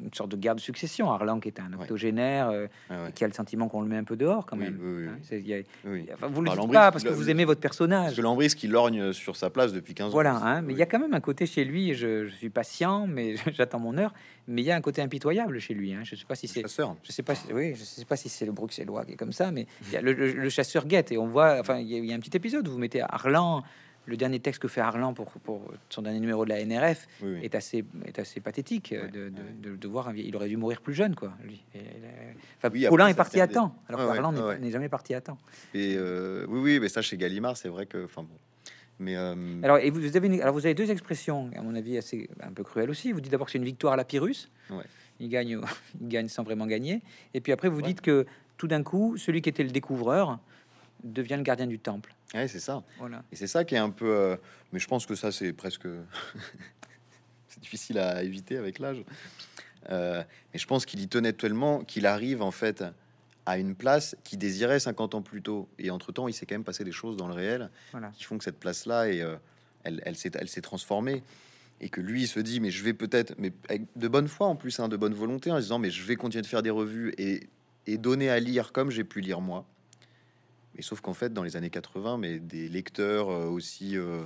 une 0.09 0.15
sorte 0.15 0.31
de 0.31 0.37
guerre 0.37 0.55
de 0.55 0.59
succession. 0.59 1.11
Arlan, 1.11 1.39
qui 1.39 1.47
est 1.49 1.59
un 1.59 1.71
octogénaire, 1.73 2.49
euh, 2.49 2.67
Ah 2.89 3.03
ouais. 3.05 3.11
qui 3.13 3.23
a 3.23 3.27
le 3.27 3.33
sentiment 3.33 3.67
qu'on 3.67 3.81
le 3.81 3.87
met 3.87 3.97
un 3.97 4.03
peu 4.03 4.15
dehors 4.17 4.45
quand 4.45 4.55
même. 4.57 4.77
oui, 4.81 5.03
oui, 5.03 5.07
Hein, 5.07 5.13
oui. 5.17 5.25
c'est- 5.27 5.39
il 5.39 5.47
y 5.47 5.53
a- 5.53 5.61
Oui. 5.85 6.07
enfin, 6.13 6.27
vous 6.27 6.41
le 6.41 6.49
dites 6.49 6.71
pas 6.71 6.91
parce 6.91 7.03
que 7.03 7.09
vous 7.09 7.29
aimez 7.29 7.45
votre 7.45 7.61
Parce 7.61 7.77
personnage. 7.77 8.15
que 8.15 8.21
Lambris 8.21 8.49
qui 8.49 8.67
lorgne 8.67 9.13
sur 9.13 9.35
sa 9.35 9.49
place 9.49 9.71
depuis 9.73 9.93
15 9.93 10.07
ans. 10.07 10.11
Voilà, 10.11 10.35
hein, 10.35 10.61
mais 10.61 10.73
il 10.73 10.79
y 10.79 10.81
a 10.81 10.85
quand 10.85 10.99
même 10.99 11.13
un 11.13 11.19
côté 11.19 11.45
chez 11.45 11.63
lui, 11.63 11.93
je, 11.93 12.25
je 12.25 12.35
suis 12.35 12.49
patient, 12.49 13.07
mais 13.07 13.35
j'attends 13.53 13.79
mon 13.79 13.97
heure, 13.97 14.13
mais 14.47 14.61
il 14.61 14.65
y 14.65 14.71
a 14.71 14.75
un 14.75 14.81
côté 14.81 15.01
impitoyable 15.01 15.59
chez 15.59 15.73
lui. 15.73 15.93
Hein. 15.93 16.01
Je 16.03 16.15
sais 16.15 16.25
pas 16.25 16.35
si 16.35 16.47
Le 16.47 16.51
c'est 16.53 16.61
chasseur. 16.61 16.95
je 17.03 17.11
sais 17.11 17.23
pas, 17.23 17.35
si, 17.35 17.53
oui, 17.53 17.75
je 17.75 17.83
sais 17.83 18.05
pas 18.05 18.15
si 18.15 18.29
c'est 18.29 18.45
le 18.45 18.51
bruxellois 18.51 19.05
qui 19.05 19.13
est 19.13 19.15
comme 19.17 19.31
ça, 19.31 19.51
mais 19.51 19.67
il 19.87 19.93
y 19.93 19.97
a 19.97 20.01
le, 20.01 20.13
le- 20.13 20.31
le 20.33 20.49
chasseur 20.49 20.85
guette 20.87 21.11
et 21.11 21.17
on 21.17 21.27
voit, 21.27 21.57
enfin, 21.59 21.77
il 21.77 21.87
y, 21.87 22.07
y 22.07 22.11
a 22.11 22.15
un 22.15 22.19
petit 22.19 22.35
épisode 22.35 22.67
où 22.67 22.71
vous 22.71 22.77
mettez 22.79 23.01
Arlan, 23.01 23.63
le 24.09 24.17
dernier 24.17 24.39
texte 24.39 24.61
que 24.61 24.67
fait 24.67 24.81
Arlan 24.81 25.13
pour, 25.13 25.27
pour 25.31 25.71
son 25.89 26.01
dernier 26.01 26.19
numéro 26.19 26.43
de 26.43 26.49
la 26.49 26.65
NRF 26.65 27.07
Oui, 27.21 27.33
oui. 27.35 27.39
est 27.43 27.55
assez 27.55 27.85
est 28.05 28.19
assez 28.19 28.39
pathétique 28.41 28.91
euh, 28.91 29.03
Ouais, 29.03 29.11
de, 29.11 29.29
de, 29.29 29.69
de- 29.71 29.75
de 29.75 29.87
voir 29.87 30.09
un 30.09 30.13
vieil- 30.13 30.27
il 30.27 30.35
aurait 30.35 30.49
dû 30.49 30.57
mourir 30.57 30.81
plus 30.81 30.93
jeune 30.93 31.15
quoi. 31.15 31.31
Lui. 31.43 31.63
Et, 31.75 31.79
euh, 31.79 32.31
enfin, 32.57 32.69
Oui, 32.73 32.85
Paulin 32.89 33.07
est 33.07 33.13
parti 33.13 33.39
à 33.39 33.47
temps, 33.47 33.75
alors 33.87 34.01
qu'Arlan 34.07 34.31
n'est 34.59 34.71
jamais 34.71 34.89
parti 34.89 35.13
à 35.13 35.21
temps. 35.21 35.37
Et 35.73 35.95
euh, 35.97 36.45
oui, 36.49 36.59
oui, 36.59 36.79
mais 36.79 36.89
ça 36.89 37.01
chez 37.01 37.15
Gallimard, 37.17 37.55
c'est 37.55 37.69
vrai 37.69 37.85
que, 37.85 38.03
enfin 38.05 38.23
bon. 38.23 38.35
Mais 39.01 39.15
euh, 39.15 39.35
Alors, 39.63 39.77
et 39.77 39.89
vous, 39.91 40.17
avez 40.17 40.27
une- 40.27 40.41
alors 40.41 40.53
vous 40.53 40.65
avez 40.65 40.75
deux 40.75 40.91
expressions 40.91 41.49
à 41.55 41.61
mon 41.61 41.73
avis 41.75 41.97
assez 41.97 42.29
un 42.41 42.51
peu 42.51 42.63
cruelles 42.63 42.89
aussi. 42.89 43.11
Vous 43.13 43.21
dites 43.21 43.31
d'abord 43.31 43.45
que 43.45 43.51
c'est 43.53 43.57
une 43.57 43.63
victoire 43.63 43.93
à 43.93 43.95
la 43.97 44.03
Pyrrhus. 44.03 44.49
Ouais. 44.69 44.83
Il 45.21 45.29
gagne, 45.29 45.57
il 46.01 46.07
gagne 46.09 46.27
sans 46.27 46.43
vraiment 46.43 46.65
gagner. 46.65 47.01
Et 47.33 47.39
puis 47.41 47.51
après 47.53 47.69
vous 47.69 47.77
Ouais. 47.77 47.83
dites 47.83 48.01
que 48.01 48.25
tout 48.57 48.67
d'un 48.67 48.83
coup, 48.83 49.15
celui 49.17 49.41
qui 49.41 49.47
était 49.49 49.63
le 49.63 49.69
découvreur 49.71 50.39
devient 51.03 51.35
le 51.37 51.43
gardien 51.43 51.67
du 51.67 51.79
temple. 51.79 52.13
ouais, 52.33 52.47
c'est 52.47 52.59
ça. 52.59 52.83
Voilà. 52.97 53.23
Et 53.31 53.35
c'est 53.35 53.47
ça 53.47 53.63
qui 53.65 53.75
est 53.75 53.79
un 53.79 53.89
peu. 53.89 54.09
euh, 54.09 54.35
mais 54.73 54.79
je 54.79 54.87
pense 54.87 55.05
que 55.05 55.15
ça, 55.15 55.31
c'est 55.31 55.53
presque. 55.53 55.87
c'est 57.47 57.59
difficile 57.59 57.97
à 57.99 58.23
éviter 58.23 58.57
avec 58.57 58.79
l'âge. 58.79 59.03
Euh, 59.89 60.23
mais 60.53 60.59
je 60.59 60.67
pense 60.67 60.85
qu'il 60.85 60.99
y 60.99 61.07
tenait 61.07 61.33
tellement 61.33 61.83
qu'il 61.83 62.05
arrive 62.05 62.41
en 62.41 62.51
fait 62.51 62.83
à 63.45 63.57
une 63.57 63.73
place 63.75 64.15
qu'il 64.23 64.37
désirait 64.37 64.79
50 64.79 65.15
ans 65.15 65.21
plus 65.21 65.41
tôt. 65.41 65.67
Et 65.79 65.89
entre 65.89 66.11
temps, 66.11 66.27
il 66.27 66.33
s'est 66.33 66.45
quand 66.45 66.55
même 66.55 66.63
passé 66.63 66.83
des 66.83 66.91
choses 66.91 67.17
dans 67.17 67.27
le 67.27 67.33
réel 67.33 67.69
Voilà. 67.91 68.09
qui 68.09 68.23
font 68.23 68.37
que 68.37 68.43
cette 68.43 68.59
place-là, 68.59 69.09
et, 69.09 69.21
euh, 69.21 69.35
elle, 69.83 70.01
elle 70.05 70.15
s'est, 70.15 70.31
elle 70.35 70.49
s'est 70.49 70.61
transformée. 70.61 71.23
Et 71.81 71.87
que 71.89 72.01
lui 72.01 72.23
il 72.23 72.27
se 72.27 72.41
dit, 72.41 72.59
mais 72.59 72.71
je 72.71 72.83
vais 72.83 72.93
peut-être, 72.93 73.33
mais 73.39 73.53
avec 73.69 73.83
de 73.95 74.07
bonne 74.09 74.27
foi 74.27 74.47
en 74.47 74.55
plus, 74.57 74.79
hein, 74.81 74.89
de 74.89 74.97
bonne 74.97 75.13
volonté, 75.13 75.49
en 75.49 75.55
se 75.55 75.61
disant, 75.61 75.79
mais 75.79 75.89
je 75.89 76.03
vais 76.03 76.17
continuer 76.17 76.41
de 76.41 76.47
faire 76.47 76.61
des 76.61 76.69
revues 76.69 77.13
et, 77.17 77.47
et 77.87 77.97
donner 77.97 78.29
à 78.29 78.39
lire 78.39 78.73
comme 78.73 78.91
j'ai 78.91 79.05
pu 79.05 79.21
lire 79.21 79.39
moi. 79.39 79.65
Mais 80.75 80.81
sauf 80.81 81.01
qu'en 81.01 81.13
fait, 81.13 81.33
dans 81.33 81.43
les 81.43 81.55
années 81.55 81.69
80, 81.69 82.17
mais 82.17 82.39
des 82.39 82.69
lecteurs 82.69 83.29
euh, 83.29 83.45
aussi, 83.47 83.97
euh, 83.97 84.21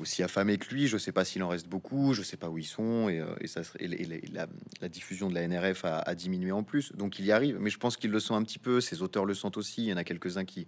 aussi 0.00 0.22
affamés 0.22 0.58
que 0.58 0.72
lui, 0.74 0.88
je 0.88 0.96
sais 0.98 1.12
pas 1.12 1.24
s'il 1.24 1.42
en 1.42 1.48
reste 1.48 1.68
beaucoup, 1.68 2.12
je 2.14 2.22
sais 2.22 2.36
pas 2.36 2.48
où 2.48 2.58
ils 2.58 2.64
sont, 2.64 3.08
et, 3.08 3.20
euh, 3.20 3.26
et 3.40 3.46
ça 3.46 3.60
et 3.78 3.86
la, 3.88 3.96
et 3.96 4.22
la- 4.32 4.46
la 4.80 4.88
diffusion 4.88 5.28
de 5.28 5.34
la 5.34 5.42
NRF 5.42 5.84
a, 5.84 5.98
a 5.98 6.14
diminué 6.14 6.50
en 6.50 6.62
plus, 6.64 6.92
donc 6.92 7.18
il 7.18 7.24
y 7.24 7.32
arrive. 7.32 7.58
Mais 7.60 7.70
je 7.70 7.78
pense 7.78 7.96
qu'ils 7.96 8.10
le 8.10 8.20
sont 8.20 8.34
un 8.34 8.42
petit 8.42 8.58
peu, 8.58 8.80
ces 8.80 9.02
auteurs 9.02 9.24
le 9.24 9.34
sentent 9.34 9.56
aussi. 9.58 9.82
Il 9.84 9.88
y 9.90 9.92
en 9.92 9.96
a 9.96 10.04
quelques-uns 10.04 10.44
qui, 10.44 10.66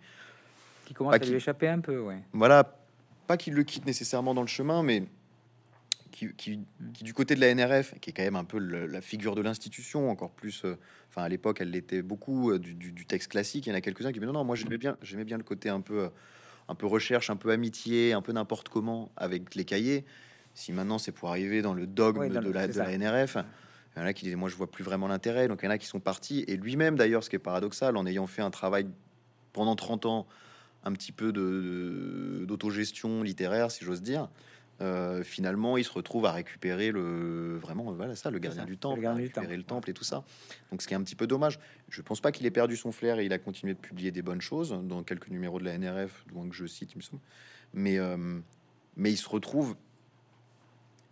Qui 0.85 0.95
commence 0.95 1.19
Pas 1.19 1.25
à 1.25 1.29
lui 1.29 1.35
échapper 1.37 1.69
un 1.69 1.81
peu, 1.81 1.99
ouais. 2.01 2.19
voilà, 2.33 2.77
pas 3.27 3.37
qu'ils 3.37 3.55
le 3.55 3.65
quittent 3.65 3.87
nécessairement 3.87 4.35
dans 4.35 4.43
le 4.43 4.47
chemin, 4.49 4.83
mais 4.83 5.05
qui, 6.15 6.33
qui, 6.35 6.61
qui, 6.93 7.05
du 7.05 7.13
côté 7.13 7.35
de 7.35 7.41
la 7.41 7.49
NRF, 7.53 7.99
qui 8.01 8.11
est 8.11 8.13
quand 8.13 8.23
même 8.23 8.37
un 8.37 8.45
peu 8.45 8.59
le- 8.59 8.87
la 8.87 9.01
figure 9.01 9.35
de 9.35 9.43
l'institution, 9.43 10.11
encore 10.11 10.31
plus, 10.31 10.65
euh, 10.65 10.79
enfin 11.11 11.23
à 11.23 11.29
l'époque, 11.29 11.59
elle 11.61 11.71
l'était 11.71 12.03
beaucoup 12.03 12.53
euh, 12.53 12.59
du, 12.59 12.75
du- 12.75 12.93
du 12.93 13.05
texte 13.05 13.31
classique. 13.33 13.67
Il 13.67 13.71
y 13.71 13.73
en 13.73 13.77
a 13.77 13.81
quelques-uns 13.81 14.13
qui 14.13 14.21
disent 14.21 14.27
non, 14.29 14.33
non, 14.33 14.45
moi 14.45 14.55
j'aimais 14.57 14.79
bien, 14.79 14.97
j'aimais 15.03 15.25
bien 15.25 15.37
le 15.37 15.43
côté 15.43 15.69
un 15.69 15.81
peu, 15.81 16.05
euh, 16.05 16.09
un 16.69 16.75
peu 16.77 16.87
recherche, 16.87 17.31
un 17.31 17.37
peu 17.37 17.51
amitié, 17.51 18.13
un 18.13 18.23
peu 18.23 18.33
n'importe 18.33 18.69
comment 18.69 19.11
avec 19.17 19.55
les 19.57 19.65
cahiers. 19.65 20.05
Si 20.55 20.73
maintenant 20.73 20.99
c'est 20.99 21.11
pour 21.13 21.31
arriver 21.31 21.63
dans 21.63 21.75
le 21.75 21.87
dogme 21.87 22.21
dans 22.35 22.41
de, 22.43 22.51
la 22.79 22.93
NRF, 22.93 23.39
il 23.97 24.01
y 24.01 24.03
en 24.03 24.07
a 24.07 24.13
qui 24.13 24.25
disaient 24.25 24.37
moi 24.37 24.49
je 24.49 24.55
vois 24.55 24.71
plus 24.71 24.85
vraiment 24.85 25.09
l'intérêt. 25.09 25.49
Donc 25.49 25.61
il 25.63 25.67
y 25.67 25.69
en 25.69 25.73
a 25.73 25.79
qui 25.79 25.87
sont 25.87 26.01
partis 26.01 26.45
et 26.47 26.57
lui-même 26.57 26.95
d'ailleurs, 26.97 27.25
ce 27.25 27.31
qui 27.31 27.37
est 27.37 27.41
paradoxal, 27.41 27.97
en 27.97 28.07
ayant 28.07 28.29
fait 28.29 28.43
un 28.43 28.51
travail 28.51 28.87
pendant 29.53 29.75
30 29.75 30.07
ans 30.07 30.27
un 30.85 30.93
petit 30.93 31.13
peu 31.13 31.33
de 31.33 32.45
d'autogestion 32.47 33.23
littéraire, 33.23 33.71
si 33.71 33.85
j'ose 33.85 34.03
dire. 34.03 34.29
Euh, 34.81 35.23
finalement, 35.23 35.77
il 35.77 35.85
se 35.85 35.93
retrouve 35.93 36.27
à 36.27 36.33
récupérer 36.33 36.91
le 36.91 37.57
vraiment 37.59 37.93
voilà 37.93 38.17
ça, 38.17 38.31
le 38.31 38.39
gardien 38.39 38.63
ça, 38.63 38.67
du 38.67 38.73
le 38.73 38.79
temple, 38.79 39.01
du 39.01 39.07
récupérer 39.07 39.57
le 39.57 39.63
temple 39.63 39.91
et 39.91 39.95
tout 39.95 40.05
ça. 40.05 40.25
Donc, 40.71 40.83
ce 40.83 40.89
qui 40.89 40.95
est 40.95 40.97
un 40.97 41.03
petit 41.03 41.15
peu 41.15 41.27
dommage. 41.27 41.59
Je 41.89 42.03
pense 42.03 42.21
pas 42.21 42.33
qu'il 42.33 42.45
ait 42.47 42.51
perdu 42.51 42.77
son 42.77 42.91
flair 42.91 43.19
et 43.19 43.25
il 43.25 43.33
a 43.33 43.39
continué 43.39 43.75
de 43.75 43.79
publier 43.79 44.11
des 44.11 44.23
bonnes 44.23 44.41
choses 44.41 44.77
dans 44.85 45.03
quelques 45.03 45.29
numéros 45.29 45.61
de 45.61 45.65
la 45.65 45.79
NRF, 45.79 46.25
loin 46.33 46.49
que 46.49 46.55
je 46.55 46.67
cite, 46.67 46.93
il 46.93 46.99
me 46.99 47.03
semble. 47.03 47.23
Mais 47.73 47.99
euh, 47.99 48.41
mais 48.97 49.13
il 49.13 49.17
se 49.17 49.29
retrouve. 49.29 49.77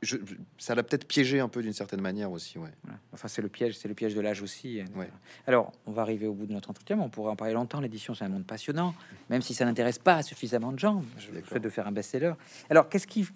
Je, 0.03 0.17
ça 0.59 0.75
l'a 0.75 0.83
peut-être 0.83 1.07
piégé 1.07 1.39
un 1.39 1.49
peu 1.49 1.63
d'une 1.63 1.73
certaine 1.73 2.01
manière 2.01 2.31
aussi, 2.33 2.59
ouais. 2.59 2.71
Voilà. 2.83 2.99
Enfin, 3.13 3.29
c'est 3.29 3.41
le 3.41 3.49
piège, 3.49 3.77
c'est 3.79 3.87
le 3.87 3.95
piège 3.95 4.15
de 4.17 4.21
l'âge 4.21 4.43
aussi. 4.43 4.81
hein. 4.81 4.87
Ouais. 4.99 5.09
Alors, 5.47 5.73
on 5.87 5.93
va 5.93 6.03
arriver 6.03 6.27
au 6.27 6.35
bout 6.35 6.47
de 6.47 6.53
notre 6.53 6.71
entretien, 6.71 6.97
mais 6.97 7.03
on 7.03 7.09
pourrait 7.09 7.31
en 7.31 7.37
parler 7.37 7.55
longtemps. 7.55 7.81
L'édition, 7.81 8.13
c'est 8.13 8.25
un 8.25 8.29
monde 8.29 8.45
passionnant, 8.45 8.95
même 9.31 9.43
si 9.43 9.55
ça 9.55 9.65
n'intéresse 9.65 9.99
pas 10.01 10.23
suffisamment 10.23 10.73
de 10.73 10.79
gens. 10.81 11.05
Je 11.19 11.31
D'accord. 11.31 11.49
souhaite 11.51 11.63
de 11.63 11.69
faire 11.69 11.87
un 11.87 11.93
best-seller. 11.93 12.33
Alors, 12.69 12.89
qu'est-ce 12.89 13.07
qui, 13.07 13.27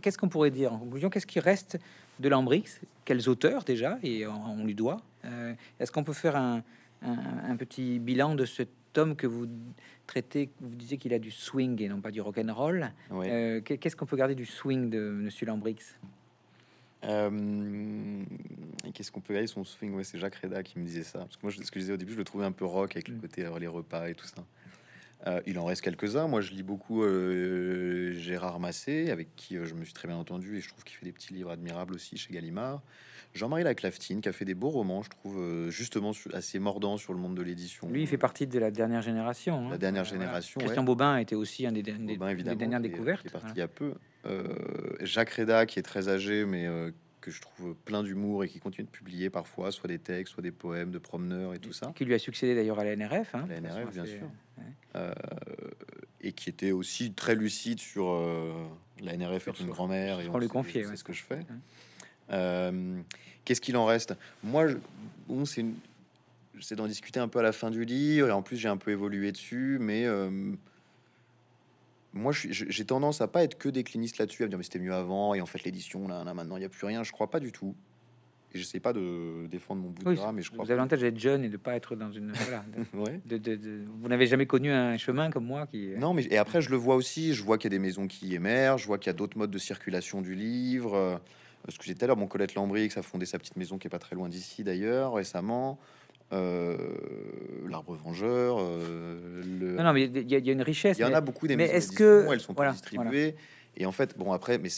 qu'est-ce 0.00 0.16
qu'on 0.16 0.28
pourrait 0.28 0.52
dire 0.52 0.72
en 0.72 0.78
conclusion? 0.78 1.10
Qu'est-ce 1.10 1.26
qui 1.26 1.40
reste 1.40 1.78
de 2.20 2.28
Lambrix 2.28 2.64
Quels 3.04 3.28
auteurs 3.28 3.64
déjà 3.64 3.98
Et 4.04 4.24
on, 4.26 4.44
on 4.60 4.64
lui 4.64 4.74
doit? 4.76 4.98
Euh, 5.24 5.54
Est-ce 5.80 5.90
qu'on 5.90 6.04
peut 6.04 6.12
faire 6.12 6.36
un, 6.36 6.62
un- 7.04 7.50
un 7.50 7.56
petit 7.56 7.98
bilan 7.98 8.36
de 8.36 8.44
cet 8.44 8.68
homme 8.98 9.16
que 9.16 9.26
vous 9.26 9.46
traitez 10.06 10.50
Vous 10.60 10.74
disiez 10.76 10.98
qu'il 10.98 11.14
a 11.14 11.18
du 11.18 11.30
swing 11.30 11.80
et 11.82 11.88
non 11.88 12.00
pas 12.00 12.10
du 12.10 12.20
rock 12.20 12.38
and 12.38 12.52
roll. 12.52 12.90
Euh, 13.12 13.60
qu'est- 13.60 13.78
qu'est-ce 13.78 13.96
qu'on 13.96 14.06
peut 14.06 14.16
garder 14.16 14.34
du 14.34 14.46
swing 14.46 14.90
de 14.90 15.00
Monsieur 15.10 15.46
Lambrix? 15.46 15.76
Euh, 17.04 18.22
qu'est-ce 18.94 19.10
qu'on 19.10 19.20
peut 19.20 19.36
aller 19.36 19.46
son 19.48 19.64
swing? 19.64 19.92
Ouais, 19.94 20.04
c'est 20.04 20.18
Jacques 20.18 20.36
Reda 20.36 20.62
qui 20.62 20.78
me 20.78 20.84
disait 20.84 21.02
ça. 21.02 21.20
Parce 21.20 21.36
que 21.36 21.40
moi, 21.42 21.50
je- 21.50 21.60
ce 21.62 21.70
que 21.70 21.78
je 21.80 21.84
disais 21.84 21.92
au 21.94 21.96
début, 21.96 22.12
je 22.12 22.18
le 22.18 22.24
trouvais 22.24 22.44
un 22.44 22.52
peu 22.52 22.64
rock 22.64 22.92
avec 22.94 23.08
le 23.08 23.16
Mm. 23.16 23.20
côté 23.20 23.42
alors, 23.44 23.58
les 23.58 23.66
repas 23.66 24.08
et 24.08 24.14
tout 24.14 24.26
ça. 24.26 24.44
Euh, 25.26 25.40
il 25.46 25.58
en 25.58 25.64
reste 25.64 25.82
quelques-uns. 25.82 26.26
Moi, 26.26 26.40
je 26.40 26.50
lis 26.52 26.62
beaucoup 26.64 27.02
euh, 27.04 28.12
Gérard 28.14 28.58
Massé, 28.58 29.10
avec 29.10 29.34
qui 29.36 29.56
euh, 29.56 29.64
je 29.64 29.74
me 29.74 29.84
suis 29.84 29.94
très 29.94 30.08
bien 30.08 30.16
entendu 30.16 30.56
et 30.56 30.60
je 30.60 30.68
trouve 30.68 30.82
qu'il 30.84 30.96
fait 30.96 31.04
des 31.06 31.12
petits 31.12 31.32
livres 31.32 31.50
admirables 31.50 31.94
aussi 31.94 32.16
chez 32.16 32.32
Gallimard. 32.32 32.82
Jean-Marie 33.34 33.62
Laclaftine, 33.62 34.20
qui 34.20 34.28
a 34.28 34.32
fait 34.32 34.44
des 34.44 34.54
beaux 34.54 34.68
romans, 34.68 35.02
je 35.02 35.08
trouve, 35.08 35.70
justement 35.70 36.10
assez 36.34 36.58
mordants 36.58 36.98
sur 36.98 37.14
le 37.14 37.18
monde 37.18 37.34
de 37.34 37.40
l'édition. 37.42 37.88
Lui, 37.88 38.02
il 38.02 38.06
fait 38.06 38.18
partie 38.18 38.46
de 38.46 38.58
la 38.58 38.70
dernière 38.70 39.00
génération. 39.00 39.68
La 39.70 39.74
hein. 39.76 39.78
dernière 39.78 40.02
Voilà. 40.04 40.18
génération, 40.24 40.58
Christian 40.60 40.82
ouais. 40.82 40.86
Bobin 40.86 41.16
était 41.16 41.34
aussi 41.34 41.66
un 41.66 41.72
des, 41.72 41.82
des- 41.82 41.92
des- 41.92 42.16
des 42.18 42.42
dernières 42.54 42.80
qui 42.80 42.86
est- 42.86 42.90
découvertes. 42.90 43.22
qui 43.22 43.28
est 43.28 43.30
parti 43.30 43.46
voilà. 43.46 43.54
il 43.56 43.58
y 43.58 43.62
a 43.62 43.68
peu. 43.68 43.94
Jacques 45.00 45.30
Reda, 45.30 45.64
qui 45.64 45.78
est 45.78 45.82
très 45.82 46.08
âgé, 46.10 46.44
mais 46.44 46.66
que 47.22 47.30
je 47.30 47.40
trouve 47.40 47.74
plein 47.86 48.02
d'humour 48.02 48.44
et 48.44 48.48
qui 48.48 48.58
continue 48.60 48.84
de 48.86 48.90
publier 48.90 49.30
parfois, 49.30 49.72
soit 49.72 49.88
des 49.88 49.98
textes, 49.98 50.34
soit 50.34 50.42
des 50.42 50.50
poèmes 50.50 50.90
de 50.90 50.98
promeneurs 50.98 51.54
et 51.54 51.58
tout 51.58 51.72
ça. 51.72 51.92
Qui 51.96 52.04
lui 52.04 52.12
a 52.12 52.18
succédé 52.18 52.54
d'ailleurs 52.54 52.78
à 52.78 52.84
la 52.84 52.94
NRF. 52.96 53.34
hein, 53.34 53.46
La 53.48 53.60
NRF, 53.60 53.74
façon 53.86 53.90
bien 53.90 54.04
sûr. 54.04 54.22
ouais. 54.58 54.64
Euh, 54.96 55.14
et 56.20 56.32
qui 56.32 56.50
était 56.50 56.72
aussi 56.72 57.12
très 57.12 57.34
lucide 57.34 57.80
sur 57.80 58.10
euh, 58.10 58.52
la 59.02 59.16
NRF 59.16 59.48
est 59.48 59.60
une 59.60 59.68
grand-mère. 59.68 60.20
et 60.20 60.28
on 60.28 60.38
lui 60.38 60.48
confiait, 60.48 60.82
C'est 60.84 60.90
ouais. 60.90 60.96
ce 60.96 61.04
que 61.04 61.12
je 61.14 61.22
fais. 61.22 61.40
Euh, 62.30 63.00
Qu'est-ce 63.44 63.60
qu'il 63.60 63.76
en 63.76 63.86
reste? 63.86 64.14
Moi, 64.44 64.68
je- 64.68 64.76
bon, 65.26 65.44
c'est 65.44 65.64
c'est 66.60 66.76
d'en 66.76 66.86
discuter 66.86 67.18
un 67.18 67.26
peu 67.26 67.40
à 67.40 67.42
la 67.42 67.50
fin 67.50 67.70
du 67.70 67.84
livre, 67.84 68.28
et 68.28 68.30
en 68.30 68.42
plus 68.42 68.56
j'ai 68.56 68.68
un 68.68 68.76
peu 68.76 68.92
évolué 68.92 69.32
dessus, 69.32 69.78
mais 69.80 70.04
euh, 70.06 70.52
moi 72.12 72.32
j'ai 72.32 72.84
tendance 72.84 73.20
à 73.20 73.28
pas 73.28 73.42
être 73.44 73.56
que 73.58 73.68
décliniste 73.68 74.18
là-dessus, 74.18 74.42
à 74.42 74.46
me 74.46 74.50
dire 74.50 74.58
mais 74.58 74.64
c'était 74.64 74.78
mieux 74.78 74.94
avant, 74.94 75.34
et 75.34 75.40
en 75.40 75.46
fait 75.46 75.64
l'édition 75.64 76.06
là, 76.08 76.24
là, 76.24 76.34
maintenant 76.34 76.56
il 76.56 76.60
n'y 76.60 76.66
a 76.66 76.68
plus 76.68 76.86
rien. 76.86 77.02
Je 77.02 77.12
crois 77.12 77.30
pas 77.30 77.40
du 77.40 77.52
tout. 77.52 77.74
Et 78.54 78.58
j'essaie 78.58 78.80
pas 78.80 78.92
de 78.92 79.46
défendre 79.50 79.80
mon 79.80 79.88
bout 79.88 80.02
de 80.02 80.08
Oui, 80.10 80.14
gras, 80.16 80.30
mais 80.30 80.42
je 80.42 80.50
crois 80.50 80.62
vous 80.62 80.70
avez 80.70 80.76
l'avantage 80.76 81.00
d'être 81.00 81.18
jeune 81.18 81.42
et 81.42 81.48
de 81.48 81.56
pas 81.56 81.74
être 81.74 81.96
dans 81.96 82.12
une. 82.12 82.32
voilà, 82.34 82.62
de-. 82.92 82.98
Ouais. 82.98 83.20
de- 83.24 83.38
de- 83.38 83.56
de- 83.56 83.84
vous 83.98 84.08
n'avez 84.08 84.26
jamais 84.26 84.44
connu 84.44 84.70
un 84.70 84.98
chemin 84.98 85.30
comme 85.30 85.46
moi 85.46 85.66
qui. 85.66 85.88
Non, 85.96 86.12
mais 86.12 86.24
et 86.30 86.36
après, 86.36 86.60
je 86.60 86.68
le 86.68 86.76
vois 86.76 86.96
aussi. 86.96 87.32
Je 87.32 87.42
vois 87.42 87.56
qu'il 87.56 87.72
y 87.72 87.74
a 87.74 87.78
des 87.78 87.82
maisons 87.82 88.06
qui 88.06 88.34
émergent. 88.34 88.82
Je 88.82 88.86
vois 88.88 88.98
qu'il 88.98 89.06
y 89.06 89.14
a 89.14 89.14
d'autres 89.14 89.38
modes 89.38 89.50
de 89.50 89.56
circulation 89.56 90.20
du 90.20 90.34
livre. 90.34 90.94
Euh, 90.94 91.16
Ce 91.70 91.78
que 91.78 91.84
j'ai 91.84 91.94
tout 91.94 92.04
à 92.04 92.08
l'heure, 92.08 92.18
mon 92.18 92.26
Colette 92.26 92.54
Lambrix 92.54 92.90
a 92.96 93.02
fondé 93.02 93.24
sa 93.24 93.38
petite 93.38 93.56
maison 93.56 93.78
qui 93.78 93.86
est 93.86 93.90
pas 93.90 93.98
très 93.98 94.16
loin 94.16 94.28
d'ici 94.28 94.62
d'ailleurs 94.64 95.14
récemment. 95.14 95.78
Euh, 96.32 96.76
L'arbre 97.68 97.94
vengeur. 97.94 98.56
euh, 98.60 99.42
le... 99.44 99.72
Non, 99.76 99.84
non, 99.84 99.92
mais 99.92 100.04
il 100.04 100.30
y, 100.30 100.34
a- 100.34 100.38
il 100.38 100.46
y 100.46 100.50
a 100.50 100.52
une 100.52 100.62
richesse. 100.62 100.98
Il 100.98 101.02
y 101.02 101.04
en 101.04 101.08
mais- 101.10 101.14
a 101.14 101.20
beaucoup 101.20 101.46
des 101.46 101.56
mais 101.56 101.64
est-ce 101.66 101.92
que- 101.92 102.26
elles 102.30 102.40
sont 102.40 102.52
voilà, 102.54 102.70
pas 102.70 102.74
distribuées. 102.74 103.34
Et 103.76 103.86
en 103.86 103.92
fait, 103.92 104.16
bon 104.18 104.32
après, 104.32 104.58
mais 104.58 104.68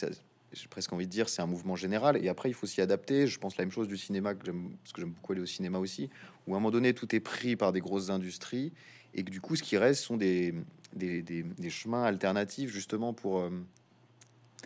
j'ai 0.52 0.68
presque 0.68 0.92
envie 0.92 1.06
de 1.06 1.10
dire, 1.10 1.28
c'est 1.28 1.42
un 1.42 1.46
mouvement 1.46 1.74
général. 1.76 2.22
Et 2.24 2.28
après, 2.28 2.48
il 2.50 2.54
faut 2.54 2.66
s'y 2.66 2.80
adapter. 2.80 3.26
Je 3.26 3.38
pense 3.38 3.56
la 3.56 3.64
même 3.64 3.72
chose 3.72 3.88
du 3.88 3.96
cinéma, 3.96 4.34
que 4.34 4.44
j'aime- 4.46 4.70
parce 4.82 4.92
que 4.92 5.00
j'aime 5.00 5.10
beaucoup 5.10 5.32
aller 5.32 5.40
au 5.40 5.46
cinéma 5.46 5.78
aussi, 5.78 6.10
où 6.46 6.54
à 6.54 6.56
un 6.56 6.60
moment 6.60 6.70
donné, 6.70 6.92
tout 6.94 7.14
est 7.14 7.20
pris 7.20 7.56
par 7.56 7.72
des 7.72 7.80
grosses 7.80 8.10
industries, 8.10 8.72
et 9.14 9.24
que 9.24 9.30
du 9.30 9.40
coup, 9.40 9.56
ce 9.56 9.62
qui 9.62 9.76
reste 9.76 10.02
sont 10.02 10.16
des, 10.16 10.54
des, 10.94 11.22
des- 11.22 11.42
des 11.42 11.70
chemins 11.70 12.04
alternatifs 12.04 12.70
justement 12.70 13.12
pour, 13.12 13.40
euh, 13.40 13.50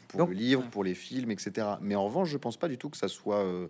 pour 0.08 0.18
Donc- 0.18 0.28
le 0.30 0.34
livre, 0.34 0.62
pour 0.70 0.84
les 0.84 0.94
films, 0.94 1.30
etc. 1.30 1.66
Mais 1.80 1.94
en 1.94 2.04
revanche, 2.04 2.28
je 2.30 2.36
pense 2.38 2.56
pas 2.58 2.68
du 2.68 2.76
tout 2.78 2.90
que 2.90 2.96
ça 2.98 3.08
soit 3.08 3.42
euh, 3.44 3.68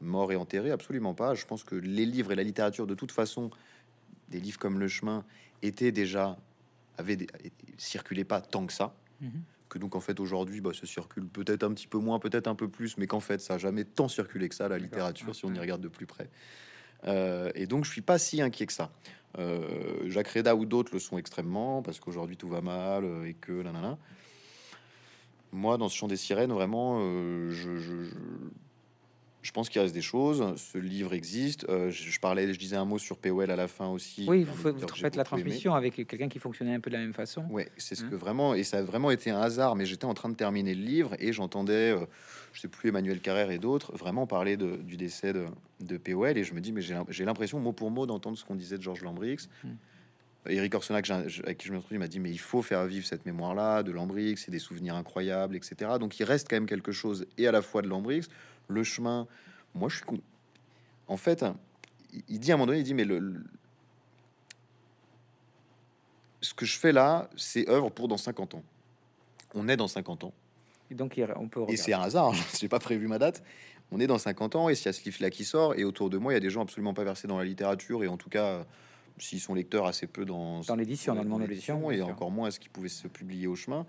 mort 0.00 0.32
et 0.32 0.36
enterré, 0.36 0.70
absolument 0.70 1.14
pas. 1.14 1.34
Je 1.34 1.44
pense 1.46 1.64
que 1.64 1.74
les 1.74 2.06
livres 2.06 2.32
et 2.32 2.34
la 2.34 2.42
littérature, 2.42 2.86
de 2.86 2.94
toute 2.94 3.12
façon, 3.12 3.50
des 4.28 4.40
livres 4.40 4.58
comme 4.58 4.78
Le 4.78 4.88
Chemin 4.88 5.24
étaient 5.62 5.92
déjà 5.92 6.36
avaient 6.98 7.16
des, 7.16 7.26
circulaient 7.78 8.24
pas 8.24 8.40
tant 8.40 8.66
que 8.66 8.72
ça. 8.72 8.94
Mhm. 9.20 9.30
Que 9.68 9.78
donc 9.78 9.96
en 9.96 10.00
fait 10.00 10.20
aujourd'hui, 10.20 10.60
bah, 10.60 10.70
ça 10.78 10.86
circule 10.86 11.26
peut-être 11.26 11.64
un 11.64 11.72
petit 11.72 11.86
peu 11.88 11.98
moins, 11.98 12.18
peut-être 12.20 12.46
un 12.46 12.54
peu 12.54 12.68
plus, 12.68 12.96
mais 12.98 13.06
qu'en 13.06 13.20
fait 13.20 13.40
ça 13.40 13.54
a 13.54 13.58
jamais 13.58 13.84
tant 13.84 14.06
circulé 14.08 14.48
que 14.48 14.54
ça 14.54 14.68
la 14.68 14.78
littérature 14.78 15.34
si 15.34 15.44
on 15.46 15.52
y 15.54 15.58
regarde 15.58 15.80
de 15.80 15.88
plus 15.88 16.06
près. 16.06 16.28
Euh, 17.06 17.50
et 17.54 17.66
donc 17.66 17.84
je 17.84 17.90
suis 17.90 18.00
pas 18.02 18.18
si 18.18 18.40
inquiet 18.42 18.66
que 18.66 18.72
ça. 18.72 18.92
Euh, 19.38 20.08
Jacques 20.08 20.28
Reda 20.28 20.54
ou 20.54 20.64
d'autres 20.66 20.92
le 20.92 21.00
sont 21.00 21.18
extrêmement 21.18 21.82
parce 21.82 21.98
qu'aujourd'hui 21.98 22.36
tout 22.36 22.48
va 22.48 22.60
mal 22.60 23.04
euh, 23.04 23.24
et 23.24 23.34
que 23.34 23.52
là, 23.52 23.72
là, 23.72 23.80
là. 23.80 23.98
Moi, 25.52 25.76
dans 25.78 25.88
ce 25.88 25.96
chant 25.96 26.08
des 26.08 26.16
sirènes, 26.16 26.52
vraiment, 26.52 26.98
euh, 27.00 27.50
je, 27.50 27.76
je- 27.76 28.02
je- 28.04 28.14
je 29.44 29.52
pense 29.52 29.68
qu'il 29.68 29.80
reste 29.80 29.94
des 29.94 30.00
choses. 30.02 30.42
Ce 30.56 30.78
livre 30.78 31.12
existe. 31.12 31.66
Euh, 31.68 31.90
je, 31.90 32.10
je 32.10 32.18
parlais, 32.18 32.52
je 32.52 32.58
disais 32.58 32.76
un 32.76 32.86
mot 32.86 32.98
sur 32.98 33.18
POL 33.18 33.50
à 33.50 33.56
la 33.56 33.68
fin 33.68 33.88
aussi. 33.88 34.24
Oui, 34.26 34.42
vous, 34.42 34.54
faites- 34.56 34.74
vous 34.74 34.80
la 35.02 35.08
aimé. 35.08 35.22
transmission 35.24 35.74
avec 35.74 35.94
quelqu'un 36.06 36.28
qui 36.28 36.38
fonctionnait 36.38 36.74
un 36.74 36.80
peu 36.80 36.88
de 36.88 36.96
la 36.96 37.02
même 37.02 37.12
façon. 37.12 37.44
Ouais, 37.50 37.68
c'est 37.76 37.94
ce 37.94 38.04
Hein 38.04 38.08
que 38.10 38.14
vraiment, 38.16 38.54
et 38.54 38.64
ça 38.64 38.78
a 38.78 38.82
vraiment 38.82 39.10
été 39.10 39.30
un 39.30 39.40
hasard, 39.40 39.76
mais 39.76 39.84
j'étais 39.84 40.06
en 40.06 40.14
train 40.14 40.30
de 40.30 40.34
terminer 40.34 40.74
le 40.74 40.82
livre 40.82 41.14
et 41.18 41.32
j'entendais, 41.34 41.92
euh, 41.92 42.06
je 42.54 42.60
sais 42.62 42.68
plus, 42.68 42.88
Emmanuel 42.88 43.20
Carrère 43.20 43.50
et 43.50 43.58
d'autres 43.58 43.94
vraiment 43.96 44.26
parler 44.26 44.56
de- 44.56 44.76
du 44.76 44.96
décès 44.96 45.34
de, 45.34 45.44
de 45.80 45.96
POL 45.98 46.38
et 46.38 46.42
je 46.44 46.54
me 46.54 46.60
dis, 46.62 46.72
mais 46.72 46.80
j'ai 46.80 46.94
l'im- 46.94 47.04
j'ai 47.10 47.26
l'impression 47.26 47.60
mot 47.60 47.72
pour 47.72 47.90
mot 47.90 48.06
d'entendre 48.06 48.38
ce 48.38 48.44
qu'on 48.46 48.54
disait 48.56 48.78
de 48.78 48.82
Georges 48.82 49.02
Lambrix. 49.02 49.48
Hmm. 49.62 49.74
Eric 50.46 50.74
j'ai- 51.26 51.42
avec 51.42 51.56
qui 51.58 51.68
je 51.68 51.72
me 51.72 51.80
il 51.90 51.98
m'a 51.98 52.06
dit, 52.08 52.20
mais 52.20 52.30
il 52.30 52.38
faut 52.38 52.60
faire 52.60 52.84
vivre 52.86 53.06
cette 53.06 53.24
mémoire-là 53.24 53.82
de 53.82 53.90
Lambrix, 53.92 54.36
c'est 54.36 54.50
des 54.50 54.58
souvenirs 54.58 54.94
incroyables, 54.94 55.56
etc. 55.56 55.92
Donc 55.98 56.18
il 56.20 56.24
reste 56.24 56.48
quand 56.50 56.56
même 56.56 56.66
quelque 56.66 56.92
chose, 56.92 57.26
et 57.38 57.46
à 57.46 57.52
la 57.52 57.62
fois 57.62 57.80
de 57.80 57.88
Lambrix, 57.88 58.26
le 58.68 58.82
chemin. 58.84 59.26
Moi, 59.74 59.88
je 59.88 59.96
suis. 59.96 60.04
con- 60.04 60.20
En 61.08 61.16
fait, 61.16 61.44
il- 62.28 62.38
dit 62.38 62.50
à 62.50 62.54
un 62.54 62.56
moment 62.58 62.66
donné, 62.66 62.78
il 62.80 62.84
dit, 62.84 62.94
mais 62.94 63.04
le, 63.04 63.18
le- 63.18 63.44
ce 66.40 66.54
que 66.54 66.66
je 66.66 66.78
fais 66.78 66.92
là, 66.92 67.28
c'est 67.36 67.68
œuvre 67.68 67.90
pour 67.90 68.08
dans 68.08 68.16
50 68.16 68.54
ans. 68.54 68.62
On 69.54 69.68
est 69.68 69.76
dans 69.76 69.88
50 69.88 70.24
ans. 70.24 70.32
Et 70.90 70.94
donc, 70.94 71.18
on 71.36 71.48
peut 71.48 71.60
Et 71.60 71.62
regarder. 71.62 71.76
c'est 71.76 71.92
un 71.92 72.00
hasard, 72.02 72.32
j'ai 72.60 72.68
pas 72.68 72.78
prévu 72.78 73.06
ma 73.06 73.18
date. 73.18 73.42
On 73.90 74.00
est 74.00 74.06
dans 74.06 74.18
50 74.18 74.56
ans 74.56 74.68
et 74.68 74.74
s'il 74.74 74.86
y 74.86 74.88
a 74.88 74.92
ce 74.92 75.04
livre-là 75.04 75.30
qui 75.30 75.44
sort, 75.44 75.74
et 75.74 75.84
autour 75.84 76.10
de 76.10 76.18
moi, 76.18 76.32
il 76.32 76.36
y 76.36 76.38
a 76.38 76.40
des 76.40 76.50
gens 76.50 76.62
absolument 76.62 76.94
pas 76.94 77.04
versés 77.04 77.28
dans 77.28 77.38
la 77.38 77.44
littérature, 77.44 78.02
et 78.02 78.08
en 78.08 78.16
tout 78.16 78.28
cas, 78.30 78.66
s'ils 79.18 79.40
sont 79.40 79.54
lecteurs, 79.54 79.86
assez 79.86 80.06
peu 80.06 80.24
dans, 80.24 80.60
Dans 80.60 80.74
l'édition, 80.76 81.14
dans 81.14 81.38
de 81.38 81.44
l'édition, 81.46 81.90
et 81.90 82.02
encore 82.02 82.30
moins 82.30 82.48
est-ce 82.48 82.58
qu'ils 82.60 82.70
pouvaient 82.70 82.88
se 82.88 83.06
publier 83.08 83.46
au 83.46 83.54
chemin, 83.56 83.86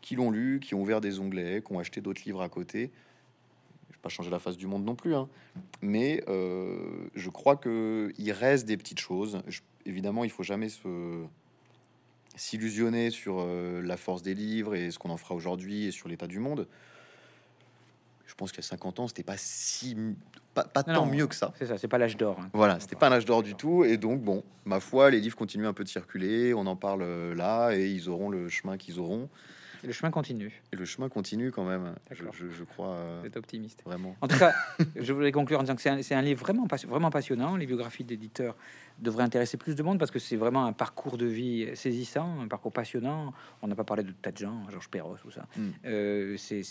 qui 0.00 0.16
l'ont 0.16 0.30
lu, 0.30 0.58
qui 0.60 0.74
ont 0.74 0.80
ouvert 0.82 1.00
des 1.00 1.20
onglets, 1.20 1.62
qui 1.64 1.72
ont 1.72 1.78
acheté 1.78 2.00
d'autres 2.00 2.22
livres 2.26 2.42
à 2.42 2.48
côté. 2.48 2.90
Changer 4.08 4.30
la 4.30 4.38
face 4.38 4.56
du 4.56 4.66
monde 4.66 4.84
non 4.84 4.94
plus, 4.94 5.14
hein. 5.14 5.28
mais 5.82 6.22
euh, 6.28 7.08
je 7.14 7.30
crois 7.30 7.56
que 7.56 8.12
il 8.18 8.32
reste 8.32 8.66
des 8.66 8.76
petites 8.76 9.00
choses. 9.00 9.40
Évidemment, 9.84 10.24
il 10.24 10.30
faut 10.30 10.42
jamais 10.42 10.68
s'illusionner 12.36 13.10
sur 13.10 13.36
euh, 13.40 13.82
la 13.82 13.96
force 13.96 14.22
des 14.22 14.34
livres 14.34 14.74
et 14.74 14.90
ce 14.90 14.98
qu'on 14.98 15.10
en 15.10 15.16
fera 15.16 15.34
aujourd'hui 15.34 15.86
et 15.86 15.90
sur 15.90 16.08
l'état 16.08 16.26
du 16.26 16.38
monde. 16.38 16.66
Je 18.26 18.34
pense 18.34 18.52
qu'il 18.52 18.62
y 18.62 18.66
a 18.66 18.68
50 18.68 19.00
ans, 19.00 19.08
c'était 19.08 19.22
pas 19.22 19.36
si 19.36 19.96
pas, 20.56 20.64
pas 20.82 20.82
Non, 20.92 20.94
tant 21.00 21.06
non. 21.06 21.12
mieux 21.12 21.26
que 21.26 21.34
ça. 21.34 21.52
C'est 21.58 21.66
ça, 21.66 21.78
c'est 21.78 21.88
pas 21.88 21.98
l'âge 21.98 22.16
d'or. 22.16 22.38
hein. 22.40 22.48
Voilà, 22.52 22.80
c'était 22.80 22.96
pas 22.96 23.08
un 23.08 23.12
âge 23.12 23.24
d'or 23.26 23.42
du 23.42 23.54
tout. 23.54 23.84
Et 23.84 23.96
donc, 23.96 24.20
bon, 24.22 24.42
ma 24.64 24.80
foi, 24.80 25.10
les 25.10 25.20
livres 25.20 25.36
continuent 25.36 25.66
un 25.66 25.72
peu 25.74 25.84
de 25.84 25.88
circuler. 25.88 26.54
On 26.54 26.66
en 26.66 26.76
parle 26.76 27.02
euh, 27.02 27.34
là 27.34 27.72
et 27.72 27.86
ils 27.90 28.08
auront 28.08 28.30
le 28.30 28.48
chemin 28.48 28.76
qu'ils 28.76 28.98
auront. 28.98 29.28
Et 29.84 29.86
le 29.88 29.92
chemin 29.92 30.10
continue. 30.10 30.62
Et 30.72 30.76
le 30.76 30.84
chemin 30.86 31.08
continue 31.10 31.52
quand 31.52 31.64
même. 31.64 31.94
Je, 32.10 32.16
D'accord. 32.24 32.34
je- 32.34 32.48
je 32.50 32.64
crois 32.64 32.94
euh, 32.94 33.18
Vous 33.20 33.26
êtes 33.26 33.36
optimiste. 33.36 33.82
vraiment. 33.84 34.16
En 34.22 34.26
tout 34.26 34.38
cas, 34.38 34.54
je 34.96 35.12
voulais 35.12 35.30
conclure 35.32 35.60
en 35.60 35.62
disant 35.62 35.76
que 35.76 35.82
c'est 35.82 36.14
un, 36.14 36.22
livre 36.22 36.40
vraiment, 36.40 36.66
pas- 36.66 36.76
vraiment 36.88 37.10
passionnant. 37.10 37.56
Les 37.56 37.66
biographies 37.66 38.02
d'éditeurs 38.02 38.56
devraient 38.98 39.24
intéresser 39.24 39.58
plus 39.58 39.74
de 39.76 39.82
monde 39.82 39.98
parce 39.98 40.10
que 40.10 40.18
c'est 40.18 40.36
vraiment 40.36 40.64
un 40.64 40.72
parcours 40.72 41.18
de 41.18 41.26
vie 41.26 41.68
saisissant, 41.74 42.40
un 42.40 42.48
parcours 42.48 42.72
passionnant. 42.72 43.34
On 43.60 43.68
n'a 43.68 43.74
pas 43.74 43.84
parlé 43.84 44.02
de 44.02 44.12
tas 44.12 44.32
de 44.32 44.38
gens, 44.38 44.62
Georges 44.70 44.88
Perros, 44.88 45.16
tout 45.22 45.30
ça. 45.30 45.44
Mm. 45.58 45.62
Euh, 45.84 46.36
c'est 46.38 46.62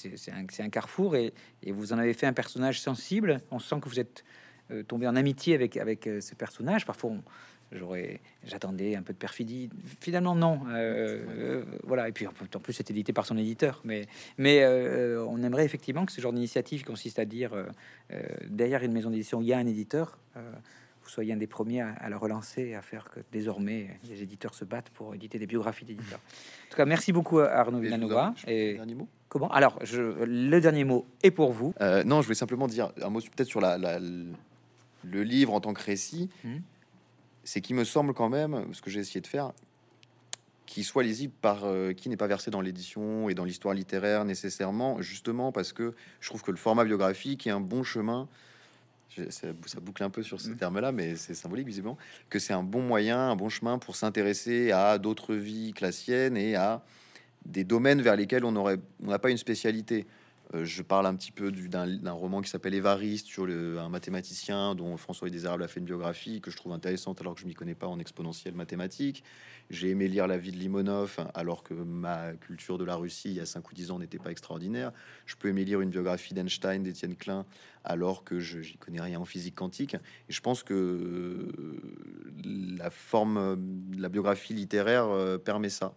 un, 0.63 0.69
carrefour 0.69 1.15
et, 1.15 1.31
et 1.61 1.71
vous 1.71 1.93
en 1.93 1.99
avez 1.99 2.13
fait 2.15 2.25
un 2.25 2.33
personnage 2.33 2.81
sensible. 2.81 3.39
On 3.51 3.59
sent 3.59 3.74
que 3.79 3.89
vous 3.89 3.99
êtes 3.99 4.23
euh, 4.71 4.83
tombé 4.83 5.07
en 5.07 5.15
amitié 5.15 5.53
avec, 5.55 5.77
avec 5.77 6.07
euh, 6.07 6.21
ce 6.21 6.33
personnage. 6.35 6.85
Parfois, 6.85 7.11
j'aurais, 7.71 8.19
j'attendais 8.43 8.95
un 8.95 9.03
peu 9.03 9.13
de 9.13 9.17
perfidie. 9.17 9.69
Finalement, 10.01 10.35
non. 10.35 10.61
Euh, 10.69 11.63
voilà. 11.83 12.07
Et 12.09 12.11
puis, 12.11 12.25
en 12.27 12.31
plus- 12.31 12.73
c'est 12.73 12.89
édité 12.89 13.13
par 13.13 13.25
son 13.25 13.37
éditeur. 13.37 13.81
Mais, 13.83 14.07
mais 14.37 14.65
on 14.65 15.41
aimerait 15.43 15.65
effectivement 15.65 16.05
que 16.05 16.11
ce 16.11 16.21
genre 16.21 16.33
d'initiative 16.33 16.79
qui 16.79 16.85
consiste 16.85 17.19
à 17.19 17.25
dire 17.25 17.51
derrière 18.49 18.83
une 18.83 18.91
maison 18.93 19.09
d'édition, 19.09 19.41
il 19.41 19.47
y 19.47 19.53
a 19.53 19.57
un 19.57 19.67
éditeur. 19.67 20.17
vous 20.35 21.09
soyez 21.09 21.33
un 21.33 21.37
des 21.37 21.47
premiers 21.47 21.81
à, 21.81 21.89
à 21.89 22.09
le 22.09 22.17
relancer 22.17 22.73
à 22.73 22.81
faire 22.81 23.09
que 23.11 23.19
désormais 23.31 23.99
les 24.09 24.23
éditeurs 24.23 24.55
se 24.55 24.65
battent 24.65 24.89
pour 24.89 25.13
éditer 25.13 25.37
des 25.37 25.45
biographies 25.47 25.85
d'éditeurs. 25.85 26.19
En 26.19 26.69
tout 26.71 26.77
cas, 26.77 26.85
merci 26.85 27.11
beaucoup 27.11 27.39
à 27.39 27.49
Arnaud 27.51 27.79
Villanova. 27.79 28.33
Et 28.47 28.73
Dernier 28.73 28.95
mot? 28.95 29.07
Comment 29.39 29.51
Alors, 29.51 29.77
je, 29.83 30.01
le 30.23 30.61
dernier 30.61 30.85
mot 30.85 31.05
est 31.21 31.31
pour 31.31 31.51
vous. 31.51 31.73
Euh, 31.81 32.03
non, 32.05 32.21
je 32.21 32.27
voulais 32.27 32.35
simplement 32.35 32.67
dire 32.67 32.91
un 33.01 33.09
mot 33.09 33.19
peut-être 33.19 33.49
sur 33.49 33.59
la, 33.59 33.77
la- 33.77 33.99
le 33.99 35.23
livre 35.23 35.53
en 35.53 35.59
tant 35.59 35.73
que 35.73 35.83
récit. 35.83 36.29
Mhm. 36.45 36.61
C'est 37.43 37.59
qu'il 37.61 37.75
me 37.75 37.83
semble 37.83 38.13
quand 38.13 38.29
même, 38.29 38.73
ce 38.73 38.81
que 38.81 38.89
j'ai 38.89 39.01
essayé 39.01 39.19
de 39.21 39.27
faire, 39.27 39.51
qu'il 40.65 40.83
soit 40.85 41.03
lisible 41.03 41.33
par 41.41 41.65
euh, 41.65 41.91
qui 41.93 42.07
n'est 42.09 42.17
pas 42.17 42.27
versé 42.27 42.49
dans 42.49 42.61
l'édition 42.61 43.27
et 43.29 43.33
dans 43.35 43.43
l'histoire 43.43 43.73
littéraire 43.73 44.23
nécessairement, 44.25 45.01
justement 45.01 45.51
parce 45.51 45.73
que 45.73 45.93
je 46.21 46.29
trouve 46.29 46.41
que 46.41 46.51
le 46.51 46.57
format 46.57 46.85
biographique 46.85 47.45
est 47.45 47.51
un 47.51 47.59
bon 47.61 47.83
chemin. 47.83 48.27
je- 49.15 49.29
Ça, 49.29 49.47
ça 49.65 49.79
boucle 49.79 50.01
un 50.03 50.09
peu 50.09 50.23
sur 50.23 50.41
ce 50.41 50.49
Mhm. 50.49 50.55
terme-là, 50.57 50.91
mais 50.91 51.15
c'est 51.17 51.35
symbolique 51.35 51.67
visiblement 51.67 51.97
que 52.29 52.39
c'est 52.39 52.53
un 52.53 52.63
bon 52.63 52.81
moyen, 52.81 53.19
un 53.31 53.35
bon 53.35 53.49
chemin 53.49 53.77
pour 53.79 53.95
s'intéresser 53.95 54.71
à 54.71 54.97
d'autres 54.97 55.35
vies 55.35 55.73
que 55.73 55.83
la 55.85 55.91
sienne 55.91 56.35
et 56.37 56.55
à 56.55 56.81
des 57.45 57.63
domaines 57.63 58.01
vers 58.01 58.15
lesquels 58.15 58.45
on 58.45 58.55
aurait, 58.55 58.77
on 59.03 59.09
n'a 59.09 59.19
pas 59.19 59.29
une 59.31 59.37
spécialité. 59.37 60.05
Euh, 60.53 60.63
je 60.63 60.83
parle 60.83 61.07
un 61.07 61.15
petit 61.15 61.31
peu 61.31 61.51
du- 61.51 61.69
d'un 61.69 62.11
roman 62.11 62.41
qui 62.41 62.49
s'appelle 62.49 62.75
Évariste 62.75 63.25
sur 63.25 63.45
un 63.45 63.89
mathématicien 63.89 64.75
dont 64.75 64.95
François 64.97 65.29
Désirable 65.29 65.63
a 65.63 65.67
fait 65.67 65.79
une 65.79 65.85
biographie 65.87 66.39
que 66.39 66.51
je 66.51 66.55
trouve 66.57 66.73
intéressante 66.73 67.19
alors 67.21 67.33
que 67.33 67.41
je 67.41 67.47
m'y 67.47 67.55
connais 67.55 67.73
pas 67.73 67.87
en 67.87 67.99
exponentielle 67.99 68.53
mathématique. 68.53 69.23
J'ai 69.71 69.89
aimé 69.89 70.07
lire 70.07 70.27
la 70.27 70.37
vie 70.37 70.51
de 70.51 70.57
Limonov 70.57 71.17
alors 71.33 71.63
que 71.63 71.73
ma 71.73 72.33
culture 72.33 72.77
de 72.77 72.85
la 72.85 72.95
Russie 72.95 73.29
il 73.29 73.35
y 73.35 73.39
a 73.39 73.47
5 73.47 73.71
ou 73.71 73.73
10 73.73 73.89
ans 73.89 73.97
n'était 73.97 74.19
pas 74.19 74.29
extraordinaire. 74.29 74.91
Je 75.25 75.35
peux 75.35 75.47
aimer 75.47 75.65
lire 75.65 75.81
une 75.81 75.89
biographie 75.89 76.35
d'Einstein, 76.35 76.83
d'Étienne 76.83 77.15
Klein 77.15 77.45
alors 77.83 78.23
que 78.23 78.39
je 78.39 78.61
j'y 78.61 78.77
connais 78.77 79.01
rien 79.01 79.19
en 79.19 79.25
physique 79.25 79.55
quantique. 79.55 79.95
Et 79.95 80.33
je 80.33 80.41
pense 80.41 80.61
que 80.61 80.73
euh, 80.73 81.51
la 82.77 82.91
forme, 82.91 83.57
la 83.97 84.09
biographie 84.09 84.53
littéraire 84.53 85.05
euh, 85.07 85.39
permet 85.39 85.69
ça 85.69 85.95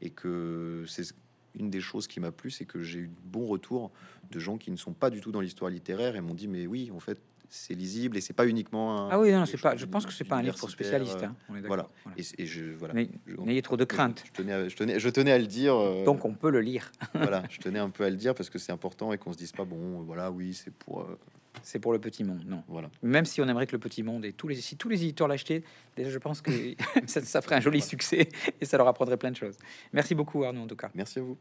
et 0.00 0.10
que 0.10 0.84
c'est 0.86 1.04
une 1.58 1.70
des 1.70 1.80
choses 1.80 2.06
qui 2.06 2.20
m'a 2.20 2.30
plu, 2.32 2.50
c'est 2.50 2.64
que 2.66 2.80
j'ai 2.82 3.00
eu 3.00 3.08
de 3.08 3.20
bons 3.24 3.46
retours 3.46 3.90
de 4.30 4.38
gens 4.38 4.58
qui 4.58 4.70
ne 4.70 4.76
sont 4.76 4.92
pas 4.92 5.10
du 5.10 5.20
tout 5.20 5.32
dans 5.32 5.40
l'histoire 5.40 5.70
littéraire 5.70 6.14
et 6.16 6.20
m'ont 6.20 6.34
dit 6.34 6.46
mais 6.48 6.66
oui 6.66 6.90
en 6.94 7.00
fait 7.00 7.18
c'est 7.50 7.72
lisible 7.72 8.18
et 8.18 8.20
c'est 8.20 8.34
pas 8.34 8.46
uniquement 8.46 9.06
un, 9.06 9.08
Ah 9.10 9.18
oui, 9.18 9.32
non, 9.32 9.46
c'est 9.46 9.56
pas. 9.58 9.74
Je 9.74 9.86
pense 9.86 10.04
que 10.04 10.12
c'est 10.12 10.24
pas 10.24 10.36
un 10.36 10.42
livre 10.42 10.58
pour 10.58 10.68
spécialistes. 10.68 11.22
hein. 11.22 11.34
On 11.48 11.56
est 11.56 11.62
voilà. 11.62 11.88
Et, 12.18 12.42
et 12.42 12.44
je 12.44 12.66
voilà 12.74 12.92
n'ayez 13.38 13.62
trop 13.62 13.78
de 13.78 13.84
crainte. 13.86 14.22
je 14.26 14.32
tenais 14.32 14.52
à, 14.52 14.68
je 14.68 14.76
tenais 14.76 15.00
je 15.00 15.08
tenais 15.08 15.32
à 15.32 15.38
le 15.38 15.46
dire 15.46 15.74
euh, 15.74 16.04
Donc, 16.04 16.26
on 16.26 16.34
peut 16.34 16.50
le 16.50 16.60
lire. 16.60 16.92
voilà 17.14 17.42
je 17.48 17.58
tenais 17.58 17.78
un 17.78 17.88
peu 17.88 18.04
à 18.04 18.10
le 18.10 18.16
dire 18.16 18.34
parce 18.34 18.50
que 18.50 18.58
c'est 18.58 18.70
important 18.70 19.14
et 19.14 19.18
qu'on 19.18 19.32
se 19.32 19.38
dise 19.38 19.52
pas 19.52 19.64
bon 19.64 20.02
voilà 20.02 20.30
oui 20.30 20.52
c'est 20.52 20.70
pour 20.74 21.00
euh, 21.00 21.18
C'est 21.62 21.78
pour 21.78 21.92
le 21.92 21.98
petit 21.98 22.24
monde, 22.24 22.42
non. 22.46 22.62
voilà 22.68 22.90
Même 23.02 23.24
si 23.24 23.40
on 23.40 23.48
aimerait 23.48 23.66
que 23.66 23.72
le 23.72 23.78
petit 23.78 24.02
monde 24.02 24.24
et 24.24 24.32
tous 24.32 24.48
les 24.48 24.56
si 24.56 24.76
tous 24.76 24.88
les 24.88 25.02
éditeurs 25.02 25.28
l'achetaient, 25.28 25.62
déjà 25.96 26.10
je 26.10 26.18
pense 26.18 26.40
que 26.40 26.50
ça, 27.06 27.20
ça 27.22 27.40
ferait 27.42 27.56
un 27.56 27.60
joli 27.60 27.80
succès 27.80 28.28
et 28.60 28.64
ça 28.64 28.76
leur 28.76 28.88
apprendrait 28.88 29.16
plein 29.16 29.30
de 29.30 29.36
choses. 29.36 29.56
Merci 29.92 30.14
beaucoup 30.14 30.44
Arnaud 30.44 30.62
en 30.62 30.66
tout 30.66 30.76
cas. 30.76 30.90
merci 30.94 31.18
à 31.18 31.22
vous 31.22 31.38